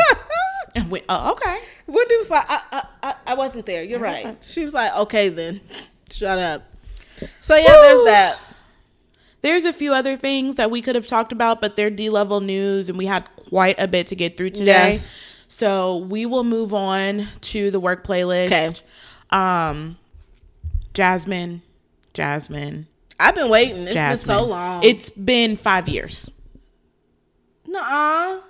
And 0.76 0.88
we- 0.88 1.02
oh, 1.08 1.32
okay. 1.32 1.58
Wendy 1.88 2.16
was 2.16 2.30
like, 2.30 2.46
I, 2.48 2.60
I, 2.70 2.82
I, 3.02 3.14
I 3.26 3.34
wasn't 3.34 3.66
there. 3.66 3.82
You're 3.82 3.98
I 3.98 4.02
right. 4.02 4.24
wasn't. 4.24 4.44
She 4.44 4.64
was 4.64 4.72
like, 4.72 4.94
okay 4.98 5.28
then. 5.30 5.60
Shut 6.12 6.38
up. 6.38 6.62
So 7.40 7.56
yeah, 7.56 7.66
there's 7.66 8.04
that. 8.04 8.38
There's 9.42 9.64
a 9.64 9.72
few 9.72 9.92
other 9.92 10.16
things 10.16 10.54
that 10.56 10.70
we 10.70 10.80
could 10.80 10.94
have 10.94 11.06
talked 11.06 11.32
about, 11.32 11.60
but 11.60 11.76
they're 11.76 11.90
D 11.90 12.10
level 12.10 12.40
news, 12.40 12.88
and 12.88 12.96
we 12.96 13.06
had 13.06 13.28
quite 13.48 13.74
a 13.78 13.88
bit 13.88 14.06
to 14.08 14.16
get 14.16 14.36
through 14.36 14.50
today. 14.50 14.94
Yes. 14.94 15.12
So 15.48 15.96
we 15.98 16.24
will 16.26 16.44
move 16.44 16.72
on 16.72 17.26
to 17.42 17.70
the 17.70 17.80
work 17.80 18.04
playlist. 18.06 18.46
Okay. 18.46 18.70
Um, 19.30 19.98
Jazmine, 20.94 21.60
Jazmine, 22.14 22.86
I've 23.18 23.34
been 23.34 23.48
waiting. 23.48 23.86
It's 23.86 23.96
Jazmine. 23.96 24.10
been 24.10 24.18
so 24.18 24.44
long. 24.44 24.84
It's 24.84 25.10
been 25.10 25.56
five 25.56 25.88
years, 25.88 26.30
Nuh-uh. 27.66 28.40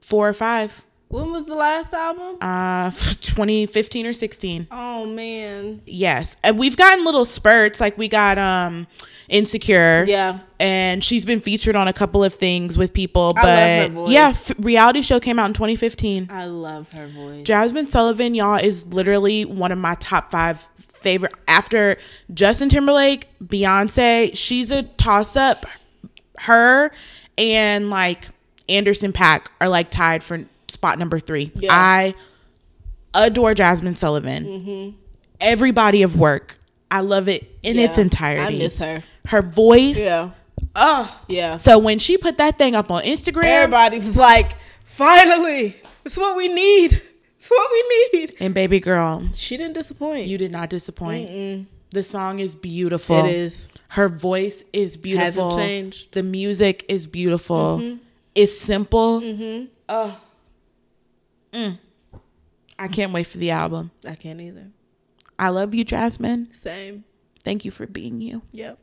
four 0.00 0.28
or 0.28 0.34
five. 0.34 0.84
When 1.08 1.30
was 1.30 1.44
the 1.46 1.54
last 1.54 1.94
album? 1.94 2.36
Uh, 2.40 2.90
2015 2.90 4.06
or 4.06 4.12
16. 4.12 4.66
Oh 4.72 5.06
man. 5.06 5.80
Yes, 5.86 6.36
and 6.42 6.58
we've 6.58 6.76
gotten 6.76 7.04
little 7.04 7.24
spurts. 7.24 7.80
Like 7.80 7.96
we 7.96 8.08
got 8.08 8.38
um, 8.38 8.86
Insecure. 9.28 10.04
Yeah. 10.08 10.40
and 10.58 11.02
she's 11.04 11.24
been 11.24 11.40
featured 11.40 11.76
on 11.76 11.86
a 11.88 11.92
couple 11.92 12.24
of 12.24 12.34
things 12.34 12.76
with 12.76 12.92
people. 12.92 13.32
I 13.36 13.42
But 13.42 13.46
love 13.46 13.88
her 13.88 13.94
voice. 13.94 14.10
yeah, 14.12 14.28
f- 14.30 14.52
reality 14.58 15.00
show 15.02 15.20
came 15.20 15.38
out 15.38 15.46
in 15.46 15.52
2015. 15.54 16.28
I 16.30 16.46
love 16.46 16.90
her 16.92 17.06
voice. 17.06 17.46
Jazmine 17.46 17.88
Sullivan, 17.88 18.34
y'all, 18.34 18.56
is 18.58 18.86
literally 18.88 19.44
one 19.44 19.70
of 19.72 19.78
my 19.78 19.94
top 20.00 20.30
five 20.32 20.66
favorite. 20.78 21.34
After 21.46 21.98
Justin 22.34 22.68
Timberlake, 22.68 23.28
Beyonce, 23.44 24.36
she's 24.36 24.72
a 24.72 24.82
toss 24.82 25.36
up. 25.36 25.66
Her 26.38 26.90
and 27.38 27.90
like 27.90 28.28
Anderson 28.68 29.12
Paak 29.12 29.46
are 29.60 29.68
like 29.68 29.90
tied 29.90 30.22
for 30.24 30.44
spot 30.68 30.98
number 30.98 31.18
three. 31.18 31.52
Yeah. 31.56 31.72
I 31.72 32.14
adore 33.14 33.54
Jazmine 33.54 33.96
Sullivan. 33.96 34.44
Mm-hmm. 34.44 34.96
Every 35.40 35.70
body 35.70 36.02
of 36.02 36.16
work, 36.16 36.58
I 36.90 37.00
love 37.00 37.28
it 37.28 37.50
in 37.62 37.78
its 37.78 37.98
entirety. 37.98 38.56
I 38.56 38.58
miss 38.58 38.78
her. 38.78 39.02
Her 39.26 39.42
voice, 39.42 39.98
Yeah. 39.98 40.30
oh. 40.74 41.20
Yeah. 41.28 41.56
So 41.58 41.78
when 41.78 41.98
she 41.98 42.16
put 42.16 42.38
that 42.38 42.58
thing 42.58 42.74
up 42.74 42.90
on 42.90 43.02
Instagram, 43.02 43.44
Everybody 43.44 43.98
was 43.98 44.16
like, 44.16 44.52
finally, 44.84 45.76
it's 46.04 46.16
what 46.16 46.36
we 46.36 46.48
need. 46.48 47.02
It's 47.38 47.50
what 47.50 47.70
we 47.70 48.18
need. 48.18 48.34
and 48.40 48.54
baby 48.54 48.80
girl, 48.80 49.28
She 49.34 49.56
didn't 49.56 49.74
disappoint. 49.74 50.26
you 50.26 50.38
did 50.38 50.50
not 50.52 50.70
disappoint. 50.70 51.68
The 51.90 52.02
song 52.02 52.38
is 52.40 52.54
beautiful. 52.56 53.24
It 53.24 53.34
is. 53.34 53.68
Her 53.88 54.08
voice 54.08 54.64
is 54.72 54.96
beautiful. 54.96 55.50
Hasn't 55.50 55.64
changed. 55.66 56.12
The 56.12 56.22
music 56.22 56.84
is 56.88 57.06
beautiful. 57.06 57.78
Mm-hmm. 57.78 57.96
It's 58.34 58.58
simple. 58.58 59.22
Oh. 59.88 60.20
Mm. 61.52 61.78
I 62.78 62.88
can't 62.88 63.12
wait 63.12 63.26
for 63.26 63.38
the 63.38 63.50
album. 63.50 63.90
I 64.06 64.14
can't 64.14 64.40
either. 64.40 64.68
I 65.38 65.48
love 65.50 65.74
you, 65.74 65.84
Jazmine. 65.84 66.54
Same. 66.54 67.04
Thank 67.44 67.64
you 67.64 67.70
for 67.70 67.86
being 67.86 68.20
you. 68.20 68.42
Yep. 68.52 68.78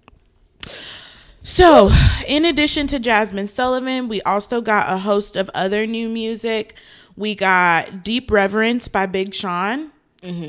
So, 1.42 1.92
in 2.28 2.46
addition 2.46 2.88
to 2.88 3.00
Jazmine 3.00 3.50
Sullivan, 3.50 4.08
we 4.08 4.22
also 4.22 4.62
got 4.62 4.90
a 4.90 4.98
host 4.98 5.36
of 5.36 5.50
other 5.54 5.86
new 5.86 6.08
music. 6.08 6.76
We 7.18 7.36
got 7.36 8.04
Deep 8.04 8.32
Reverence 8.32 8.88
by 8.88 9.06
Big 9.06 9.34
Sean. 9.34 9.92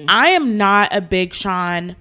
I 0.09 0.29
am 0.29 0.57
not 0.57 0.95
a 0.95 1.01
Big 1.01 1.35
Sean. 1.35 1.97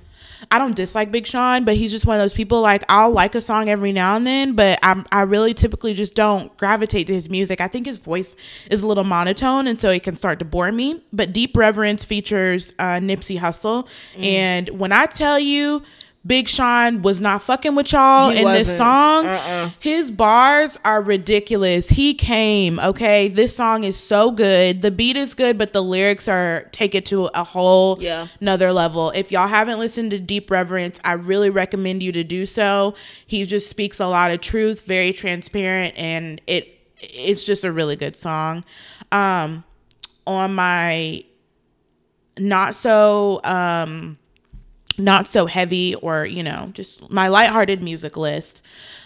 I 0.52 0.60
don't 0.60 0.76
dislike 0.76 1.12
Big 1.12 1.26
Sean, 1.26 1.66
but 1.66 1.76
he's 1.76 1.92
just 1.92 2.06
one 2.06 2.18
of 2.18 2.22
those 2.22 2.34
people 2.34 2.62
like 2.62 2.84
I'll 2.90 3.12
like 3.12 3.36
a 3.36 3.42
song 3.42 3.70
every 3.70 3.92
now 3.92 4.16
and 4.16 4.26
then, 4.26 4.54
but 4.54 4.80
I'm 4.84 5.06
I 5.12 5.22
really 5.22 5.54
typically 5.54 5.94
just 5.94 6.16
don't 6.16 6.56
gravitate 6.58 7.08
to 7.08 7.14
his 7.14 7.30
music. 7.30 7.62
I 7.62 7.68
think 7.68 7.86
his 7.86 7.98
voice 7.98 8.36
is 8.70 8.82
a 8.82 8.88
little 8.88 9.04
monotone, 9.04 9.68
and 9.68 9.80
so 9.80 9.90
it 9.90 10.04
can 10.04 10.18
start 10.18 10.40
to 10.40 10.46
bore 10.46 10.72
me. 10.72 11.02
But 11.12 11.34
Deep 11.34 11.56
Reverence 11.56 12.04
features 12.04 12.74
uh, 12.80 13.00
Nipsey 13.00 13.40
Hussle, 13.40 13.88
and 14.18 14.70
when 14.70 14.92
I 14.92 15.06
tell 15.06 15.40
you. 15.40 15.84
Big 16.26 16.48
Sean 16.48 17.02
was 17.02 17.20
not 17.20 17.42
fucking 17.42 17.76
with 17.76 17.92
y'all 17.92 18.30
He 18.30 18.38
in 18.38 18.46
this 18.46 18.70
wasn't. 18.70 18.78
song. 18.78 19.26
Uh-uh. 19.26 19.70
His 19.82 20.10
bars 20.10 20.80
are 20.86 21.02
ridiculous. 21.02 21.90
He 21.90 22.14
came, 22.14 22.80
okay? 22.80 23.28
This 23.28 23.54
song 23.54 23.84
is 23.84 23.98
so 23.98 24.32
good. 24.32 24.82
The 24.82 24.90
beat 24.90 25.18
is 25.18 25.34
good, 25.34 25.58
but 25.58 25.74
the 25.74 25.84
lyrics 25.84 26.30
are 26.30 26.70
take 26.72 26.96
it 26.96 27.06
to 27.08 27.26
a 27.34 27.44
whole 27.44 27.98
Yeah. 28.00 28.28
another 28.40 28.72
level. 28.72 29.12
If 29.14 29.34
y'all 29.34 29.50
haven't 29.50 29.80
listened 29.80 30.12
to 30.12 30.20
Deep 30.20 30.50
Reverence, 30.50 30.98
I 31.04 31.14
really 31.14 31.50
recommend 31.50 32.02
you 32.02 32.14
to 32.14 32.24
do 32.24 32.46
so. 32.46 32.96
He 33.28 33.46
just 33.46 33.70
speaks 33.70 34.00
a 34.00 34.08
lot 34.08 34.32
of 34.32 34.40
truth, 34.40 34.86
very 34.86 35.12
transparent, 35.12 35.94
and 35.98 36.40
it 36.48 36.70
it's 37.02 37.44
just 37.44 37.66
a 37.66 37.72
really 37.74 37.98
good 37.98 38.16
song. 38.16 38.64
Um 39.12 39.66
on 40.26 40.56
my 40.56 41.22
not 42.40 42.76
so 42.76 43.42
um 43.44 44.18
not 44.98 45.28
so 45.28 45.46
heavy 45.46 45.96
or 45.96 46.26
you 46.26 46.44
know 46.44 46.70
just 46.74 47.10
my 47.10 47.28
lighthearted 47.28 47.82
music 47.82 48.18
list. 48.18 48.62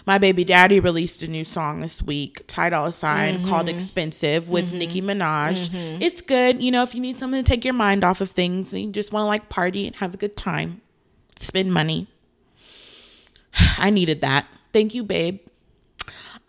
My 0.06 0.16
baby 0.16 0.42
daddy 0.42 0.80
released 0.80 1.22
a 1.22 1.28
new 1.28 1.44
song 1.44 1.80
this 1.80 2.00
week 2.02 2.44
ty 2.46 2.70
dolla 2.70 2.92
sign 2.92 3.46
called 3.46 3.68
expensive 3.68 4.48
with 4.48 4.68
mm-hmm. 4.68 4.78
nicki 4.78 5.02
minaj. 5.02 5.68
Mm-hmm. 5.68 6.02
It's 6.02 6.20
good 6.20 6.62
you 6.62 6.70
know 6.70 6.82
if 6.82 6.94
you 6.94 7.00
need 7.00 7.16
something 7.16 7.42
to 7.42 7.48
take 7.48 7.64
your 7.64 7.74
mind 7.74 8.04
off 8.04 8.20
of 8.20 8.30
things 8.30 8.72
and 8.72 8.82
you 8.82 8.90
just 8.90 9.12
want 9.12 9.24
to 9.24 9.28
like 9.28 9.48
party 9.48 9.86
and 9.86 9.96
have 9.96 10.14
a 10.14 10.18
good 10.18 10.36
time 10.36 10.80
spend 11.36 11.72
money. 11.72 12.06
I 13.78 13.90
needed 13.90 14.20
that. 14.22 14.46
Thank 14.72 14.94
you 14.94 15.02
babe 15.02 15.40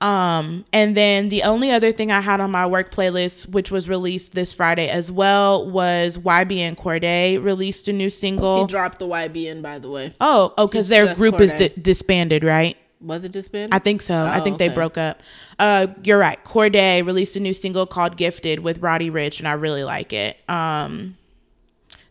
um, 0.02 0.64
and 0.72 0.96
then 0.96 1.30
the 1.30 1.44
only 1.44 1.72
other 1.72 1.92
thing 1.92 2.12
I 2.12 2.22
had 2.22 2.40
on 2.40 2.52
my 2.52 2.66
work 2.66 2.92
playlist, 2.92 3.50
which 3.50 3.70
was 3.72 3.90
released 3.90 4.34
this 4.34 4.54
Friday 4.54 4.88
as 4.90 5.12
well, 5.12 5.70
was 5.70 6.18
YBN 6.18 6.76
Cordae 6.78 7.44
released 7.44 7.88
a 7.90 7.94
new 7.94 8.10
single. 8.10 8.62
He 8.66 8.68
dropped 8.68 9.00
the 9.00 9.08
YBN, 9.08 9.62
by 9.62 9.78
the 9.80 9.90
way. 9.90 10.14
Oh, 10.22 10.54
oh, 10.58 10.68
because 10.68 10.88
their 10.88 11.14
group 11.16 11.42
is 11.42 11.54
Cordae. 11.54 11.74
di- 11.76 11.82
disbanded, 11.82 12.44
right? 12.44 12.78
Was 13.02 13.24
it 13.24 13.52
been? 13.52 13.70
I 13.72 13.80
think 13.80 14.02
so. 14.02 14.14
I 14.16 14.40
Oh, 14.40 14.44
think 14.44 14.58
they 14.58 14.68
broke 14.68 14.98
up. 14.98 15.22
Uh, 15.58 15.88
you're 16.04 16.18
right. 16.20 16.44
Cordae 16.44 17.06
released 17.06 17.36
a 17.38 17.40
new 17.40 17.54
single 17.54 17.86
called 17.86 18.18
"Gifted" 18.18 18.60
with 18.60 18.80
Roddy 18.80 19.10
Ricch, 19.10 19.40
and 19.40 19.48
I 19.48 19.54
really 19.54 19.86
like 19.86 20.12
it. 20.12 20.38
Um, 20.50 21.16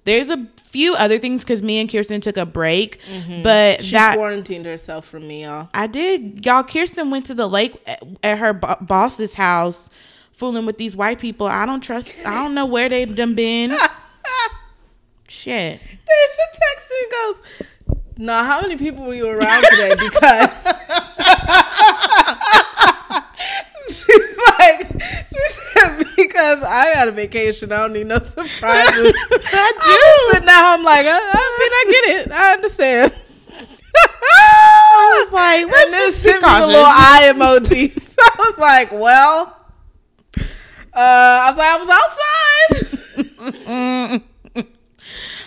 there's 0.08 0.30
a 0.30 0.46
few 0.56 0.94
other 0.94 1.18
things 1.18 1.44
because 1.44 1.62
me 1.62 1.78
and 1.80 1.90
Kirsten 1.90 2.20
took 2.20 2.36
a 2.36 2.44
break, 2.46 2.98
but 3.42 3.78
Mm-hmm. 3.78 3.82
she 3.82 3.92
that 3.92 4.16
quarantined 4.16 4.66
herself 4.66 5.06
from 5.06 5.26
me, 5.28 5.44
y'all. 5.44 5.68
I 5.72 5.86
did. 5.86 6.44
Y'all, 6.44 6.62
Kirsten 6.64 7.10
went 7.10 7.26
to 7.26 7.34
the 7.34 7.46
lake 7.48 7.80
at, 7.86 8.02
at 8.22 8.38
her 8.38 8.52
bo- 8.52 8.76
boss's 8.80 9.34
house, 9.34 9.88
fooling 10.32 10.66
with 10.66 10.78
these 10.78 10.94
white 10.96 11.18
people. 11.18 11.46
I 11.46 11.64
don't 11.66 11.82
trust. 11.82 12.24
I 12.26 12.34
don't 12.42 12.54
know 12.54 12.66
where 12.66 12.88
they've 12.88 13.14
done 13.14 13.34
been. 13.34 13.70
Shit. 15.28 15.80
She 15.80 16.44
texts 16.54 16.90
me 16.90 16.96
and 17.02 17.12
goes, 17.12 17.36
"Nah, 18.16 18.44
how 18.44 18.60
many 18.62 18.76
people 18.76 19.04
were 19.04 19.14
you 19.14 19.28
around 19.28 19.62
today?" 19.64 19.94
Because 19.98 20.50
she's 23.88 24.38
like, 24.58 24.86
she 25.30 25.52
said, 25.74 26.04
"Because 26.18 26.62
I 26.62 26.92
got 26.94 27.08
a 27.08 27.12
vacation, 27.12 27.72
I 27.72 27.78
don't 27.78 27.92
need 27.94 28.06
no 28.06 28.18
surprises." 28.24 29.12
I 29.52 29.72
do. 30.34 30.40
Now 30.44 30.74
I'm 30.74 30.84
like, 30.84 31.06
I, 31.06 31.18
I 31.18 31.58
mean, 31.58 31.72
I 31.72 31.84
get 31.90 32.04
it, 32.26 32.32
I 32.32 32.52
understand. 32.54 33.14
I 34.00 35.22
was 35.24 35.32
like, 35.32 35.66
let's 35.66 35.92
and 35.92 36.00
just 36.00 36.22
be 36.22 36.28
sent 36.30 36.42
me 36.42 36.48
the 36.48 36.54
cautious. 36.54 36.68
little 36.68 36.84
eye 36.86 37.32
emoji. 37.34 37.92
I 38.20 38.30
was 38.38 38.56
like, 38.58 38.92
well, 38.92 39.56
uh, 40.36 40.40
I 40.94 41.50
was 41.50 41.56
like, 41.56 41.68
I 41.68 41.76
was 41.76 41.88
outside. 41.88 44.22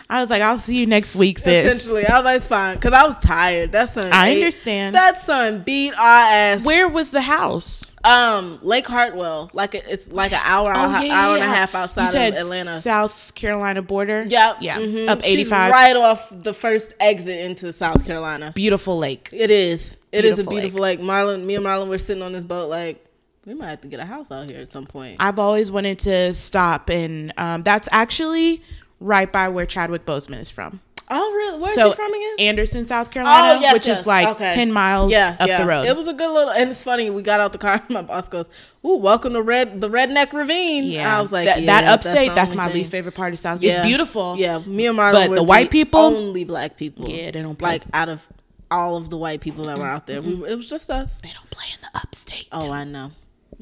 I 0.09 0.19
was 0.19 0.29
like, 0.29 0.41
I'll 0.41 0.57
see 0.57 0.75
you 0.77 0.85
next 0.85 1.15
week, 1.15 1.39
sis. 1.39 1.65
Essentially, 1.65 2.05
I 2.05 2.17
was 2.17 2.25
like, 2.25 2.35
it's 2.37 2.47
fine 2.47 2.75
because 2.75 2.91
I 2.91 3.07
was 3.07 3.17
tired. 3.19 3.71
That 3.71 3.93
son, 3.93 4.11
I 4.11 4.27
ate- 4.29 4.39
understand. 4.39 4.93
That 4.95 5.21
son 5.21 5.63
beat 5.63 5.93
our 5.93 6.01
ass. 6.03 6.65
Where 6.65 6.89
was 6.89 7.11
the 7.11 7.21
house? 7.21 7.81
Um, 8.03 8.59
Lake 8.61 8.87
Hartwell, 8.87 9.49
like 9.53 9.75
a, 9.75 9.91
it's 9.91 10.07
like 10.07 10.31
an 10.31 10.41
hour, 10.43 10.71
hour 10.71 10.95
and 10.95 11.43
a 11.43 11.47
half 11.47 11.75
outside 11.75 12.15
Oh, 12.15 12.27
of 12.29 12.33
Atlanta. 12.35 12.79
South 12.79 13.33
Carolina 13.35 13.81
border. 13.81 14.25
Yep. 14.27 14.57
yeah, 14.61 14.79
mhm. 14.79 15.07
up 15.07 15.19
eighty 15.23 15.43
five. 15.43 15.71
right 15.71 15.95
off 15.95 16.27
the 16.31 16.53
first 16.53 16.93
exit 16.99 17.39
into 17.45 17.71
South 17.73 18.05
Carolina. 18.05 18.51
Beautiful 18.55 18.97
lake. 18.97 19.29
It 19.31 19.51
is. 19.51 19.97
It 20.11 20.25
is 20.25 20.35
Beautiful 20.35 20.51
a 20.53 20.55
beautiful 20.55 20.81
lake. 20.81 20.99
Marlon, 20.99 21.43
me 21.45 21.55
and 21.55 21.65
Marlon 21.65 21.87
were 21.87 21.97
sitting 21.97 22.23
on 22.23 22.33
this 22.33 22.43
boat, 22.43 22.69
like 22.69 23.05
we 23.45 23.53
might 23.53 23.69
have 23.69 23.81
to 23.81 23.87
get 23.87 23.99
a 23.99 24.05
house 24.05 24.31
out 24.31 24.49
here 24.49 24.59
at 24.59 24.67
some 24.69 24.85
point. 24.85 25.17
I've 25.19 25.39
always 25.39 25.71
wanted 25.71 25.99
to 25.99 26.33
stop, 26.33 26.89
and 26.89 27.33
um, 27.37 27.63
that's 27.63 27.87
actually 27.91 28.61
right 28.99 29.31
by 29.31 29.49
where 29.49 29.65
Chadwick 29.65 30.05
Boseman 30.05 30.39
is 30.39 30.49
from. 30.49 30.79
Oh, 31.11 31.31
really? 31.33 31.59
Where's 31.59 31.75
so 31.75 31.89
he 31.89 31.95
from 31.95 32.11
again? 32.13 32.35
Anderson, 32.39 32.87
South 32.87 33.07
oh, 33.07 33.11
Carolina, 33.11 33.57
Oh, 33.57 33.61
yes, 33.61 33.73
which 33.73 33.87
yes. 33.87 33.99
is 33.99 34.07
like 34.07 34.27
Okay. 34.29 34.53
ten 34.53 34.71
miles 34.71 35.11
yeah, 35.11 35.35
up 35.39 35.47
yeah. 35.47 35.61
the 35.61 35.67
road. 35.67 35.85
It 35.85 35.95
was 35.95 36.07
a 36.07 36.13
good 36.13 36.33
little, 36.33 36.49
and 36.51 36.71
it's 36.71 36.83
funny. 36.83 37.09
We 37.09 37.21
got 37.21 37.39
out 37.39 37.51
the 37.51 37.57
car. 37.59 37.73
and 37.75 37.89
My 37.89 38.01
boss 38.01 38.27
goes, 38.29 38.49
"Ooh, 38.85 38.95
welcome 38.95 39.33
to 39.33 39.41
Red, 39.41 39.79
the 39.81 39.89
Redneck 39.89 40.33
Ravine." 40.33 40.85
yeah, 40.85 41.15
I 41.17 41.21
was 41.21 41.31
like, 41.31 41.45
that, 41.45 41.59
yeah, 41.59 41.65
that 41.67 41.81
that's 41.81 42.07
upstate. 42.07 42.29
the 42.29 42.35
That's, 42.35 42.55
my 42.55 42.67
thing. 42.67 42.75
least 42.77 42.91
favorite 42.91 43.13
part 43.15 43.33
of 43.33 43.39
South. 43.39 43.61
Yeah. 43.61 43.77
It's 43.79 43.85
beautiful. 43.85 44.35
Yeah, 44.37 44.59
me 44.59 44.87
and 44.87 44.97
Marlon, 44.97 45.13
But 45.13 45.29
were 45.29 45.35
the 45.35 45.43
white 45.43 45.69
people- 45.69 45.99
only 45.99 46.43
black 46.45 46.77
people. 46.77 47.07
Yeah, 47.09 47.31
they 47.31 47.41
don't 47.41 47.55
play. 47.57 47.69
like 47.73 47.83
out 47.93 48.09
of 48.09 48.25
all 48.71 48.95
of 48.95 49.09
the 49.09 49.17
white 49.17 49.41
people 49.41 49.65
that 49.65 49.77
were 49.77 49.85
out 49.85 50.07
there. 50.07 50.21
We, 50.21 50.31
it 50.49 50.55
was 50.55 50.69
just 50.69 50.89
us. 50.89 51.17
they 51.21 51.29
don't 51.33 51.49
play 51.49 51.65
in 51.75 51.81
the 51.81 51.99
upstate. 51.99 52.47
Oh, 52.53 52.71
I 52.71 52.85
know. 52.85 53.11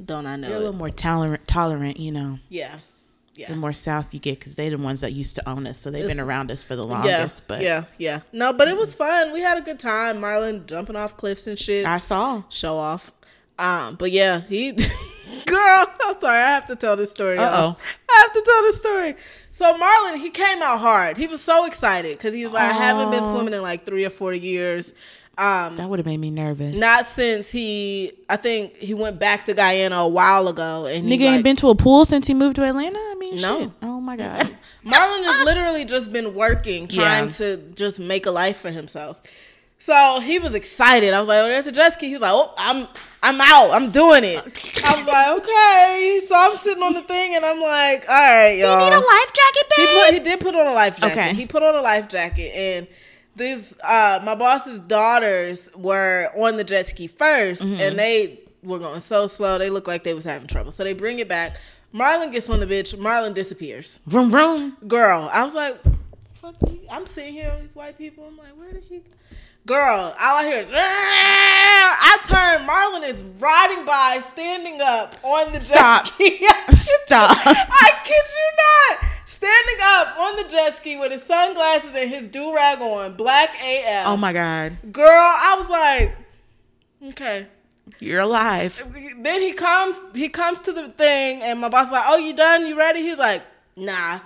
Don't 0.05 0.27
I 0.27 0.35
know? 0.35 0.47
They're 0.47 0.57
a 0.57 0.59
little 0.59 0.75
more 0.75 0.91
tolerant. 0.91 1.47
Tolerant, 1.47 1.99
you 1.99 2.11
know. 2.11 2.37
Yeah, 2.47 2.77
Yeah. 3.39 3.47
The 3.49 3.55
more 3.55 3.71
south 3.73 4.13
you 4.13 4.19
get, 4.19 4.37
because 4.39 4.55
they're 4.55 4.69
the 4.69 4.77
ones 4.77 4.99
that 5.01 5.13
used 5.13 5.35
to 5.35 5.49
own 5.49 5.65
us, 5.65 5.77
so 5.79 5.89
they've 5.89 6.05
been 6.07 6.19
around 6.19 6.51
us 6.51 6.61
for 6.61 6.75
the 6.75 6.85
Yeah, 6.85 6.93
longest. 6.93 7.47
But 7.47 7.61
yeah, 7.61 7.85
yeah. 7.97 8.19
No, 8.33 8.51
but 8.51 8.67
it 8.67 8.75
was 8.75 8.93
fun. 8.93 9.31
We 9.31 9.39
had 9.41 9.57
a 9.57 9.61
good 9.61 9.79
time. 9.79 10.19
Marlon 10.19 10.65
jumping 10.65 10.95
off 10.97 11.15
cliffs 11.15 11.47
and 11.47 11.57
shit. 11.57 11.85
I 11.85 11.99
saw. 11.99 12.43
Show 12.49 12.75
off. 12.77 13.11
Um, 13.57 13.95
but 13.95 14.11
yeah, 14.11 14.41
he 14.41 14.71
girl, 15.45 15.85
I'm 16.05 16.19
sorry, 16.19 16.39
I 16.41 16.49
have 16.51 16.65
to 16.65 16.75
tell 16.75 16.95
this 16.97 17.11
story. 17.11 17.37
Uh-oh. 17.37 17.77
I 18.09 18.19
have 18.23 18.33
to 18.33 18.41
tell 18.41 18.61
this 18.63 18.77
story. 18.77 19.15
So 19.51 19.73
Marlon, 19.73 20.17
he 20.17 20.29
came 20.29 20.61
out 20.61 20.79
hard. 20.79 21.17
He 21.17 21.27
was 21.27 21.41
so 21.41 21.65
excited 21.65 22.17
because 22.17 22.33
he's 22.33 22.49
like, 22.49 22.63
I 22.63 22.73
haven't 22.73 23.11
been 23.11 23.23
swimming 23.33 23.53
in 23.53 23.61
like 23.61 23.85
three 23.85 24.05
or 24.05 24.09
four 24.09 24.33
years. 24.33 24.93
Um, 25.37 25.77
That 25.77 25.87
would 25.89 25.99
have 25.99 26.05
made 26.05 26.17
me 26.17 26.31
nervous. 26.31 26.75
not 26.75 27.07
since 27.07 27.49
he, 27.49 28.11
I 28.29 28.35
think 28.35 28.75
he 28.75 28.93
went 28.93 29.19
back 29.19 29.45
to 29.45 29.53
Guyana 29.53 29.95
a 29.97 30.07
while 30.07 30.49
ago, 30.49 30.85
and 30.85 31.07
he 31.07 31.17
Nigga 31.17 31.21
ain't 31.23 31.43
been 31.45 31.55
to 31.57 31.69
a 31.69 31.75
pool 31.75 32.03
since 32.03 32.27
he 32.27 32.33
moved 32.33 32.57
to 32.57 32.63
Atlanta. 32.63 32.97
I 32.99 33.15
mean, 33.31 33.41
No. 33.41 33.59
shit. 33.61 33.71
Oh 33.83 33.99
my 34.01 34.15
god. 34.17 34.49
Marlon 34.85 35.23
has 35.25 35.45
literally 35.45 35.85
just 35.85 36.11
been 36.13 36.33
working, 36.33 36.87
trying 36.87 37.25
Yeah. 37.25 37.31
to 37.31 37.57
just 37.75 37.99
make 37.99 38.25
a 38.25 38.31
life 38.31 38.57
for 38.57 38.71
himself. 38.71 39.17
So 39.81 40.19
he 40.19 40.39
was 40.39 40.53
excited. 40.53 41.13
I 41.13 41.19
was 41.19 41.27
like, 41.29 41.37
"Oh, 41.39 41.47
there's 41.47 41.65
a 41.67 41.71
jet 41.71 41.93
ski." 41.93 42.07
He 42.07 42.13
was 42.13 42.21
like, 42.21 42.33
"Oh, 42.33 42.53
I'm, 42.57 42.85
I'm 43.23 43.39
out. 43.39 43.71
I'm 43.71 43.91
doing 43.91 44.23
it." 44.25 44.37
I 44.85 44.95
was 44.97 45.07
like, 45.07 45.37
"Okay." 45.41 46.21
So 46.27 46.35
I'm 46.37 46.57
sitting 46.57 46.83
on 46.83 46.93
the 46.93 47.01
thing, 47.01 47.35
and 47.35 47.45
I'm 47.45 47.61
like, 47.61 48.01
"All 48.09 48.13
right, 48.15 48.57
y'all." 48.57 48.77
Do 48.77 48.83
you 48.83 48.89
need 48.89 48.95
a 48.97 48.99
life 48.99 49.31
jacket, 49.33 49.71
he 49.77 49.85
put, 49.87 50.13
he 50.15 50.19
did 50.19 50.39
put 50.41 50.53
on 50.55 50.67
a 50.67 50.73
life 50.73 50.99
jacket. 50.99 51.17
Okay. 51.17 51.33
He 51.33 51.45
put 51.45 51.63
on 51.63 51.75
a 51.75 51.81
life 51.81 52.09
jacket, 52.09 52.51
and 52.53 52.87
these, 53.37 53.73
uh, 53.81 54.19
my 54.23 54.35
boss's 54.35 54.81
daughters 54.81 55.59
were 55.75 56.29
on 56.37 56.57
the 56.57 56.63
jet 56.65 56.87
ski 56.87 57.07
1st 57.07 57.61
Mm-hmm. 57.61 57.79
and 57.79 57.97
they 57.97 58.41
were 58.63 58.79
going 58.79 58.99
so 58.99 59.27
slow. 59.27 59.57
They 59.57 59.69
looked 59.69 59.87
like 59.87 60.03
they 60.03 60.13
was 60.13 60.25
having 60.25 60.47
trouble. 60.47 60.73
So 60.73 60.83
they 60.83 60.91
bring 60.93 61.19
it 61.19 61.29
back. 61.29 61.57
Marlon 61.93 62.31
gets 62.31 62.49
on 62.49 62.59
the 62.59 62.65
bitch. 62.67 62.93
Marlon 62.95 63.33
disappears 63.33 63.99
Vroom 64.05 64.29
vroom. 64.31 64.77
girl. 64.87 65.29
I 65.33 65.43
was 65.43 65.55
like, 65.55 65.77
fuck 66.35 66.55
he- 66.67 66.87
I'm 66.89 67.05
sitting 67.07 67.33
here 67.33 67.51
with 67.53 67.67
these 67.67 67.75
white 67.75 67.97
people. 67.97 68.25
I'm 68.27 68.37
like, 68.37 68.55
where 68.57 68.71
did 68.71 68.83
he? 68.83 69.01
Girl, 69.65 70.15
all 70.19 70.37
I 70.37 70.45
hear 70.47 70.59
is, 70.61 70.67
I 70.73 72.17
turn. 72.23 72.65
Marlon 72.67 73.03
is 73.07 73.21
riding 73.39 73.85
by, 73.85 74.19
standing 74.25 74.79
up 74.81 75.15
on 75.23 75.51
the 75.51 75.61
Stop. 75.61 76.05
jet 76.05 76.13
ski. 76.13 76.47
Stop. 77.05 77.31
I 77.45 77.91
kid 78.03 78.25
you 78.35 78.97
not. 78.97 79.09
Standing 79.25 79.77
up 79.81 80.17
on 80.19 80.35
the 80.37 80.43
jet 80.49 80.77
ski 80.77 80.97
with 80.97 81.11
his 81.11 81.23
sunglasses 81.23 81.91
and 81.95 82.09
his 82.09 82.27
do 82.29 82.53
rag 82.55 82.81
on, 82.81 83.15
black 83.15 83.49
AF. 83.61 84.07
Oh 84.07 84.17
my 84.17 84.33
god. 84.33 84.77
Girl, 84.91 85.05
I 85.07 85.55
was 85.57 85.69
like, 85.69 86.15
okay. 87.09 87.47
You're 87.99 88.21
alive. 88.21 88.83
Then 89.19 89.41
he 89.41 89.53
comes, 89.53 89.97
he 90.13 90.29
comes 90.29 90.59
to 90.59 90.71
the 90.71 90.89
thing, 90.89 91.41
and 91.41 91.59
my 91.59 91.69
boss 91.69 91.87
is 91.87 91.91
like, 91.91 92.05
"Oh, 92.07 92.17
you 92.17 92.33
done? 92.33 92.67
You 92.67 92.77
ready?" 92.77 93.01
He's 93.01 93.17
like, 93.17 93.43
"Nah." 93.75 94.19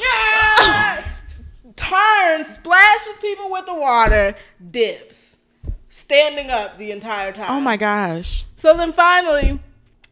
Yeah. 0.00 1.04
Turns, 1.76 2.48
splashes 2.48 3.16
people 3.20 3.50
with 3.50 3.66
the 3.66 3.74
water, 3.74 4.34
dips, 4.70 5.36
standing 5.88 6.50
up 6.50 6.76
the 6.78 6.90
entire 6.90 7.32
time. 7.32 7.50
Oh 7.50 7.60
my 7.60 7.76
gosh. 7.76 8.44
So 8.56 8.76
then 8.76 8.92
finally, 8.92 9.58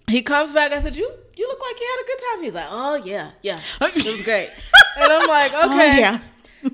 he 0.08 0.22
comes 0.22 0.52
back. 0.52 0.72
I 0.72 0.82
said, 0.82 0.96
"You, 0.96 1.10
you 1.36 1.48
look 1.48 1.60
like 1.60 1.80
you 1.80 1.86
had 1.96 2.02
a 2.02 2.06
good 2.06 2.24
time." 2.30 2.42
He's 2.44 2.54
like, 2.54 2.68
"Oh 2.70 2.94
yeah, 2.96 3.30
yeah, 3.42 3.60
it 3.80 4.04
was 4.04 4.22
great." 4.22 4.50
and 4.98 5.12
I'm 5.12 5.28
like, 5.28 5.52
oh, 5.54 5.66
"Okay." 5.74 5.94
Oh, 5.94 5.98
yeah. 5.98 6.20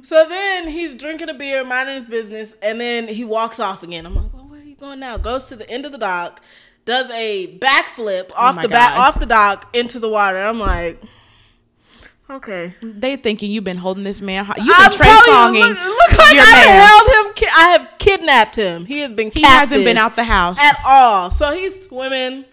So 0.03 0.27
then 0.29 0.69
he's 0.69 0.95
drinking 0.95 1.29
a 1.29 1.35
beer, 1.35 1.65
minding 1.65 1.97
his 1.97 2.11
business, 2.11 2.53
and 2.63 2.81
then 2.81 3.07
he 3.07 3.25
walks 3.25 3.61
off 3.61 3.83
again. 3.83 4.07
I'm 4.07 4.15
like, 4.15 4.34
going 4.85 5.01
now? 5.01 5.17
Goes 5.17 5.47
to 5.47 5.57
the 5.57 5.69
end 5.71 5.87
of 5.87 5.93
the 5.93 5.99
dock, 5.99 6.41
does 6.85 7.11
a 7.11 7.57
backflip 7.59 8.31
oh 8.31 8.35
off 8.37 8.59
Oh 8.59 8.63
the 8.63 8.69
back 8.69 8.99
off 8.99 9.19
the 9.19 9.27
dock 9.27 9.75
into 9.75 9.99
the 9.99 10.09
water. 10.09 10.39
I'm 10.39 10.59
like, 10.61 11.03
okay. 12.31 12.75
They 12.83 13.17
thinking 13.17 13.51
you've 13.51 13.65
been 13.65 13.77
holding 13.79 14.05
this 14.05 14.21
man. 14.21 14.45
ho- 14.45 14.53
You've 14.57 14.67
been 14.77 14.91
Trey 14.91 15.07
you, 15.09 15.53
look, 15.69 15.79
look 15.79 16.19
like 16.19 16.35
your 16.35 16.45
I 16.45 16.65
man. 16.67 16.87
held 16.89 17.27
him. 17.27 17.35
ki- 17.35 17.49
I 17.55 17.69
have 17.71 17.89
kidnapped 17.99 18.57
him. 18.57 18.85
He 18.85 19.01
has 19.01 19.13
been. 19.13 19.31
He 19.33 19.43
hasn't 19.43 19.85
been 19.85 19.97
out 19.99 20.17
the 20.17 20.25
house. 20.25 20.59
at 20.61 20.79
all. 20.87 21.31
So 21.31 21.53
he's 21.53 21.85
swimming, 21.87 22.45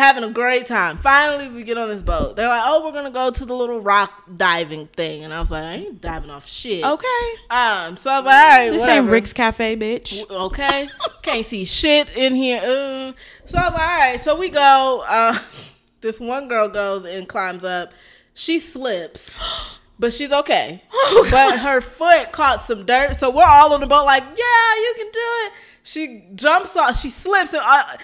having 0.00 0.24
a 0.24 0.30
great 0.30 0.66
time. 0.66 0.98
Finally, 0.98 1.48
we 1.50 1.62
get 1.62 1.78
on 1.78 1.88
this 1.88 2.02
boat. 2.02 2.34
They're 2.34 2.48
like, 2.48 2.62
"Oh, 2.64 2.84
we're 2.84 2.92
gonna 2.92 3.10
go 3.10 3.30
to 3.30 3.44
the 3.44 3.54
little 3.54 3.80
rock 3.80 4.10
diving 4.36 4.88
thing," 4.88 5.24
and 5.24 5.32
I 5.32 5.38
was 5.40 5.50
like, 5.50 5.62
"I 5.62 5.72
ain't 5.74 6.00
diving 6.00 6.30
off 6.30 6.48
shit." 6.48 6.84
Okay. 6.84 7.30
Um. 7.50 7.96
So 7.96 8.10
I 8.10 8.18
was 8.20 8.26
like, 8.26 8.34
"All 8.34 8.48
right, 8.48 8.70
This 8.70 8.80
whatever." 8.80 9.02
ain't 9.02 9.10
Rick's 9.10 9.32
Cafe, 9.32 9.76
bitch. 9.76 10.28
Okay. 10.30 10.88
Can't 11.22 11.46
see 11.46 11.64
shit 11.64 12.10
in 12.16 12.34
here. 12.34 12.58
Uh, 12.58 13.12
so 13.44 13.58
I 13.58 13.68
was 13.68 13.72
like, 13.72 13.80
all 13.80 13.98
right. 13.98 14.24
So 14.24 14.36
we 14.36 14.48
go. 14.48 15.04
Uh, 15.06 15.38
this 16.00 16.18
one 16.18 16.48
girl 16.48 16.68
goes 16.68 17.04
and 17.04 17.28
climbs 17.28 17.62
up. 17.64 17.92
She 18.34 18.58
slips, 18.58 19.30
but 19.98 20.12
she's 20.12 20.32
okay. 20.32 20.82
Oh, 20.92 21.28
but 21.30 21.58
her 21.58 21.80
foot 21.80 22.32
caught 22.32 22.64
some 22.64 22.86
dirt. 22.86 23.16
So 23.16 23.30
we're 23.30 23.44
all 23.44 23.72
on 23.74 23.80
the 23.80 23.86
boat, 23.86 24.06
like, 24.06 24.22
yeah, 24.22 24.74
you 24.82 24.94
can 24.96 25.10
do 25.12 25.20
it. 25.22 25.52
She 25.82 26.24
jumps 26.34 26.76
off. 26.76 26.98
She 26.98 27.10
slips, 27.10 27.52
and 27.52 27.62
I, 27.64 27.96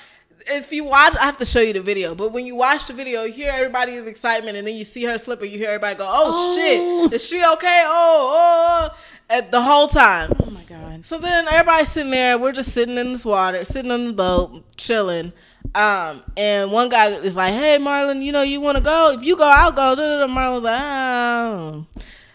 if 0.49 0.73
you 0.73 0.85
watch, 0.85 1.15
I 1.17 1.25
have 1.25 1.37
to 1.39 1.47
show 1.47 1.61
you 1.61 1.73
the 1.73 1.81
video. 1.81 2.15
But 2.15 2.33
when 2.33 2.47
you 2.47 2.55
watch 2.57 2.87
the 2.87 2.93
video, 2.93 3.25
you 3.25 3.33
hear 3.33 3.53
everybody's 3.53 4.07
excitement, 4.07 4.57
and 4.57 4.67
then 4.67 4.75
you 4.77 4.85
see 4.85 5.05
her 5.05 5.19
slip, 5.19 5.43
and 5.43 5.51
you 5.51 5.59
hear 5.59 5.69
everybody 5.69 5.97
go, 5.97 6.07
"Oh, 6.09 6.55
Oh. 6.59 7.09
shit, 7.11 7.13
is 7.21 7.27
she 7.27 7.45
okay?" 7.45 7.83
Oh, 7.87 8.91
oh, 8.93 8.97
at 9.29 9.51
the 9.51 9.61
whole 9.61 9.89
time. 9.89 10.33
Oh 10.43 10.51
my 10.51 10.63
god. 10.63 11.05
So 11.05 11.19
then 11.19 11.47
everybody's 11.49 11.89
sitting 11.89 12.11
there. 12.11 12.39
We're 12.39 12.53
just 12.53 12.73
sitting 12.73 12.97
in 12.99 13.13
this 13.13 13.25
water, 13.25 13.65
sitting 13.65 13.91
on 13.91 14.05
the 14.07 14.13
boat, 14.13 14.63
chilling. 14.77 15.33
Um, 15.75 16.23
and 16.37 16.71
one 16.73 16.89
guy 16.89 17.09
is 17.09 17.37
like, 17.37 17.53
"Hey, 17.53 17.79
Marlon, 17.79 18.23
you 18.25 18.33
know 18.33 18.43
you 18.43 18.61
want 18.61 18.77
to 18.79 18.83
go? 18.83 19.11
If 19.13 19.23
you 19.25 19.37
go, 19.37 19.45
I'll 19.45 19.73
go." 19.73 19.95
Da, 19.95 20.03
da, 20.19 20.27
da. 20.27 20.33
Marlon 20.33 20.55
was 20.55 20.63
like, 20.63 20.81
"Oh." 20.81 21.87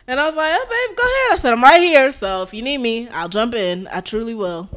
And 0.07 0.20
I 0.20 0.28
was 0.28 0.36
like, 0.36 0.51
"Oh, 0.53 0.66
babe, 0.88 0.97
go 0.97 1.03
ahead." 1.03 1.32
I 1.32 1.38
said, 1.41 1.53
"I'm 1.53 1.64
right 1.64 1.80
here, 1.82 2.12
so 2.12 2.43
if 2.43 2.53
you 2.53 2.62
need 2.62 2.80
me, 2.80 3.07
I'll 3.09 3.30
jump 3.30 3.55
in. 3.55 3.88
I 3.91 4.01
truly 4.01 4.34
will." 4.36 4.70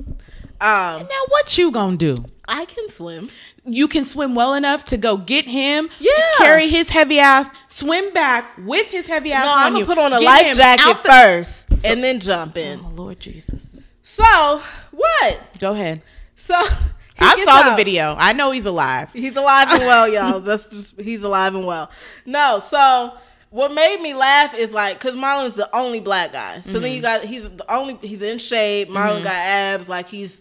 Um, 0.61 1.01
Now 1.03 1.25
what 1.29 1.59
you 1.59 1.71
gonna 1.73 1.97
do? 1.97 2.15
I 2.49 2.65
can 2.67 2.89
swim. 2.91 3.31
You 3.65 3.89
can 3.89 4.05
swim 4.05 4.35
well 4.35 4.55
enough 4.55 4.85
to 4.87 4.97
go 4.97 5.17
get 5.17 5.47
him, 5.47 5.89
Yeah. 5.99 6.11
carry 6.39 6.69
his 6.69 6.91
heavy 6.91 7.19
ass, 7.19 7.51
swim 7.69 8.13
back 8.13 8.53
with 8.59 8.89
his 8.89 9.07
heavy 9.07 9.33
ass 9.33 9.45
No, 9.45 9.55
I'm 9.55 9.73
gonna 9.73 9.79
you. 9.81 9.87
put 9.87 9.99
on 9.99 10.13
a 10.13 10.19
get 10.19 10.27
life 10.27 10.57
jacket 10.57 11.03
the- 11.03 11.09
first, 11.09 11.67
and 11.85 12.05
then 12.05 12.21
jump 12.21 12.57
in. 12.57 12.81
Oh 12.85 12.93
Lord 12.95 13.21
Jesus. 13.21 13.67
So 14.03 14.63
what? 14.91 15.41
Go 15.59 15.73
ahead. 15.73 16.03
So 16.37 16.55
I 17.19 17.45
saw 17.45 17.71
the 17.71 17.77
video. 17.77 18.15
I 18.19 18.33
know 18.33 18.51
he's 18.51 18.67
alive. 18.67 19.13
He's 19.13 19.37
alive 19.37 19.69
and 19.71 19.81
well, 19.81 20.09
y'all. 20.09 20.41
That's 20.41 20.69
just 20.71 21.01
he's 21.01 21.23
alive 21.23 21.55
and 21.55 21.67
well. 21.67 21.91
No, 22.27 22.63
so 22.69 23.15
what 23.51 23.73
made 23.73 24.01
me 24.01 24.15
laugh 24.15 24.53
is 24.55 24.73
like 24.73 24.99
because 24.99 25.15
Marlon's 25.15 25.55
the 25.55 25.75
only 25.75 26.01
black 26.01 26.33
guy. 26.33 26.61
So 26.63 26.81
then 26.81 26.91
you 26.93 27.01
mm-hmm. 27.01 27.23
got 27.23 27.25
he's 27.25 27.45
the 27.45 27.73
only 27.73 27.99
he's 28.03 28.21
in 28.21 28.39
shape. 28.39 28.89
Marlon 28.89 29.17
mm-hmm. 29.17 29.25
got 29.25 29.35
abs. 29.35 29.89
Like 29.89 30.09
he's 30.09 30.41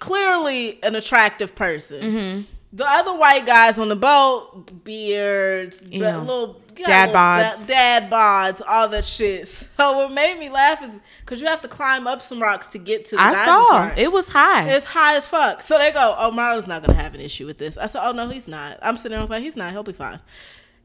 clearly 0.00 0.82
an 0.82 0.94
attractive 0.96 1.54
person. 1.54 2.00
Mm-hmm. 2.02 2.40
The 2.72 2.84
other 2.86 3.14
white 3.16 3.46
guys 3.46 3.78
on 3.78 3.88
the 3.88 3.94
boat, 3.96 4.82
beards, 4.84 5.80
Yeah. 5.86 6.18
little 6.18 6.60
Dad 6.74 7.10
little 7.10 7.14
bods. 7.14 7.68
da- 7.68 7.74
dad 7.74 8.10
bods, 8.10 8.60
all 8.66 8.88
that 8.88 9.04
shit. 9.04 9.48
So 9.76 9.96
what 9.98 10.12
made 10.12 10.38
me 10.38 10.48
laugh 10.50 10.82
is 10.82 10.90
because 11.20 11.40
you 11.40 11.46
have 11.46 11.60
to 11.62 11.68
climb 11.68 12.06
up 12.08 12.20
some 12.22 12.40
rocks 12.42 12.68
to 12.70 12.78
get 12.78 13.04
to 13.06 13.16
the 13.16 13.22
I 13.22 13.44
saw. 13.44 13.68
part. 13.70 13.98
It 13.98 14.10
was 14.10 14.28
high. 14.28 14.68
It's 14.70 14.86
high 14.86 15.16
as 15.16 15.28
fuck. 15.28 15.60
So 15.62 15.78
they 15.78 15.92
go, 15.92 16.14
oh, 16.18 16.30
Marlon's 16.32 16.66
not 16.66 16.84
gonna 16.84 17.00
have 17.00 17.14
an 17.14 17.20
issue 17.20 17.46
with 17.46 17.58
this. 17.58 17.76
I 17.76 17.86
said, 17.86 18.00
oh 18.04 18.12
no, 18.12 18.28
he's 18.28 18.48
not. 18.48 18.78
I'm 18.82 18.96
sitting 18.96 19.10
there, 19.10 19.18
I 19.18 19.22
was 19.22 19.30
like, 19.30 19.42
he's 19.42 19.56
not. 19.56 19.70
He'll 19.72 19.82
be 19.84 19.92
fine. 19.92 20.18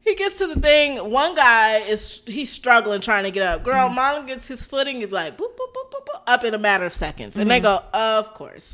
He 0.02 0.14
gets 0.14 0.38
to 0.38 0.46
the 0.46 0.58
thing. 0.58 1.10
One 1.10 1.34
guy 1.34 1.78
is 1.78 2.22
he's 2.26 2.50
struggling 2.50 3.00
trying 3.00 3.24
to 3.24 3.30
get 3.30 3.42
up. 3.42 3.62
Girl, 3.64 3.88
Mm-hmm. 3.88 3.98
Marlon 3.98 4.26
gets 4.26 4.48
his 4.48 4.64
footing. 4.66 5.00
He's 5.00 5.10
like 5.12 5.36
boop 5.36 5.50
boop 5.56 5.72
boop 5.74 5.90
boop, 5.92 6.06
boop 6.06 6.22
up 6.26 6.44
in 6.44 6.54
a 6.54 6.58
matter 6.58 6.84
of 6.86 6.92
seconds, 6.92 7.36
and 7.36 7.50
they 7.50 7.60
Mm-hmm. 7.60 7.64
go, 7.64 7.98
of 7.98 8.32
course. 8.34 8.64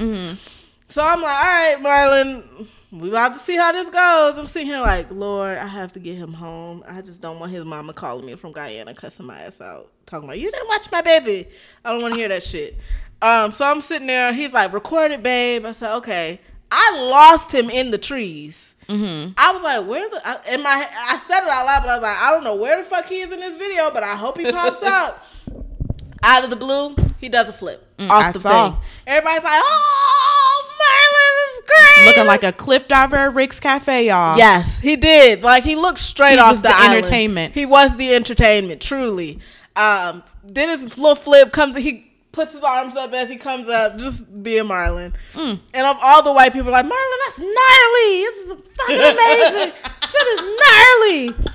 So 0.89 1.03
I'm 1.05 1.21
like, 1.21 1.37
all 1.37 1.43
right, 1.43 1.77
Marlon, 1.81 2.69
we 2.93 3.09
about 3.09 3.35
to 3.35 3.41
see 3.41 3.57
how 3.57 3.73
this 3.73 3.91
goes. 3.91 4.39
I'm 4.39 4.47
sitting 4.47 4.69
here 4.69 4.81
like, 4.81 5.11
Lord, 5.11 5.59
I 5.59 5.67
have 5.67 5.91
to 5.95 6.01
get 6.01 6.15
him 6.17 6.33
home. 6.33 6.85
I 6.89 7.03
just 7.03 7.21
don't 7.21 7.41
want 7.41 7.51
his 7.51 7.65
mama 7.65 7.93
calling 7.93 8.25
me 8.25 8.37
from 8.37 8.53
Guyana, 8.53 8.95
cussing 8.95 9.27
my 9.27 9.37
ass 9.41 9.61
out, 9.61 9.91
talking 10.07 10.29
about 10.29 10.39
you 10.39 10.49
didn't 10.51 10.69
watch 10.69 10.91
my 10.93 11.03
baby. 11.03 11.49
I 11.85 11.91
don't 11.93 12.03
want 12.03 12.15
to 12.15 12.21
hear 12.21 12.29
that 12.29 12.45
shit. 12.45 12.77
Um, 13.21 13.51
so 13.51 13.65
I'm 13.69 13.81
sitting 13.81 14.07
there. 14.07 14.33
He's 14.33 14.53
like, 14.53 14.73
record 14.73 15.11
it, 15.11 15.25
babe. 15.25 15.67
I 15.67 15.73
said, 15.73 15.97
okay. 15.97 16.41
I 16.71 16.97
lost 17.01 17.53
him 17.53 17.69
in 17.69 17.91
the 17.91 17.99
trees. 17.99 18.75
Mm-hmm. 18.89 19.33
I 19.37 19.53
was 19.53 19.63
like, 19.63 19.87
where 19.87 20.09
the? 20.09 20.21
I, 20.25 20.55
in 20.55 20.63
my, 20.63 20.87
I 20.91 21.21
said 21.27 21.43
it 21.43 21.49
out 21.49 21.67
loud, 21.67 21.81
but 21.83 21.91
I 21.91 21.95
was 21.95 22.03
like, 22.03 22.19
I 22.19 22.31
don't 22.31 22.45
know 22.45 22.57
where 22.57 22.83
the 22.83 22.89
fuck 22.89 23.07
he 23.07 23.21
is 23.21 23.33
in 23.33 23.41
this 23.41 23.57
video, 23.57 23.91
but 23.91 24.03
I 24.03 24.15
hope 24.17 24.39
he 24.39 24.51
pops 24.51 24.83
out. 24.83 25.23
Out 26.23 26.43
of 26.45 26.51
the 26.51 26.57
blue, 26.57 26.97
he 27.21 27.29
does 27.29 27.49
a 27.49 27.53
flip 27.53 27.87
off 28.01 28.07
Mm, 28.09 28.11
I 28.11 28.33
the 28.33 28.41
saw. 28.41 28.71
thing. 28.73 28.81
Everybody's 29.07 29.45
like, 29.45 29.63
oh, 29.65 30.69
Marlon 30.81 31.59
is 31.59 31.63
great. 31.67 32.07
Looking 32.07 32.27
like 32.27 32.43
a 32.43 32.53
cliff 32.53 32.89
diver 32.89 33.17
at 33.17 33.35
Rick's 33.35 33.61
Cafe, 33.61 34.07
y'all. 34.09 34.37
Yes, 34.37 34.81
he 34.81 34.97
did. 34.97 35.43
Like 35.43 35.63
he 35.63 35.77
looked 35.77 35.99
straight 36.01 36.33
He 36.35 36.39
off 36.39 36.53
was 36.53 36.63
the, 36.63 36.69
the 36.69 36.85
entertainment. 36.91 37.55
He 37.55 37.65
was 37.67 37.97
the 37.97 38.15
entertainment, 38.15 38.81
truly. 38.83 39.41
Um, 39.77 40.25
then 40.43 40.79
his 40.81 40.97
little 40.99 41.15
flip 41.15 41.53
comes. 41.53 41.77
He 41.77 42.06
puts 42.37 42.53
his 42.53 42.63
arms 42.63 42.95
up 42.95 43.13
as 43.15 43.31
he 43.31 43.37
comes 43.37 43.67
up, 43.67 43.97
just 43.97 44.43
being 44.43 44.65
Marlon. 44.65 45.15
Mm. 45.33 45.59
And 45.73 45.87
of 45.87 45.97
all 46.03 46.23
the 46.23 46.33
white 46.33 46.53
people, 46.53 46.69
are 46.69 46.73
like 46.73 46.85
Marlon, 46.85 47.19
that's 47.25 47.39
gnarly. 47.39 48.23
This 48.23 48.37
is 48.37 48.53
fucking 48.77 49.01
amazing. 49.01 49.73
Shit 50.07 50.27
is 50.29 50.59
gnarly. 50.61 51.51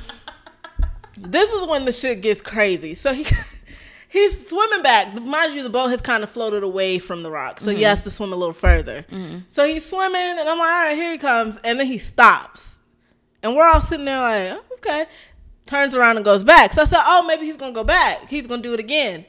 this 1.29 1.51
is 1.51 1.67
when 1.67 1.85
the 1.85 1.91
shit 1.91 2.21
gets 2.21 2.41
crazy. 2.41 2.95
So 2.95 3.13
he 3.13 3.27
he's 4.09 4.49
swimming 4.49 4.81
back. 4.81 5.13
Mind 5.21 5.53
you, 5.53 5.61
the 5.61 5.69
boat 5.69 5.89
has 5.89 6.01
kind 6.01 6.23
of 6.23 6.31
floated 6.31 6.63
away 6.63 6.97
from 6.97 7.21
the 7.21 7.29
rock, 7.29 7.59
so 7.59 7.69
he 7.69 7.83
has 7.83 8.03
to 8.03 8.11
swim 8.11 8.33
a 8.33 8.35
little 8.35 8.53
further. 8.53 9.05
So 9.49 9.65
he's 9.65 9.85
swimming, 9.85 10.15
and 10.15 10.49
I'm 10.49 10.57
like, 10.57 10.67
all 10.67 10.83
right, 10.85 10.95
here 10.95 11.11
he 11.11 11.19
comes, 11.19 11.57
and 11.63 11.79
then 11.79 11.85
he 11.85 11.99
stops, 11.99 12.79
and 13.43 13.55
we're 13.55 13.69
all 13.69 13.81
sitting 13.81 14.05
there 14.05 14.19
like, 14.19 14.59
oh, 14.59 14.73
okay. 14.75 15.05
Turns 15.67 15.95
around 15.95 16.17
and 16.17 16.25
goes 16.25 16.43
back. 16.43 16.73
So 16.73 16.81
I 16.81 16.85
said, 16.85 17.01
oh, 17.05 17.23
maybe 17.25 17.45
he's 17.45 17.55
gonna 17.55 17.71
go 17.71 17.83
back. 17.83 18.27
He's 18.27 18.47
gonna 18.47 18.63
do 18.63 18.73
it 18.73 18.79
again, 18.79 19.25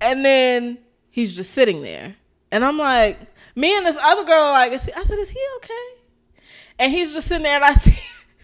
and 0.00 0.24
then 0.24 0.78
he's 1.14 1.34
just 1.36 1.52
sitting 1.52 1.80
there, 1.82 2.16
and 2.50 2.64
I'm 2.64 2.76
like, 2.76 3.18
me 3.54 3.76
and 3.76 3.86
this 3.86 3.96
other 4.02 4.24
girl, 4.24 4.50
like, 4.50 4.72
is 4.72 4.84
he- 4.84 4.92
I 4.92 5.04
said, 5.04 5.18
is 5.20 5.30
he 5.30 5.38
okay? 5.58 6.02
And 6.80 6.90
he's 6.92 7.12
just 7.12 7.28
sitting 7.28 7.44
there, 7.44 7.54
and 7.54 7.64
I 7.64 7.74
see, 7.84 7.98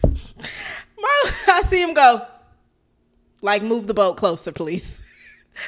Marlon, 0.05 1.49
I 1.49 1.63
see 1.69 1.83
him 1.83 1.95
go, 1.95 2.25
like, 3.43 3.63
move 3.63 3.87
the 3.87 3.95
boat 3.95 4.17
closer, 4.17 4.53
please. 4.53 4.97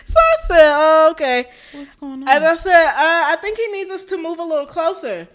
So 0.07 0.15
I 0.17 0.47
said, 0.47 0.73
oh, 0.75 1.09
okay. 1.11 1.51
What's 1.73 1.97
going 1.97 2.23
on? 2.23 2.29
And 2.29 2.45
I 2.47 2.55
said, 2.55 2.87
uh, 2.87 2.95
I 2.97 3.37
think 3.43 3.59
he 3.59 3.67
needs 3.73 3.91
us 3.91 4.05
to 4.05 4.17
move 4.17 4.39
a 4.39 4.45
little 4.45 4.65
closer. 4.65 5.29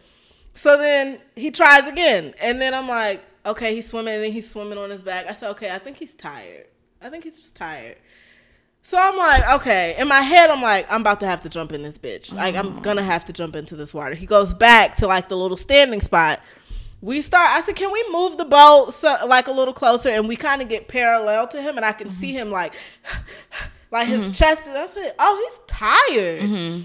So 0.56 0.78
then 0.80 1.20
he 1.36 1.52
tries 1.52 1.86
again. 1.88 2.34
And 2.42 2.60
then 2.60 2.74
I'm 2.74 2.88
like, 2.88 3.24
okay, 3.46 3.76
he's 3.76 3.88
swimming 3.88 4.16
and 4.16 4.24
then 4.24 4.32
he's 4.32 4.50
swimming 4.50 4.80
on 4.80 4.90
his 4.90 5.04
back. 5.04 5.28
I 5.30 5.34
said, 5.34 5.52
okay, 5.52 5.72
I 5.76 5.78
think 5.78 5.98
he's 5.98 6.16
tired. 6.16 6.66
I 7.04 7.10
think 7.10 7.24
he's 7.26 7.40
just 7.40 7.54
tired. 7.56 7.98
So 8.88 8.98
I'm 8.98 9.18
like, 9.18 9.50
okay. 9.60 9.96
In 9.98 10.08
my 10.08 10.22
head, 10.22 10.50
I'm 10.50 10.62
like, 10.62 10.90
I'm 10.90 11.02
about 11.02 11.20
to 11.20 11.26
have 11.26 11.42
to 11.42 11.50
jump 11.50 11.74
in 11.74 11.82
this 11.82 11.98
bitch. 11.98 12.34
Like, 12.34 12.56
I'm 12.56 12.80
mm. 12.80 12.82
gonna 12.82 13.04
have 13.04 13.26
to 13.26 13.34
jump 13.34 13.58
into 13.58 13.76
this 13.76 13.94
water. 13.94 14.16
He 14.16 14.26
goes 14.26 14.54
back 14.54 14.96
to 14.98 15.08
like 15.08 15.28
the 15.28 15.36
little 15.36 15.58
standing 15.58 16.00
spot. 16.00 16.40
We 17.02 17.22
start. 17.22 17.50
I 17.50 17.62
said, 17.64 17.76
can 17.76 17.92
we 17.92 18.02
move 18.14 18.38
the 18.38 18.46
boat 18.46 18.94
so 18.94 19.18
like 19.28 19.50
a 19.50 19.52
little 19.52 19.74
closer, 19.74 20.08
and 20.08 20.26
we 20.26 20.38
kind 20.38 20.62
of 20.62 20.70
get 20.70 20.88
parallel 20.88 21.50
to 21.50 21.62
him, 21.62 21.76
and 21.76 21.86
I 21.86 21.92
can 21.92 22.10
see 22.10 22.30
mm-hmm. 22.30 22.44
him 22.44 22.52
like, 22.52 22.76
like 23.92 24.08
his 24.08 24.24
mm-hmm. 24.24 24.32
chest. 24.32 24.62
And 24.68 24.78
I 24.78 24.88
said, 24.88 25.14
oh, 25.20 25.50
he's 25.50 25.60
tired. 25.68 26.42
Mm-hmm. 26.44 26.84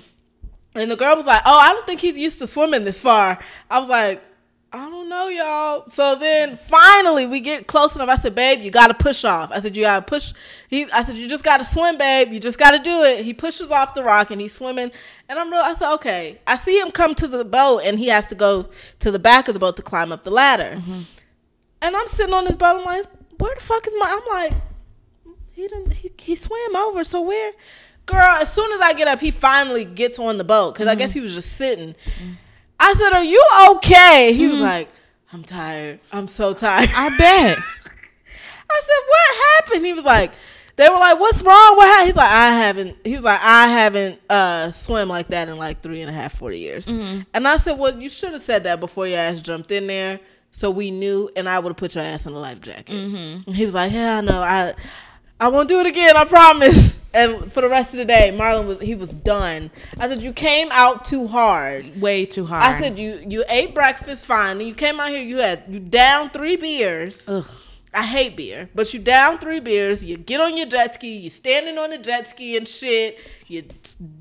And 0.80 0.90
the 0.90 0.96
girl 0.96 1.14
was 1.14 1.26
like, 1.26 1.42
"Oh, 1.44 1.56
I 1.56 1.68
don't 1.72 1.86
think 1.86 2.00
he's 2.00 2.18
used 2.18 2.40
to 2.40 2.48
swimming 2.48 2.82
this 2.82 3.00
far." 3.00 3.38
I 3.70 3.78
was 3.78 3.88
like, 3.88 4.24
"I 4.72 4.88
don't 4.90 5.08
know, 5.08 5.28
y'all." 5.28 5.88
So 5.90 6.14
then 6.14 6.56
finally 6.56 7.26
we 7.26 7.40
get 7.40 7.66
close 7.66 7.94
enough. 7.94 8.08
I 8.08 8.16
said, 8.16 8.34
"Babe, 8.34 8.60
you 8.60 8.70
got 8.70 8.88
to 8.88 8.94
push 8.94 9.24
off." 9.24 9.50
I 9.52 9.60
said, 9.60 9.76
"You 9.76 9.82
got 9.82 9.96
to 9.96 10.10
push." 10.10 10.32
He, 10.68 10.90
I 10.90 11.04
said, 11.04 11.16
"You 11.16 11.28
just 11.28 11.44
got 11.44 11.58
to 11.58 11.64
swim, 11.64 11.98
babe. 11.98 12.32
You 12.32 12.40
just 12.40 12.58
got 12.58 12.72
to 12.72 12.78
do 12.78 13.02
it." 13.04 13.24
He 13.24 13.34
pushes 13.34 13.70
off 13.70 13.94
the 13.94 14.02
rock 14.02 14.30
and 14.30 14.40
he's 14.40 14.54
swimming. 14.54 14.90
And 15.28 15.38
I'm 15.38 15.50
real. 15.50 15.60
I 15.60 15.74
said, 15.74 15.92
"Okay." 15.94 16.40
I 16.46 16.56
see 16.56 16.78
him 16.78 16.90
come 16.90 17.14
to 17.16 17.28
the 17.28 17.44
boat 17.44 17.82
and 17.84 17.98
he 17.98 18.08
has 18.08 18.26
to 18.28 18.34
go 18.34 18.68
to 19.00 19.10
the 19.10 19.18
back 19.18 19.48
of 19.48 19.54
the 19.54 19.60
boat 19.60 19.76
to 19.76 19.82
climb 19.82 20.12
up 20.12 20.24
the 20.24 20.30
ladder. 20.30 20.76
Mm-hmm. 20.76 21.00
And 21.82 21.96
I'm 21.96 22.08
sitting 22.08 22.34
on 22.34 22.44
this 22.44 22.56
boat. 22.56 22.78
I'm 22.78 22.84
like, 22.84 23.06
"Where 23.38 23.54
the 23.54 23.60
fuck 23.60 23.86
is 23.86 23.94
my?" 23.98 24.20
I'm 24.20 24.32
like, 24.32 24.62
he 25.52 25.68
didn't. 25.68 25.92
He, 25.92 26.10
he 26.18 26.34
swam 26.34 26.76
over. 26.76 27.04
So 27.04 27.20
where? 27.20 27.52
Girl, 28.06 28.18
as 28.18 28.52
soon 28.52 28.72
as 28.72 28.80
I 28.80 28.94
get 28.94 29.06
up, 29.06 29.20
he 29.20 29.30
finally 29.30 29.84
gets 29.84 30.18
on 30.18 30.38
the 30.38 30.44
boat 30.44 30.74
because 30.74 30.88
I 30.88 30.96
guess 30.96 31.10
mm-hmm. 31.10 31.20
he 31.20 31.24
was 31.24 31.34
just 31.34 31.52
sitting. 31.52 31.94
Mm-hmm. 31.94 32.32
I 32.82 32.94
said, 32.94 33.12
"Are 33.12 33.22
you 33.22 33.42
okay?" 33.76 34.32
He 34.34 34.48
was 34.48 34.56
mm-hmm. 34.56 34.64
like, 34.64 34.88
"I'm 35.32 35.44
tired. 35.44 36.00
I'm 36.10 36.26
so 36.26 36.52
tired." 36.52 36.90
I 36.94 37.16
bet. 37.16 37.58
I 38.70 38.82
said, 38.86 39.02
"What 39.08 39.64
happened?" 39.64 39.86
He 39.86 39.92
was 39.92 40.04
like, 40.04 40.32
"They 40.74 40.88
were 40.88 40.96
like, 40.96 41.20
what's 41.20 41.42
wrong? 41.42 41.76
What 41.76 41.86
happened?" 41.86 42.06
He's 42.08 42.16
like, 42.16 42.30
"I 42.30 42.52
haven't." 42.52 42.96
He 43.04 43.14
was 43.14 43.22
like, 43.22 43.40
"I 43.40 43.68
haven't 43.68 44.20
uh 44.28 44.72
swim 44.72 45.08
like 45.08 45.28
that 45.28 45.48
in 45.48 45.58
like 45.58 45.80
three 45.80 46.00
and 46.00 46.10
a 46.10 46.12
half, 46.12 46.36
forty 46.36 46.58
years." 46.58 46.88
Mm-hmm. 46.88 47.20
And 47.32 47.46
I 47.46 47.56
said, 47.56 47.78
"Well, 47.78 47.96
you 48.00 48.08
should 48.08 48.32
have 48.32 48.42
said 48.42 48.64
that 48.64 48.80
before 48.80 49.06
your 49.06 49.20
ass 49.20 49.38
jumped 49.38 49.70
in 49.70 49.86
there, 49.86 50.18
so 50.50 50.68
we 50.68 50.90
knew, 50.90 51.30
and 51.36 51.48
I 51.48 51.60
would 51.60 51.70
have 51.70 51.76
put 51.76 51.94
your 51.94 52.02
ass 52.02 52.26
in 52.26 52.32
a 52.32 52.38
life 52.40 52.60
jacket." 52.60 52.96
Mm-hmm. 52.96 53.42
And 53.46 53.56
he 53.56 53.64
was 53.64 53.74
like, 53.74 53.92
"Yeah, 53.92 54.18
I 54.18 54.20
know. 54.22 54.42
I 54.42 54.74
I 55.38 55.48
won't 55.48 55.68
do 55.68 55.78
it 55.78 55.86
again. 55.86 56.16
I 56.16 56.24
promise." 56.24 57.00
And 57.14 57.52
for 57.52 57.60
the 57.60 57.68
rest 57.68 57.90
of 57.90 57.98
the 57.98 58.04
day, 58.04 58.30
Marlon 58.34 58.66
was 58.66 58.80
he 58.80 58.94
was 58.94 59.10
done. 59.10 59.70
I 59.98 60.08
said, 60.08 60.22
"You 60.22 60.32
came 60.32 60.68
out 60.72 61.04
too 61.04 61.26
hard." 61.26 62.00
Way 62.00 62.24
too 62.26 62.46
hard. 62.46 62.62
I 62.62 62.80
said 62.80 62.98
you 62.98 63.22
you 63.28 63.44
ate 63.48 63.74
breakfast 63.74 64.24
fine. 64.26 64.58
And 64.58 64.68
you 64.68 64.74
came 64.74 64.98
out 64.98 65.10
here. 65.10 65.22
You 65.22 65.38
had 65.38 65.64
you 65.68 65.80
down 65.80 66.30
three 66.30 66.56
beers. 66.56 67.22
Ugh. 67.28 67.46
I 67.94 68.02
hate 68.02 68.36
beer, 68.38 68.70
but 68.74 68.94
you 68.94 69.00
down 69.00 69.36
three 69.36 69.60
beers. 69.60 70.02
You 70.02 70.16
get 70.16 70.40
on 70.40 70.56
your 70.56 70.64
jet 70.66 70.94
ski. 70.94 71.14
You 71.18 71.28
standing 71.28 71.76
on 71.76 71.90
the 71.90 71.98
jet 71.98 72.26
ski 72.26 72.56
and 72.56 72.66
shit. 72.66 73.18
You 73.48 73.64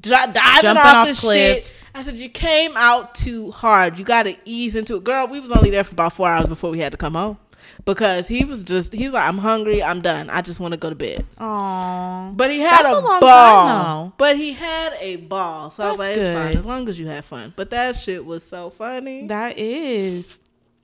diving 0.01 0.33
Jumping 0.33 0.77
off, 0.77 1.07
off 1.07 1.17
cliffs. 1.21 1.83
shit. 1.85 1.89
I 1.95 2.03
said 2.03 2.17
you 2.17 2.27
came 2.27 2.73
out 2.75 3.15
too 3.15 3.51
hard. 3.51 3.97
You 3.97 4.03
got 4.03 4.23
to 4.23 4.35
ease 4.43 4.75
into 4.75 4.97
it, 4.97 5.05
girl. 5.05 5.25
We 5.27 5.39
was 5.39 5.51
only 5.53 5.69
there 5.69 5.85
for 5.85 5.93
about 5.93 6.11
four 6.11 6.27
hours 6.27 6.47
before 6.47 6.69
we 6.69 6.79
had 6.79 6.91
to 6.91 6.97
come 6.97 7.13
home 7.13 7.37
because 7.85 8.27
he 8.27 8.45
was 8.45 8.63
just 8.63 8.93
he 8.93 9.05
was 9.05 9.13
like, 9.13 9.27
I'm 9.27 9.37
hungry. 9.37 9.81
I'm 9.83 10.01
done. 10.01 10.29
I 10.29 10.41
just 10.41 10.59
want 10.59 10.73
to 10.73 10.77
go 10.77 10.89
to 10.89 10.95
bed. 10.95 11.25
Aww. 11.37 12.35
But 12.37 12.51
he 12.51 12.59
had 12.59 12.83
That's 12.83 12.95
a, 12.95 12.99
a 12.99 13.01
long 13.01 13.19
ball. 13.19 13.67
time. 14.07 14.13
But 14.17 14.37
he 14.37 14.53
had 14.53 14.93
a 14.99 15.15
ball. 15.17 15.71
So 15.71 15.83
I 15.83 15.91
was 15.91 15.99
That's 15.99 16.09
like, 16.09 16.17
it's 16.17 16.35
fine 16.39 16.51
good. 16.53 16.59
as 16.59 16.65
long 16.65 16.89
as 16.89 16.99
you 16.99 17.07
have 17.07 17.25
fun. 17.25 17.53
But 17.55 17.69
that 17.71 17.95
shit 17.95 18.25
was 18.25 18.43
so 18.43 18.69
funny. 18.69 19.27
That 19.27 19.57
is. 19.57 20.41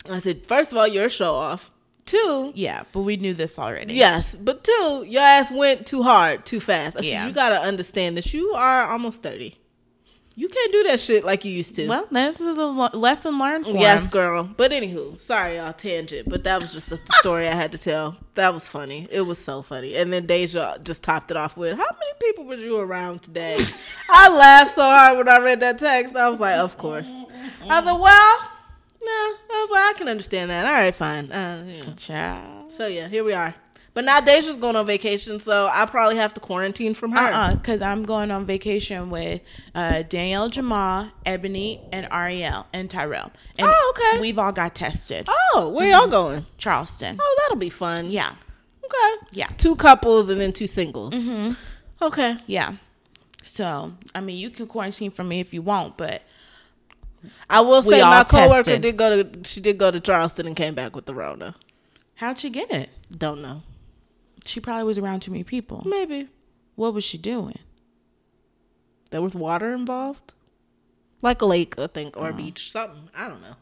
I 0.10 0.20
said, 0.20 0.46
first 0.46 0.72
of 0.72 0.78
all, 0.78 0.88
you're 0.88 1.06
a 1.06 1.10
show 1.10 1.36
off. 1.36 1.72
Two, 2.06 2.54
Yeah, 2.56 2.84
but 2.94 3.02
we 3.02 3.18
knew 3.18 3.34
this 3.34 3.60
already. 3.60 3.94
yes, 3.94 4.34
but 4.34 4.64
two, 4.64 5.04
your 5.06 5.22
ass 5.22 5.52
went 5.52 5.86
too 5.86 6.04
hard, 6.04 6.46
too 6.46 6.62
fast. 6.62 6.96
I 6.98 7.02
Yeah. 7.02 7.22
said, 7.24 7.28
you 7.28 7.34
gotta 7.34 7.60
understand 7.60 8.16
that 8.16 8.34
you 8.34 8.54
are 8.54 8.90
almost 8.90 9.22
thirty. 9.22 9.58
You 10.40 10.48
can't 10.48 10.72
do 10.72 10.84
that 10.84 11.00
shit 11.00 11.26
like 11.26 11.44
you 11.46 11.52
used 11.52 11.74
to. 11.76 11.88
Well, 11.88 12.06
this 12.12 12.40
is 12.40 12.58
a 12.58 12.66
lesson 12.68 13.40
learned 13.40 13.66
for 13.66 13.72
yes, 13.72 14.04
him. 14.04 14.12
girl. 14.12 14.44
But 14.44 14.70
anywho, 14.70 15.20
sorry, 15.20 15.56
y'all 15.56 15.74
tangent. 15.74 16.30
But 16.30 16.44
that 16.44 16.62
was 16.62 16.72
just 16.72 16.92
a 16.92 17.00
story 17.14 17.48
I 17.48 17.56
had 17.56 17.72
to 17.72 17.80
tell. 17.80 18.16
That 18.36 18.54
was 18.54 18.68
funny. 18.68 19.08
It 19.10 19.22
was 19.22 19.40
so 19.40 19.64
funny. 19.64 19.96
And 19.96 20.14
then 20.14 20.28
Deja 20.28 20.78
just 20.84 21.02
topped 21.02 21.32
it 21.32 21.38
off 21.38 21.58
with, 21.58 21.76
"How 21.76 21.88
many 21.88 22.12
people 22.22 22.46
was 22.46 22.62
you 22.62 22.78
around 22.78 23.24
today?" 23.24 23.58
I 24.12 24.30
laughed 24.30 24.76
so 24.76 24.84
hard 24.84 25.18
when 25.18 25.28
I 25.28 25.40
read 25.40 25.60
that 25.62 25.80
text. 25.80 26.16
I 26.16 26.30
was 26.30 26.40
like, 26.40 26.58
"Of 26.58 26.78
course." 26.78 27.10
I 27.10 27.80
was 27.80 27.86
like, 27.92 28.00
"Well, 28.00 28.40
no." 29.02 29.10
I 29.10 29.66
was 29.68 29.70
like, 29.72 29.96
"I 29.96 29.98
can 29.98 30.08
understand 30.08 30.52
that. 30.52 30.68
All 30.68 30.72
right, 30.72 30.94
fine." 30.94 31.32
Uh, 31.32 31.64
yeah. 31.68 31.94
Child. 31.96 32.72
So 32.74 32.86
yeah, 32.86 33.08
here 33.08 33.24
we 33.24 33.34
are. 33.34 33.56
But 33.98 34.06
now 34.06 34.22
Deja's 34.22 34.58
going 34.58 34.76
on 34.76 34.86
vacation, 34.86 35.40
so 35.40 35.72
I 35.74 35.88
probably 35.88 36.18
have 36.18 36.32
to 36.36 36.40
quarantine 36.40 36.94
from 36.94 37.14
her. 37.14 37.18
Uh-uh, 37.18 37.56
because 37.56 37.82
I'm 37.82 38.04
going 38.04 38.30
on 38.30 38.46
vacation 38.46 39.10
with 39.10 39.42
uh, 39.74 40.04
Danielle 40.04 40.50
Jamal, 40.50 41.10
Ebony, 41.26 41.82
and 41.92 42.08
Ariel, 42.12 42.68
and 42.74 42.92
Tyrell. 42.92 43.32
And 43.58 43.68
Oh, 43.68 43.94
okay. 43.98 44.22
We've 44.22 44.38
all 44.38 44.52
got 44.52 44.76
tested. 44.76 45.28
Oh, 45.28 45.70
where 45.70 45.90
y'all 45.90 46.06
going? 46.08 46.46
Charleston. 46.60 47.18
Oh, 47.20 47.40
that'll 47.40 47.58
be 47.58 47.72
fun. 47.72 48.12
Yeah. 48.12 48.36
Okay. 48.86 49.26
Yeah. 49.32 49.48
Two 49.58 49.76
couples 49.76 50.30
and 50.30 50.40
then 50.40 50.54
two 50.54 50.68
singles. 50.68 51.16
Okay. 52.00 52.38
Yeah. 52.46 52.74
So, 53.42 53.94
I 54.14 54.22
mean, 54.22 54.38
you 54.38 54.52
can 54.52 54.68
quarantine 54.68 55.10
from 55.10 55.28
me 55.28 55.40
if 55.40 55.56
you 55.56 55.64
want, 55.64 55.98
but 55.98 56.22
I 57.50 57.62
will 57.62 57.82
say 57.82 58.04
my 58.04 58.24
coworker 58.26 58.58
tested. 58.58 58.84
did 58.84 58.96
go 58.96 59.24
to 59.24 59.44
she 59.44 59.60
did 59.60 59.80
go 59.80 59.90
to 59.90 60.00
Charleston 60.00 60.46
and 60.46 60.56
came 60.56 60.76
back 60.76 60.96
with 60.96 61.08
the 61.08 61.16
Rona. 61.16 61.56
how'd 62.14 62.38
she 62.38 62.52
get 62.52 62.70
it? 62.70 62.92
Don't 63.18 63.42
know. 63.42 63.64
She 64.48 64.60
probably 64.60 64.84
was 64.84 64.98
around 64.98 65.22
too 65.22 65.32
many 65.32 65.44
people. 65.44 65.84
Maybe 65.86 66.30
What 66.76 66.94
was 66.94 67.04
she 67.04 67.18
doing? 67.18 67.60
there 69.10 69.22
was 69.22 69.34
water 69.34 69.74
involved, 69.74 70.34
like 71.22 71.42
a 71.42 71.46
lake, 71.46 71.80
I 71.80 71.88
think, 71.88 72.18
or 72.18 72.26
a 72.26 72.30
uh-huh. 72.30 72.38
beach, 72.38 72.72
something. 72.72 73.10
I 73.16 73.30
don't 73.30 73.42
know. 73.42 73.56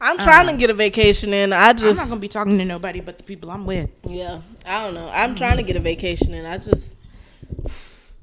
I'm 0.00 0.18
trying 0.18 0.46
to 0.46 0.56
get 0.56 0.70
a 0.70 0.74
vacation 0.74 1.32
in. 1.32 1.52
I 1.52 1.72
just 1.72 1.84
I'm 1.84 1.96
not 1.96 2.08
gonna 2.08 2.20
be 2.20 2.28
talking 2.28 2.58
to 2.58 2.64
nobody 2.64 3.00
but 3.00 3.16
the 3.18 3.24
people 3.24 3.50
I'm 3.50 3.64
with. 3.66 3.90
yeah. 4.04 4.40
I 4.64 4.82
don't 4.82 4.94
know. 4.94 5.08
I'm 5.12 5.30
mm-hmm. 5.30 5.38
trying 5.38 5.56
to 5.56 5.62
get 5.62 5.76
a 5.76 5.80
vacation 5.80 6.34
in. 6.34 6.44
I 6.44 6.58
just 6.58 6.96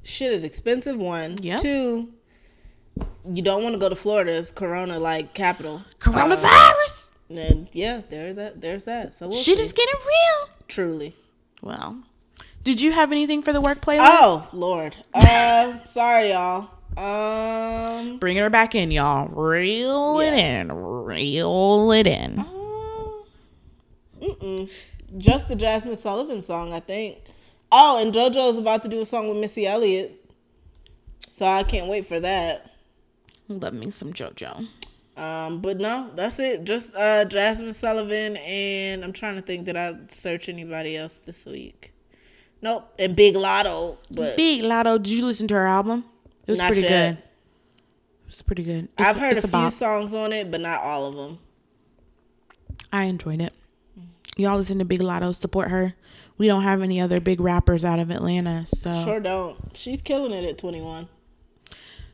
shit 0.02 0.32
is 0.32 0.44
expensive. 0.44 0.96
One, 0.98 1.38
Yep. 1.42 1.60
two. 1.60 2.12
You 3.26 3.42
don't 3.42 3.62
want 3.62 3.74
to 3.74 3.78
go 3.78 3.88
to 3.88 3.96
Florida. 3.96 4.32
It's 4.32 4.50
Corona 4.52 4.98
like 5.00 5.34
capital. 5.34 5.82
Coronavirus. 5.98 7.10
And 7.30 7.68
yeah, 7.72 8.02
there 8.08 8.34
that 8.34 8.60
there's 8.60 8.84
that. 8.84 9.12
So 9.12 9.28
we'll 9.28 9.38
Shit 9.38 9.58
see. 9.58 9.64
is 9.64 9.72
getting 9.72 9.94
real. 9.94 10.48
truly. 10.68 11.16
Well, 11.64 11.96
did 12.62 12.82
you 12.82 12.92
have 12.92 13.10
anything 13.10 13.40
for 13.40 13.54
the 13.54 13.60
work 13.60 13.80
playlist? 13.80 14.00
Oh 14.02 14.48
Lord. 14.52 14.94
Uh, 15.14 15.78
sorry 15.86 16.30
y'all. 16.30 16.68
Um. 16.96 18.18
Bringing 18.18 18.42
her 18.42 18.50
back 18.50 18.74
in, 18.74 18.90
y'all. 18.90 19.28
Reel 19.28 20.20
it 20.20 20.34
in. 20.34 20.70
Reel 20.70 21.90
it 21.92 22.06
in. 22.06 22.44
Mm-mm. 24.20 24.70
Just 25.16 25.48
the 25.48 25.56
Jazmine 25.56 26.00
Sullivan 26.00 26.42
song, 26.44 26.72
I 26.72 26.80
think. 26.80 27.18
Oh, 27.72 27.96
and 27.98 28.12
JoJo's 28.12 28.58
about 28.58 28.82
to 28.82 28.88
do 28.88 29.00
a 29.00 29.06
song 29.06 29.28
with 29.28 29.38
Missy 29.38 29.66
Elliott, 29.66 30.30
so 31.26 31.46
I 31.46 31.62
can't 31.62 31.88
wait 31.88 32.06
for 32.06 32.20
that. 32.20 32.70
Love 33.48 33.74
me 33.74 33.90
some 33.90 34.12
JoJo. 34.12 34.68
Um, 35.16 35.60
but 35.60 35.78
no, 35.78 36.10
that's 36.16 36.38
it. 36.40 36.64
Just 36.64 36.90
uh, 36.94 37.24
Jazmine 37.24 37.74
Sullivan, 37.74 38.36
and 38.38 39.04
I'm 39.04 39.12
trying 39.12 39.36
to 39.36 39.42
think 39.42 39.66
that 39.66 39.76
I 39.76 39.96
search 40.10 40.48
anybody 40.48 40.96
else 40.96 41.18
this 41.24 41.44
week. 41.44 41.92
Nope, 42.62 42.92
and 42.98 43.14
Big 43.14 43.34
Latto, 43.34 43.98
but 44.10 44.36
Big 44.36 44.62
Latto, 44.62 45.00
did 45.00 45.12
you 45.12 45.24
listen 45.24 45.46
to 45.48 45.54
her 45.54 45.66
album? 45.66 46.04
It 46.46 46.52
was 46.52 46.60
pretty 46.60 46.80
yet. 46.80 46.88
good. 46.88 47.18
It 47.18 48.26
was 48.26 48.42
pretty 48.42 48.64
good. 48.64 48.88
It's, 48.98 49.08
I've 49.08 49.16
heard 49.16 49.32
it's 49.32 49.44
a 49.44 49.48
few 49.48 49.70
songs 49.70 50.14
on 50.14 50.32
it, 50.32 50.50
but 50.50 50.60
not 50.60 50.80
all 50.80 51.06
of 51.06 51.14
them. 51.14 51.38
I 52.92 53.04
enjoyed 53.04 53.40
it. 53.40 53.52
Y'all 54.36 54.56
listen 54.56 54.78
to 54.78 54.84
Big 54.84 55.00
Latto, 55.00 55.34
support 55.34 55.70
her. 55.70 55.94
We 56.38 56.48
don't 56.48 56.62
have 56.62 56.82
any 56.82 57.00
other 57.00 57.20
big 57.20 57.38
rappers 57.38 57.84
out 57.84 58.00
of 58.00 58.10
Atlanta, 58.10 58.66
so 58.66 59.04
Sure 59.04 59.20
don't. 59.20 59.76
She's 59.76 60.02
killing 60.02 60.32
it 60.32 60.44
at 60.44 60.58
21. 60.58 61.08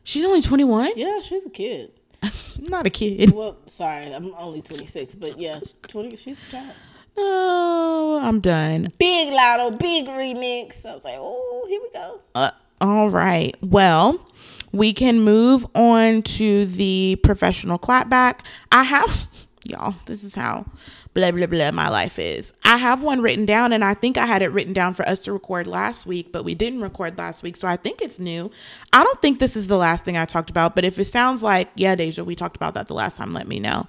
she's 0.02 0.24
only 0.24 0.42
21. 0.42 0.92
Yeah, 0.96 1.20
she's 1.22 1.46
a 1.46 1.50
kid. 1.50 1.92
Not 2.60 2.86
a 2.86 2.90
kid. 2.90 3.32
Well, 3.32 3.56
sorry, 3.66 4.14
I'm 4.14 4.34
only 4.36 4.62
26, 4.62 5.14
but 5.16 5.38
yeah, 5.38 5.60
20. 5.88 6.16
She's 6.16 6.42
a 6.48 6.50
child. 6.50 6.72
Oh, 7.16 8.20
I'm 8.22 8.40
done. 8.40 8.92
Big 8.98 9.28
Latto, 9.32 9.78
big 9.78 10.06
remix. 10.06 10.84
I 10.86 10.94
was 10.94 11.04
like, 11.04 11.16
oh, 11.16 11.66
here 11.68 11.80
we 11.82 11.90
go. 11.92 12.20
Uh, 12.34 12.50
all 12.80 13.10
right. 13.10 13.54
Well, 13.62 14.26
we 14.72 14.92
can 14.92 15.20
move 15.20 15.66
on 15.74 16.22
to 16.22 16.66
the 16.66 17.18
professional 17.22 17.78
clapback. 17.78 18.40
I 18.72 18.84
have, 18.84 19.28
y'all, 19.64 19.94
this 20.06 20.24
is 20.24 20.34
how 20.34 20.66
blah, 21.14 21.30
blah, 21.30 21.46
blah 21.46 21.70
my 21.72 21.88
life 21.88 22.18
is. 22.18 22.52
I 22.64 22.76
have 22.76 23.02
one 23.02 23.20
written 23.20 23.44
down, 23.46 23.72
and 23.72 23.82
I 23.84 23.94
think 23.94 24.16
I 24.16 24.26
had 24.26 24.42
it 24.42 24.48
written 24.52 24.72
down 24.72 24.94
for 24.94 25.06
us 25.08 25.20
to 25.20 25.32
record 25.32 25.66
last 25.66 26.06
week, 26.06 26.32
but 26.32 26.44
we 26.44 26.54
didn't 26.54 26.80
record 26.80 27.18
last 27.18 27.42
week. 27.42 27.56
So 27.56 27.66
I 27.66 27.76
think 27.76 28.00
it's 28.00 28.18
new. 28.18 28.50
I 28.92 29.02
don't 29.02 29.20
think 29.20 29.38
this 29.38 29.56
is 29.56 29.66
the 29.68 29.76
last 29.76 30.04
thing 30.04 30.16
I 30.16 30.24
talked 30.24 30.50
about, 30.50 30.74
but 30.74 30.84
if 30.84 30.98
it 30.98 31.04
sounds 31.06 31.42
like, 31.42 31.68
yeah, 31.74 31.94
Deja, 31.94 32.22
we 32.24 32.34
talked 32.34 32.56
about 32.56 32.74
that 32.74 32.86
the 32.86 32.94
last 32.94 33.16
time, 33.16 33.32
let 33.32 33.48
me 33.48 33.58
know. 33.60 33.86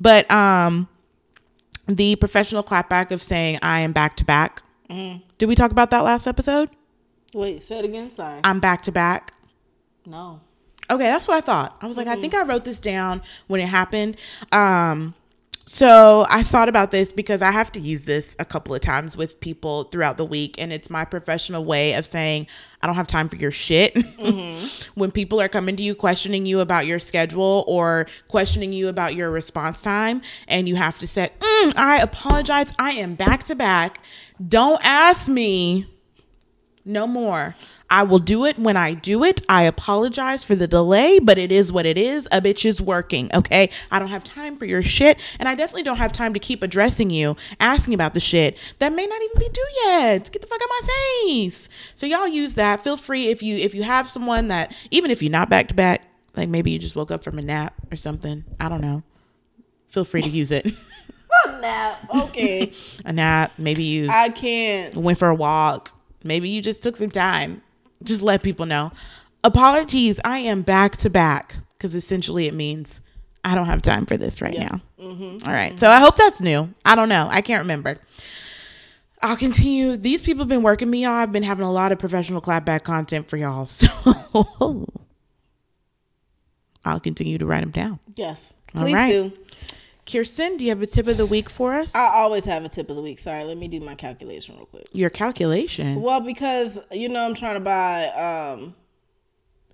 But, 0.00 0.30
um, 0.30 0.88
the 1.88 2.16
professional 2.16 2.62
clapback 2.62 3.10
of 3.10 3.22
saying 3.22 3.58
I 3.60 3.80
am 3.80 3.92
back 3.92 4.16
to 4.18 4.24
back. 4.24 4.62
Did 4.88 5.46
we 5.46 5.54
talk 5.54 5.70
about 5.70 5.90
that 5.90 6.00
last 6.04 6.26
episode? 6.26 6.70
Wait, 7.34 7.62
say 7.62 7.78
it 7.78 7.84
again. 7.84 8.14
Sorry. 8.14 8.40
I'm 8.44 8.60
back 8.60 8.82
to 8.82 8.92
back. 8.92 9.32
no. 10.06 10.40
Okay, 10.90 11.04
that's 11.04 11.26
what 11.26 11.38
I 11.38 11.40
thought. 11.40 11.76
I 11.80 11.86
was 11.86 11.96
like, 11.96 12.08
I 12.08 12.16
think 12.16 12.34
I 12.34 12.42
wrote 12.42 12.64
this 12.64 12.78
down 12.78 13.22
when 13.46 13.60
it 13.60 13.66
happened. 13.68 14.16
Um, 14.50 15.14
so 15.64 16.26
I 16.28 16.42
thought 16.42 16.68
about 16.68 16.90
this 16.90 17.12
because 17.12 17.40
I 17.40 17.50
have 17.50 17.70
to 17.72 17.80
use 17.80 18.04
this 18.04 18.34
a 18.38 18.44
couple 18.44 18.74
of 18.74 18.80
times 18.80 19.16
with 19.16 19.38
people 19.40 19.84
throughout 19.84 20.16
the 20.16 20.24
week, 20.24 20.56
and 20.60 20.72
it's 20.72 20.90
my 20.90 21.04
professional 21.04 21.64
way 21.64 21.94
of 21.94 22.04
saying 22.04 22.48
I 22.82 22.86
don't 22.86 22.96
have 22.96 23.06
time 23.06 23.28
for 23.28 23.36
your 23.36 23.52
shit. 23.52 23.96
when 24.94 25.12
people 25.12 25.40
are 25.40 25.48
coming 25.48 25.76
to 25.76 25.82
you 25.82 25.94
questioning 25.94 26.46
you 26.46 26.60
about 26.60 26.86
your 26.86 26.98
schedule 26.98 27.64
or 27.68 28.06
questioning 28.28 28.72
you 28.72 28.88
about 28.88 29.14
your 29.14 29.30
response 29.30 29.82
time, 29.82 30.20
and 30.48 30.68
you 30.68 30.74
have 30.74 30.98
to 30.98 31.06
say, 31.06 31.30
"Mm, 31.38 31.74
"I 31.76 32.00
apologize, 32.00 32.74
I 32.78 32.92
am 32.92 33.14
back 33.14 33.44
to 33.44 33.54
back. 33.54 34.00
Don't 34.48 34.80
ask 34.84 35.28
me." 35.28 35.86
No 36.84 37.06
more. 37.06 37.54
I 37.92 38.04
will 38.04 38.18
do 38.20 38.46
it 38.46 38.58
when 38.58 38.74
I 38.74 38.94
do 38.94 39.22
it. 39.22 39.42
I 39.50 39.64
apologize 39.64 40.42
for 40.42 40.54
the 40.54 40.66
delay, 40.66 41.18
but 41.18 41.36
it 41.36 41.52
is 41.52 41.70
what 41.70 41.84
it 41.84 41.98
is. 41.98 42.26
A 42.32 42.40
bitch 42.40 42.64
is 42.64 42.80
working, 42.80 43.28
okay? 43.34 43.68
I 43.90 43.98
don't 43.98 44.08
have 44.08 44.24
time 44.24 44.56
for 44.56 44.64
your 44.64 44.82
shit, 44.82 45.20
and 45.38 45.46
I 45.46 45.54
definitely 45.54 45.82
don't 45.82 45.98
have 45.98 46.10
time 46.10 46.32
to 46.32 46.40
keep 46.40 46.62
addressing 46.62 47.10
you, 47.10 47.36
asking 47.60 47.92
about 47.92 48.14
the 48.14 48.20
shit 48.20 48.56
that 48.78 48.94
may 48.94 49.04
not 49.04 49.20
even 49.22 49.38
be 49.38 49.48
due 49.50 49.68
yet. 49.84 50.32
Get 50.32 50.40
the 50.40 50.48
fuck 50.48 50.62
out 50.62 50.64
of 50.64 50.70
my 50.70 50.88
face. 51.26 51.68
So 51.94 52.06
y'all 52.06 52.26
use 52.26 52.54
that. 52.54 52.82
Feel 52.82 52.96
free 52.96 53.28
if 53.28 53.42
you 53.42 53.58
if 53.58 53.74
you 53.74 53.82
have 53.82 54.08
someone 54.08 54.48
that 54.48 54.74
even 54.90 55.10
if 55.10 55.22
you're 55.22 55.30
not 55.30 55.50
back 55.50 55.68
to 55.68 55.74
back, 55.74 56.06
like 56.34 56.48
maybe 56.48 56.70
you 56.70 56.78
just 56.78 56.96
woke 56.96 57.10
up 57.10 57.22
from 57.22 57.38
a 57.38 57.42
nap 57.42 57.74
or 57.92 57.96
something. 57.96 58.42
I 58.58 58.70
don't 58.70 58.80
know. 58.80 59.02
Feel 59.88 60.06
free 60.06 60.22
to 60.22 60.30
use 60.30 60.50
it. 60.50 60.66
A 61.46 61.60
nap. 61.60 62.08
Okay. 62.14 62.72
a 63.04 63.12
nap. 63.12 63.52
Maybe 63.58 63.84
you 63.84 64.08
I 64.08 64.28
can't. 64.30 64.94
went 64.94 65.18
for 65.18 65.28
a 65.28 65.34
walk. 65.34 65.90
Maybe 66.22 66.48
you 66.48 66.62
just 66.62 66.82
took 66.82 66.96
some 66.96 67.10
time. 67.10 67.62
Just 68.04 68.22
let 68.22 68.42
people 68.42 68.66
know. 68.66 68.92
Apologies, 69.44 70.20
I 70.24 70.38
am 70.38 70.62
back 70.62 70.96
to 70.98 71.10
back 71.10 71.56
because 71.76 71.94
essentially 71.94 72.46
it 72.46 72.54
means 72.54 73.00
I 73.44 73.54
don't 73.54 73.66
have 73.66 73.82
time 73.82 74.06
for 74.06 74.16
this 74.16 74.40
right 74.40 74.56
now. 74.56 74.80
Mm-hmm. 75.00 75.48
All 75.48 75.52
right. 75.52 75.78
So 75.78 75.90
I 75.90 75.98
hope 75.98 76.16
that's 76.16 76.40
new. 76.40 76.72
I 76.84 76.94
don't 76.94 77.08
know. 77.08 77.26
I 77.30 77.40
can't 77.40 77.62
remember. 77.62 77.98
I'll 79.20 79.36
continue. 79.36 79.96
These 79.96 80.22
people 80.22 80.42
have 80.42 80.48
been 80.48 80.62
working 80.62 80.90
me. 80.90 81.02
Y'all. 81.02 81.12
I've 81.12 81.32
been 81.32 81.42
having 81.42 81.64
a 81.64 81.72
lot 81.72 81.92
of 81.92 81.98
professional 81.98 82.40
clapback 82.40 82.82
content 82.84 83.28
for 83.28 83.36
y'all. 83.36 83.66
So 84.34 84.86
I'll 86.84 86.98
continue 87.00 87.38
to 87.38 87.46
write 87.46 87.60
them 87.60 87.70
down. 87.70 88.00
Yes. 88.16 88.54
All 88.74 88.82
Please 88.82 88.94
right. 88.94 89.08
do. 89.10 89.32
Kirsten, 90.04 90.56
do 90.56 90.64
you 90.64 90.70
have 90.70 90.82
a 90.82 90.86
tip 90.86 91.06
of 91.06 91.16
the 91.16 91.26
week 91.26 91.48
for 91.48 91.74
us? 91.74 91.94
I 91.94 92.06
always 92.14 92.44
have 92.44 92.64
a 92.64 92.68
tip 92.68 92.90
of 92.90 92.96
the 92.96 93.02
week. 93.02 93.18
Sorry, 93.18 93.44
let 93.44 93.56
me 93.56 93.68
do 93.68 93.80
my 93.80 93.94
calculation 93.94 94.56
real 94.56 94.66
quick. 94.66 94.86
Your 94.92 95.10
calculation. 95.10 96.02
Well, 96.02 96.20
because 96.20 96.78
you 96.90 97.08
know 97.08 97.24
I'm 97.24 97.34
trying 97.34 97.54
to 97.54 97.60
buy 97.60 98.06
um 98.08 98.74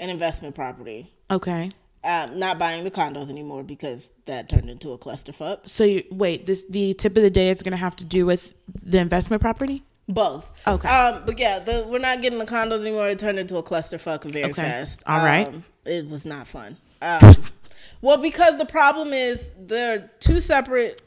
an 0.00 0.10
investment 0.10 0.54
property. 0.54 1.10
Okay. 1.30 1.70
Um, 2.04 2.38
not 2.38 2.58
buying 2.58 2.84
the 2.84 2.90
condos 2.90 3.28
anymore 3.28 3.62
because 3.64 4.10
that 4.26 4.48
turned 4.48 4.70
into 4.70 4.92
a 4.92 4.98
clusterfuck. 4.98 5.68
So 5.68 5.82
you, 5.84 6.04
wait, 6.10 6.46
this 6.46 6.64
the 6.70 6.94
tip 6.94 7.16
of 7.16 7.22
the 7.22 7.30
day 7.30 7.48
is 7.48 7.62
going 7.62 7.72
to 7.72 7.76
have 7.78 7.96
to 7.96 8.04
do 8.04 8.24
with 8.24 8.54
the 8.82 8.98
investment 8.98 9.42
property. 9.42 9.82
Both. 10.08 10.50
Okay. 10.66 10.88
Um, 10.88 11.22
but 11.26 11.38
yeah, 11.38 11.58
the, 11.58 11.84
we're 11.88 11.98
not 11.98 12.22
getting 12.22 12.38
the 12.38 12.46
condos 12.46 12.80
anymore. 12.82 13.08
It 13.08 13.18
turned 13.18 13.38
into 13.38 13.56
a 13.56 13.62
clusterfuck 13.62 14.24
very 14.24 14.44
Okay. 14.50 14.62
fast. 14.62 15.02
All 15.06 15.18
right. 15.18 15.48
Um, 15.48 15.64
It 15.84 16.08
was 16.08 16.24
not 16.24 16.46
fun. 16.46 16.76
Um, 17.02 17.34
well, 18.00 18.16
because 18.16 18.58
the 18.58 18.66
problem 18.66 19.12
is 19.12 19.52
they're 19.58 20.10
two 20.20 20.40
separate 20.40 21.02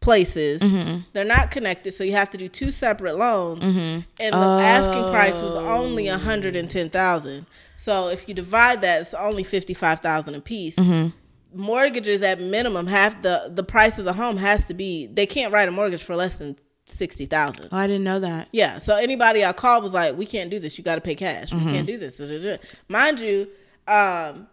places. 0.00 0.62
Mm-hmm. 0.62 1.00
They're 1.12 1.24
not 1.24 1.50
connected, 1.50 1.92
so 1.92 2.04
you 2.04 2.12
have 2.12 2.30
to 2.30 2.38
do 2.38 2.48
two 2.48 2.70
separate 2.70 3.16
loans. 3.16 3.64
And 3.64 4.04
the 4.18 4.36
asking 4.36 5.10
price 5.12 5.40
was 5.40 5.54
only 5.56 6.08
a 6.08 6.18
hundred 6.18 6.56
and 6.56 6.70
ten 6.70 6.90
thousand. 6.90 7.46
So 7.76 8.08
if 8.08 8.28
you 8.28 8.34
divide 8.34 8.82
that, 8.82 9.02
it's 9.02 9.14
only 9.14 9.44
fifty 9.44 9.74
five 9.74 10.00
thousand 10.00 10.34
a 10.34 10.40
piece. 10.40 10.76
Mm-hmm. 10.76 11.08
Mortgages 11.60 12.22
at 12.22 12.40
minimum 12.40 12.86
have 12.86 13.22
the 13.22 13.50
the 13.54 13.64
price 13.64 13.98
of 13.98 14.04
the 14.04 14.12
home 14.12 14.36
has 14.36 14.64
to 14.66 14.74
be. 14.74 15.06
They 15.06 15.26
can't 15.26 15.52
write 15.52 15.68
a 15.68 15.72
mortgage 15.72 16.02
for 16.02 16.14
less 16.14 16.38
than 16.38 16.56
sixty 16.86 17.26
thousand. 17.26 17.68
Oh, 17.72 17.76
I 17.76 17.86
didn't 17.86 18.04
know 18.04 18.20
that. 18.20 18.48
Yeah. 18.52 18.78
So 18.78 18.96
anybody 18.96 19.44
I 19.44 19.52
called 19.52 19.82
was 19.82 19.94
like, 19.94 20.16
"We 20.16 20.26
can't 20.26 20.50
do 20.50 20.58
this. 20.58 20.78
You 20.78 20.84
got 20.84 20.96
to 20.96 21.00
pay 21.00 21.14
cash. 21.14 21.52
We 21.52 21.60
can't 21.60 21.86
do 21.86 21.98
this." 21.98 22.18
da, 22.18 22.26
da, 22.26 22.38
da." 22.38 22.56
Mind 22.88 23.20
you, 23.20 23.48
um, 23.88 24.46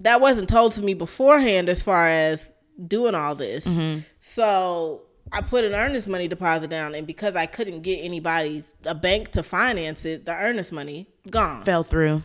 that 0.00 0.20
wasn't 0.20 0.48
told 0.48 0.72
to 0.72 0.82
me 0.82 0.94
beforehand 0.94 1.68
as 1.68 1.82
far 1.82 2.08
as 2.08 2.52
doing 2.86 3.14
all 3.14 3.34
this. 3.34 3.66
Mm-hmm. 3.66 4.00
So 4.20 5.02
I 5.32 5.42
put 5.42 5.64
an 5.64 5.74
earnest 5.74 6.08
money 6.08 6.28
deposit 6.28 6.70
down, 6.70 6.94
and 6.94 7.06
because 7.06 7.36
I 7.36 7.46
couldn't 7.46 7.82
get 7.82 7.98
anybody's 7.98 8.72
a 8.84 8.94
bank 8.94 9.30
to 9.32 9.42
finance 9.42 10.04
it, 10.04 10.26
the 10.26 10.34
earnest 10.34 10.72
money 10.72 11.06
gone. 11.30 11.64
Fell 11.64 11.84
through. 11.84 12.22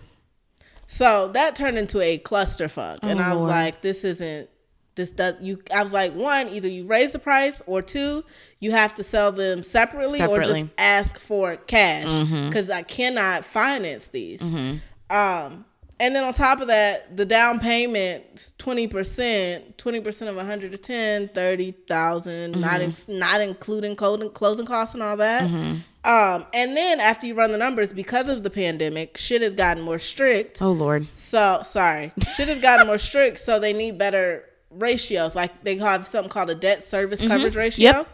So 0.88 1.30
that 1.30 1.56
turned 1.56 1.77
into 1.77 1.99
a 2.02 2.18
clusterfuck, 2.18 2.99
and 3.02 3.19
Oh, 3.19 3.23
I 3.23 3.34
was 3.34 3.39
Lord. 3.39 3.49
like, 3.49 3.81
"This 3.81 4.03
isn't." 4.03 4.49
This 4.95 5.10
does 5.10 5.35
you. 5.41 5.61
I 5.73 5.84
was 5.84 5.91
like, 5.91 6.14
one, 6.14 6.47
either 6.47 6.69
you 6.69 6.85
raise 6.85 7.11
the 7.11 7.19
price, 7.19 7.61
or 7.68 7.81
two, 7.81 8.23
you 8.61 8.72
have 8.72 8.93
to 8.93 9.03
sell 9.03 9.34
them 9.34 9.61
separately, 9.61 10.23
or 10.23 10.41
just 10.41 10.69
ask 10.77 11.19
for 11.19 11.57
cash 11.57 12.06
mm-hmm. 12.06 12.47
because 12.47 12.69
I 12.69 12.81
cannot 12.81 13.43
finance 13.43 14.07
these. 14.07 14.39
Mm-hmm. 14.39 15.14
Um, 15.14 15.65
and 15.99 16.15
then 16.15 16.23
on 16.23 16.34
top 16.34 16.59
of 16.59 16.67
that, 16.67 17.15
the 17.15 17.26
down 17.26 17.59
payment 17.59 18.53
twenty 18.57 18.88
percent, 18.88 19.77
twenty 19.77 20.01
percent 20.01 20.30
of 20.30 20.35
one 20.35 20.45
hundred 20.45 20.72
to 20.72 20.77
ten, 20.77 21.30
thirty 21.30 21.72
thousand, 21.72 22.59
not 22.59 22.81
mm-hmm. 22.81 23.11
in, 23.11 23.19
not 23.19 23.41
including 23.41 23.95
code 23.95 24.34
closing 24.34 24.65
costs 24.65 24.93
and 24.93 25.03
all 25.03 25.17
that. 25.17 25.43
Mm-hmm. 25.43 25.77
Um, 26.03 26.45
and 26.53 26.77
then 26.77 26.99
after 26.99 27.26
you 27.26 27.34
run 27.34 27.51
the 27.51 27.57
numbers, 27.57 27.91
because 27.91 28.30
of 28.30 28.43
the 28.43 28.49
pandemic, 28.49 29.17
shit 29.17 29.41
has 29.41 29.53
gotten 29.53 29.84
more 29.84 29.97
strict. 29.97 30.61
Oh 30.61 30.72
Lord. 30.72 31.07
So 31.15 31.61
sorry, 31.63 32.11
shit 32.35 32.47
has 32.49 32.61
gotten 32.61 32.88
more 32.88 32.97
strict. 32.97 33.39
So 33.39 33.59
they 33.59 33.73
need 33.73 33.97
better 33.97 34.43
ratios. 34.69 35.34
Like 35.34 35.63
they 35.63 35.77
have 35.77 36.05
something 36.07 36.30
called 36.30 36.49
a 36.49 36.55
debt 36.55 36.84
service 36.84 37.22
mm-hmm. 37.22 37.30
coverage 37.30 37.55
ratio. 37.55 37.84
Yep. 37.84 38.09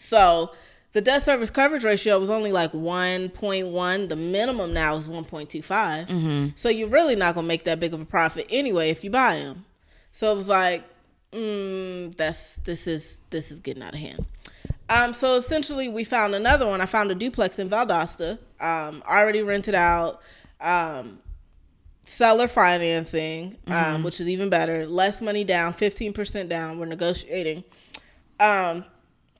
So 0.00 0.52
the 0.92 1.00
debt 1.00 1.22
service 1.22 1.50
coverage 1.50 1.84
ratio 1.84 2.18
was 2.18 2.30
only 2.30 2.52
like 2.52 2.72
1.1. 2.72 4.08
The 4.08 4.16
minimum 4.16 4.72
now 4.72 4.96
is 4.96 5.08
1.25. 5.08 6.08
So 6.56 6.68
you're 6.68 6.88
really 6.88 7.16
not 7.16 7.34
gonna 7.34 7.46
make 7.46 7.64
that 7.64 7.80
big 7.80 7.94
of 7.94 8.00
a 8.00 8.04
profit 8.04 8.46
anyway 8.50 8.90
if 8.90 9.02
you 9.02 9.10
buy 9.10 9.36
them. 9.36 9.64
So 10.12 10.32
it 10.32 10.36
was 10.36 10.48
like, 10.48 10.84
mm, 11.32 12.14
that's 12.16 12.56
this 12.56 12.86
is 12.86 13.18
this 13.30 13.50
is 13.50 13.60
getting 13.60 13.82
out 13.82 13.94
of 13.94 14.00
hand. 14.00 14.26
Um, 14.88 15.14
so 15.14 15.36
essentially, 15.36 15.88
we 15.88 16.04
found 16.04 16.34
another 16.34 16.66
one. 16.66 16.82
I 16.82 16.86
found 16.86 17.10
a 17.10 17.14
duplex 17.14 17.58
in 17.58 17.70
Valdosta, 17.70 18.38
um, 18.60 19.02
already 19.08 19.42
rented 19.42 19.74
out. 19.74 20.20
Um, 20.60 21.18
seller 22.04 22.48
financing, 22.48 23.56
um, 23.68 24.02
which 24.02 24.20
is 24.20 24.28
even 24.28 24.50
better. 24.50 24.86
Less 24.86 25.22
money 25.22 25.44
down, 25.44 25.72
fifteen 25.72 26.12
percent 26.12 26.50
down. 26.50 26.78
We're 26.78 26.86
negotiating. 26.86 27.64
Um, 28.38 28.84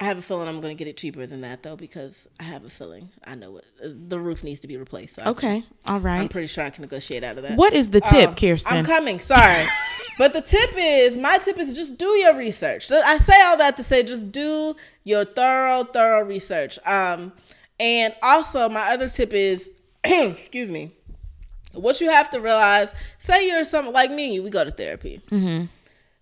I 0.02 0.06
have 0.06 0.18
a 0.18 0.22
feeling 0.22 0.48
I'm 0.48 0.60
going 0.60 0.76
to 0.76 0.84
get 0.84 0.88
it 0.90 0.96
cheaper 0.96 1.26
than 1.26 1.42
that 1.42 1.62
though, 1.62 1.76
because 1.76 2.28
I 2.40 2.42
have 2.42 2.64
a 2.64 2.68
feeling 2.70 3.10
I 3.24 3.36
know 3.36 3.58
it. 3.58 4.08
The 4.08 4.18
roof 4.18 4.42
needs 4.42 4.58
to 4.60 4.66
be 4.66 4.76
replaced. 4.76 5.14
So 5.14 5.22
Okay. 5.26 5.62
all 5.88 6.00
right. 6.00 6.18
I'm 6.18 6.28
pretty 6.28 6.48
sure 6.48 6.64
I 6.64 6.70
can 6.70 6.82
negotiate 6.82 7.22
out 7.22 7.36
of 7.36 7.44
that. 7.44 7.56
What 7.56 7.72
is 7.72 7.90
the 7.90 8.00
tip, 8.00 8.30
Um, 8.30 8.34
Kirsten? 8.34 8.78
I'm 8.78 8.84
coming. 8.84 9.20
Sorry. 9.20 9.64
but 10.18 10.32
the 10.32 10.40
tip 10.40 10.72
is 10.76 11.16
my 11.16 11.38
tip 11.38 11.56
is 11.56 11.72
just 11.72 11.98
do 11.98 12.06
your 12.18 12.36
research. 12.36 12.90
I 12.90 13.16
say 13.18 13.40
all 13.42 13.56
that 13.58 13.76
to 13.76 13.84
say 13.84 14.02
just 14.02 14.32
do 14.32 14.74
your 15.04 15.24
thorough, 15.24 15.84
thorough 15.84 16.24
research. 16.24 16.80
Um, 16.84 17.32
and 17.78 18.12
also 18.22 18.68
my 18.68 18.92
other 18.92 19.08
tip 19.08 19.32
is, 19.32 19.70
excuse 20.04 20.68
me, 20.68 20.90
what 21.74 22.00
you 22.00 22.10
have 22.10 22.28
to 22.30 22.40
realize. 22.40 22.92
Say 23.18 23.46
you're 23.46 23.62
some 23.62 23.92
like 23.92 24.10
me. 24.10 24.40
We 24.40 24.50
go 24.50 24.64
to 24.64 24.72
therapy. 24.72 25.20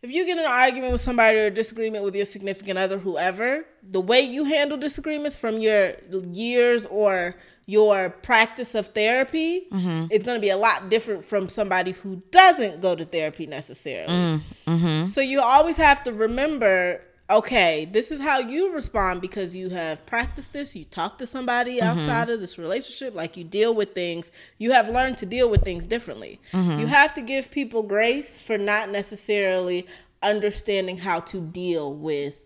If 0.02 0.10
you 0.10 0.24
get 0.24 0.38
in 0.38 0.44
an 0.44 0.50
argument 0.50 0.92
with 0.92 1.00
somebody 1.00 1.38
or 1.38 1.46
a 1.46 1.50
disagreement 1.50 2.04
with 2.04 2.14
your 2.14 2.24
significant 2.24 2.78
other, 2.78 2.98
whoever, 2.98 3.66
the 3.82 4.00
way 4.00 4.20
you 4.20 4.44
handle 4.44 4.78
disagreements 4.78 5.36
from 5.36 5.58
your 5.58 5.92
years 6.32 6.86
or 6.86 7.36
your 7.66 8.10
practice 8.10 8.74
of 8.74 8.88
therapy 8.88 9.66
Mm-hmm. 9.70 10.06
is 10.10 10.24
going 10.24 10.36
to 10.36 10.40
be 10.40 10.50
a 10.50 10.56
lot 10.56 10.88
different 10.88 11.24
from 11.24 11.48
somebody 11.48 11.92
who 11.92 12.22
doesn't 12.30 12.80
go 12.80 12.96
to 12.96 13.04
therapy 13.04 13.46
necessarily. 13.46 14.12
Mm, 14.12 14.40
mm-hmm. 14.66 15.06
So 15.06 15.20
you 15.20 15.40
always 15.40 15.76
have 15.76 16.02
to 16.04 16.12
remember 16.12 17.00
okay, 17.30 17.84
this 17.84 18.10
is 18.10 18.20
how 18.20 18.38
you 18.38 18.74
respond 18.74 19.20
because 19.20 19.54
you 19.54 19.68
have 19.70 20.04
practiced 20.06 20.52
this, 20.52 20.74
you 20.74 20.84
talk 20.84 21.18
to 21.18 21.26
somebody 21.26 21.78
Mm-hmm. 21.80 22.00
outside 22.00 22.30
of 22.30 22.40
this 22.40 22.58
relationship, 22.58 23.14
like 23.14 23.36
you 23.36 23.44
deal 23.44 23.74
with 23.74 23.94
things, 23.94 24.32
you 24.58 24.72
have 24.72 24.88
learned 24.88 25.18
to 25.18 25.26
deal 25.26 25.48
with 25.48 25.62
things 25.62 25.86
differently. 25.86 26.40
Mm-hmm. 26.52 26.80
You 26.80 26.86
have 26.86 27.14
to 27.14 27.20
give 27.20 27.50
people 27.50 27.82
grace 27.82 28.38
for 28.38 28.58
not 28.58 28.90
necessarily 28.90 29.86
understanding 30.22 30.96
how 30.96 31.20
to 31.20 31.40
deal 31.40 31.94
with 31.94 32.40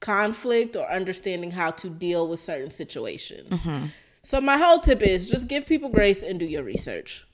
conflict 0.00 0.76
or 0.76 0.90
understanding 0.90 1.50
how 1.50 1.70
to 1.72 1.88
deal 1.88 2.28
with 2.28 2.40
certain 2.40 2.70
situations. 2.70 3.48
Mm-hmm. 3.48 3.86
So 4.22 4.40
my 4.40 4.58
whole 4.58 4.78
tip 4.78 5.02
is 5.02 5.28
just 5.28 5.48
give 5.48 5.66
people 5.66 5.88
grace 5.88 6.22
and 6.22 6.38
do 6.38 6.46
your 6.46 6.62
research. 6.62 7.26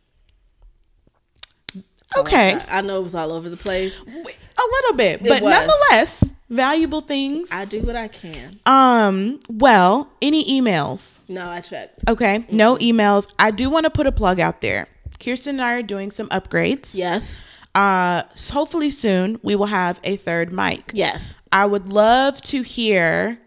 Okay. 2.16 2.54
I, 2.54 2.78
I 2.78 2.80
know 2.80 3.00
it 3.00 3.02
was 3.02 3.14
all 3.14 3.32
over 3.32 3.48
the 3.48 3.56
place. 3.56 3.98
A 4.00 4.06
little 4.06 4.96
bit, 4.96 5.22
but 5.22 5.42
was. 5.42 5.50
nonetheless, 5.50 6.32
valuable 6.48 7.00
things. 7.00 7.50
I 7.52 7.64
do 7.64 7.82
what 7.82 7.96
I 7.96 8.08
can. 8.08 8.58
um, 8.66 9.40
well, 9.48 10.10
any 10.22 10.60
emails? 10.60 11.22
No, 11.28 11.46
I 11.46 11.60
checked. 11.60 12.04
Okay, 12.08 12.44
no 12.50 12.76
emails. 12.78 13.32
I 13.38 13.50
do 13.50 13.70
want 13.70 13.84
to 13.84 13.90
put 13.90 14.06
a 14.06 14.12
plug 14.12 14.40
out 14.40 14.60
there. 14.60 14.86
Kirsten 15.20 15.56
and 15.56 15.62
I 15.62 15.74
are 15.74 15.82
doing 15.82 16.10
some 16.10 16.28
upgrades. 16.28 16.96
Yes. 16.96 17.42
Uh, 17.74 18.22
s- 18.32 18.50
hopefully 18.50 18.90
soon 18.90 19.40
we 19.42 19.56
will 19.56 19.66
have 19.66 19.98
a 20.04 20.16
third 20.16 20.52
mic. 20.52 20.90
Yes. 20.94 21.38
I 21.50 21.66
would 21.66 21.92
love 21.92 22.40
to 22.42 22.62
hear 22.62 23.38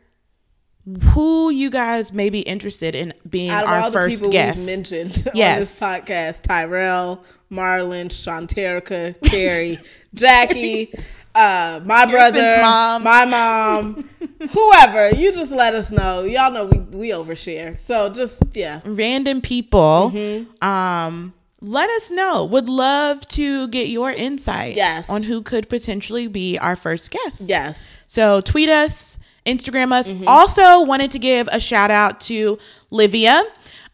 who 1.12 1.50
you 1.50 1.70
guys 1.70 2.14
may 2.14 2.30
be 2.30 2.40
interested 2.40 2.96
in 2.96 3.14
being 3.30 3.52
our 3.52 3.92
first 3.92 4.30
guest. 4.32 4.66
mentioned 4.66 5.30
Yes. 5.34 5.54
on 5.82 5.90
this 5.92 6.06
podcast, 6.08 6.42
Tyrell, 6.44 7.24
Marlon, 7.52 8.08
Shanterica, 8.08 9.16
Carrie, 9.24 9.78
Jackie, 10.16 10.94
uh, 11.38 11.82
my 11.86 12.06
Kirsten's 12.06 12.38
brother, 12.38 12.62
mom. 12.62 13.04
my 13.04 13.26
mom, 13.26 14.10
whoever. 14.52 15.10
You 15.16 15.32
just 15.32 15.52
let 15.52 15.76
us 15.76 15.92
know. 15.92 16.24
Y'all 16.24 16.52
know 16.52 16.66
we 16.66 16.80
we 16.80 17.10
overshare. 17.10 17.80
So 17.86 18.10
just 18.10 18.42
yeah. 18.54 18.82
Random 18.86 19.42
people. 19.42 20.12
Mm-hmm. 20.14 20.68
Um, 20.68 21.34
let 21.62 21.90
us 21.90 22.12
know. 22.12 22.46
Would 22.46 22.70
love 22.70 23.22
to 23.30 23.68
get 23.70 23.88
your 23.88 24.12
insight 24.12 24.76
Yes. 24.76 25.10
on 25.10 25.24
who 25.24 25.42
could 25.42 25.70
potentially 25.70 26.28
be 26.28 26.58
our 26.60 26.76
first 26.76 27.10
guest. 27.12 27.50
Yes. 27.50 27.84
So 28.08 28.42
tweet 28.42 28.70
us, 28.70 29.18
Instagram 29.46 29.92
us. 29.92 30.10
Mm-hmm. 30.10 30.28
Also 30.28 30.82
wanted 30.82 31.12
to 31.12 31.20
give 31.20 31.48
a 31.52 31.60
shout 31.60 31.90
out 31.90 32.20
to 32.22 32.60
Livia, 32.92 33.44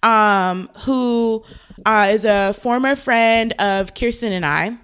um, 0.04 0.70
who 0.80 1.44
uh, 1.86 2.10
is 2.12 2.26
a 2.26 2.54
former 2.54 2.96
friend 2.98 3.54
of 3.60 3.94
Kirsten 3.94 4.34
and 4.34 4.46
I. 4.46 4.78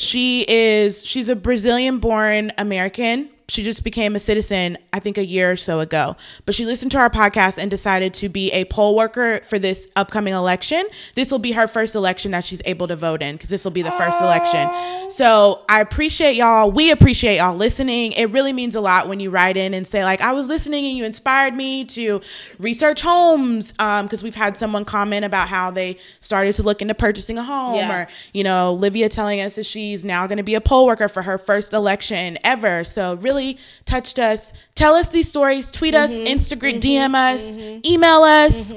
She 0.00 0.46
is 0.48 1.04
she's 1.04 1.28
a 1.28 1.36
Brazilian 1.36 1.98
born 1.98 2.52
American. 2.56 3.28
She 3.50 3.62
just 3.62 3.84
became 3.84 4.14
a 4.16 4.20
citizen, 4.20 4.78
I 4.92 5.00
think, 5.00 5.18
a 5.18 5.24
year 5.24 5.50
or 5.52 5.56
so 5.56 5.80
ago. 5.80 6.16
But 6.46 6.54
she 6.54 6.64
listened 6.64 6.92
to 6.92 6.98
our 6.98 7.10
podcast 7.10 7.58
and 7.58 7.70
decided 7.70 8.14
to 8.14 8.28
be 8.28 8.50
a 8.52 8.64
poll 8.66 8.96
worker 8.96 9.40
for 9.44 9.58
this 9.58 9.88
upcoming 9.96 10.34
election. 10.34 10.86
This 11.14 11.30
will 11.30 11.38
be 11.38 11.52
her 11.52 11.66
first 11.66 11.94
election 11.94 12.30
that 12.30 12.44
she's 12.44 12.62
able 12.64 12.88
to 12.88 12.96
vote 12.96 13.22
in 13.22 13.36
because 13.36 13.50
this 13.50 13.64
will 13.64 13.70
be 13.72 13.82
the 13.82 13.90
first 13.92 14.20
election. 14.20 14.68
So 15.10 15.62
I 15.68 15.80
appreciate 15.80 16.36
y'all. 16.36 16.70
We 16.70 16.90
appreciate 16.90 17.36
y'all 17.38 17.56
listening. 17.56 18.12
It 18.12 18.30
really 18.30 18.52
means 18.52 18.74
a 18.76 18.80
lot 18.80 19.08
when 19.08 19.18
you 19.20 19.30
write 19.30 19.56
in 19.56 19.74
and 19.74 19.86
say, 19.86 20.04
like, 20.04 20.20
I 20.20 20.32
was 20.32 20.48
listening 20.48 20.86
and 20.86 20.96
you 20.96 21.04
inspired 21.04 21.54
me 21.54 21.84
to 21.86 22.20
research 22.58 23.00
homes. 23.00 23.74
Um, 23.78 24.06
because 24.06 24.22
we've 24.22 24.34
had 24.34 24.56
someone 24.56 24.84
comment 24.84 25.24
about 25.24 25.48
how 25.48 25.70
they 25.70 25.98
started 26.20 26.54
to 26.54 26.62
look 26.62 26.80
into 26.82 26.94
purchasing 26.94 27.38
a 27.38 27.42
home 27.44 27.74
Yeah. 27.74 28.02
or 28.02 28.08
you 28.32 28.44
know, 28.44 28.72
Livia 28.74 29.08
telling 29.08 29.40
us 29.40 29.56
that 29.56 29.66
she's 29.66 30.04
now 30.04 30.26
going 30.26 30.38
to 30.38 30.42
be 30.44 30.54
a 30.54 30.60
poll 30.60 30.86
worker 30.86 31.08
for 31.08 31.22
her 31.22 31.38
first 31.38 31.72
election 31.72 32.38
ever. 32.44 32.84
So 32.84 33.14
really 33.16 33.39
touched 33.84 34.18
us. 34.18 34.52
Tell 34.74 34.94
us 34.94 35.08
these 35.08 35.28
stories. 35.28 35.70
Tweet 35.70 35.94
us, 35.94 36.12
mm-hmm. 36.12 36.26
Instagram, 36.26 36.80
mm-hmm. 36.80 37.12
DM 37.12 37.34
us, 37.34 37.56
mm-hmm. 37.56 37.80
email 37.84 38.22
us. 38.22 38.74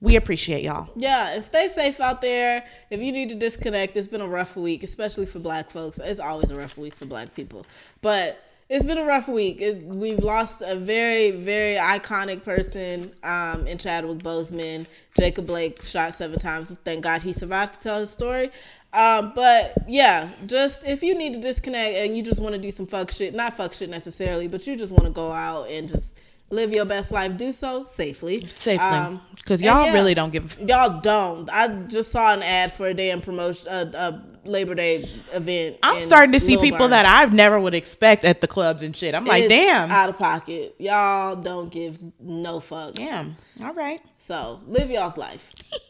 We 0.00 0.16
appreciate 0.16 0.62
y'all. 0.62 0.90
Yeah, 0.96 1.34
and 1.34 1.42
stay 1.42 1.68
safe 1.68 1.98
out 1.98 2.20
there. 2.20 2.66
If 2.90 3.00
you 3.00 3.10
need 3.10 3.30
to 3.30 3.34
disconnect, 3.34 3.96
it's 3.96 4.06
been 4.08 4.20
a 4.20 4.28
rough 4.28 4.54
week, 4.54 4.82
especially 4.82 5.24
for 5.24 5.38
black 5.38 5.70
folks. 5.70 5.98
It's 5.98 6.20
always 6.20 6.50
a 6.50 6.56
rough 6.56 6.76
week 6.76 6.94
for 6.94 7.06
black 7.06 7.34
people. 7.34 7.64
But 8.02 8.44
it's 8.68 8.84
been 8.84 8.98
a 8.98 9.04
rough 9.04 9.28
week. 9.28 9.60
It, 9.60 9.82
we've 9.82 10.18
lost 10.18 10.62
a 10.62 10.76
very, 10.76 11.30
very 11.30 11.76
iconic 11.76 12.44
person 12.44 13.12
um, 13.22 13.66
in 13.66 13.78
Chadwick 13.78 14.18
Boseman. 14.18 14.86
Jacob 15.18 15.46
Blake 15.46 15.82
shot 15.82 16.14
seven 16.14 16.38
times. 16.38 16.70
Thank 16.84 17.04
God 17.04 17.22
he 17.22 17.32
survived 17.32 17.74
to 17.74 17.80
tell 17.80 18.00
his 18.00 18.10
story. 18.10 18.50
Um, 18.94 19.32
but 19.34 19.74
yeah, 19.88 20.30
just 20.46 20.84
if 20.84 21.02
you 21.02 21.14
need 21.16 21.34
to 21.34 21.40
disconnect 21.40 21.96
and 21.96 22.16
you 22.16 22.22
just 22.22 22.40
want 22.40 22.54
to 22.54 22.60
do 22.60 22.70
some 22.70 22.86
fuck 22.86 23.10
shit, 23.10 23.34
not 23.34 23.56
fuck 23.56 23.74
shit 23.74 23.90
necessarily, 23.90 24.46
but 24.48 24.66
you 24.66 24.76
just 24.76 24.92
want 24.92 25.04
to 25.04 25.10
go 25.10 25.32
out 25.32 25.68
and 25.68 25.88
just 25.88 26.14
live 26.50 26.72
your 26.72 26.84
best 26.84 27.10
life, 27.10 27.36
do 27.36 27.52
so 27.52 27.84
safely. 27.86 28.48
Safely. 28.54 28.86
Um, 28.86 29.20
Because 29.36 29.60
and 29.60 29.66
y'all 29.66 29.86
yeah. 29.86 29.92
really 29.92 30.14
don't 30.14 30.30
give 30.30 30.56
Y'all 30.60 31.00
don't. 31.00 31.50
I 31.50 31.68
just 31.88 32.12
saw 32.12 32.32
an 32.32 32.42
ad 32.44 32.72
for 32.72 32.86
a 32.86 32.94
damn 32.94 33.20
promotion, 33.20 33.66
a, 33.68 33.90
a 33.94 34.24
Labor 34.44 34.74
Day 34.76 35.08
event. 35.32 35.78
I'm 35.82 36.00
starting 36.00 36.32
to 36.32 36.38
see 36.40 36.56
people 36.58 36.86
that 36.88 37.06
I've 37.06 37.32
never 37.32 37.58
would 37.58 37.74
expect 37.74 38.24
at 38.24 38.40
the 38.42 38.46
clubs 38.46 38.82
and 38.82 38.94
shit. 38.96 39.14
I'm 39.14 39.24
like, 39.24 39.44
It's 39.44 39.48
damn. 39.48 39.90
out 39.90 40.10
of 40.10 40.18
pocket. 40.18 40.76
Y'all 40.78 41.34
don't 41.34 41.70
give 41.72 41.98
no 42.20 42.60
fuck. 42.60 42.94
damn. 42.94 43.36
All 43.64 43.74
right. 43.74 44.00
So 44.18 44.60
live 44.68 44.90
y'all's 44.90 45.16
life. 45.16 45.50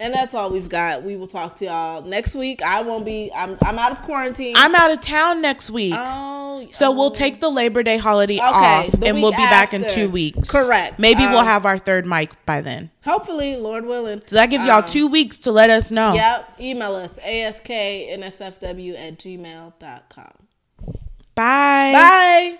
And 0.00 0.14
that's 0.14 0.32
all 0.34 0.48
we've 0.48 0.68
got. 0.68 1.02
We 1.02 1.14
will 1.16 1.26
talk 1.26 1.58
to 1.58 1.66
y'all 1.66 2.00
next 2.02 2.34
week. 2.34 2.62
I 2.62 2.80
won't 2.80 3.04
be. 3.04 3.30
I'm. 3.34 3.58
I'm 3.60 3.78
out 3.78 3.92
of 3.92 4.00
quarantine. 4.02 4.54
I'm 4.56 4.74
out 4.74 4.90
of 4.90 5.00
town 5.00 5.42
next 5.42 5.68
week. 5.70 5.92
Oh, 5.94 6.66
so 6.70 6.88
oh. 6.88 6.92
we'll 6.92 7.10
take 7.10 7.40
the 7.40 7.50
Labor 7.50 7.82
Day 7.82 7.98
holiday 7.98 8.36
Okay, 8.36 8.42
off 8.44 8.94
and 9.02 9.20
we'll 9.22 9.32
be 9.32 9.36
back 9.36 9.74
in 9.74 9.86
two 9.86 10.08
weeks. 10.08 10.50
Correct. 10.50 10.98
Maybe 10.98 11.26
we'll 11.26 11.38
Um, 11.40 11.44
have 11.44 11.66
our 11.66 11.76
third 11.78 12.06
mic 12.06 12.30
by 12.46 12.62
then. 12.62 12.90
hopefully, 13.04 13.56
Lord 13.56 13.84
willing. 13.84 14.22
So 14.26 14.36
that 14.36 14.46
gives 14.46 14.64
y'all 14.64 14.82
Um, 14.82 14.86
two 14.88 15.06
weeks 15.06 15.38
to 15.40 15.52
let 15.52 15.68
us 15.68 15.90
know. 15.90 16.14
Yep. 16.14 16.60
Email 16.60 16.94
us 16.94 17.12
asknsfw 17.24 18.98
at 18.98 19.18
gmail.com. 19.18 20.32
Bye. 21.34 21.92
Bye. 21.92 22.58